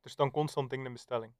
er 0.03 0.11
staan 0.11 0.31
constant 0.31 0.71
dingen 0.71 0.87
in 0.87 0.93
bestelling. 0.93 1.33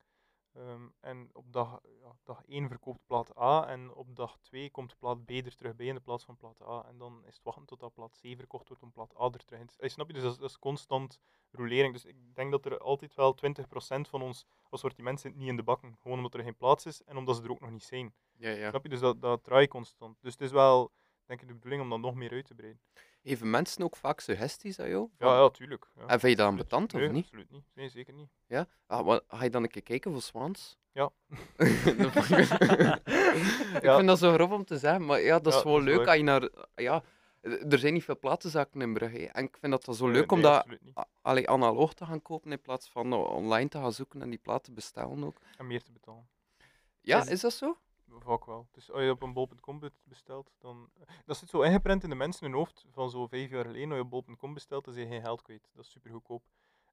Ehm, 0.57 0.89
en 1.01 1.31
op 1.33 1.53
dag, 1.53 1.81
ja, 2.03 2.17
dag 2.23 2.43
1 2.47 2.69
verkoopt 2.69 3.07
plaat 3.07 3.39
A 3.39 3.67
en 3.69 3.95
op 3.95 4.17
dag 4.17 4.39
2 4.39 4.71
komt 4.71 4.99
plaat 4.99 5.25
B 5.25 5.31
er 5.31 5.57
terug 5.57 5.77
bij 5.77 5.87
in 5.87 5.95
de 5.95 6.01
plaats 6.01 6.25
van 6.25 6.37
plaat 6.37 6.63
A. 6.63 6.85
En 6.89 6.99
dan 6.99 7.23
is 7.27 7.35
het 7.35 7.45
wachten 7.45 7.67
tot 7.67 7.95
plaat 7.95 8.19
C 8.21 8.37
verkocht 8.37 8.69
wordt 8.69 8.83
om 8.83 8.93
plaat 8.93 9.21
A 9.21 9.25
er 9.25 9.45
terug 9.45 9.61
in 9.61 9.67
te 9.67 9.75
eh, 9.79 9.89
Snap 9.89 10.07
je? 10.07 10.13
Dus 10.13 10.23
dat 10.23 10.33
is, 10.33 10.39
dat 10.39 10.51
is 10.51 10.59
constant 10.59 11.21
rolering. 11.51 11.93
Dus 11.93 12.05
ik 12.05 12.35
denk 12.35 12.51
dat 12.51 12.65
er 12.65 12.79
altijd 12.79 13.15
wel 13.15 13.37
20% 13.37 14.09
van 14.09 14.23
ons 14.23 14.47
assortiment 14.71 15.21
zit 15.21 15.37
niet 15.37 15.49
in 15.49 15.57
de 15.57 15.63
bakken. 15.63 15.97
Gewoon 16.01 16.17
omdat 16.17 16.35
er 16.35 16.43
geen 16.43 16.57
plaats 16.57 16.87
is 16.87 17.03
en 17.03 17.17
omdat 17.17 17.37
ze 17.37 17.43
er 17.43 17.51
ook 17.51 17.61
nog 17.61 17.71
niet 17.71 17.85
zijn. 17.85 18.15
ja, 18.37 18.51
ja. 18.51 18.69
Snap 18.69 18.83
je? 18.83 18.89
Dus 18.89 19.01
dat, 19.01 19.21
dat 19.21 19.45
draai 19.45 19.63
je 19.63 19.69
constant. 19.69 20.17
Dus 20.21 20.33
het 20.33 20.43
is 20.43 20.51
wel, 20.51 20.93
denk 21.25 21.41
ik, 21.41 21.49
de 21.49 21.55
bedoeling 21.55 21.83
om 21.83 21.91
dat 21.91 22.01
nog 22.01 22.15
meer 22.15 22.31
uit 22.31 22.47
te 22.47 22.55
breiden. 22.55 22.81
Geven 23.27 23.51
mensen 23.51 23.83
ook 23.85 23.97
vaak 23.97 24.21
suggesties 24.21 24.81
aan 24.81 24.89
jou? 24.89 25.09
Ja, 25.19 25.27
ja, 25.43 25.51
tuurlijk. 25.51 25.87
Ja. 25.97 26.01
En 26.07 26.21
vind 26.21 26.23
je 26.33 26.37
dat 26.37 26.47
Absoluut. 26.47 26.73
ambetant 26.73 26.95
of 26.95 27.01
Nee, 27.01 27.09
niet? 27.11 27.25
absoluut 27.25 27.51
niet. 27.51 27.65
Nee, 27.75 27.89
zeker 27.89 28.13
niet. 28.15 28.29
Ja? 28.47 28.67
Ah, 28.87 29.05
wa- 29.07 29.21
ga 29.29 29.45
je 29.45 29.51
dan 29.51 29.63
een 29.63 29.69
keer 29.71 29.83
kijken 29.83 30.13
voor 30.13 30.23
Swans? 30.23 30.77
Ja. 30.93 31.11
Dat 31.99 32.15
ik- 32.31 33.83
Ja. 33.83 33.97
vind 33.97 34.07
dat 34.07 34.19
zo 34.19 34.33
grof 34.33 34.51
om 34.51 34.65
te 34.65 34.79
zeggen, 34.79 35.05
maar 35.05 35.21
ja, 35.21 35.39
dat 35.39 35.55
is 35.55 35.63
wel 35.63 35.73
dat 35.75 35.83
leuk 35.83 36.07
als 36.07 36.17
je 36.17 36.23
naar... 36.23 36.49
Ja, 36.75 37.03
er 37.41 37.79
zijn 37.79 37.93
niet 37.93 38.05
veel 38.05 38.19
platenzaken 38.19 38.81
in 38.81 38.93
Brugge. 38.93 39.19
hè. 39.19 39.25
En 39.25 39.45
ik 39.45 39.57
vind 39.61 39.73
dat, 39.73 39.85
dat 39.85 39.97
zo 39.97 40.07
Eh, 40.07 40.13
leuk 40.13 40.33
om 40.33 40.41
nee, 40.41 40.51
dat 40.51 40.67
a- 40.99 41.09
allee, 41.23 41.49
analoog 41.51 41.95
te 41.95 42.05
gaan 42.07 42.23
kopen 42.23 42.53
in 42.53 42.61
plaats 42.61 42.89
van 42.89 43.15
o- 43.15 43.23
online 43.23 43.69
te 43.69 43.79
gaan 43.79 43.93
zoeken 43.93 44.23
en 44.23 44.31
die 44.31 44.39
platen 44.39 44.75
bestellen 44.75 45.25
ook. 45.25 45.39
En 45.59 45.67
meer 45.67 45.83
te 45.83 45.93
betalen. 45.93 46.29
Ja, 47.01 47.21
Is- 47.21 47.29
is 47.29 47.41
dat 47.41 47.53
zo? 47.53 47.77
Vaak 48.11 48.45
wel. 48.45 48.67
Dus 48.73 48.91
als 48.91 49.03
je 49.03 49.11
op 49.11 49.23
een 49.23 49.33
bol.com 49.33 49.79
be- 49.79 49.93
bestelt, 50.05 50.55
dan... 50.59 50.91
Dat 51.27 51.37
zit 51.37 51.49
zo 51.49 51.61
ingeprent 51.61 52.03
in 52.03 52.09
de 52.11 52.15
mensen 52.17 52.47
hun 52.47 52.55
hoofd 52.55 52.85
van 52.91 53.11
zo 53.11 53.27
vijf 53.27 53.51
jaar 53.51 53.65
geleden. 53.65 53.89
Als 53.89 53.97
je 53.99 54.05
op 54.05 54.11
bol.com 54.11 54.55
bestelt, 54.55 54.85
dan 54.85 54.95
zijn 54.95 55.07
je 55.07 55.13
geen 55.13 55.23
geld 55.23 55.43
kwijt. 55.43 55.71
Dat 55.75 55.85
is 55.85 55.91
super 55.91 56.11
goedkoop. 56.11 56.43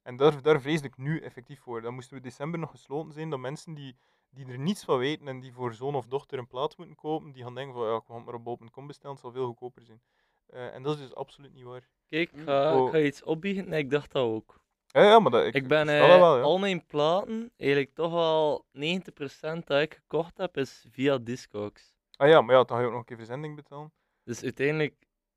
En 0.03 0.15
daar, 0.17 0.41
daar 0.41 0.61
vreesde 0.61 0.87
ik 0.87 0.97
nu 0.97 1.19
effectief 1.19 1.59
voor. 1.61 1.81
Dan 1.81 1.93
moesten 1.93 2.17
we 2.17 2.23
december 2.23 2.59
nog 2.59 2.69
gesloten 2.71 3.13
zijn 3.13 3.29
dat 3.29 3.39
mensen 3.39 3.73
die, 3.73 3.95
die 4.29 4.45
er 4.47 4.59
niets 4.59 4.83
van 4.83 4.97
weten 4.97 5.27
en 5.27 5.39
die 5.39 5.53
voor 5.53 5.73
zoon 5.73 5.95
of 5.95 6.05
dochter 6.05 6.37
een 6.39 6.47
plaat 6.47 6.77
moeten 6.77 6.95
kopen, 6.95 7.31
die 7.31 7.43
gaan 7.43 7.55
denken 7.55 7.73
van 7.73 7.87
ja, 7.87 7.95
ik 7.95 8.03
ga 8.07 8.15
het 8.15 8.25
maar 8.25 8.33
op 8.33 8.43
bol.com 8.43 8.87
bestellen, 8.87 9.11
het 9.11 9.19
zal 9.25 9.31
veel 9.31 9.45
goedkoper 9.45 9.81
zijn. 9.83 10.01
Eh, 10.45 10.73
en 10.73 10.83
dat 10.83 10.95
is 10.95 11.01
dus 11.01 11.15
absoluut 11.15 11.53
niet 11.53 11.63
waar. 11.63 11.89
Kijk, 12.07 12.31
ik 12.31 12.37
Mm. 12.37 12.43
ga, 12.43 12.77
Oh. 12.79 12.85
ik 12.85 12.91
ga 12.91 12.99
iets 12.99 13.23
opbiechten. 13.23 13.69
Nee, 13.69 13.79
ik 13.83 13.89
dacht 13.89 14.11
dat 14.11 14.23
ook. 14.23 14.61
Ja, 14.93 15.01
ja 15.03 15.19
maar 15.19 15.31
dat, 15.31 15.45
ik, 15.45 15.53
Ik, 15.53 15.67
ben 15.67 15.89
eh, 15.89 16.07
dat 16.07 16.19
wel, 16.19 16.37
ja. 16.37 16.43
al 16.43 16.57
mijn 16.59 16.85
platen, 16.85 17.51
eigenlijk 17.57 17.93
toch 17.93 18.11
wel 18.11 18.65
90% 18.77 19.63
dat 19.65 19.81
ik 19.81 19.93
gekocht 19.93 20.37
heb, 20.37 20.57
is 20.57 20.85
via 20.91 21.17
Discogs. 21.17 21.93
Ah 22.15 22.27
ja, 22.27 22.41
maar 22.41 22.55
ja, 22.55 22.63
dan 22.63 22.75
ga 22.77 22.79
je 22.79 22.85
ook 22.85 22.91
nog 22.91 22.99
een 23.01 23.05
keer 23.07 23.17
verzending 23.17 23.55
betalen. 23.55 23.91
Dus 24.23 24.43
uiteindelijk 24.43 24.93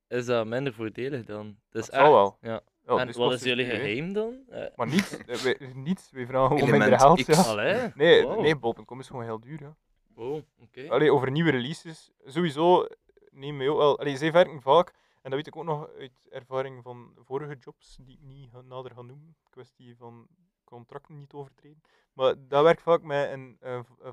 is 0.08 0.26
dat 0.26 0.46
minder 0.46 0.72
voordelig 0.72 1.24
dan. 1.24 1.56
Dus 1.70 1.86
Dat 1.86 1.94
zal 1.94 2.12
wel. 2.12 2.38
Ja. 2.40 2.60
Ja, 2.86 2.96
en 2.96 3.12
wat 3.12 3.32
is 3.32 3.42
jullie 3.42 3.64
geheim 3.64 4.12
dan? 4.12 4.34
Eh, 4.48 4.64
Maar 4.76 4.86
niets, 4.86 5.16
eh, 5.16 5.36
wij, 5.36 5.56
niets, 5.74 6.10
wij 6.10 6.26
vragen 6.26 6.58
gewoon 6.58 6.78
minder 6.78 6.98
geld. 6.98 7.26
Ja. 7.26 7.42
allee, 7.42 7.92
Nee, 7.94 8.22
wow. 8.22 8.40
nee 8.40 8.56
bol.com 8.56 9.00
is 9.00 9.06
gewoon 9.06 9.24
heel 9.24 9.40
duur. 9.40 9.60
Ja. 9.60 9.76
Wow, 10.14 10.40
oké. 10.62 10.88
Allee, 10.88 11.12
over 11.12 11.30
nieuwe 11.30 11.50
releases, 11.50 12.10
sowieso 12.24 12.86
neem 13.30 13.62
je 13.62 13.70
ook 13.70 13.78
wel. 13.78 13.98
Allee, 13.98 14.16
zij 14.16 14.32
werken 14.32 14.60
vaak, 14.62 14.92
en 15.26 15.32
dat 15.32 15.40
weet 15.44 15.46
ik 15.54 15.56
ook 15.56 15.64
nog 15.64 15.88
uit 15.88 16.28
ervaring 16.30 16.82
van 16.82 17.12
vorige 17.18 17.56
jobs, 17.56 17.96
die 17.96 18.14
ik 18.14 18.22
niet 18.22 18.50
ga- 18.50 18.60
nader 18.60 18.94
ga 18.94 19.02
noemen. 19.02 19.36
Kwestie 19.50 19.96
van 19.96 20.26
contracten 20.64 21.18
niet 21.18 21.32
overtreden. 21.32 21.82
Maar 22.12 22.34
dat 22.48 22.62
werkt 22.62 22.82
vaak 22.82 23.02
met 23.02 23.30
een, 23.30 23.58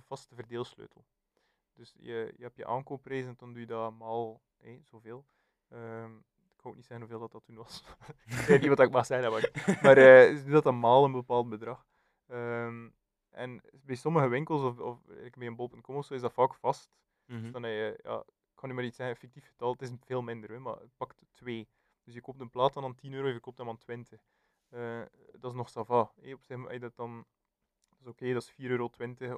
vaste 0.08 0.36
verdeelsleutel. 0.36 1.06
Dus 1.74 1.94
je, 1.98 2.34
je 2.38 2.44
hebt 2.44 2.58
je 2.58 2.66
aankoopprijs 2.66 3.26
en 3.26 3.34
dan 3.38 3.52
doe 3.52 3.62
je 3.62 3.68
dat 3.68 3.94
maal 3.94 4.42
hé, 4.58 4.80
zoveel. 4.84 5.26
Ehm, 5.70 6.16
ik 6.18 6.58
kan 6.58 6.72
ook 6.72 6.76
niet 6.76 6.86
zeggen 6.86 7.08
hoeveel 7.08 7.20
dat, 7.20 7.32
dat 7.32 7.44
toen 7.44 7.56
was. 7.56 7.84
ik 8.26 8.46
weet 8.48 8.60
niet 8.60 8.70
wat 8.70 8.80
ik 8.80 8.92
mag 8.92 9.06
zeggen, 9.06 9.32
maar, 9.32 9.50
maar 9.84 9.96
ze 10.36 10.42
doet 10.44 10.54
dat 10.54 10.64
dan 10.64 10.80
maal 10.80 11.06
een 11.06 11.12
bepaald 11.12 11.50
bedrag. 11.50 11.86
Ehm, 12.28 12.90
en 13.30 13.62
bij 13.72 13.96
sommige 13.96 14.28
winkels, 14.28 14.62
of, 14.62 14.80
of 14.80 15.08
ik 15.10 15.36
bij 15.36 15.48
een 15.48 15.56
bol.com 15.56 15.96
of 15.96 16.06
zo, 16.06 16.14
is 16.14 16.22
dat 16.22 16.34
vaak 16.34 16.56
vast. 16.56 16.96
Mhm. 17.26 17.42
Dus 17.42 17.52
dan 17.52 17.64
heb 17.64 17.72
je, 17.72 18.00
ja, 18.04 18.24
kan 18.64 18.72
nu 18.72 18.78
maar 18.78 18.88
iets 18.88 18.98
zeggen, 18.98 19.18
fictief 19.18 19.48
getal, 19.48 19.72
het 19.72 19.82
is 19.82 19.92
veel 20.00 20.22
minder, 20.22 20.50
hè, 20.50 20.60
maar 20.60 20.76
het 20.76 20.98
pakt 20.98 21.26
2. 21.32 21.68
Dus 22.04 22.14
je 22.14 22.22
koopt 22.22 22.40
een 22.40 22.50
plaat 22.50 22.74
dan 22.74 22.84
aan 22.84 22.96
10 22.96 23.14
euro, 23.14 23.28
je 23.28 23.40
koopt 23.40 23.58
hem 23.58 23.70
aan 23.70 23.78
20. 23.78 24.22
Eh, 24.70 25.02
dat 25.32 25.52
is 25.52 25.58
nog 25.58 25.70
sava. 25.70 26.12
Hè. 26.22 26.34
Op 26.34 26.44
zich, 26.44 26.80
dat 26.80 26.96
dan, 26.96 27.26
dat 27.90 28.00
is 28.00 28.08
oké, 28.08 28.34
dat 28.34 28.42
is 28.42 28.52
4,20 28.52 28.58
euro 28.68 28.90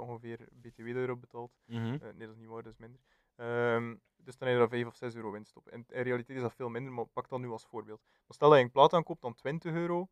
ongeveer 0.02 0.48
BTW 0.52 0.88
erop 0.88 1.22
betaalt. 1.22 1.58
Mhm. 1.66 1.94
Eh, 1.94 2.00
nee, 2.02 2.28
dat 2.28 2.30
is 2.30 2.36
niet 2.36 2.48
waar, 2.48 2.64
dat 2.64 2.72
is 2.72 2.78
minder. 2.78 3.02
Ehm, 3.36 3.96
dus 4.16 4.38
dan 4.38 4.48
heb 4.48 4.58
je 4.58 4.64
daar 4.64 4.70
5 4.78 4.86
of 4.88 4.96
6 4.96 5.16
euro 5.16 5.32
winst 5.32 5.56
op. 5.56 5.68
En 5.68 5.86
in 5.88 6.02
realiteit 6.02 6.38
is 6.38 6.44
dat 6.44 6.56
veel 6.56 6.70
minder, 6.70 6.94
maar 6.94 7.06
pak 7.06 7.30
dat 7.30 7.40
nu 7.40 7.50
als 7.50 7.66
voorbeeld. 7.66 8.02
Maar 8.04 8.36
stel 8.36 8.50
dat 8.50 8.58
je 8.58 8.64
een 8.64 8.72
plaat 8.72 8.94
aankoopt 8.94 9.22
dan 9.22 9.36
20 9.36 9.74
euro, 9.74 10.00
en 10.00 10.08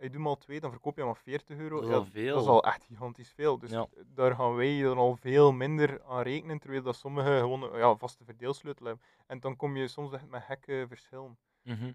je 0.00 0.10
doet 0.10 0.20
maar 0.22 0.36
2, 0.36 0.60
dan 0.60 0.70
verkoop 0.70 0.94
je 0.94 1.00
hem 1.00 1.10
aan 1.10 1.16
40 1.16 1.58
euro. 1.58 1.80
Dat 1.80 1.88
is 1.88 1.94
al 1.94 2.04
veel. 2.04 2.34
Dat 2.34 2.42
is 2.42 2.48
al 2.48 2.64
echt 2.64 2.84
gigantisch 2.84 3.32
veel. 3.32 3.58
Dus 3.58 3.70
Ja. 3.70 3.86
daar 4.06 4.34
gaan 4.34 4.54
wij 4.54 4.82
dan 4.82 4.98
al 4.98 5.16
veel 5.16 5.52
minder 5.52 6.02
aan 6.04 6.22
rekenen, 6.22 6.58
terwijl 6.58 6.82
dat 6.82 6.96
sommigen 6.96 7.38
gewoon 7.38 7.76
ja, 7.78 7.96
vaste 7.96 8.24
verdeelsleutel 8.24 8.86
hebben. 8.86 9.04
En 9.26 9.40
dan 9.40 9.56
kom 9.56 9.76
je 9.76 9.88
soms 9.88 10.12
echt 10.12 10.26
met 10.28 10.42
gekke 10.42 10.84
verschillen. 10.88 11.38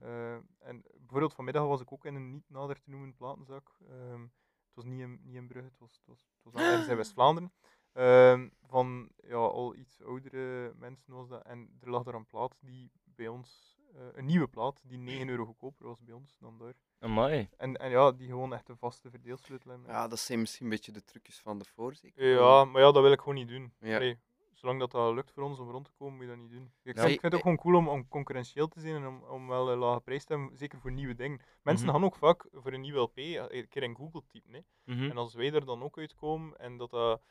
Eh, 0.02 0.34
en 0.60 0.84
bijvoorbeeld 0.98 1.34
vanmiddag 1.34 1.66
was 1.66 1.82
ik 1.82 1.92
ook 1.92 2.06
in 2.06 2.16
een 2.16 2.32
niet 2.32 2.50
nader 2.50 2.80
te 2.80 2.90
noemen 2.90 3.16
platenzak. 3.16 3.72
Ehm, 3.90 4.22
het 4.22 4.76
was 4.76 4.86
niet 4.86 5.00
in, 5.00 5.20
niet 5.24 5.36
in 5.36 5.48
Brugge, 5.48 5.70
het 5.70 5.80
was, 5.80 5.92
het 5.96 6.06
was, 6.06 6.20
het 6.20 6.44
was 6.44 6.54
wel 6.54 6.64
ergens 6.72 6.88
in 6.88 6.96
West-Vlaanderen. 6.96 7.54
Ehm, 7.94 8.50
van 8.62 9.10
ja, 9.28 9.36
al 9.36 9.76
iets 9.76 10.04
oudere 10.04 10.74
mensen 10.76 11.14
was 11.14 11.28
dat. 11.30 11.44
En 11.44 11.78
er 11.82 11.90
lag 11.90 12.04
daar 12.04 12.14
een 12.14 12.26
plaat 12.26 12.58
die 12.62 12.92
bij 13.04 13.28
ons, 13.28 13.78
eh, 13.94 14.02
een 14.14 14.26
nieuwe 14.26 14.48
plaat, 14.48 14.80
die 14.84 14.98
9 14.98 15.30
euro 15.30 15.46
goedkoper 15.46 15.86
was 15.88 16.04
bij 16.04 16.14
ons 16.14 16.38
dan 16.40 16.58
daar. 16.58 16.74
Amai. 17.00 17.50
En, 17.58 17.78
en 17.78 17.90
ja, 17.90 18.12
die 18.12 18.28
gewoon 18.28 18.54
echt 18.54 18.70
een 18.70 18.78
vaste 18.78 19.10
verdeelsleutel 19.10 19.72
hebben. 19.72 19.90
Ja, 19.90 20.08
dat 20.08 20.20
zijn 20.20 20.40
misschien 20.40 20.66
een 20.66 20.72
beetje 20.72 20.92
de 20.92 21.04
trucjes 21.04 21.40
van 21.40 21.60
de 21.60 21.66
voorzitter. 21.66 22.28
Ja, 22.28 22.66
maar 22.66 22.82
ja, 22.82 22.92
dat 22.92 23.02
wil 23.04 23.12
ik 23.12 23.20
gewoon 23.20 23.36
niet 23.36 23.48
doen. 23.48 23.74
Ja. 23.80 23.96
Allee, 23.96 24.18
zolang 24.54 24.80
dat, 24.80 24.92
dat 24.92 25.14
lukt 25.14 25.32
voor 25.32 25.44
ons 25.44 25.60
om 25.60 25.70
rond 25.70 25.86
te 25.86 25.92
komen, 25.98 26.14
moet 26.16 26.24
je 26.24 26.30
dat 26.30 26.38
niet 26.40 26.52
doen. 26.52 26.72
Ik, 26.84 26.96
Ja, 26.96 27.02
vind, 27.02 27.06
ik- 27.06 27.14
ik 27.14 27.20
vind 27.20 27.22
het 27.22 27.34
ook 27.34 27.42
gewoon 27.42 27.58
cool 27.58 27.76
om, 27.76 27.88
om 27.90 28.08
concurrentieel 28.08 28.68
te 28.68 28.80
zijn 28.80 28.96
en 28.96 29.08
om, 29.08 29.24
om 29.24 29.48
wel 29.48 29.72
een 29.72 29.78
lage 29.78 30.02
prijs 30.02 30.24
te 30.26 30.34
hebben, 30.34 30.58
zeker 30.58 30.80
voor 30.80 30.92
nieuwe 30.92 31.16
dingen. 31.16 31.42
Mensen 31.62 31.86
Mhm. 31.86 31.96
gaan 31.96 32.06
ook 32.06 32.16
vaak 32.16 32.46
voor 32.52 32.74
een 32.74 32.82
nieuwe 32.82 33.00
LP 33.00 33.18
eh, 33.18 33.44
een 33.48 33.68
keer 33.68 33.84
in 33.84 33.96
Google 33.96 34.22
typen. 34.28 34.54
Hè. 34.54 34.60
Mhm. 34.84 35.10
En 35.10 35.18
als 35.18 35.34
wij 35.34 35.54
er 35.54 35.66
dan 35.66 35.84
ook 35.84 35.98
uitkomen 35.98 36.58
en 36.58 36.78
dat 36.78 36.90
dat, 36.90 37.22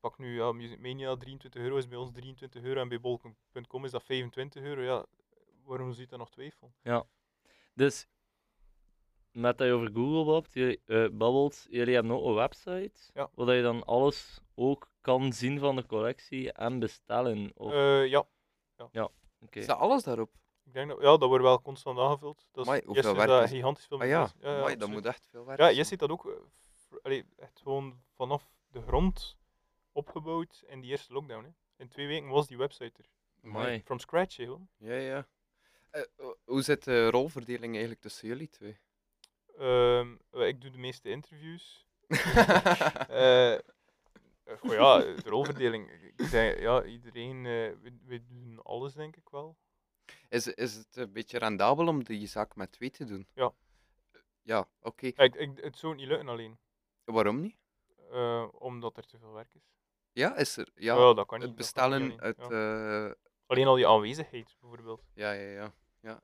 pak 0.00 0.18
nu 0.18 0.36
ja, 0.36 0.52
Music 0.52 0.78
Mania 0.80 1.16
23 1.16 1.62
euro 1.62 1.76
is 1.76 1.88
bij 1.88 1.98
ons 1.98 2.10
23 2.12 2.62
euro 2.62 2.80
en 2.80 2.88
bij 2.88 3.00
bol.com 3.00 3.84
is 3.84 3.90
dat 3.90 4.04
25 4.04 4.62
euro, 4.62 4.80
ja, 4.82 5.06
waarom 5.64 5.92
zit 5.92 6.10
daar 6.10 6.18
nog 6.18 6.30
twijfel? 6.30 6.72
Dus, 7.74 8.06
met 9.36 9.58
dat 9.58 9.66
je 9.66 9.72
over 9.72 9.90
Google 9.92 10.24
babbelt, 10.24 10.52
jullie, 10.52 10.80
eh, 10.86 11.08
babbelt, 11.12 11.66
jullie 11.70 11.94
hebben 11.94 12.12
ook 12.12 12.24
een 12.26 12.34
website, 12.34 13.00
Ja. 13.14 13.30
waar 13.34 13.54
je 13.54 13.62
dan 13.62 13.84
alles 13.84 14.40
ook 14.54 14.88
kan 15.00 15.32
zien 15.32 15.58
van 15.58 15.76
de 15.76 15.86
collectie 15.86 16.52
en 16.52 16.78
bestellen. 16.78 17.52
Of, 17.56 17.72
Eh, 17.72 18.06
ja, 18.06 18.24
oké. 19.40 19.58
Is 19.58 19.66
dat 19.66 19.78
alles 19.78 20.02
daarop? 20.02 20.30
ik 20.64 20.72
denk 20.72 20.88
dat, 20.88 21.00
ja, 21.00 21.16
dat 21.16 21.28
wordt 21.28 21.44
wel 21.44 21.62
constant 21.62 21.98
aangevuld. 21.98 22.46
Dat 22.52 22.64
is, 22.64 22.70
Amai, 22.70 22.82
hoeveel 22.86 23.10
is 23.10 23.16
werk 23.16 23.28
dat 23.28 23.42
is- 23.42 23.50
gigantisch 23.50 23.86
veel 23.86 24.00
Ah 24.00 24.06
ja. 24.08 24.30
Amai, 24.42 24.76
dat 24.76 24.88
moet 24.88 25.06
echt 25.06 25.26
veel 25.30 25.44
werk 25.44 25.58
Ja, 25.58 25.68
je 25.68 25.84
ziet 25.84 25.98
dat 25.98 26.10
ook 26.10 26.26
eh, 26.26 26.32
allee, 27.02 27.24
echt 27.36 27.60
gewoon 27.62 28.00
vanaf 28.16 28.50
de 28.70 28.82
grond 28.82 29.36
opgebouwd 29.92 30.62
in 30.66 30.80
die 30.80 30.90
eerste 30.90 31.12
lockdown. 31.12 31.44
Hè. 31.44 31.50
In 31.76 31.88
twee 31.88 32.06
weken 32.06 32.28
was 32.28 32.46
die 32.46 32.56
website 32.56 33.02
er. 33.02 33.08
Amai. 33.44 33.82
From 33.84 33.98
scratch, 33.98 34.36
hè, 34.36 34.44
gewoon. 34.44 34.68
Ja, 34.76 34.94
ja. 34.94 35.26
Eh, 35.90 36.02
ho- 36.16 36.36
hoe 36.44 36.62
zit 36.62 36.84
de 36.84 37.10
rolverdeling 37.10 37.70
eigenlijk 37.72 38.00
tussen 38.00 38.28
jullie 38.28 38.48
twee? 38.48 38.78
Ehm, 39.58 40.12
ik 40.32 40.60
doe 40.60 40.70
de 40.70 40.78
meeste 40.78 41.10
interviews. 41.10 41.86
Goh, 44.58 44.72
ja, 44.72 44.98
de 44.98 45.22
rolverdeling. 45.24 45.90
Ik 46.16 46.30
ja, 46.60 46.84
iedereen, 46.84 47.36
eh 47.46 47.92
we, 48.04 48.22
doen 48.26 48.62
alles, 48.62 48.94
denk 48.94 49.16
ik 49.16 49.28
wel. 49.28 49.56
is, 50.28 50.46
is 50.46 50.74
het 50.74 50.96
een 50.96 51.12
beetje 51.12 51.38
rendabel 51.38 51.86
om 51.86 52.04
die 52.04 52.26
zaak 52.26 52.56
met 52.56 52.72
twee 52.72 52.90
te 52.90 53.04
doen? 53.04 53.28
Ja. 53.34 53.52
Ja, 54.42 54.68
oké. 54.80 55.06
Ja, 55.06 55.22
ik, 55.22 55.34
ik, 55.34 55.50
het 55.60 55.78
zou 55.78 55.94
niet 55.94 56.06
lukken 56.06 56.28
alleen, 56.28 56.58
Waarom 57.04 57.40
niet? 57.40 57.56
omdat 58.52 58.96
er 58.96 59.06
te 59.06 59.18
veel 59.18 59.32
werk 59.32 59.54
is. 59.54 59.70
Ja, 60.12 60.36
is 60.36 60.56
er. 60.56 60.68
Ja, 60.74 61.14
dat 61.14 61.26
kan 61.26 61.38
niet. 61.38 61.40
het 61.40 61.40
niet 61.46 61.56
bestellen, 61.56 62.02
alleen, 62.02 62.20
het... 62.20 62.36
ja. 62.48 63.14
Alleen 63.46 63.66
al 63.66 63.74
die 63.74 63.86
aanwezigheid, 63.86 64.56
bijvoorbeeld. 64.60 65.02
ja, 65.14 65.32
ja, 65.32 65.50
ja, 65.50 65.72
ja. 66.00 66.20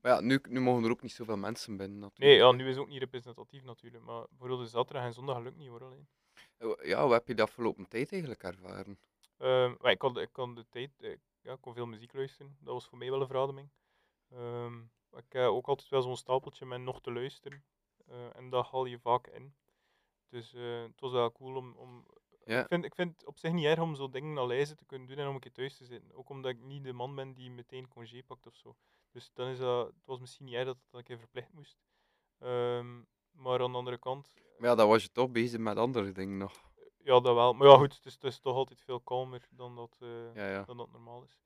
Maar 0.00 0.12
ja, 0.12 0.20
nu, 0.20 0.40
nu 0.48 0.60
mogen 0.60 0.84
er 0.84 0.90
ook 0.90 1.02
niet 1.02 1.12
zoveel 1.12 1.36
mensen 1.36 1.76
binnen 1.76 1.98
Nee, 1.98 2.08
natuurlijk. 2.08 2.40
ja, 2.40 2.52
nu 2.52 2.64
is 2.68 2.74
het 2.74 2.78
ook 2.84 2.88
niet 2.88 2.98
representatief 2.98 3.62
natuurlijk, 3.62 4.04
maar 4.04 4.26
bijvoorbeeld 4.28 4.60
de 4.60 4.66
zaterdag 4.66 5.04
en 5.04 5.12
zondag 5.12 5.38
lukt 5.38 5.56
niet 5.56 5.68
hoor 5.68 5.84
alleen. 5.84 6.08
Eh, 6.56 6.88
Ja, 6.88 7.02
hoe 7.04 7.12
heb 7.12 7.26
je 7.28 7.34
de 7.34 7.42
afgelopen 7.42 7.88
tijd 7.88 8.12
eigenlijk 8.12 8.42
ervaren? 8.42 8.98
Ehm, 9.38 9.74
ik, 9.86 9.98
kon, 9.98 10.18
ik 10.18 10.32
kon 10.32 10.54
de 10.54 10.66
tijd, 10.68 10.90
eh, 11.00 11.16
ja, 11.42 11.52
ik 11.52 11.60
kon 11.60 11.74
veel 11.74 11.86
muziek 11.86 12.12
luisteren, 12.12 12.56
dat 12.60 12.74
was 12.74 12.86
voor 12.88 12.98
mij 12.98 13.10
wel 13.10 13.20
een 13.20 13.26
verademing. 13.26 13.70
Ehm, 14.30 14.78
ik 15.12 15.32
heb 15.32 15.46
ook 15.48 15.68
altijd 15.68 15.88
wel 15.88 16.02
zo'n 16.02 16.16
stapeltje 16.16 16.66
met 16.66 16.80
nog 16.80 17.00
te 17.00 17.12
luisteren, 17.12 17.64
eh, 18.06 18.36
en 18.36 18.50
dat 18.50 18.66
haal 18.66 18.84
je 18.84 18.98
vaak 18.98 19.26
in. 19.26 19.54
Dus 20.28 20.54
eh, 20.54 20.82
het 20.82 21.00
was 21.00 21.12
wel 21.12 21.32
cool 21.32 21.56
om. 21.56 21.76
om 21.76 22.06
Ja. 22.44 22.60
ik, 22.60 22.66
vind, 22.68 22.84
ik 22.84 22.94
vind 22.94 23.12
het 23.14 23.26
op 23.26 23.38
zich 23.38 23.52
niet 23.52 23.64
erg 23.64 23.80
om 23.80 23.94
zo 23.94 24.08
dingen 24.10 24.32
naar 24.32 24.46
lijzen 24.46 24.76
te 24.76 24.84
kunnen 24.84 25.08
doen 25.08 25.18
en 25.18 25.28
om 25.28 25.34
een 25.34 25.40
keer 25.40 25.52
thuis 25.52 25.76
te 25.76 25.84
zitten. 25.84 26.12
Ook 26.12 26.28
omdat 26.28 26.50
ik 26.50 26.60
niet 26.60 26.84
de 26.84 26.92
man 26.92 27.14
ben 27.14 27.32
die 27.34 27.50
meteen 27.50 27.88
congé 27.88 28.22
pakt 28.22 28.46
of 28.46 28.56
zo. 28.56 28.76
Dus 29.10 29.30
dan 29.34 29.48
is 29.48 29.58
dat, 29.58 29.86
het 29.86 30.06
was 30.06 30.20
misschien 30.20 30.44
niet 30.46 30.54
erg 30.54 30.64
dat 30.66 30.76
het 30.76 30.94
een 30.94 31.02
keer 31.02 31.18
verplicht 31.18 31.52
moest. 31.52 31.78
Ehm, 32.38 32.98
maar 33.30 33.60
aan 33.62 33.70
de 33.72 33.78
andere 33.78 33.98
kant, 33.98 34.32
Maar 34.58 34.68
ja, 34.68 34.74
dan 34.74 34.88
was 34.88 35.02
je 35.02 35.12
toch 35.12 35.30
bezig 35.30 35.58
met 35.60 35.76
andere 35.76 36.12
dingen 36.12 36.36
nog. 36.36 36.70
ja, 37.04 37.20
dat 37.20 37.34
wel. 37.34 37.52
Maar 37.52 37.68
ja, 37.68 37.76
goed, 37.76 37.94
het 37.96 38.06
is, 38.06 38.12
het 38.14 38.24
is 38.24 38.38
toch 38.40 38.54
altijd 38.54 38.80
veel 38.80 39.00
kalmer 39.00 39.48
dan 39.50 39.76
dat, 39.76 39.96
eh, 40.00 40.34
Ja, 40.34 40.48
ja. 40.50 40.62
dan 40.64 40.76
dat 40.76 40.90
normaal 40.90 41.22
is. 41.22 41.40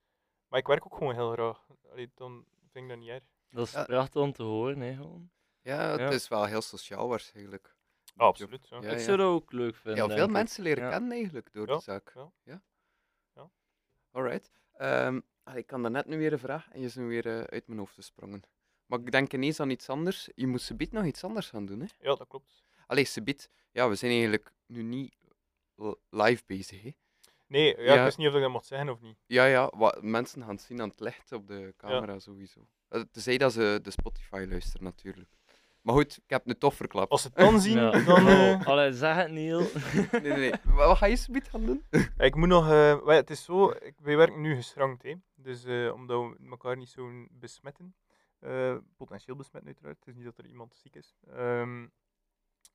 Maar 0.48 0.58
ik 0.60 0.66
werk 0.66 0.84
ook 0.86 0.96
gewoon 0.96 1.14
heel 1.14 1.32
graag. 1.32 1.66
Allee, 1.90 2.10
dan 2.14 2.44
vind 2.70 2.84
ik 2.84 2.88
dat 2.90 2.98
niet 2.98 3.08
erg. 3.08 3.22
Dat 3.50 3.66
is 3.66 3.72
Ja. 3.72 3.84
prachtig 3.84 4.22
om 4.22 4.32
te 4.32 4.42
horen, 4.42 4.80
hè, 4.80 4.94
gewoon. 4.94 5.30
Ja, 5.60 5.78
het 5.90 6.00
Ja. 6.00 6.10
is 6.10 6.28
wel 6.28 6.44
heel 6.44 6.60
sociaal 6.62 7.08
waarschijnlijk. 7.08 7.76
Ja, 8.04 8.24
absoluut. 8.24 8.68
Ja. 8.68 8.76
Ja, 8.80 8.82
ik 8.90 8.98
ja. 8.98 9.04
zou 9.04 9.16
dat 9.16 9.26
ook 9.26 9.52
leuk 9.52 9.74
vinden. 9.74 9.94
Heel 10.00 10.08
veel 10.08 10.16
denk 10.16 10.30
mensen 10.30 10.62
leren 10.62 10.84
Ja. 10.84 10.90
kennen 10.90 11.10
eigenlijk 11.12 11.52
door 11.52 11.68
Ja, 11.68 11.74
de 11.76 11.82
zaak. 11.82 12.12
ja. 12.14 12.32
ja. 12.42 12.62
Ja. 13.34 13.50
Alright. 14.10 14.50
Ehm, 14.72 15.20
allee, 15.44 15.60
ik 15.60 15.66
kan 15.66 15.82
daarnet 15.82 16.06
nu 16.06 16.18
weer 16.18 16.32
een 16.32 16.38
vraag 16.38 16.68
en 16.70 16.80
je 16.80 16.86
is 16.86 16.94
nu 16.94 17.04
weer 17.04 17.26
eh, 17.26 17.40
uit 17.40 17.66
mijn 17.66 17.78
hoofd 17.78 17.94
gesprongen. 17.94 18.42
Maar 18.86 18.98
ik 18.98 19.10
denk 19.10 19.32
ineens 19.32 19.60
aan 19.60 19.70
iets 19.70 19.88
anders. 19.88 20.28
Je 20.34 20.46
moet 20.46 20.60
Sebiet 20.60 20.92
nog 20.92 21.04
iets 21.04 21.24
anders 21.24 21.50
gaan 21.50 21.66
doen, 21.66 21.80
hè? 21.80 21.86
ja, 22.00 22.14
dat 22.14 22.28
klopt. 22.28 22.64
Allee, 22.86 23.04
Sebiet, 23.04 23.50
ja, 23.72 23.88
we 23.88 23.94
zijn 23.94 24.10
eigenlijk 24.10 24.52
nu 24.66 24.82
niet 24.82 25.14
live 26.10 26.42
bezig, 26.46 26.82
hè? 26.82 26.94
Nee, 27.46 27.76
ja, 27.76 27.82
Ja. 27.82 27.94
ik 27.98 28.04
wist 28.04 28.16
niet 28.18 28.28
of 28.28 28.34
ik 28.34 28.40
dat 28.40 28.50
mocht 28.50 28.66
zeggen 28.66 28.88
of 28.88 29.00
niet. 29.00 29.16
Ja, 29.26 29.44
ja, 29.44 29.70
wat 29.76 30.02
mensen 30.02 30.42
gaan 30.42 30.58
zien 30.58 30.80
aan 30.80 30.88
het 30.88 31.00
licht 31.00 31.32
op 31.32 31.46
de 31.46 31.74
camera 31.76 32.18
sowieso. 32.18 32.60
Uh, 32.90 33.00
tenzij 33.10 33.38
dat 33.38 33.52
ze 33.52 33.78
de 33.82 33.90
Spotify 33.90 34.46
luisteren 34.48 34.84
natuurlijk. 34.84 35.30
Maar 35.84 35.94
goed, 35.94 36.16
ik 36.16 36.30
heb 36.30 36.38
het 36.38 36.46
nu 36.52 36.58
toch 36.58 36.74
verklapt. 36.74 37.10
Als 37.10 37.22
ze 37.22 37.26
het 37.28 37.36
dan 37.36 37.60
zien, 37.60 37.76
Ja. 37.78 37.90
dan... 38.04 38.64
allee, 38.64 38.92
zeg 38.92 39.16
het 39.16 39.30
niet, 39.30 39.44
Neil. 39.50 39.66
Nee, 40.12 40.20
nee, 40.22 40.32
nee. 40.38 40.52
Wa- 40.64 40.86
Wat 40.86 40.96
ga 40.96 41.06
je 41.06 41.16
Sebiet 41.16 41.48
gaan 41.48 41.64
doen? 41.66 41.84
Ja, 42.16 42.24
Ik 42.24 42.34
moet 42.34 42.48
nog, 42.48 42.70
eh, 42.70 43.06
het 43.06 43.30
is 43.30 43.44
zo, 43.44 43.70
ik, 43.70 43.94
wij 44.02 44.16
werken 44.16 44.40
nu 44.40 44.54
geschrankt, 44.54 45.02
hè. 45.02 45.14
dus 45.34 45.64
eh, 45.64 45.92
omdat 45.92 46.20
we 46.22 46.46
elkaar 46.50 46.76
niet 46.76 46.88
zo 46.88 47.26
besmetten. 47.30 47.94
Eh, 48.38 48.76
potentieel 48.96 49.36
besmetten 49.36 49.70
uiteraard, 49.70 49.98
het 49.98 50.08
is 50.08 50.14
niet 50.14 50.24
dat 50.24 50.38
er 50.38 50.46
iemand 50.46 50.74
ziek 50.74 50.94
is. 50.96 51.14
Ehm, 51.30 51.86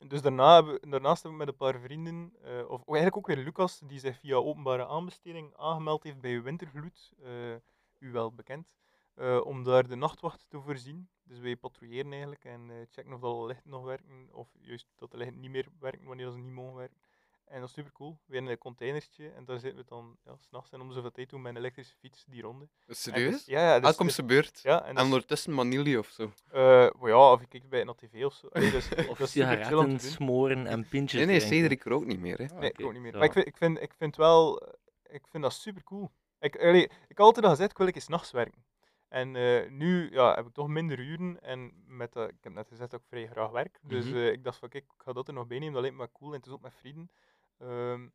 dus 0.08 0.22
daarna 0.22 0.54
hebben, 0.56 0.90
daarnaast 0.90 1.24
hebben 1.24 1.40
we 1.40 1.46
met 1.46 1.54
een 1.54 1.68
paar 1.68 1.80
vrienden, 1.82 2.34
eh, 2.44 2.70
of 2.70 2.82
oh, 2.82 2.96
eigenlijk 2.96 3.18
ook 3.18 3.28
weer 3.28 3.44
Lucas, 3.46 3.80
die 3.86 4.00
zich 4.00 4.20
via 4.20 4.36
openbare 4.36 4.88
aanbesteding 4.88 5.54
aangemeld 5.58 6.04
heeft 6.04 6.22
bij 6.22 6.42
Wintergloed, 6.42 7.12
eh, 7.24 7.56
u 8.00 8.12
wel 8.12 8.34
bekend, 8.34 8.74
eh, 9.20 9.40
om 9.46 9.64
daar 9.64 9.88
de 9.88 9.96
nachtwacht 9.96 10.46
te 10.50 10.62
voorzien. 10.62 11.10
Dus 11.24 11.40
wij 11.40 11.56
patrouilleren 11.56 12.12
eigenlijk 12.12 12.46
en 12.46 12.70
eh, 12.70 12.76
checken 12.90 13.14
of 13.14 13.20
dat 13.20 13.32
alle 13.34 13.48
lichten 13.48 13.70
nog 13.70 13.84
werken, 13.84 14.30
of 14.32 14.48
juist 14.62 14.88
dat 14.96 15.12
de 15.12 15.18
lichten 15.18 15.40
niet 15.40 15.52
meer 15.52 15.68
werken 15.80 16.08
wanneer 16.08 16.32
ze 16.32 16.38
niet 16.38 16.52
mogen 16.54 16.76
werken. 16.76 16.98
En 17.46 17.60
dat 17.60 17.70
is 17.70 17.76
super 17.76 17.92
cool. 17.92 18.20
Weer 18.26 18.42
in 18.42 18.48
een 18.48 18.58
containertje 18.58 19.30
en 19.30 19.46
daar 19.46 19.60
zitten 19.60 19.80
we 19.80 19.86
dan 19.88 20.18
ja, 20.26 20.36
s'nachts 20.40 20.72
en 20.72 20.82
om 20.82 20.92
zoveel 20.92 21.12
tijd 21.12 21.30
doen 21.30 21.42
met 21.42 21.52
een 21.52 21.58
elektrische 21.58 21.96
fiets 22.00 22.24
die 22.28 22.42
ronde. 22.42 22.68
Serieus? 22.88 23.46
Ja, 23.46 23.62
ja. 23.62 23.80
Dus, 23.80 23.90
Aankomst 23.90 24.26
beurt. 24.26 24.60
ja, 24.64 24.82
en 24.84 24.90
En 24.90 24.96
is, 24.96 25.04
ondertussen 25.04 25.54
Manili 25.54 25.98
of 25.98 26.08
zo. 26.08 26.32
eh, 26.52 26.90
well, 27.00 27.10
ja, 27.12 27.32
of 27.32 27.42
ik 27.42 27.50
kijk 27.50 27.70
bij 27.70 27.82
een 27.82 27.96
tv 27.96 28.26
of 28.26 28.34
zo. 28.34 28.48
Allee, 28.48 28.72
dus, 28.78 28.90
Of 29.08 29.20
sigaretten 29.24 30.00
smoren 30.00 30.68
en 30.68 30.88
pintjes 30.88 31.26
Nee, 31.26 31.40
nee. 31.40 31.40
Cedric 31.48 31.84
rookt 31.84 32.06
niet 32.08 32.20
meer. 32.20 32.38
Hè. 32.38 32.46
Ah, 32.54 32.60
Nee, 32.60 32.72
ik 32.72 32.86
ook 32.86 32.92
niet 32.94 33.02
meer. 33.02 33.12
ja. 33.12 33.18
Maar 33.18 33.28
ik 33.28 33.34
vind, 33.34 33.48
ik, 33.48 33.58
vind, 33.58 33.82
ik 33.82 33.94
vind 33.94 34.16
wel, 34.16 34.62
ik 35.10 35.28
vind 35.28 35.44
dat 35.44 35.54
super 35.54 35.84
cool. 35.84 36.12
Ik, 36.40 36.58
allee, 36.60 36.84
ik 36.84 37.08
heb 37.08 37.20
altijd 37.20 37.46
al 37.46 37.52
gezegd, 37.52 37.72
ik 37.72 37.78
wil 37.78 37.88
eens 37.88 38.08
nachts 38.08 38.32
werken. 38.32 38.64
En 39.10 39.36
eh, 39.36 39.70
nu 39.70 40.12
ja, 40.12 40.36
heb 40.36 40.46
ik 40.46 40.54
toch 40.54 40.68
minder 40.68 41.00
uren. 41.00 41.42
En 41.42 41.72
met, 41.86 42.14
dat- 42.14 42.30
ik 42.30 42.38
heb 42.42 42.54
net 42.54 42.68
gezegd 42.68 42.92
dat 42.92 43.00
ik 43.00 43.06
vrij 43.08 43.28
graag 43.28 43.52
werk. 43.52 43.80
Dus 43.84 44.06
Mhm. 44.06 44.16
eh, 44.16 44.32
ik 44.32 44.44
dacht 44.44 44.58
van, 44.58 44.70
kijk, 44.70 44.84
ik 44.84 45.02
ga 45.04 45.14
dat 45.14 45.28
er 45.28 45.34
nog 45.34 45.48
bij 45.48 45.58
nemen. 45.60 45.74
Dat 45.74 45.82
lijkt 45.82 45.98
me 45.98 46.10
cool 46.12 46.32
en 46.32 46.38
het 46.38 46.46
is 46.46 46.52
ook 46.54 46.62
met 46.62 46.74
vrienden. 46.74 47.12
Ehm, 47.58 48.08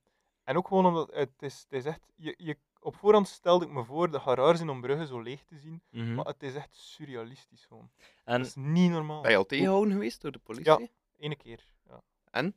en 0.45 0.57
ook 0.57 0.69
gewoon 0.69 0.87
omdat 0.87 1.15
het 1.15 1.43
is, 1.43 1.61
het 1.63 1.73
is 1.73 1.85
echt... 1.85 2.13
Je, 2.17 2.35
je, 2.37 2.59
op 2.81 2.97
voorhand 2.97 3.29
stelde 3.29 3.65
ik 3.65 3.71
me 3.71 3.85
voor, 3.85 4.11
dat 4.11 4.23
gaat 4.23 4.37
raar 4.39 4.57
zijn 4.57 4.69
om 4.69 4.81
Brugge 4.81 5.07
zo 5.07 5.21
leeg 5.21 5.45
te 5.45 5.59
zien. 5.59 5.83
Mhm. 5.91 6.15
Maar 6.15 6.25
het 6.25 6.43
is 6.43 6.55
echt 6.55 6.75
surrealistisch 6.75 7.65
gewoon. 7.65 7.91
En 8.25 8.39
Dat 8.39 8.47
is 8.47 8.55
niet 8.55 8.91
normaal. 8.91 9.23
Ben 9.23 9.31
je 9.31 9.37
al 9.37 9.47
tegengehouden 9.47 9.93
geweest 9.93 10.21
door 10.21 10.33
de 10.33 10.39
politie? 10.39 10.91
Ene 11.17 11.37
keer, 11.37 11.65
ja. 11.89 12.03
En? 12.31 12.55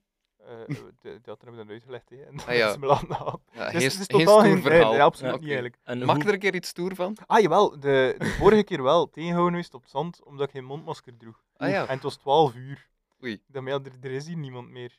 De, 1.02 1.20
dat 1.22 1.42
hebben 1.42 1.52
we 1.60 1.66
dan 1.66 1.70
uitgelegd, 1.70 2.10
hè. 2.10 2.16
En 2.24 2.36
dan 2.38 2.46
Ah, 2.48 2.56
ja. 2.56 2.70
is 2.70 2.76
gaan. 2.80 3.40
Ja, 3.52 3.72
Dus 3.72 3.84
het 3.84 4.00
is 4.00 4.08
totaal 4.08 4.40
geen... 4.40 4.62
verhaal. 4.62 4.92
nee, 4.92 5.02
absoluut 5.04 5.32
Ja, 5.34 5.38
niet 5.40 5.46
oké. 5.50 5.54
eigenlijk. 5.62 5.78
en 5.84 5.98
Mag 5.98 6.08
hoe- 6.08 6.16
ik 6.24 6.28
er 6.28 6.34
een 6.34 6.40
keer 6.40 6.56
iets 6.56 6.70
stoer 6.70 6.96
van? 6.96 7.18
Ah, 7.26 7.40
jawel. 7.42 7.80
De, 7.80 8.16
de 8.18 8.26
vorige 8.26 8.64
keer 8.64 8.84
wel 8.84 9.10
tegengehouden 9.10 9.54
geweest 9.54 9.74
op 9.74 9.82
het 9.82 9.90
zand, 9.92 10.24
omdat 10.24 10.48
ik 10.48 10.54
geen 10.54 10.66
mondmasker 10.66 11.18
droeg. 11.18 11.44
Ah 11.58 11.70
ja. 11.70 11.82
En 11.88 11.94
het 11.94 12.04
was 12.04 12.16
12 12.18 12.56
uur. 12.56 12.90
Oei. 13.24 13.42
Maar 13.52 13.64
ja, 13.64 13.80
er, 13.84 13.92
er 14.02 14.12
is 14.12 14.28
hier 14.28 14.38
niemand 14.38 14.70
meer. 14.70 14.98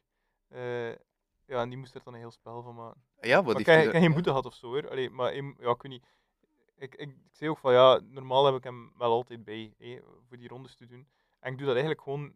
Eh, 0.48 0.88
ja, 1.46 1.60
en 1.62 1.68
die 1.68 1.78
moest 1.78 1.94
er 1.94 2.00
dan 2.04 2.12
een 2.14 2.18
heel 2.20 2.30
spel 2.30 2.62
van 2.62 2.74
maken. 2.74 3.02
Ja, 3.20 3.36
wat 3.42 3.44
Maar 3.52 3.60
ik 3.60 3.66
heeft 3.66 3.66
heb 3.66 3.76
hij 3.76 3.86
ik 3.86 3.92
heb 3.92 4.02
geen 4.02 4.12
boete 4.12 4.28
gehad 4.28 4.46
of 4.46 4.54
zo, 4.54 4.66
hoor. 4.66 4.90
Allee, 4.90 5.10
maar 5.10 5.34
ik, 5.34 5.42
ja, 5.60 5.70
ik 5.70 5.82
weet 5.82 5.92
niet. 5.92 6.04
Ik, 6.76 6.94
ik, 6.94 7.08
ik 7.10 7.14
zei 7.32 7.50
ook 7.50 7.58
van, 7.58 7.72
ja, 7.72 8.00
normaal 8.04 8.44
heb 8.46 8.54
ik 8.54 8.64
hem 8.64 8.92
wel 8.98 9.10
altijd 9.12 9.44
bij, 9.44 9.74
hè, 9.78 9.98
voor 10.28 10.36
die 10.38 10.48
rondes 10.48 10.74
te 10.74 10.86
doen. 10.86 11.08
En 11.40 11.52
ik 11.52 11.58
doe 11.58 11.66
dat 11.66 11.76
eigenlijk 11.76 12.02
gewoon 12.02 12.32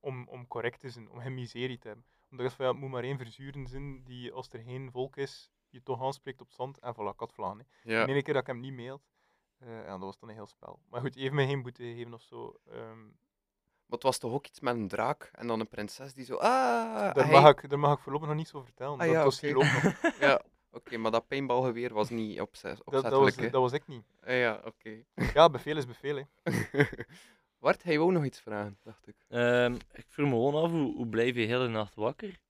om, 0.00 0.28
om 0.28 0.46
correct 0.46 0.80
te 0.80 0.90
zijn, 0.90 1.10
om 1.10 1.20
geen 1.20 1.34
miserie 1.34 1.78
te 1.78 1.86
hebben. 1.86 2.04
Omdat 2.30 2.46
ik 2.46 2.52
van, 2.52 2.64
ja, 2.64 2.70
het 2.70 2.80
moet 2.80 2.90
maar 2.90 3.02
één 3.02 3.18
verzuren 3.18 3.66
zijn 3.66 4.04
die, 4.04 4.32
als 4.32 4.48
er 4.52 4.60
geen 4.62 4.90
volk 4.90 5.16
is, 5.16 5.50
je 5.68 5.82
toch 5.82 6.02
aanspreekt 6.02 6.40
op 6.40 6.50
zand. 6.50 6.78
En 6.78 6.94
voilà, 6.94 7.16
katvlaan. 7.16 7.66
Ja. 7.82 8.04
De 8.04 8.10
ene 8.12 8.22
keer 8.22 8.32
dat 8.34 8.42
ik 8.42 8.48
hem 8.48 8.60
niet 8.60 8.72
mailt, 8.74 9.02
eh, 9.58 9.68
ja, 9.84 9.90
dat 9.90 10.00
was 10.00 10.18
dan 10.18 10.28
een 10.28 10.34
heel 10.34 10.46
spel. 10.46 10.80
Maar 10.88 11.00
goed, 11.00 11.14
hij 11.14 11.22
heeft 11.22 11.34
me 11.34 11.46
geen 11.46 11.62
boete 11.62 11.82
gegeven 11.82 12.14
of 12.14 12.22
zo. 12.22 12.54
Ehm, 12.70 13.04
Maar 13.86 13.98
het 13.98 14.02
was 14.02 14.18
toch 14.18 14.32
ook 14.32 14.46
iets 14.46 14.60
met 14.60 14.74
een 14.74 14.88
draak 14.88 15.30
en 15.32 15.46
dan 15.46 15.60
een 15.60 15.68
prinses 15.68 16.14
die 16.14 16.24
zo. 16.24 16.34
Ah, 16.36 17.14
daar, 17.14 17.28
hij- 17.28 17.40
mag 17.40 17.50
ik, 17.50 17.70
daar 17.70 17.78
mag 17.78 17.96
ik 17.96 18.02
voorlopig 18.02 18.28
nog 18.28 18.36
niet 18.36 18.48
zo 18.48 18.62
vertellen. 18.62 18.92
Ah, 18.98 18.98
dat 18.98 19.08
ja, 19.10 19.24
was. 19.24 19.40
Ja, 20.20 20.42
oké, 20.70 20.96
maar 20.96 21.10
dat 21.10 21.26
paintballgeweer 21.28 21.94
was 21.94 22.08
niet 22.10 22.40
opzet, 22.40 22.76
Dat, 22.76 22.92
dat, 22.92 23.02
was, 23.02 23.12
opzettelijk. 23.20 23.52
dat 23.52 23.60
was 23.62 23.72
ik 23.72 23.86
niet. 23.86 24.04
Ah, 24.20 24.38
ja, 24.38 24.60
oké. 24.64 25.04
Ja, 25.34 25.50
bevel 25.50 25.76
is 25.76 25.86
bevel. 25.86 26.16
Hè. 26.16 26.22
Bart, 27.58 27.82
hij 27.82 27.98
wou 27.98 28.12
nog 28.12 28.24
iets 28.24 28.40
vragen, 28.40 28.78
dacht 28.82 29.06
ik. 29.06 29.14
Ehm, 29.28 29.74
ik 29.92 30.04
vroeg 30.08 30.26
me 30.28 30.32
gewoon 30.34 30.54
af, 30.64 30.70
hoe, 30.70 30.94
hoe 30.96 31.06
blijf 31.08 31.26
je 31.26 31.32
de 31.46 31.52
hele 31.52 31.68
nacht 31.68 31.94
wakker? 31.94 32.40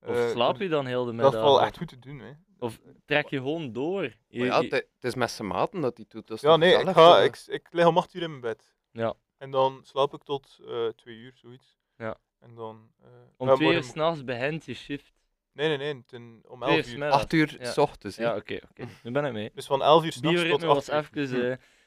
Of 0.00 0.16
Eh, 0.16 0.30
slaap 0.30 0.52
dat- 0.52 0.62
je 0.62 0.68
dan 0.68 0.86
heel 0.86 1.00
de 1.04 1.06
Dat 1.06 1.14
middag? 1.14 1.34
is 1.34 1.40
wel 1.40 1.62
echt 1.62 1.76
goed 1.78 1.88
te 1.88 1.98
doen. 1.98 2.18
Hè. 2.18 2.32
Of 2.58 2.80
trek 3.04 3.28
je 3.28 3.36
gewoon 3.36 3.72
door? 3.72 4.02
Je- 4.28 4.38
Maar 4.38 4.46
ja, 4.62 4.62
het 4.68 4.86
is 5.00 5.14
met 5.14 5.30
zijn 5.30 5.48
maten 5.48 5.80
dat 5.80 5.96
hij 5.96 6.06
doet. 6.08 6.26
Dat 6.26 6.36
is 6.36 6.42
Ja, 6.42 6.56
nee, 6.56 6.74
ik, 6.74 6.88
ga, 6.88 7.18
ik, 7.18 7.36
ik 7.46 7.66
lig 7.70 7.86
om 7.86 7.96
8 7.96 8.14
uur 8.14 8.22
in 8.22 8.28
mijn 8.28 8.40
bed. 8.40 8.74
Ja. 8.92 9.14
En 9.38 9.50
dan 9.50 9.80
slaap 9.84 10.14
ik 10.14 10.22
tot 10.22 10.58
eh 10.66 10.86
2 10.88 11.16
uur, 11.16 11.32
zoiets. 11.34 11.78
Ja. 11.96 12.16
En 12.38 12.54
dan... 12.54 12.90
eh, 13.02 13.08
om 13.36 13.48
ja, 13.48 13.54
twee 13.54 13.72
uur 13.74 13.82
s'nachts 13.84 14.24
begint 14.24 14.64
je 14.64 14.74
shift. 14.74 15.12
Nee, 15.52 15.68
nee, 15.68 15.76
nee. 15.76 16.04
Ten, 16.06 16.42
om 16.48 16.60
Twee 16.60 16.68
11 16.70 16.70
uur 16.70 16.76
uur. 16.76 16.84
smiddags. 16.84 17.22
Acht 17.22 17.32
uur 17.32 17.56
Ja. 17.60 17.70
s 17.70 17.78
ochtends. 17.78 18.16
hè. 18.16 18.22
Ja, 18.24 18.36
oké, 18.36 18.58
oké. 18.70 18.88
Nu 19.02 19.10
ben 19.10 19.24
ik 19.24 19.32
mee. 19.32 19.50
Dus 19.54 19.66
van 19.66 19.82
11 19.82 20.04
uur 20.04 20.12
s'nachts 20.12 20.36
tot 20.38 20.46
Biorhythme 20.46 20.68
8 20.68 20.86
was 20.86 20.88
uur. 21.14 21.34
even... 21.44 21.60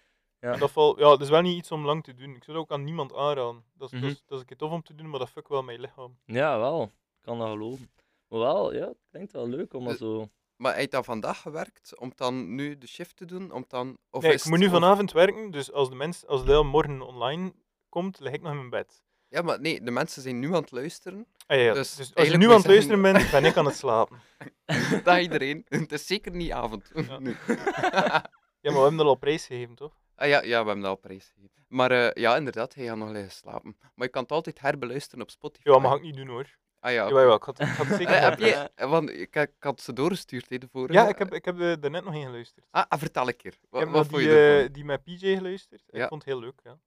ja. 0.46 0.54
En 0.54 0.60
dat, 0.60 0.72
val, 0.72 1.00
ja, 1.00 1.04
dat 1.10 1.22
is 1.22 1.30
wel 1.30 1.42
niet 1.42 1.58
iets 1.58 1.72
om 1.72 1.86
lang 1.86 2.04
te 2.04 2.14
doen. 2.14 2.36
Ik 2.36 2.44
zou 2.44 2.58
dat 2.58 2.66
ook 2.66 2.72
aan 2.72 2.84
niemand 2.84 3.14
aanraden. 3.16 3.64
Dat 3.74 3.88
is, 3.94 4.00
Mhm. 4.00 4.02
dat 4.08 4.12
is, 4.12 4.22
dat 4.26 4.32
is 4.34 4.40
een 4.40 4.46
keer 4.46 4.58
tof 4.58 4.72
om 4.72 4.84
te 4.84 4.96
doen, 4.96 5.10
maar 5.10 5.20
dat 5.20 5.30
fuck 5.30 5.48
wel 5.48 5.64
mijn 5.64 5.80
lichaam. 5.80 6.18
ja, 6.26 6.60
wel. 6.60 6.84
Ik 6.84 7.22
kan 7.22 7.40
dat 7.40 7.48
geloven. 7.50 7.90
Maar 8.28 8.40
wel, 8.40 8.74
ja, 8.74 8.88
het 8.88 8.98
klinkt 9.12 9.32
wel 9.32 9.48
leuk 9.48 9.74
om 9.74 9.84
dat 9.84 9.94
Eh, 9.94 10.00
zo... 10.00 10.30
Maar 10.56 10.72
hij 10.72 10.80
heeft 10.80 10.92
dan 10.92 11.04
vandaag 11.04 11.42
gewerkt 11.42 12.00
om 12.00 12.12
dan 12.16 12.56
nu 12.56 12.78
de 12.78 12.88
shift 12.88 13.18
te 13.18 13.26
doen? 13.26 13.52
Om 13.52 13.66
dan, 13.68 13.98
of 14.10 14.22
nee, 14.24 14.34
is 14.34 14.44
ik 14.44 14.50
moet 14.50 14.60
nu 14.60 14.66
of- 14.66 14.72
vanavond 14.72 15.12
werken, 15.12 15.52
dus 15.52 15.72
als 15.72 15.90
de 15.90 15.96
mens, 15.96 16.26
als 16.28 16.46
de 16.46 16.64
morgen 16.64 17.02
online 17.02 17.54
komt, 17.90 18.20
lig 18.20 18.34
ik 18.34 18.42
nog 18.42 18.52
in 18.52 18.58
mijn 18.58 18.70
bed. 18.70 19.04
Ja, 19.28 19.42
maar 19.42 19.62
nee, 19.62 19.82
de 19.82 19.92
mensen 19.92 20.22
zijn 20.22 20.40
nu 20.40 20.48
aan 20.48 20.62
het 20.62 20.72
luisteren. 20.72 21.28
Ah, 21.48 21.58
ja, 21.58 21.64
ja. 21.64 21.74
Dus 21.74 21.96
Dus, 21.96 22.16
als 22.16 22.28
je 22.28 22.38
nu 22.38 22.46
aan 22.48 22.52
het 22.54 22.62
je 22.64 22.68
luisteren 22.70 23.02
bent, 23.02 23.32
ben 23.32 23.46
ik 23.46 23.58
aan 23.58 23.66
het 23.66 23.76
slapen. 23.76 24.20
Dat 25.04 25.18
iedereen. 25.20 25.66
Het 25.70 25.92
is 25.92 26.06
zeker 26.08 26.32
niet 26.32 26.52
avond. 26.52 26.92
Ja. 26.94 27.20
Nu. 27.26 27.36
Ja, 28.62 28.72
maar 28.72 28.74
we 28.74 28.80
hebben 28.80 28.98
dat 28.98 29.06
al 29.06 29.16
prijs 29.16 29.46
gegeven, 29.46 29.76
toch? 29.76 29.94
Ah, 30.16 30.28
ja, 30.28 30.42
ja, 30.44 30.60
we 30.62 30.66
hebben 30.68 30.80
dat 30.82 30.90
al 30.90 30.96
prijsgegeven. 30.96 31.66
Maar 31.68 31.92
eh, 31.92 32.22
ja, 32.24 32.36
inderdaad, 32.36 32.74
hij 32.76 32.86
gaat 32.86 32.98
nog 32.98 33.10
liggen 33.10 33.32
slapen. 33.32 33.78
Maar 33.96 34.06
je 34.06 34.12
kan 34.14 34.22
het 34.22 34.32
altijd 34.32 34.60
herbeluisteren 34.60 35.24
op 35.24 35.30
Spotify. 35.30 35.70
Ja, 35.70 35.80
maar 35.80 35.90
ga 35.92 35.96
ik 35.96 36.02
niet 36.02 36.16
doen 36.16 36.28
hoor. 36.28 36.58
Ah 36.80 36.92
ja, 36.92 37.08
jawel, 37.08 37.36
ik 37.36 37.44
had, 37.44 37.60
ik 37.60 37.68
had 37.68 37.86
het 37.88 37.98
zeker 37.98 38.14
Eh, 38.14 38.22
heb 38.22 38.38
doen. 38.38 38.48
je, 38.48 38.72
eh, 38.76 38.90
want 38.90 39.10
ik, 39.10 39.36
ik 39.36 39.52
had 39.60 39.82
ze 39.82 39.94
doorgestuurd, 39.94 40.50
hè, 40.50 40.58
de 40.58 40.68
vorige. 40.72 40.94
Ja, 40.94 41.08
ik 41.08 41.18
heb, 41.18 41.34
ik 41.34 41.46
heb 41.46 41.60
er 41.60 41.92
net 41.92 42.04
nog 42.04 42.14
in 42.14 42.22
geluisterd. 42.26 42.66
Ah, 42.72 42.84
ah, 42.88 43.00
vertel 43.00 43.28
een 43.28 43.36
keer. 43.36 43.52
Ik 43.54 43.60
Wat, 43.70 43.82
heb 43.82 43.92
vond 43.92 44.10
die, 44.10 44.22
je 44.22 44.30
ervan? 44.38 44.68
eh, 44.68 44.74
die 44.74 44.86
met 44.86 45.04
PJ 45.04 45.36
geluisterd. 45.36 45.84
Ja. 45.88 46.04
Ik 46.04 46.08
vond 46.10 46.24
het 46.24 46.32
heel 46.34 46.42
leuk, 46.42 46.60
ja. 46.64 46.72
Ik 46.72 46.78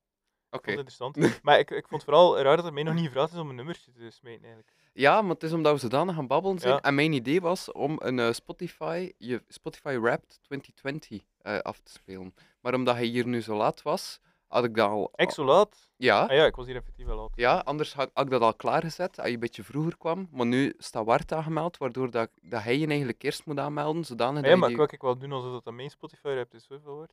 Oké. 0.54 0.72
vond 0.72 0.78
het 0.78 0.88
interessant. 0.88 1.42
maar 1.44 1.58
ik, 1.58 1.70
ik 1.70 1.86
vond 1.88 2.02
het 2.02 2.10
vooral 2.10 2.40
raar 2.40 2.56
dat 2.56 2.64
het 2.64 2.74
mij 2.74 2.82
nog 2.82 2.94
niet 2.94 3.06
gevraagd 3.06 3.32
is 3.32 3.38
om 3.38 3.48
een 3.48 3.54
nummertje 3.56 3.92
te 3.92 4.10
smijten 4.10 4.44
eigenlijk. 4.44 4.72
Ja, 4.92 5.22
maar 5.22 5.30
het 5.34 5.42
is 5.42 5.52
omdat 5.52 5.72
we 5.72 5.78
zodanig 5.78 6.14
gaan 6.14 6.26
babbelen 6.26 6.58
zijn. 6.58 6.72
Ja. 6.74 6.80
En 6.80 6.94
mijn 6.94 7.12
idee 7.12 7.40
was 7.40 7.72
om 7.72 7.96
een 8.02 8.18
eh, 8.18 8.32
Spotify, 8.32 9.12
je 9.16 9.42
Spotify 9.48 9.98
Wrapped 9.98 10.38
2020 10.42 11.22
eh, 11.54 11.58
af 11.58 11.78
te 11.80 11.90
spelen. 11.92 12.34
Maar 12.60 12.74
omdat 12.74 12.94
hij 12.94 13.04
hier 13.04 13.26
nu 13.26 13.40
zo 13.42 13.56
laat 13.56 13.82
was, 13.82 14.20
had 14.46 14.64
ik 14.64 14.74
dat 14.74 14.88
al... 14.88 15.10
Ik 15.14 15.30
zo 15.30 15.44
laat? 15.44 15.88
Ja, 15.96 16.20
Ah 16.26 16.36
ja, 16.36 16.44
ik 16.46 16.54
was 16.56 16.66
hier 16.66 16.76
effectief 16.76 17.06
wel 17.06 17.16
laat. 17.16 17.30
ja, 17.34 17.58
anders 17.58 17.94
had, 17.94 18.10
had 18.14 18.24
ik 18.24 18.30
dat 18.30 18.40
al 18.40 18.54
klaargezet 18.54 19.18
als 19.18 19.26
je 19.26 19.32
een 19.34 19.40
beetje 19.40 19.64
vroeger 19.64 19.96
kwam. 19.98 20.28
Maar 20.30 20.46
nu 20.46 20.74
staat 20.78 21.04
Wart 21.04 21.32
aangemeld, 21.32 21.76
waardoor 21.78 22.10
dat, 22.10 22.30
dat 22.42 22.62
hij 22.62 22.78
je 22.78 22.86
eigenlijk 22.86 23.22
eerst 23.22 23.46
moet 23.46 23.58
aanmelden. 23.58 24.04
Zodanig 24.04 24.36
Ah 24.36 24.42
dat 24.42 24.44
ja, 24.44 24.50
je 24.54 24.56
maar 24.56 24.68
die- 24.68 24.78
ik 24.78 24.84
wil 24.84 24.94
ik 24.94 25.02
wel 25.02 25.18
doen 25.28 25.32
alsof 25.32 25.52
dat 25.52 25.66
aan 25.66 25.74
mijn 25.76 25.90
Spotify 25.90 26.28
hebt 26.28 26.54
is 26.54 26.66
zoveel 26.66 26.94
wordt. 26.94 27.12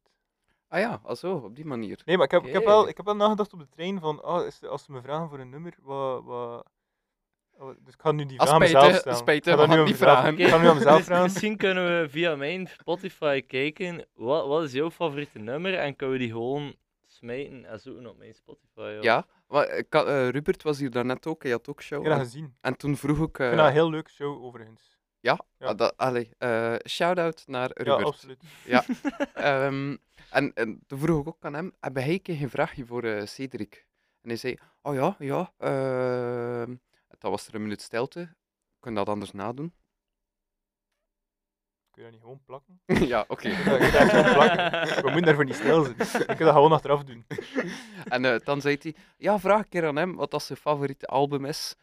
Ah 0.68 0.80
ja, 0.80 1.00
also, 1.04 1.36
op 1.36 1.56
die 1.56 1.66
manier. 1.66 2.02
Nee, 2.06 2.16
maar 2.16 2.26
ik 2.26 2.32
heb, 2.32 2.46
ik, 2.46 2.54
heb 2.54 2.62
Oké. 2.62 2.72
wel, 2.72 2.88
ik 2.88 2.98
heb 2.98 3.06
wel 3.06 3.16
nagedacht 3.16 3.54
op 3.54 3.60
de 3.60 3.70
trein 3.70 4.00
van, 4.00 4.24
ah, 4.24 4.46
is, 4.46 4.64
als 4.64 4.84
ze 4.84 4.92
me 4.92 5.02
vragen 5.02 5.30
voor 5.30 5.40
een 5.40 5.50
nummer, 5.50 5.76
wat... 5.82 6.24
wat 6.24 6.66
oh, 7.60 7.68
dus 7.84 7.94
ik 7.94 8.02
ga 8.02 8.12
nu 8.12 8.26
die 8.26 8.38
vraag 8.38 8.50
aan 8.50 8.60
mezelf 8.60 8.96
stellen. 8.96 9.18
spijtig, 9.18 9.54
Ik 9.54 9.60
ga 9.60 9.68
we 9.68 9.76
dat 9.76 9.86
nu 9.88 9.94
gaan 9.94 10.08
aan 10.10 10.16
vragen. 10.16 10.38
Ik 10.40 10.48
ga 10.48 10.58
nu 10.58 10.68
aan 10.68 10.76
mezelf 10.76 10.96
Mis- 10.98 11.06
vragen. 11.06 11.24
Misschien 11.24 11.58
kunnen 11.58 12.02
we 12.02 12.10
via 12.10 12.36
mijn 12.36 12.68
Spotify 12.68 13.42
kijken. 13.48 14.06
Wat, 14.14 14.48
wat 14.48 14.64
is 14.64 14.72
jouw 14.72 14.92
favoriete 14.92 15.40
nummer? 15.40 15.74
En 15.74 15.96
kunnen 15.96 16.16
we 16.18 16.22
die 16.24 16.32
gewoon 16.32 16.76
smijten 17.06 17.66
en 17.66 17.80
zoeken 17.80 18.08
op 18.08 18.18
mijn 18.18 18.34
Spotify. 18.34 18.98
Ja, 19.02 19.26
maar 19.48 19.70
ik 19.70 19.94
had- 19.94 20.08
eh, 20.08 20.30
Rupert 20.30 20.64
was 20.64 20.80
hier 20.80 20.92
daarnet 20.92 21.28
ook, 21.28 21.44
hij 21.44 21.52
had 21.52 21.68
ook 21.68 21.82
show. 21.82 22.00
Ik 22.00 22.06
heb 22.08 22.14
dat 22.18 22.22
En, 22.26 22.32
gezien. 22.32 22.56
en 22.62 22.78
toen 22.78 22.98
vroeg 22.98 23.18
ik... 23.20 23.24
Ik 23.28 23.40
eh, 23.40 23.46
vind 23.46 23.58
dat 23.58 23.68
een 23.68 23.74
heel 23.74 23.90
leuke 23.90 24.10
show, 24.12 24.44
overigens. 24.44 24.94
Ja. 25.20 25.40
ah, 25.60 25.78
dat, 25.78 25.98
allee, 25.98 26.30
eh, 26.38 26.76
shout-out 26.88 27.44
naar 27.48 27.70
Ja, 27.74 27.84
Rupert. 27.84 28.06
absoluut. 28.08 28.44
Ehm, 29.34 29.96
en, 30.30 30.52
en 30.54 30.84
toen 30.88 31.00
vroeg 31.00 31.22
ik 31.22 31.28
ook 31.28 31.38
aan 31.46 31.54
hem, 31.54 31.74
heb 31.80 31.98
jij 31.98 32.22
een 32.26 32.50
vraagje 32.50 32.86
voor 32.86 33.04
eh, 33.04 33.26
Cedric? 33.26 33.86
En 34.22 34.30
hij 34.30 34.38
zei, 34.38 34.58
oh 34.82 34.94
ja, 34.96 35.16
ja. 35.20 35.52
Dan 37.18 37.32
was 37.32 37.48
er 37.48 37.56
een 37.56 37.62
minuut 37.62 37.82
stilte. 37.82 38.36
Kun 38.80 38.92
je 38.92 38.98
dat 38.98 39.10
anders 39.10 39.32
nadoen? 39.32 39.74
Kun 41.92 42.04
je 42.04 42.12
dat 42.12 42.12
niet 42.12 42.22
gewoon 42.22 42.44
plakken? 42.46 42.82
ja, 43.14 43.26
oké. 43.28 43.50
Dat 43.64 44.34
plakken. 44.34 44.96
We 44.96 45.02
moeten 45.02 45.22
daarvoor 45.22 45.46
niet 45.46 45.56
stil 45.56 45.84
zijn. 45.84 46.00
Ik 46.00 46.26
kan 46.26 46.38
dat 46.38 46.54
gewoon 46.54 46.72
achteraf 46.72 47.04
doen. 47.04 47.26
En 48.06 48.26
eh, 48.26 48.40
dan 48.44 48.62
zei 48.62 48.78
hij, 48.82 48.96
ja, 49.18 49.40
vraag 49.40 49.60
een 49.60 49.70
keer 49.70 49.88
aan 49.88 49.96
hem 49.96 50.16
wat 50.16 50.32
dat 50.32 50.44
zijn 50.44 50.60
favoriete 50.60 51.06
album 51.06 51.46
is. 51.46 51.76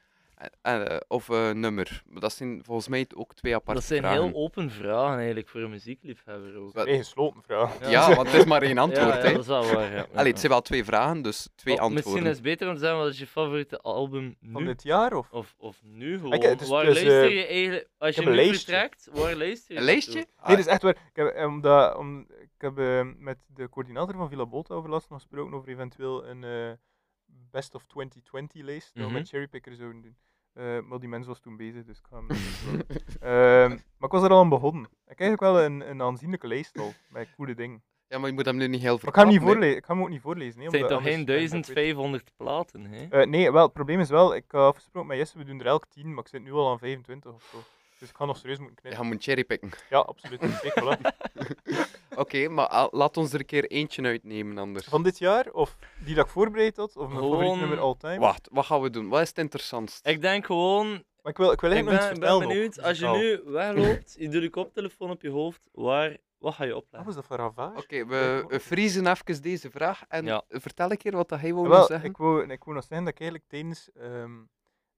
En, 0.43 0.51
en, 0.63 0.89
eh, 0.91 0.97
of 1.09 1.29
eh, 1.31 1.51
nummer. 1.51 2.03
Maar 2.07 2.21
dat 2.21 2.33
zijn 2.33 2.65
volgens 2.65 2.89
mij 2.89 3.07
ook 3.15 3.35
twee 3.35 3.55
aparte 3.55 3.81
Dat 3.81 3.89
zijn 3.89 4.01
vragen. 4.03 4.23
heel 4.23 4.35
open 4.35 4.71
vragen 4.71 5.17
eigenlijk 5.17 5.49
voor 5.49 5.61
een 5.61 5.71
muziekliefhebber 5.71 6.57
ook. 6.57 6.73
Wel- 6.75 6.85
Nee, 6.85 6.97
gesloten 6.99 7.43
vraag. 7.43 7.81
Ja. 7.81 7.89
Ja, 7.89 8.15
want 8.15 8.31
het 8.31 8.37
is 8.41 8.45
maar 8.45 8.63
één 8.63 8.79
antwoord, 8.87 9.07
ja, 9.15 9.17
ja, 9.25 9.31
dat 9.33 9.41
is 9.41 9.47
wel 9.47 9.73
waar. 9.73 9.93
Ja. 9.93 10.07
Allee, 10.15 10.31
het 10.31 10.41
zijn 10.41 10.53
wel 10.53 10.61
twee 10.63 10.85
vragen, 10.85 11.23
dus 11.23 11.49
twee 11.55 11.75
Misschien 11.75 11.97
antwoorden. 11.97 12.27
is 12.27 12.35
het 12.35 12.43
beter 12.43 12.69
om 12.69 12.75
te 12.75 12.81
zeggen 12.81 12.99
wat 12.99 13.09
is 13.09 13.19
je 13.19 13.27
favoriete 13.27 13.81
album 13.81 14.37
Van 14.53 14.65
dit 14.65 14.83
jaar 14.83 15.13
of? 15.15 15.31
Of, 15.33 15.55
of 15.59 15.81
nu 15.83 16.19
gewoon. 16.19 16.33
Is- 16.43 16.69
waar 16.69 16.85
is, 16.87 17.03
luister 17.03 17.23
eh, 17.25 17.35
je 17.35 17.47
eigenlijk, 17.47 17.89
als 17.99 18.15
je 18.15 18.21
nu 18.23 18.35
lijstje. 18.35 18.55
vertrekt, 18.57 19.09
waar 19.13 19.37
luister 19.37 19.75
je 19.75 19.79
Een 19.81 19.85
lijstje? 19.87 20.15
Nee, 20.15 20.27
dat 20.57 20.59
is 20.59 20.67
echt 20.67 20.83
waar. 20.83 20.93
Ik 20.97 21.17
heb, 21.17 21.27
eh, 21.29 21.47
omdat, 21.47 21.97
om, 21.97 22.21
ik 22.41 22.49
heb 22.59 22.79
eh, 22.79 23.01
met 23.17 23.39
de 23.47 23.69
coördinator 23.69 24.15
van 24.17 24.29
Villa 24.29 24.47
Bolta 24.47 24.75
over 24.75 24.91
laatst 24.91 25.11
nog 25.11 25.19
gesproken 25.19 25.55
over 25.55 25.69
eventueel 25.69 26.27
een 26.27 26.45
eh, 26.45 26.73
Best 27.51 27.75
of 27.75 27.83
2020-lijst 27.85 28.91
dat 28.95 29.03
we 29.03 29.03
Mhm. 29.03 29.13
met 29.13 29.29
Cherrypicker 29.29 29.75
zouden 29.75 30.03
doen. 30.03 30.17
Eh, 30.53 30.79
maar 30.81 30.99
die 30.99 31.09
mens 31.09 31.27
was 31.27 31.41
toen 31.41 31.57
bezig, 31.57 31.85
dus 31.85 31.99
ik 31.99 32.05
ga 32.11 32.17
hem 32.17 32.27
niet 32.29 32.63
doen. 32.65 32.83
Ehm, 33.21 33.69
Maar 33.69 34.09
ik 34.09 34.11
was 34.11 34.23
er 34.23 34.31
al 34.31 34.39
aan 34.41 34.49
begonnen. 34.49 34.85
Ik 34.85 35.19
heb 35.19 35.21
eigenlijk 35.21 35.41
wel 35.55 35.61
een, 35.65 35.91
een 35.91 36.03
aanzienlijke 36.03 36.47
lijst 36.47 36.79
al, 36.79 36.93
met 37.09 37.29
coole 37.37 37.55
dingen. 37.55 37.83
Ja, 38.09 38.19
maar 38.19 38.29
je 38.29 38.35
moet 38.35 38.45
hem 38.45 38.57
nu 38.57 38.69
niet 38.69 38.81
heel 38.81 38.97
Maar 38.97 39.09
ik 39.09 39.15
ga 39.15 39.21
hem, 39.21 39.29
niet 39.29 39.37
verklappen, 39.37 39.53
voorlezen. 39.63 39.77
ik 39.79 39.85
ga 39.87 39.93
hem 39.95 40.03
ook 40.03 40.09
niet 40.09 40.21
voorlezen. 40.21 40.59
hè, 40.59 40.63
Het 40.63 40.71
zijn 40.73 40.83
omdat 40.85 40.99
toch 40.99 41.09
geen 41.13 41.19
anders- 41.21 41.69
eh, 41.69 41.75
1500 41.75 42.31
platen, 42.37 42.85
hè? 42.85 43.07
Eh, 43.21 43.27
nee, 43.29 43.53
wel, 43.53 43.63
het 43.63 43.73
probleem 43.73 44.01
is 44.01 44.09
wel, 44.09 44.35
ik 44.35 44.45
heb 44.51 44.61
afgesproken 44.61 45.09
met 45.09 45.19
Jesse, 45.19 45.39
we 45.39 45.45
doen 45.45 45.61
er 45.61 45.67
elk 45.67 45.87
10, 45.87 46.09
maar 46.15 46.23
ik 46.25 46.29
zit 46.29 46.43
nu 46.43 46.53
al 46.53 46.71
aan 46.71 46.79
25 46.79 47.33
of 47.33 47.49
zo. 47.53 47.59
Dus 48.03 48.11
ik 48.11 48.17
ga 48.17 48.25
nog 48.25 48.37
serieus 48.37 48.59
moeten 48.59 48.77
Je 48.77 48.81
knippen. 48.89 49.05
gaat 49.05 49.13
moet 49.13 49.25
cherrypicken. 49.25 49.71
Ja, 49.91 49.99
absoluut. 49.99 50.41
Oké, 52.23 52.49
maar 52.49 52.67
al- 52.67 52.89
laat 52.93 53.17
ons 53.17 53.33
er 53.33 53.41
een 53.41 53.47
keer 53.47 53.65
eentje 53.71 54.03
uitnemen 54.03 54.59
anders. 54.59 54.87
Van 54.87 55.03
dit 55.03 55.19
jaar, 55.19 55.51
of 55.53 55.77
die 56.05 56.15
dat 56.15 56.25
ik 56.25 56.31
voorbereid 56.31 56.77
had, 56.77 56.97
of 56.97 57.09
mijn 57.09 57.21
favoriet 57.21 57.41
Gewoon- 57.43 57.59
nummer 57.59 57.79
all 57.81 57.95
time. 57.99 58.19
Wacht, 58.19 58.49
wat 58.53 58.65
gaan 58.67 58.81
we 58.81 58.91
doen? 58.91 59.09
Wat 59.09 59.21
is 59.21 59.29
het 59.29 59.39
interessantst? 59.39 60.07
Ik 60.07 60.21
denk 60.21 60.47
gewoon, 60.47 60.89
Maar 61.23 61.33
ik 61.33 61.37
wil, 61.37 61.53
ik 61.53 61.61
wil 61.61 61.71
ik 61.71 61.77
eigenlijk 61.77 61.87
nog 61.91 61.99
ben, 62.01 62.19
vertellen. 62.19 62.49
benieuwd, 62.49 62.83
als 62.83 62.99
je 62.99 63.09
nu 63.09 63.53
wegloopt, 63.53 64.15
je 64.19 64.29
doet 64.29 64.43
je 64.43 64.51
koptelefoon 64.51 65.11
op 65.11 65.23
je 65.23 65.31
hoofd, 65.31 65.69
waar, 65.73 66.17
wat 66.39 66.55
ga 66.55 66.65
je 66.65 66.73
Wat 66.73 66.83
opleggen? 66.83 67.07
was 67.07 67.15
dat 67.15 67.27
voor 67.27 67.37
ravage? 67.37 67.79
Oké, 67.79 68.07
we, 68.07 68.45
we 68.49 68.61
vriezen 68.61 69.07
even 69.07 69.43
deze 69.43 69.71
vraag 69.71 70.03
en 70.09 70.25
Ja. 70.25 70.43
vertel 70.49 70.91
een 70.91 70.97
keer 70.97 71.13
wat 71.17 71.29
dat 71.29 71.41
hij 71.41 71.55
wou 71.55 71.69
Wel, 71.69 71.85
zeggen. 71.87 72.09
ik 72.09 72.17
wou, 72.17 72.43
ik 72.51 72.65
wou 72.65 72.77
nog 72.77 72.85
zeggen 72.87 73.05
dat 73.05 73.15
ik 73.15 73.21
eigenlijk 73.21 73.51
tijdens 73.51 73.91
ehm, 73.93 74.31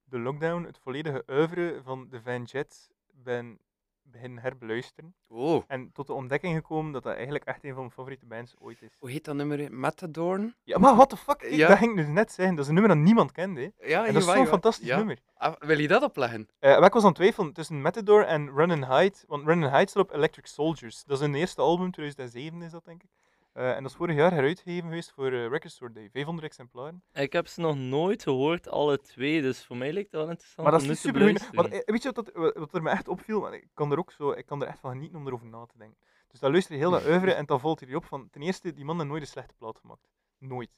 de 0.05 0.19
lockdown 0.19 0.65
het 0.65 0.79
volledige 0.79 1.23
oeuvre 1.31 1.81
van 1.85 2.07
de 2.11 2.21
Van 2.23 2.43
Jet 2.43 2.91
ben 3.23 3.59
beginnen 4.07 4.43
herbeluisteren. 4.43 5.15
Oh, 5.29 5.63
En 5.67 5.93
tot 5.93 6.07
de 6.07 6.13
ontdekking 6.13 6.55
gekomen 6.55 6.93
dat 6.93 7.03
dat 7.03 7.13
eigenlijk 7.15 7.45
echt 7.45 7.65
een 7.65 7.71
van 7.71 7.79
mijn 7.79 7.91
favoriete 7.91 8.27
bands 8.27 8.55
ooit 8.59 8.83
is. 8.83 8.97
hoe 8.99 9.11
heet 9.11 9.25
dat 9.25 9.35
nummer? 9.35 9.73
Matadorn? 9.75 10.55
Ja, 10.65 10.79
maar 10.79 10.95
what 10.95 11.09
the 11.09 11.17
fuck? 11.17 11.43
Ik- 11.43 11.53
Ja. 11.55 11.69
Dat 11.69 11.79
ging 11.79 11.91
ik 11.91 11.97
dus 11.97 12.07
net 12.07 12.33
zeggen. 12.33 12.55
Dat 12.55 12.65
is 12.65 12.69
een 12.71 12.77
nummer 12.77 12.95
dat 12.97 13.05
niemand 13.05 13.33
kende. 13.33 13.61
hè. 13.61 13.89
Ja, 13.89 14.07
En 14.07 14.13
dat 14.15 14.23
is 14.23 14.33
zo'n 14.33 14.47
fantastisch 14.47 14.87
Ja. 14.87 14.97
nummer. 14.97 15.19
Ah, 15.37 15.55
wil 15.59 15.79
je 15.79 15.89
dat 15.89 16.03
opleggen? 16.03 16.49
Maar 16.61 16.85
ik 16.85 16.93
was 16.93 17.03
aan 17.03 17.09
het 17.09 17.17
twijfelen 17.17 17.53
tussen 17.53 17.81
Matador 17.83 18.25
en 18.25 18.51
Run 18.55 18.71
and 18.71 18.87
Hide. 18.99 19.17
Want 19.27 19.47
Run 19.47 19.63
and 19.65 19.73
Hide 19.77 19.91
staat 19.91 20.03
op 20.03 20.13
Electric 20.13 20.47
Soldiers. 20.47 21.05
Dat 21.05 21.17
is 21.21 21.25
hun 21.27 21.35
eerste 21.35 21.61
album, 21.61 21.91
2007 21.91 22.63
is 22.63 22.71
dat 22.71 22.85
denk 22.85 23.03
ik. 23.03 23.09
Eh, 23.55 23.77
en 23.77 23.83
dat 23.83 23.91
is 23.91 23.97
vorig 23.97 24.17
jaar 24.17 24.33
heruitgegeven 24.33 24.89
geweest 24.89 25.11
voor 25.11 25.27
eh, 25.27 25.49
Record 25.49 25.73
Store 25.73 25.93
Day. 25.93 26.11
500 26.11 26.47
exemplaren. 26.47 27.03
Ik 27.13 27.33
heb 27.33 27.47
ze 27.47 27.61
nog 27.61 27.77
nooit 27.77 28.23
gehoord, 28.23 28.69
alle 28.69 29.01
twee, 29.01 29.43
dus 29.43 29.65
voor 29.65 29.77
mij 29.77 29.93
lijkt 29.93 30.11
dat 30.11 30.21
wel 30.21 30.31
interessant 30.31 30.69
Maar 30.69 30.79
dat 30.79 30.83
is 30.83 30.89
niet 30.89 30.99
super 30.99 31.29
goed. 31.29 31.73
Eh, 31.73 31.81
weet 31.85 32.03
je 32.03 32.13
wat, 32.13 32.25
dat, 32.25 32.55
wat 32.55 32.75
er 32.75 32.83
me 32.83 32.91
echt 32.91 33.09
opviel? 33.09 33.53
Ik 33.53 33.69
kan 33.75 33.93
er 33.93 33.99
ook 33.99 34.13
zo, 34.13 34.31
ik 34.31 34.47
kan 34.47 34.63
er 34.63 34.69
echt 34.69 34.79
van 34.79 34.91
genieten 34.91 35.19
om 35.19 35.27
erover 35.27 35.47
na 35.47 35.67
te 35.67 35.79
denken. 35.79 35.99
Dus 36.29 36.41
dan 36.41 36.51
luister 36.51 36.75
je 36.75 36.81
heel 36.81 36.91
dat 36.91 37.07
oeuvre 37.11 37.33
en 37.33 37.47
dan 37.47 37.61
valt 37.61 37.81
hier 37.81 37.97
op 37.97 38.05
van, 38.05 38.31
ten 38.31 38.43
eerste, 38.43 38.73
die 38.73 38.85
man 38.85 38.97
heeft 38.97 39.09
nooit 39.09 39.23
een 39.23 39.29
slechte 39.29 39.55
plaat 39.55 39.79
gemaakt. 39.79 40.09
Nooit. 40.39 40.71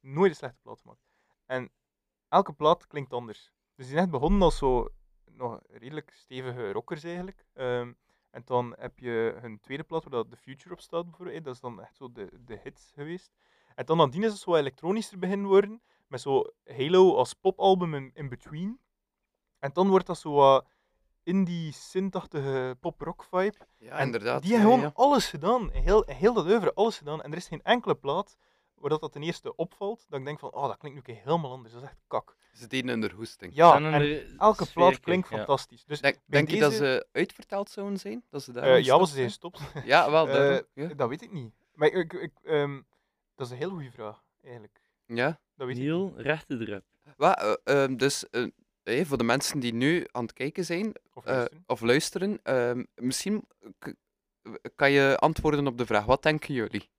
Nooit 0.00 0.30
een 0.30 0.36
slechte 0.36 0.58
plaat 0.62 0.80
gemaakt. 0.80 1.02
En 1.46 1.70
elke 2.28 2.52
plaat 2.52 2.86
klinkt 2.86 3.12
anders. 3.12 3.52
Dus 3.74 3.86
die 3.86 3.94
is 3.94 4.00
echt 4.00 4.10
begonnen 4.10 4.42
als 4.42 4.58
zo 4.58 4.88
nog 5.24 5.60
redelijk 5.68 6.10
stevige 6.14 6.72
rockers 6.72 7.04
eigenlijk. 7.04 7.44
Ehm, 7.52 7.92
en 8.32 8.42
dan 8.44 8.74
heb 8.78 8.98
je 8.98 9.38
hun 9.40 9.60
tweede 9.60 9.82
plaat 9.82 10.02
waar 10.02 10.12
dat 10.12 10.30
The 10.30 10.36
Future 10.36 10.74
op 10.74 10.80
staat 10.80 11.04
bijvoorbeeld. 11.04 11.44
Dat 11.44 11.54
is 11.54 11.60
dan 11.60 11.80
echt 11.80 11.96
zo 11.96 12.12
de, 12.12 12.28
de 12.44 12.58
hits 12.62 12.90
geweest. 12.94 13.32
En 13.74 13.84
dan 13.84 13.96
nadien 13.96 14.22
is 14.22 14.32
het 14.32 14.40
zo 14.40 14.54
elektronischer 14.54 15.18
beginnen 15.18 15.46
worden. 15.46 15.82
Met 16.06 16.20
zo 16.20 16.44
Halo 16.64 17.16
als 17.16 17.32
popalbum 17.32 17.94
in, 17.94 18.10
in 18.14 18.28
between. 18.28 18.80
En 19.58 19.70
dan 19.72 19.88
wordt 19.88 20.06
dat 20.06 20.18
zo 20.18 20.32
wat 20.32 20.66
in 21.22 21.44
die 21.44 21.72
synthachtige 21.72 22.76
pop-rock 22.80 23.24
vibe. 23.24 23.56
Ja, 23.78 23.96
en 23.96 24.04
inderdaad. 24.04 24.42
Die 24.42 24.52
hebben 24.52 24.70
gewoon 24.70 24.84
ja. 24.84 24.92
alles 24.94 25.26
gedaan. 25.26 25.70
Heel, 25.70 26.04
heel 26.06 26.32
dat 26.32 26.46
oeuvre, 26.46 26.74
alles 26.74 26.98
gedaan. 26.98 27.22
En 27.22 27.30
er 27.30 27.36
is 27.36 27.48
geen 27.48 27.62
enkele 27.62 27.94
plaat 27.94 28.36
waar 28.74 28.90
dat, 28.90 29.00
dat 29.00 29.12
ten 29.12 29.22
eerste 29.22 29.56
opvalt. 29.56 30.06
Dat 30.08 30.18
ik 30.18 30.24
denk 30.24 30.38
van, 30.38 30.52
oh, 30.52 30.66
dat 30.66 30.76
klinkt 30.76 31.06
nu 31.06 31.14
helemaal 31.14 31.50
anders. 31.50 31.72
Dat 31.72 31.82
is 31.82 31.88
echt 31.88 32.02
kak. 32.06 32.36
Ze 32.52 32.66
deden 32.66 32.90
in 32.90 33.00
de 33.00 33.10
hoesting. 33.14 33.54
Ja, 33.54 33.74
En 33.92 34.38
elke 34.38 34.66
plaat 34.72 35.00
klinkt 35.00 35.28
ja. 35.28 35.36
fantastisch. 35.36 35.84
Dus 35.84 36.00
Denk, 36.00 36.16
denk 36.24 36.50
je 36.50 36.60
dat 36.60 36.72
ze 36.72 37.06
uitverteld 37.12 37.70
zouden 37.70 37.98
zijn? 37.98 38.24
Dat 38.30 38.42
ze 38.42 38.52
daar 38.52 38.64
eh, 38.64 38.84
ja, 38.84 39.04
ze 39.04 39.12
zijn 39.14 39.26
gestopt. 39.26 39.60
Ja, 39.84 40.10
wel. 40.10 40.28
Eh, 40.28 40.32
daarom, 40.32 40.62
ja. 40.74 40.88
Dat 40.94 41.08
weet 41.08 41.22
ik 41.22 41.32
niet. 41.32 41.52
Maar 41.74 41.88
ik, 41.88 42.12
ik, 42.12 42.32
ehm, 42.42 42.80
dat 43.34 43.46
is 43.46 43.52
een 43.52 43.58
heel 43.58 43.70
goede 43.70 43.90
vraag, 43.90 44.22
eigenlijk. 44.42 44.80
ja. 45.06 45.40
Dat 45.56 45.66
weet 45.66 46.12
rechte 46.16 46.56
druk. 46.56 46.84
Wat, 47.16 47.38
eh, 47.64 47.82
ehm, 47.82 47.96
dus 47.96 48.30
eh, 48.30 48.46
eh, 48.82 49.06
voor 49.06 49.18
de 49.18 49.24
mensen 49.24 49.60
die 49.60 49.74
nu 49.74 50.06
aan 50.10 50.22
het 50.22 50.32
kijken 50.32 50.64
zijn 50.64 50.92
Of 51.14 51.24
eh, 51.24 51.32
luisteren. 51.34 51.62
of 51.66 51.80
luisteren, 51.80 52.40
ehm, 52.42 52.84
misschien 52.94 53.48
kan 54.76 54.90
je 54.90 55.16
antwoorden 55.18 55.66
op 55.66 55.78
de 55.78 55.86
vraag: 55.86 56.04
wat 56.04 56.22
denken 56.22 56.54
jullie? 56.54 56.90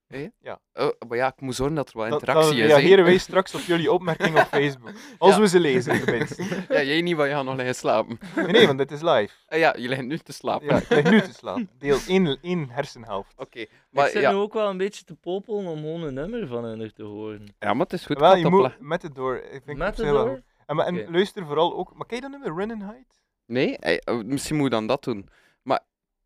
Ja. 0.41 0.59
Oh, 0.73 0.89
maar 1.07 1.17
ja, 1.17 1.27
ik 1.27 1.41
moet 1.41 1.55
zorgen 1.55 1.75
dat 1.75 1.89
er 1.89 1.97
wat 1.97 2.09
Dan- 2.09 2.19
interactie 2.19 2.49
dan 2.49 2.57
is. 2.59 2.71
hè. 2.71 2.75
reageren 2.77 3.03
wij 3.03 3.17
straks 3.17 3.55
op 3.55 3.61
jullie 3.61 3.91
opmerkingen 3.91 4.41
op 4.41 4.47
Facebook. 4.61 4.91
Als 5.17 5.35
Ja. 5.35 5.39
we 5.41 5.47
ze 5.47 5.59
lezen, 5.59 6.03
tenminste. 6.05 6.43
Ja, 6.69 6.81
jij 6.83 7.01
niet, 7.01 7.15
want 7.15 7.29
je 7.29 7.35
gaat 7.35 7.45
nog 7.45 7.55
liggen 7.55 7.75
slapen. 7.75 8.19
Nee, 8.35 8.45
nee, 8.47 8.65
want 8.65 8.77
dit 8.77 8.91
is 8.91 9.01
live. 9.01 9.33
Eh, 9.47 9.59
ja, 9.59 9.75
je 9.77 9.87
ligt 9.87 10.01
nu 10.01 10.17
te 10.17 10.33
slapen. 10.33 10.67
Ja, 10.67 10.75
ik 10.77 10.89
lig 10.89 11.09
nu 11.09 11.21
te 11.21 11.33
slaan. 11.41 11.69
Deel 11.77 11.97
1, 12.07 12.37
één 12.41 12.69
hersenhelft. 12.69 13.33
Oké, 13.37 13.65
maar 13.91 14.05
ik 14.05 14.11
zit 14.11 14.21
ja. 14.21 14.31
nu 14.31 14.37
ook 14.37 14.53
wel 14.53 14.69
een 14.69 14.77
beetje 14.77 15.03
te 15.03 15.15
popelen 15.15 15.65
om 15.65 15.77
gewoon 15.77 16.03
een 16.03 16.13
nummer 16.13 16.47
van 16.47 16.63
hen 16.63 16.93
te 16.93 17.03
horen. 17.03 17.55
ja, 17.59 17.73
maar 17.73 17.83
het 17.85 17.93
is 17.93 18.05
goed. 18.05 18.19
Wel, 18.19 18.35
je 18.35 18.41
het 18.43 18.51
moet 18.51 18.79
met 18.79 19.01
het 19.01 19.15
door. 19.15 19.35
Ik 19.35 19.49
vind 19.51 19.65
het 19.65 19.77
Met 19.77 19.97
wel 19.97 20.25
door? 20.25 20.41
En, 20.65 20.75
maar, 20.75 20.85
en 20.85 21.11
luister 21.11 21.45
vooral 21.45 21.75
ook. 21.75 21.93
Maar 21.95 22.05
kijk 22.05 22.21
dan 22.21 22.31
nummer 22.31 22.53
Run 22.55 22.71
and 22.71 22.81
Hide? 22.81 23.05
Nee, 23.45 23.77
eh, 23.77 23.97
eh, 24.03 24.23
misschien 24.25 24.55
moet 24.55 24.63
je 24.65 24.69
dan 24.71 24.87
dat 24.87 25.03
doen. 25.03 25.29
Maar 25.63 25.79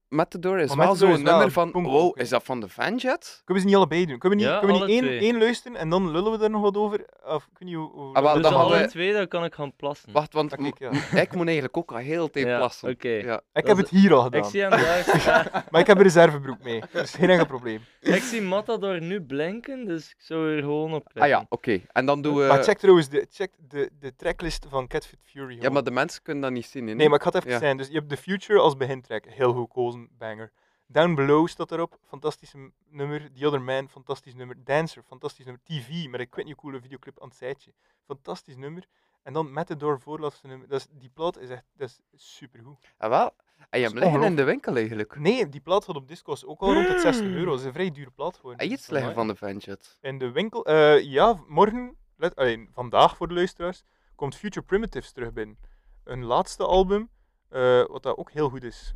Matador 0.09 0.59
is 0.59 0.75
Maar 0.75 0.85
wel 0.85 0.95
zo'n 0.95 1.09
wel 1.09 1.17
nummer 1.21 1.51
van, 1.51 1.71
wow, 1.71 2.19
is 2.19 2.29
dat 2.29 2.43
van 2.43 2.59
de 2.59 2.67
Vanjet? 2.69 3.41
Kunnen 3.45 3.53
we 3.53 3.59
ze 3.59 3.65
niet 3.65 3.75
allebei 3.75 4.05
doen? 4.05 4.17
Kunnen 4.17 4.37
we 4.37 4.43
niet, 4.45 4.53
Ja, 4.53 4.59
kunnen 4.59 4.79
we 4.79 4.85
niet 4.87 5.01
één, 5.03 5.19
één 5.19 5.37
luisteren 5.37 5.77
en 5.77 5.89
dan 5.89 6.11
lullen 6.11 6.37
we 6.37 6.43
er 6.43 6.49
nog 6.49 6.61
wat 6.61 6.77
over? 6.77 7.05
Of 7.25 7.47
ik 7.57 7.67
hoe... 7.73 7.89
hoe 7.91 8.13
Ah, 8.13 8.23
wel, 8.23 8.33
Dus 8.33 8.41
dan 8.43 8.53
alle 8.53 8.77
we- 8.79 8.87
twee, 8.87 9.13
dan 9.13 9.27
kan 9.27 9.43
ik 9.43 9.53
gaan 9.53 9.75
plassen. 9.75 10.11
Wacht, 10.11 10.33
want 10.33 10.55
kijk, 10.55 10.79
ja. 10.79 10.89
ik 11.21 11.33
moet 11.33 11.45
eigenlijk 11.45 11.77
ook 11.77 11.91
al 11.91 11.97
heel 11.97 12.25
de 12.25 12.31
tijd 12.31 12.45
Ja, 12.47 12.57
plassen. 12.57 12.89
oké. 12.89 13.09
Ja. 13.09 13.35
Ik 13.35 13.41
Dat 13.53 13.67
heb 13.67 13.75
is- 13.75 13.81
het 13.81 13.89
hier 13.89 14.13
al 14.13 14.25
Ik 14.25 14.33
gedaan. 14.33 14.49
zie 14.49 14.61
hem 14.61 14.69
daar. 14.69 15.65
Maar 15.71 15.81
ik 15.81 15.87
heb 15.87 15.97
een 15.97 16.03
reservebroek 16.03 16.63
mee. 16.63 16.81
Dat 16.91 17.03
is 17.03 17.13
geen 17.13 17.29
enkel 17.29 17.45
probleem. 17.45 17.81
ik 18.01 18.21
zie 18.21 18.41
Matador 18.41 19.01
nu 19.01 19.21
blinken, 19.21 19.85
dus 19.85 20.09
ik 20.09 20.15
zou 20.21 20.55
er 20.55 20.61
gewoon 20.61 20.93
op 20.93 21.07
Ah 21.15 21.27
ja, 21.27 21.45
oké. 21.49 21.81
En 21.91 22.05
dan 22.05 22.21
doen 22.21 22.35
we... 22.35 22.45
Maar 22.47 22.63
check 22.63 22.77
trouwens 22.77 23.09
de, 23.09 23.27
check 23.31 23.51
de, 23.67 23.89
de 23.99 24.15
tracklist 24.15 24.65
van 24.69 24.87
Cat 24.87 25.05
Fit 25.05 25.19
Fury. 25.23 25.57
Ja, 25.61 25.69
maar 25.69 25.83
de 25.83 25.91
mensen 25.91 26.23
kunnen 26.23 26.43
dat 26.43 26.51
niet 26.51 26.65
zien, 26.65 26.87
hè, 26.87 26.93
Nee, 26.93 27.07
maar 27.09 27.17
ik 27.17 27.23
ga 27.23 27.29
het 27.29 27.37
even 27.37 27.51
Ja. 27.51 27.57
zijn. 27.57 27.77
Dus 27.77 27.87
je 27.87 27.93
hebt 27.93 28.09
The 28.09 28.17
Future 28.17 28.59
als 28.59 28.77
begintrack. 28.77 29.23
Heel 29.27 29.53
goed 29.53 29.61
gekozen, 29.67 29.96
banger. 30.17 30.51
Down 30.87 31.13
Below 31.15 31.47
staat 31.47 31.71
erop, 31.71 31.99
fantastisch 32.03 32.53
nummer. 32.89 33.31
The 33.33 33.45
Other 33.45 33.61
Man, 33.61 33.89
fantastisch 33.89 34.33
nummer. 34.33 34.55
Dancer, 34.63 35.03
fantastisch 35.03 35.45
nummer. 35.45 35.63
TV, 35.63 35.87
met 35.87 36.19
een 36.19 36.25
ik 36.25 36.35
weet 36.35 36.45
niet 36.45 36.53
hoe 36.53 36.63
coole 36.63 36.81
videoclip 36.81 37.21
aan 37.21 37.27
het 37.27 37.37
zijtje. 37.37 37.73
Fantastisch 38.05 38.55
nummer. 38.55 38.87
En 39.23 39.33
dan 39.33 39.51
Matador, 39.51 39.99
voorlaatste 39.99 40.47
nummer. 40.47 40.67
Dat 40.67 40.79
is, 40.79 40.87
die 40.91 41.09
plaat 41.13 41.37
is 41.37 41.49
echt 41.49 41.63
dat 41.75 41.89
is 41.89 42.01
supergoed. 42.37 42.93
Ah, 42.97 43.09
wel. 43.09 43.31
En 43.69 43.79
je 43.79 43.85
hebt 43.85 43.99
liggen 43.99 44.23
in 44.23 44.35
de 44.35 44.43
winkel 44.43 44.75
eigenlijk. 44.75 45.19
Nee, 45.19 45.49
die 45.49 45.61
plaat 45.61 45.85
gaat 45.85 45.95
op 45.95 46.07
Discos 46.07 46.45
ook 46.45 46.61
al 46.61 46.73
rond 46.73 46.87
het 46.87 47.01
60 47.01 47.25
euro. 47.25 47.49
Dat 47.49 47.59
is 47.59 47.65
een 47.65 47.73
vrij 47.73 47.91
dure 47.91 48.11
plaat 48.11 48.35
geworden. 48.35 48.59
En 48.59 48.71
iets 48.71 48.89
liggen 48.89 49.13
van 49.13 49.27
de 49.27 49.35
Vanjet. 49.35 49.97
In 50.01 50.17
de 50.17 50.31
winkel, 50.31 50.65
eh, 50.65 51.01
ja, 51.01 51.39
morgen, 51.47 51.95
let, 52.15 52.35
allee, 52.35 52.69
vandaag 52.71 53.17
voor 53.17 53.27
de 53.27 53.33
luisteraars, 53.33 53.83
komt 54.15 54.35
Future 54.35 54.65
Primitives 54.65 55.11
terug 55.11 55.33
binnen. 55.33 55.57
Een 56.03 56.23
laatste 56.23 56.63
album, 56.63 57.09
eh, 57.49 57.85
wat 57.85 58.03
dat 58.03 58.17
ook 58.17 58.31
heel 58.31 58.49
goed 58.49 58.63
is. 58.63 58.93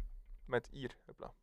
Met 0.52 0.68
hier, 0.72 0.96
hopla. 1.06 1.34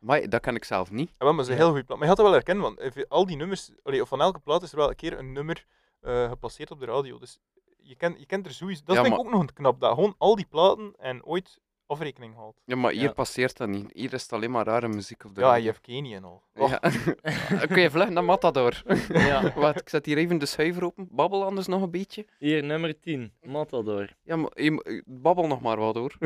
Maar 0.00 0.28
dat 0.28 0.40
ken 0.40 0.54
ik 0.54 0.64
zelf 0.64 0.90
niet. 0.90 1.08
Ja, 1.08 1.14
maar 1.18 1.28
het 1.32 1.40
is 1.40 1.46
een 1.46 1.52
Ja. 1.52 1.58
heel 1.60 1.68
goede 1.68 1.84
plaat. 1.84 1.98
Maar 1.98 2.08
je 2.08 2.14
gaat 2.14 2.16
dat 2.16 2.26
wel 2.26 2.34
herkennen, 2.34 2.64
want 2.64 3.08
al 3.08 3.26
die 3.26 3.36
nummers, 3.36 3.70
allee, 3.82 4.02
of 4.02 4.08
van 4.08 4.20
elke 4.20 4.38
plaat 4.40 4.62
is 4.62 4.70
er 4.72 4.76
wel 4.78 4.88
een 4.88 4.96
keer 4.96 5.18
een 5.18 5.32
nummer 5.32 5.66
eh, 6.00 6.28
gepasseerd 6.28 6.70
op 6.70 6.80
de 6.80 6.86
radio. 6.86 7.18
Dus 7.18 7.38
je 7.82 7.94
kent, 7.96 8.18
je 8.18 8.26
kent 8.26 8.46
er 8.46 8.52
sowieso. 8.52 8.82
Dat 8.84 8.96
Ja, 8.96 9.02
vind 9.02 9.14
ik 9.14 9.20
ook 9.20 9.30
nog 9.30 9.40
een 9.40 9.52
knap, 9.52 9.80
dat 9.80 9.94
gewoon 9.94 10.14
al 10.18 10.34
die 10.36 10.46
platen 10.46 10.94
en 10.98 11.24
ooit 11.24 11.60
afrekening 11.86 12.34
haalt. 12.34 12.60
Ja, 12.64 12.76
maar 12.76 12.92
hier 12.92 13.02
Ja. 13.02 13.12
passeert 13.12 13.56
dat 13.56 13.68
niet. 13.68 13.90
Hier 13.92 14.12
is 14.12 14.22
het 14.22 14.32
alleen 14.32 14.50
maar 14.50 14.64
rare 14.64 14.88
muziek 14.88 15.24
op 15.24 15.34
de 15.34 15.40
Ja, 15.40 15.46
radio. 15.46 15.62
je 15.62 15.68
hebt 15.70 15.80
Kenny 15.80 16.14
en 16.14 16.24
al. 16.24 16.42
Oh, 16.54 16.68
Ja. 16.68 16.80
Oké, 17.64 17.90
vlug 17.90 18.08
naar 18.08 18.24
Matador. 18.24 18.82
Ja. 19.08 19.52
Wacht, 19.56 19.80
ik 19.80 19.88
zet 19.88 20.06
hier 20.06 20.16
even 20.16 20.38
de 20.38 20.46
schuiver 20.46 20.84
open. 20.84 21.08
Babbel 21.10 21.44
anders 21.44 21.66
nog 21.66 21.82
een 21.82 21.90
beetje. 21.90 22.26
Hier, 22.38 22.64
nummer 22.64 23.00
10, 23.00 23.32
Matador. 23.42 24.08
Ja, 24.22 24.36
maar 24.36 24.62
je, 24.62 24.70
mo- 24.70 24.82
babbel 25.04 25.46
nog 25.46 25.60
maar 25.60 25.76
wat 25.78 25.94
hoor. 25.94 26.16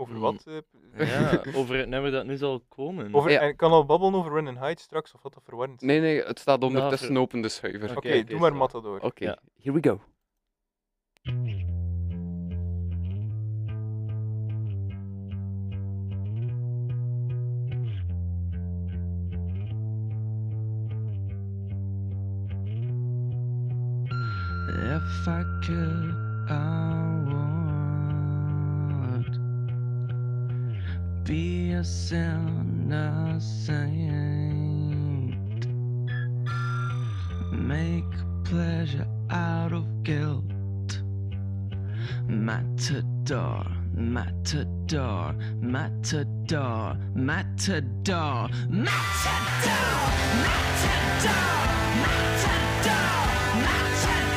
Over 0.00 0.14
Mm. 0.14 0.20
wat? 0.20 0.46
eh, 0.46 1.08
Ja, 1.08 1.42
over 1.60 1.76
het 1.78 1.88
nummer 1.88 2.10
dat 2.10 2.26
nu 2.26 2.36
zal 2.36 2.60
komen. 2.68 3.14
over, 3.14 3.30
Ja. 3.30 3.40
En 3.40 3.48
ik 3.48 3.56
kan 3.56 3.70
al 3.72 3.84
babbelen 3.86 4.14
over 4.14 4.32
Run 4.32 4.46
and 4.48 4.58
Hide 4.58 4.80
straks, 4.80 5.14
of 5.14 5.22
wat 5.22 5.34
dat 5.34 5.42
verwarrend? 5.44 5.80
Nee, 5.80 6.00
nee, 6.00 6.22
het 6.22 6.38
staat 6.38 6.62
ondertussen 6.62 7.08
ver- 7.08 7.18
open 7.18 7.40
de 7.40 7.48
schuiver. 7.48 7.88
Oké, 7.90 7.96
Oké, 7.98 8.08
oké, 8.08 8.24
doe 8.24 8.38
maar 8.38 8.50
zo. 8.50 8.56
Matador. 8.56 9.00
Oké, 9.00 9.24
Ja. 9.24 9.38
here 9.62 9.80
we 9.80 9.88
go. 9.88 10.00
If 24.70 25.26
I 25.28 25.42
could, 25.64 26.14
I 26.50 26.87
be 31.28 31.72
a 31.72 31.84
sinner 31.84 33.38
saint. 33.38 34.16
Make 37.52 38.10
pleasure 38.44 39.06
out 39.28 39.74
of 39.74 39.84
guilt. 40.04 41.02
Matador, 42.26 43.66
matador, 43.92 45.34
matador, 45.60 46.96
matador, 47.14 48.48
matador, 48.70 49.28
matador, 50.32 51.28
matador. 52.00 52.88
Ah, 53.70 54.27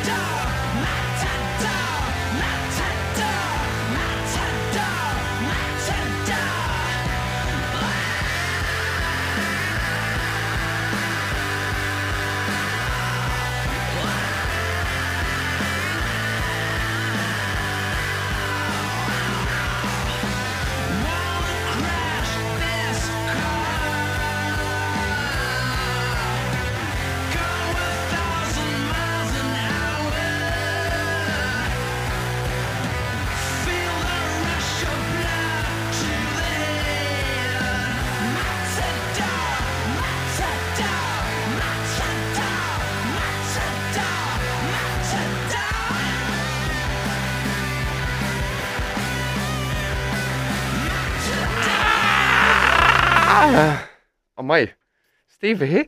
Stevig, 55.41 55.69
hè? 55.71 55.83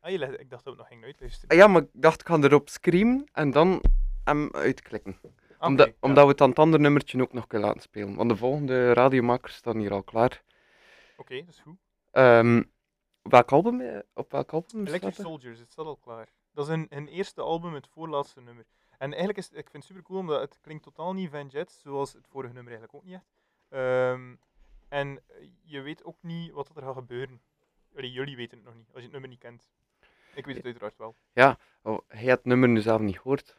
Ah, 0.00 0.10
je 0.10 0.18
legt- 0.18 0.40
ik 0.40 0.50
dacht 0.50 0.64
dat 0.64 0.72
we 0.72 0.78
nog 0.78 0.88
gingen 0.88 1.04
uitluisteren. 1.04 1.48
Ah, 1.50 1.56
Ja, 1.56 1.66
maar 1.66 1.82
ik 1.82 1.88
dacht, 1.92 2.20
ik 2.20 2.26
ga 2.26 2.38
erop 2.38 2.68
screamen 2.68 3.28
en 3.32 3.50
dan 3.50 3.82
hem 4.24 4.48
uitklikken. 4.52 5.18
Ah, 5.58 5.68
omdat, 5.68 5.86
ja. 5.86 5.92
omdat 6.00 6.24
we 6.24 6.30
het 6.30 6.40
aan 6.40 6.48
het 6.48 6.58
andere 6.58 6.82
nummertje 6.82 7.22
ook 7.22 7.32
nog 7.32 7.46
kunnen 7.46 7.68
laten 7.68 7.82
spelen. 7.82 8.14
Want 8.14 8.28
de 8.30 8.36
volgende 8.36 8.92
radiomakers 8.92 9.54
staan 9.54 9.78
hier 9.78 9.92
al 9.92 10.02
klaar. 10.02 10.42
Oké, 11.16 11.36
dat 11.38 11.48
is 11.48 11.60
goed. 11.60 11.76
Ehm, 12.10 12.62
welk 13.22 13.52
album, 13.52 13.80
eh, 13.80 13.98
op 14.14 14.30
welk 14.30 14.52
album 14.52 14.86
Electric? 14.86 15.14
Soldiers, 15.14 15.58
het 15.58 15.70
staat 15.72 15.86
al 15.86 15.96
klaar. 15.96 16.28
Dat 16.52 16.64
is 16.68 16.70
hun, 16.74 16.86
hun 16.90 17.08
eerste 17.08 17.40
album, 17.42 17.74
het 17.74 17.88
voorlaatste 17.88 18.40
nummer. 18.40 18.64
En 18.98 19.08
eigenlijk 19.08 19.38
is 19.38 19.46
ik 19.48 19.54
vind 19.70 19.72
het 19.72 19.84
super 19.84 20.02
cool, 20.02 20.18
omdat 20.18 20.40
het 20.40 20.58
klinkt 20.60 20.82
totaal 20.82 21.12
niet 21.12 21.30
Van 21.30 21.46
Jet, 21.46 21.72
zoals 21.72 22.12
het 22.12 22.26
vorige 22.28 22.52
nummer 22.54 22.72
eigenlijk 22.72 22.94
ook 23.04 23.10
niet 23.10 23.14
echt. 23.14 23.26
Ehm, 23.68 24.34
en 24.88 25.22
je 25.62 25.80
weet 25.80 26.04
ook 26.04 26.16
niet 26.20 26.52
wat 26.52 26.70
er 26.76 26.82
gaat 26.82 26.94
gebeuren. 26.94 27.40
Allee, 27.96 28.10
jullie 28.10 28.36
weten 28.36 28.56
het 28.58 28.66
nog 28.66 28.74
niet, 28.76 28.86
als 28.86 28.96
je 28.96 29.02
het 29.02 29.12
nummer 29.12 29.30
niet 29.30 29.38
kent. 29.38 29.70
Ik 30.34 30.46
weet 30.46 30.56
het 30.56 30.64
uiteraard 30.64 30.96
wel. 30.96 31.16
Oh, 31.82 31.98
hij 32.08 32.26
had 32.28 32.36
het 32.36 32.44
nummer 32.44 32.68
nu 32.68 32.80
zelf 32.80 33.00
niet 33.00 33.16
gehoord. 33.18 33.56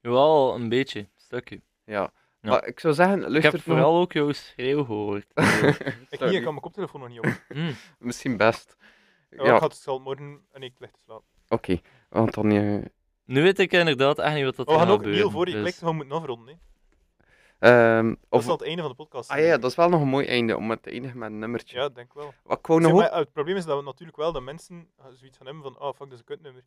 Jawel, 0.00 0.54
een 0.54 0.68
beetje, 0.68 0.98
een 1.00 1.08
stukje. 1.16 1.60
Ja. 1.84 2.12
Ja. 2.40 2.50
Maar 2.50 2.66
ik 2.66 2.80
zou 2.80 2.94
zeggen, 2.94 3.22
Ik 3.22 3.28
luister 3.28 3.52
heb 3.52 3.62
vooral 3.62 3.96
ook 4.00 4.12
jouw 4.12 4.32
schreeuw 4.32 4.84
gehoord. 4.84 5.26
Ik, 5.34 6.20
niet, 6.20 6.20
ik 6.20 6.42
kan 6.42 6.42
mijn 6.42 6.60
koptelefoon 6.60 7.00
nog 7.00 7.08
niet 7.08 7.18
op. 7.18 7.42
Hm. 7.48 7.72
Misschien 7.98 8.36
best. 8.36 8.76
Ja, 8.78 8.86
Ja, 9.30 9.36
Ik 9.36 9.40
oké. 9.40 9.50
had 9.60 9.72
het 9.72 9.80
zal 9.80 9.98
morgen 10.00 10.46
en 10.52 10.62
ik 10.62 10.74
leg 10.78 10.90
te 10.90 10.98
slapen. 11.04 11.26
Want 12.08 12.34
dan... 12.34 12.50
eh, 12.50 12.84
Nu 13.24 13.42
weet 13.42 13.58
ik 13.58 13.72
inderdaad 13.72 14.18
echt 14.18 14.34
niet 14.34 14.44
wat 14.44 14.56
dat 14.56 14.66
Oh, 14.66 14.72
we 14.72 14.78
gaan 14.78 14.88
gaat 14.88 14.96
ook 14.96 15.02
Neil 15.02 15.12
gebeuren. 15.14 15.32
voor 15.36 15.46
je 15.46 15.52
dus- 15.52 15.62
klikt, 15.62 15.80
we 15.80 15.92
moeten 15.92 16.16
afronden. 16.16 16.54
Hè. 16.54 16.60
Ehm, 17.58 18.08
Dat 18.08 18.16
of, 18.28 18.40
is 18.40 18.46
al 18.46 18.52
het 18.52 18.62
einde 18.66 18.80
van 18.82 18.90
de 18.90 18.96
podcast. 18.96 19.30
ah 19.30 19.38
ja, 19.38 19.58
dat 19.58 19.70
is 19.70 19.76
wel 19.76 19.88
nog 19.88 20.00
een 20.00 20.08
mooi 20.08 20.26
einde 20.26 20.56
om 20.56 20.70
het 20.70 20.82
te 20.82 20.90
eindigen 20.90 21.18
met 21.18 21.30
een 21.30 21.38
nummertje. 21.38 21.76
Ja, 21.78 21.88
denk 21.88 22.14
wel. 22.14 22.34
Wat 22.42 22.58
ik 22.58 22.66
wou 22.66 22.80
Zeg 22.82 22.90
nog 22.90 23.00
maar, 23.00 23.10
eh, 23.10 23.18
het 23.18 23.32
probleem 23.32 23.56
is 23.56 23.64
dat 23.64 23.78
we 23.78 23.84
natuurlijk 23.84 24.18
wel 24.18 24.32
dat 24.32 24.42
mensen 24.42 24.90
eh, 24.96 25.04
zoiets 25.14 25.36
gaan 25.36 25.46
hebben 25.46 25.64
van, 25.64 25.78
ah 25.78 25.88
fuck, 25.88 25.98
dat 25.98 26.12
is 26.12 26.18
een 26.18 26.24
kutnummer. 26.24 26.64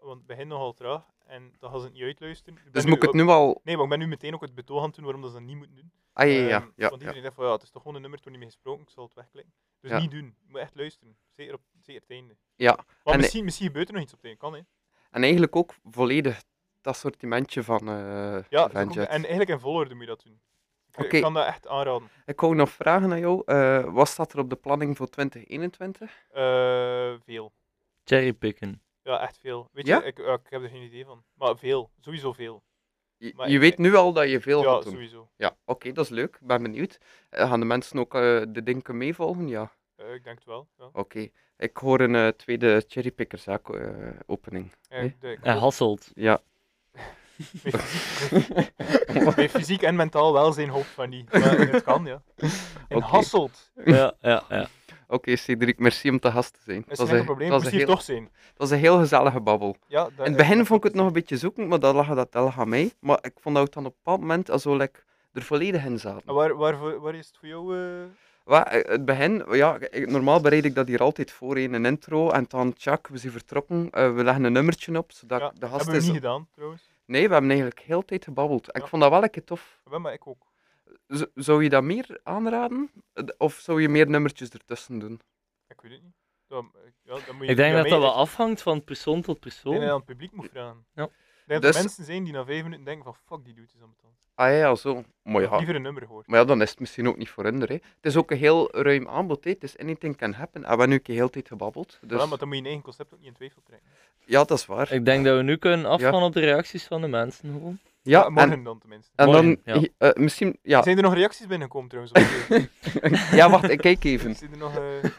Want 0.00 0.16
het 0.18 0.26
begint 0.26 0.48
nogal 0.48 0.72
traag 0.72 1.02
en 1.26 1.52
dan 1.58 1.70
gaan 1.70 1.78
ze 1.78 1.84
het 1.84 1.94
niet 1.94 2.02
uitluisteren. 2.02 2.58
Dus 2.70 2.84
moet 2.84 2.96
ik 2.96 3.02
het 3.02 3.12
nu 3.12 3.26
al... 3.26 3.60
Nee, 3.64 3.74
maar 3.74 3.84
ik 3.84 3.90
ben 3.90 3.98
nu 3.98 4.06
meteen 4.06 4.34
ook 4.34 4.40
het 4.40 4.54
betoog 4.54 4.78
aan 4.80 4.86
het 4.86 4.94
doen 4.94 5.04
waarom 5.04 5.22
dat 5.22 5.30
ze 5.30 5.36
dat 5.38 5.46
niet 5.46 5.56
moeten 5.56 5.76
doen. 5.76 5.92
Ah 6.12 6.26
ja, 6.26 6.32
ja, 6.32 6.40
ja. 6.40 6.56
Ehm, 6.56 6.68
ja, 6.76 6.88
want 6.88 6.90
ja. 6.90 6.98
iedereen 6.98 7.22
zegt 7.22 7.34
van, 7.34 7.44
ja, 7.46 7.52
het 7.52 7.62
is 7.62 7.70
toch 7.70 7.80
gewoon 7.82 7.96
een 7.96 8.02
nummer, 8.02 8.20
toen 8.20 8.32
niet 8.32 8.40
mee 8.40 8.50
gesproken, 8.50 8.82
ik 8.82 8.90
zal 8.90 9.04
het 9.04 9.14
wegklikken. 9.14 9.52
Dus 9.80 9.90
Ja. 9.90 9.98
niet 9.98 10.10
doen. 10.10 10.24
Je 10.44 10.48
moet 10.50 10.60
echt 10.60 10.74
luisteren. 10.74 11.16
Zeker 11.36 11.54
op 11.54 11.60
zeker 11.80 12.00
het 12.02 12.10
einde. 12.10 12.36
Ja, 12.56 12.76
Maar 13.04 13.14
En- 13.14 13.20
misschien, 13.20 13.44
misschien 13.44 13.66
gebeurt 13.66 13.88
er 13.88 13.94
nog 13.94 14.02
iets 14.02 14.12
op 14.12 14.18
het 14.18 14.26
einde, 14.26 14.40
kan 14.40 14.52
hè. 14.54 14.60
En 15.10 15.22
eigenlijk 15.22 15.56
ook 15.56 15.74
volledig 15.90 16.42
dat 16.80 16.96
sortimentje 16.96 17.62
van 17.62 17.88
eh 17.88 18.38
Ja, 18.48 18.62
ook- 18.62 18.72
en 18.72 19.06
eigenlijk 19.06 19.48
in 19.50 19.58
volgorde 19.60 19.94
moet 19.94 20.02
je 20.02 20.08
dat 20.08 20.22
doen. 20.24 20.40
Ik, 21.08 21.22
kan 21.22 21.34
dat 21.34 21.46
echt 21.46 21.68
aanraden. 21.68 22.08
Ik 22.26 22.40
wou 22.40 22.54
nog 22.54 22.70
vragen 22.70 23.10
aan 23.12 23.18
jou. 23.20 23.42
eh, 23.46 23.84
wat 23.94 24.08
staat 24.08 24.32
er 24.32 24.38
op 24.38 24.50
de 24.50 24.56
planning 24.56 24.96
voor 24.96 25.08
2021? 25.08 26.26
Eh, 26.30 27.14
veel. 27.24 27.52
Cherrypicken. 28.04 28.82
Ja, 29.02 29.20
echt 29.20 29.38
veel. 29.38 29.68
Weet 29.72 29.86
Ja? 29.86 29.96
je, 29.98 30.04
ik, 30.04 30.18
ik 30.18 30.40
heb 30.48 30.62
er 30.62 30.68
geen 30.68 30.82
idee 30.82 31.04
van. 31.04 31.24
Maar 31.34 31.56
veel. 31.58 31.90
Sowieso 32.00 32.32
veel. 32.32 32.62
Je, 33.16 33.32
Maar 33.36 33.48
je 33.48 33.54
ik- 33.54 33.60
weet 33.60 33.78
nu 33.78 33.94
al 33.94 34.12
dat 34.12 34.30
je 34.30 34.40
veel 34.40 34.62
Ja, 34.62 34.72
gaat 34.72 34.82
doen. 34.82 34.92
sowieso. 34.92 35.28
Ja, 35.36 35.56
oké, 35.64 35.92
dat 35.92 36.04
is 36.04 36.10
leuk. 36.10 36.34
Ik 36.40 36.46
ben 36.46 36.62
benieuwd. 36.62 36.98
Eh, 37.30 37.48
gaan 37.48 37.60
de 37.60 37.66
mensen 37.66 37.98
ook 37.98 38.14
eh, 38.14 38.42
de 38.48 38.62
dingen 38.62 38.96
meevolgen? 38.96 39.48
Ja, 39.48 39.72
Eh, 39.96 40.14
ik 40.14 40.24
denk 40.24 40.38
het 40.38 40.46
wel. 40.46 40.68
Ja. 40.78 40.88
oké. 40.92 41.28
Ik 41.56 41.76
hoor 41.76 42.00
een 42.00 42.36
tweede 42.36 42.84
cherrypickers 42.88 43.46
eh, 43.46 44.10
opening. 44.26 44.72
Ja, 44.88 44.96
Nee? 45.00 45.16
de- 45.20 45.30
ik 45.30 45.38
Hij 45.44 45.54
hoop- 45.54 45.98
Ja. 46.14 46.40
Bij 49.34 49.48
fysiek, 49.48 49.82
en 49.82 49.94
mentaal 49.96 50.32
welzijn 50.32 50.68
hoop 50.68 50.84
van 50.84 51.08
niet. 51.08 51.32
Maar 51.32 51.58
het 51.58 51.82
kan, 51.82 52.04
ja. 52.04 52.22
En 52.88 52.96
Oké. 52.96 53.06
Hasselt. 53.06 53.70
Ja, 53.84 54.12
ja, 54.20 54.42
ja. 54.48 54.66
Oké, 55.08 55.36
Cedric, 55.36 55.78
merci 55.78 56.10
om 56.10 56.18
te 56.20 56.30
gast 56.30 56.52
te 56.52 56.58
zijn. 56.64 56.80
Dat 56.80 56.90
is 56.90 56.98
was 56.98 57.08
geen 57.08 57.18
een- 57.18 57.24
probleem, 57.24 57.52
een 57.52 57.60
hier 57.62 57.70
heel- 57.70 57.86
toch 57.86 58.02
zijn. 58.02 58.22
Dat 58.24 58.56
was 58.56 58.70
een 58.70 58.78
heel 58.78 58.98
gezellige 58.98 59.40
babbel. 59.40 59.76
Ja, 59.86 60.02
dat- 60.02 60.10
In 60.12 60.18
het 60.18 60.28
ik- 60.30 60.36
begin 60.36 60.66
vond 60.66 60.78
ik 60.78 60.84
het 60.90 60.94
nog 60.94 61.06
een 61.06 61.12
beetje 61.12 61.36
zoeken, 61.36 61.68
maar 61.68 61.78
dat 61.80 61.94
lag, 61.94 62.14
dat, 62.14 62.28
lag 62.34 62.58
aan 62.58 62.68
mij. 62.68 62.92
Maar 63.00 63.18
ik 63.22 63.32
vond 63.40 63.54
dat 63.56 63.64
we 63.64 63.70
dan 63.70 63.86
op 63.86 63.90
een 63.92 63.96
bepaald 64.04 64.20
moment 64.20 64.50
al 64.50 64.58
zo 64.58 64.76
like, 64.76 65.00
er 65.32 65.42
volledig 65.42 65.84
in 65.84 65.98
zaten. 65.98 66.22
En 66.26 66.34
Waar, 66.34 66.56
waar, 66.56 66.76
voor- 66.76 67.00
waar 67.00 67.14
is 67.14 67.26
het 67.26 67.36
voor 67.38 67.48
jou? 67.48 67.76
eh? 67.78 68.04
Wat, 68.50 68.66
eh, 68.68 68.90
het 68.90 69.04
begin, 69.04 69.44
ja, 69.56 69.78
normaal 69.90 70.40
bereid 70.40 70.64
ik 70.64 70.74
dat 70.74 70.86
hier 70.88 71.00
altijd 71.00 71.30
voor 71.30 71.58
in 71.58 71.72
een 71.72 71.84
intro. 71.86 72.30
En 72.30 72.44
dan, 72.48 72.72
tjak, 72.72 73.06
we 73.08 73.18
zijn 73.18 73.32
vertrokken. 73.32 73.90
eh, 73.90 74.14
we 74.14 74.24
leggen 74.24 74.44
een 74.44 74.52
nummertje 74.52 74.98
op, 74.98 75.12
zodat 75.12 75.40
Ja, 75.40 75.48
de 75.58 75.66
gast 75.66 75.74
hebben 75.76 75.92
we 75.92 75.96
is... 76.00 76.04
niet 76.04 76.14
gedaan, 76.14 76.48
trouwens. 76.52 76.82
Nee, 77.04 77.26
we 77.26 77.32
hebben 77.32 77.50
eigenlijk 77.50 77.80
heel 77.80 78.00
de 78.00 78.06
tijd 78.06 78.24
gebabbeld. 78.24 78.68
Ik 78.68 78.76
Ja. 78.82 78.86
vond 78.86 79.02
dat 79.02 79.10
wel 79.10 79.22
een 79.22 79.30
keer 79.30 79.44
tof. 79.44 79.80
Ja, 79.90 79.98
maar 79.98 80.12
ik 80.12 80.26
ook. 80.26 80.46
Z- 81.06 81.24
zou 81.34 81.62
je 81.62 81.68
dat 81.68 81.82
meer 81.82 82.20
aanraden? 82.22 82.90
Of 83.38 83.54
zou 83.54 83.80
je 83.82 83.88
meer 83.88 84.08
nummertjes 84.08 84.50
ertussen 84.50 84.98
doen? 84.98 85.20
Ik 85.68 85.80
weet 85.80 85.92
het 85.92 86.02
niet. 86.02 86.14
Dan, 86.48 86.70
eh, 86.74 86.80
ja, 87.02 87.26
dan 87.26 87.36
moet 87.36 87.44
je 87.44 87.50
Ik 87.50 87.56
denk 87.56 87.74
dat 87.74 87.88
dat 87.88 88.00
wel 88.00 88.14
afhangt 88.14 88.62
van 88.62 88.84
persoon 88.84 89.20
tot 89.22 89.36
Ik 89.36 89.42
denk 89.42 89.54
dat 89.54 89.62
persoon. 89.62 89.80
je 89.84 89.90
aan 89.90 89.96
het 89.96 90.04
publiek 90.04 90.32
moet 90.32 90.48
vragen. 90.52 90.86
Ja. 90.94 91.04
Ik 91.04 91.10
denk 91.46 91.62
dat 91.62 91.62
Dus- 91.62 91.74
er 91.76 91.80
mensen 91.86 92.04
zijn 92.04 92.24
die 92.24 92.32
na 92.32 92.44
vijf 92.44 92.62
minuten 92.62 92.84
denken 92.84 93.04
van 93.04 93.14
fuck 93.26 93.44
die 93.44 93.54
doet 93.54 93.72
is 93.74 93.82
aan 93.82 93.88
het 93.88 94.02
Ah 94.40 94.56
ja, 94.56 94.74
zo. 94.74 95.04
Maar 95.22 95.42
ja, 95.42 95.56
Liever 95.56 95.74
een 95.74 95.82
nummer 95.82 96.04
hoor. 96.06 96.22
maar 96.26 96.38
ja, 96.38 96.44
dan 96.44 96.62
is 96.62 96.70
het 96.70 96.80
misschien 96.80 97.08
ook 97.08 97.16
niet 97.16 97.28
voor 97.28 97.44
hun. 97.44 97.60
Hè. 97.60 97.74
Het 97.74 97.82
is 98.00 98.16
ook 98.16 98.30
een 98.30 98.36
heel 98.36 98.76
ruim 98.82 99.08
aanbod. 99.08 99.44
Hè. 99.44 99.50
Het 99.50 99.62
is 99.62 99.78
anything 99.78 100.16
can 100.16 100.32
happen. 100.32 100.54
En 100.54 100.62
we 100.62 100.68
hebben 100.68 100.88
nu 100.88 101.00
een 101.04 101.16
de 101.24 101.30
tijd 101.30 101.48
gebabbeld. 101.48 101.98
Dus... 102.00 102.20
Ja, 102.20 102.26
maar 102.26 102.38
dan 102.38 102.48
moet 102.48 102.56
je 102.56 102.62
je 102.62 102.68
eigen 102.68 102.84
concept 102.84 103.14
ook 103.14 103.18
niet 103.18 103.28
in 103.28 103.34
twijfel 103.34 103.62
trekken. 103.64 103.88
Ja, 104.24 104.44
dat 104.44 104.58
is 104.58 104.66
waar. 104.66 104.92
Ik 104.92 105.04
denk 105.04 105.24
dat 105.24 105.36
we 105.36 105.42
nu 105.42 105.56
kunnen 105.56 105.86
afgaan 105.86 106.22
op 106.22 106.32
de 106.32 106.40
reacties 106.40 106.86
van 106.86 107.00
de 107.00 107.08
mensen. 107.08 107.52
Gewoon. 107.52 107.78
Ja, 108.02 108.28
morgen 108.28 108.52
en, 108.52 108.64
dan 108.64 108.78
tenminste. 108.78 109.12
en 109.16 109.30
dan 109.30 109.46
Morgen, 109.46 109.90
ja. 109.98 110.08
eh, 110.08 110.22
misschien... 110.22 110.58
Ja. 110.62 110.82
Zijn 110.82 110.96
er 110.96 111.02
nog 111.02 111.14
reacties 111.14 111.46
binnengekomen 111.46 111.88
trouwens? 111.88 112.14
de- 112.48 112.68
ja, 113.36 113.50
wacht, 113.50 113.70
ik 113.70 113.78
kijk 113.78 114.04
even. 114.04 114.34
Zijn 114.34 114.52
er 114.52 114.58
nog 114.58 114.76
eh, 114.76 115.10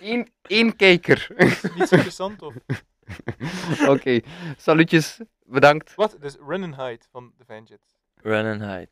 Eén, 0.12 0.28
één 0.42 0.76
kijker. 0.76 1.26
iets 1.80 1.92
interessants? 1.92 2.42
Of... 2.42 2.54
Oké, 3.88 4.20
salutjes. 4.56 5.20
Bedankt. 5.44 5.94
Wat? 5.94 6.16
Dus 6.20 6.36
Run 6.46 6.62
and 6.62 6.76
Hide 6.76 7.04
van 7.10 7.32
The 7.38 7.44
Vanjets. 7.44 8.00
Run 8.24 8.46
and 8.46 8.62
hide. 8.62 8.88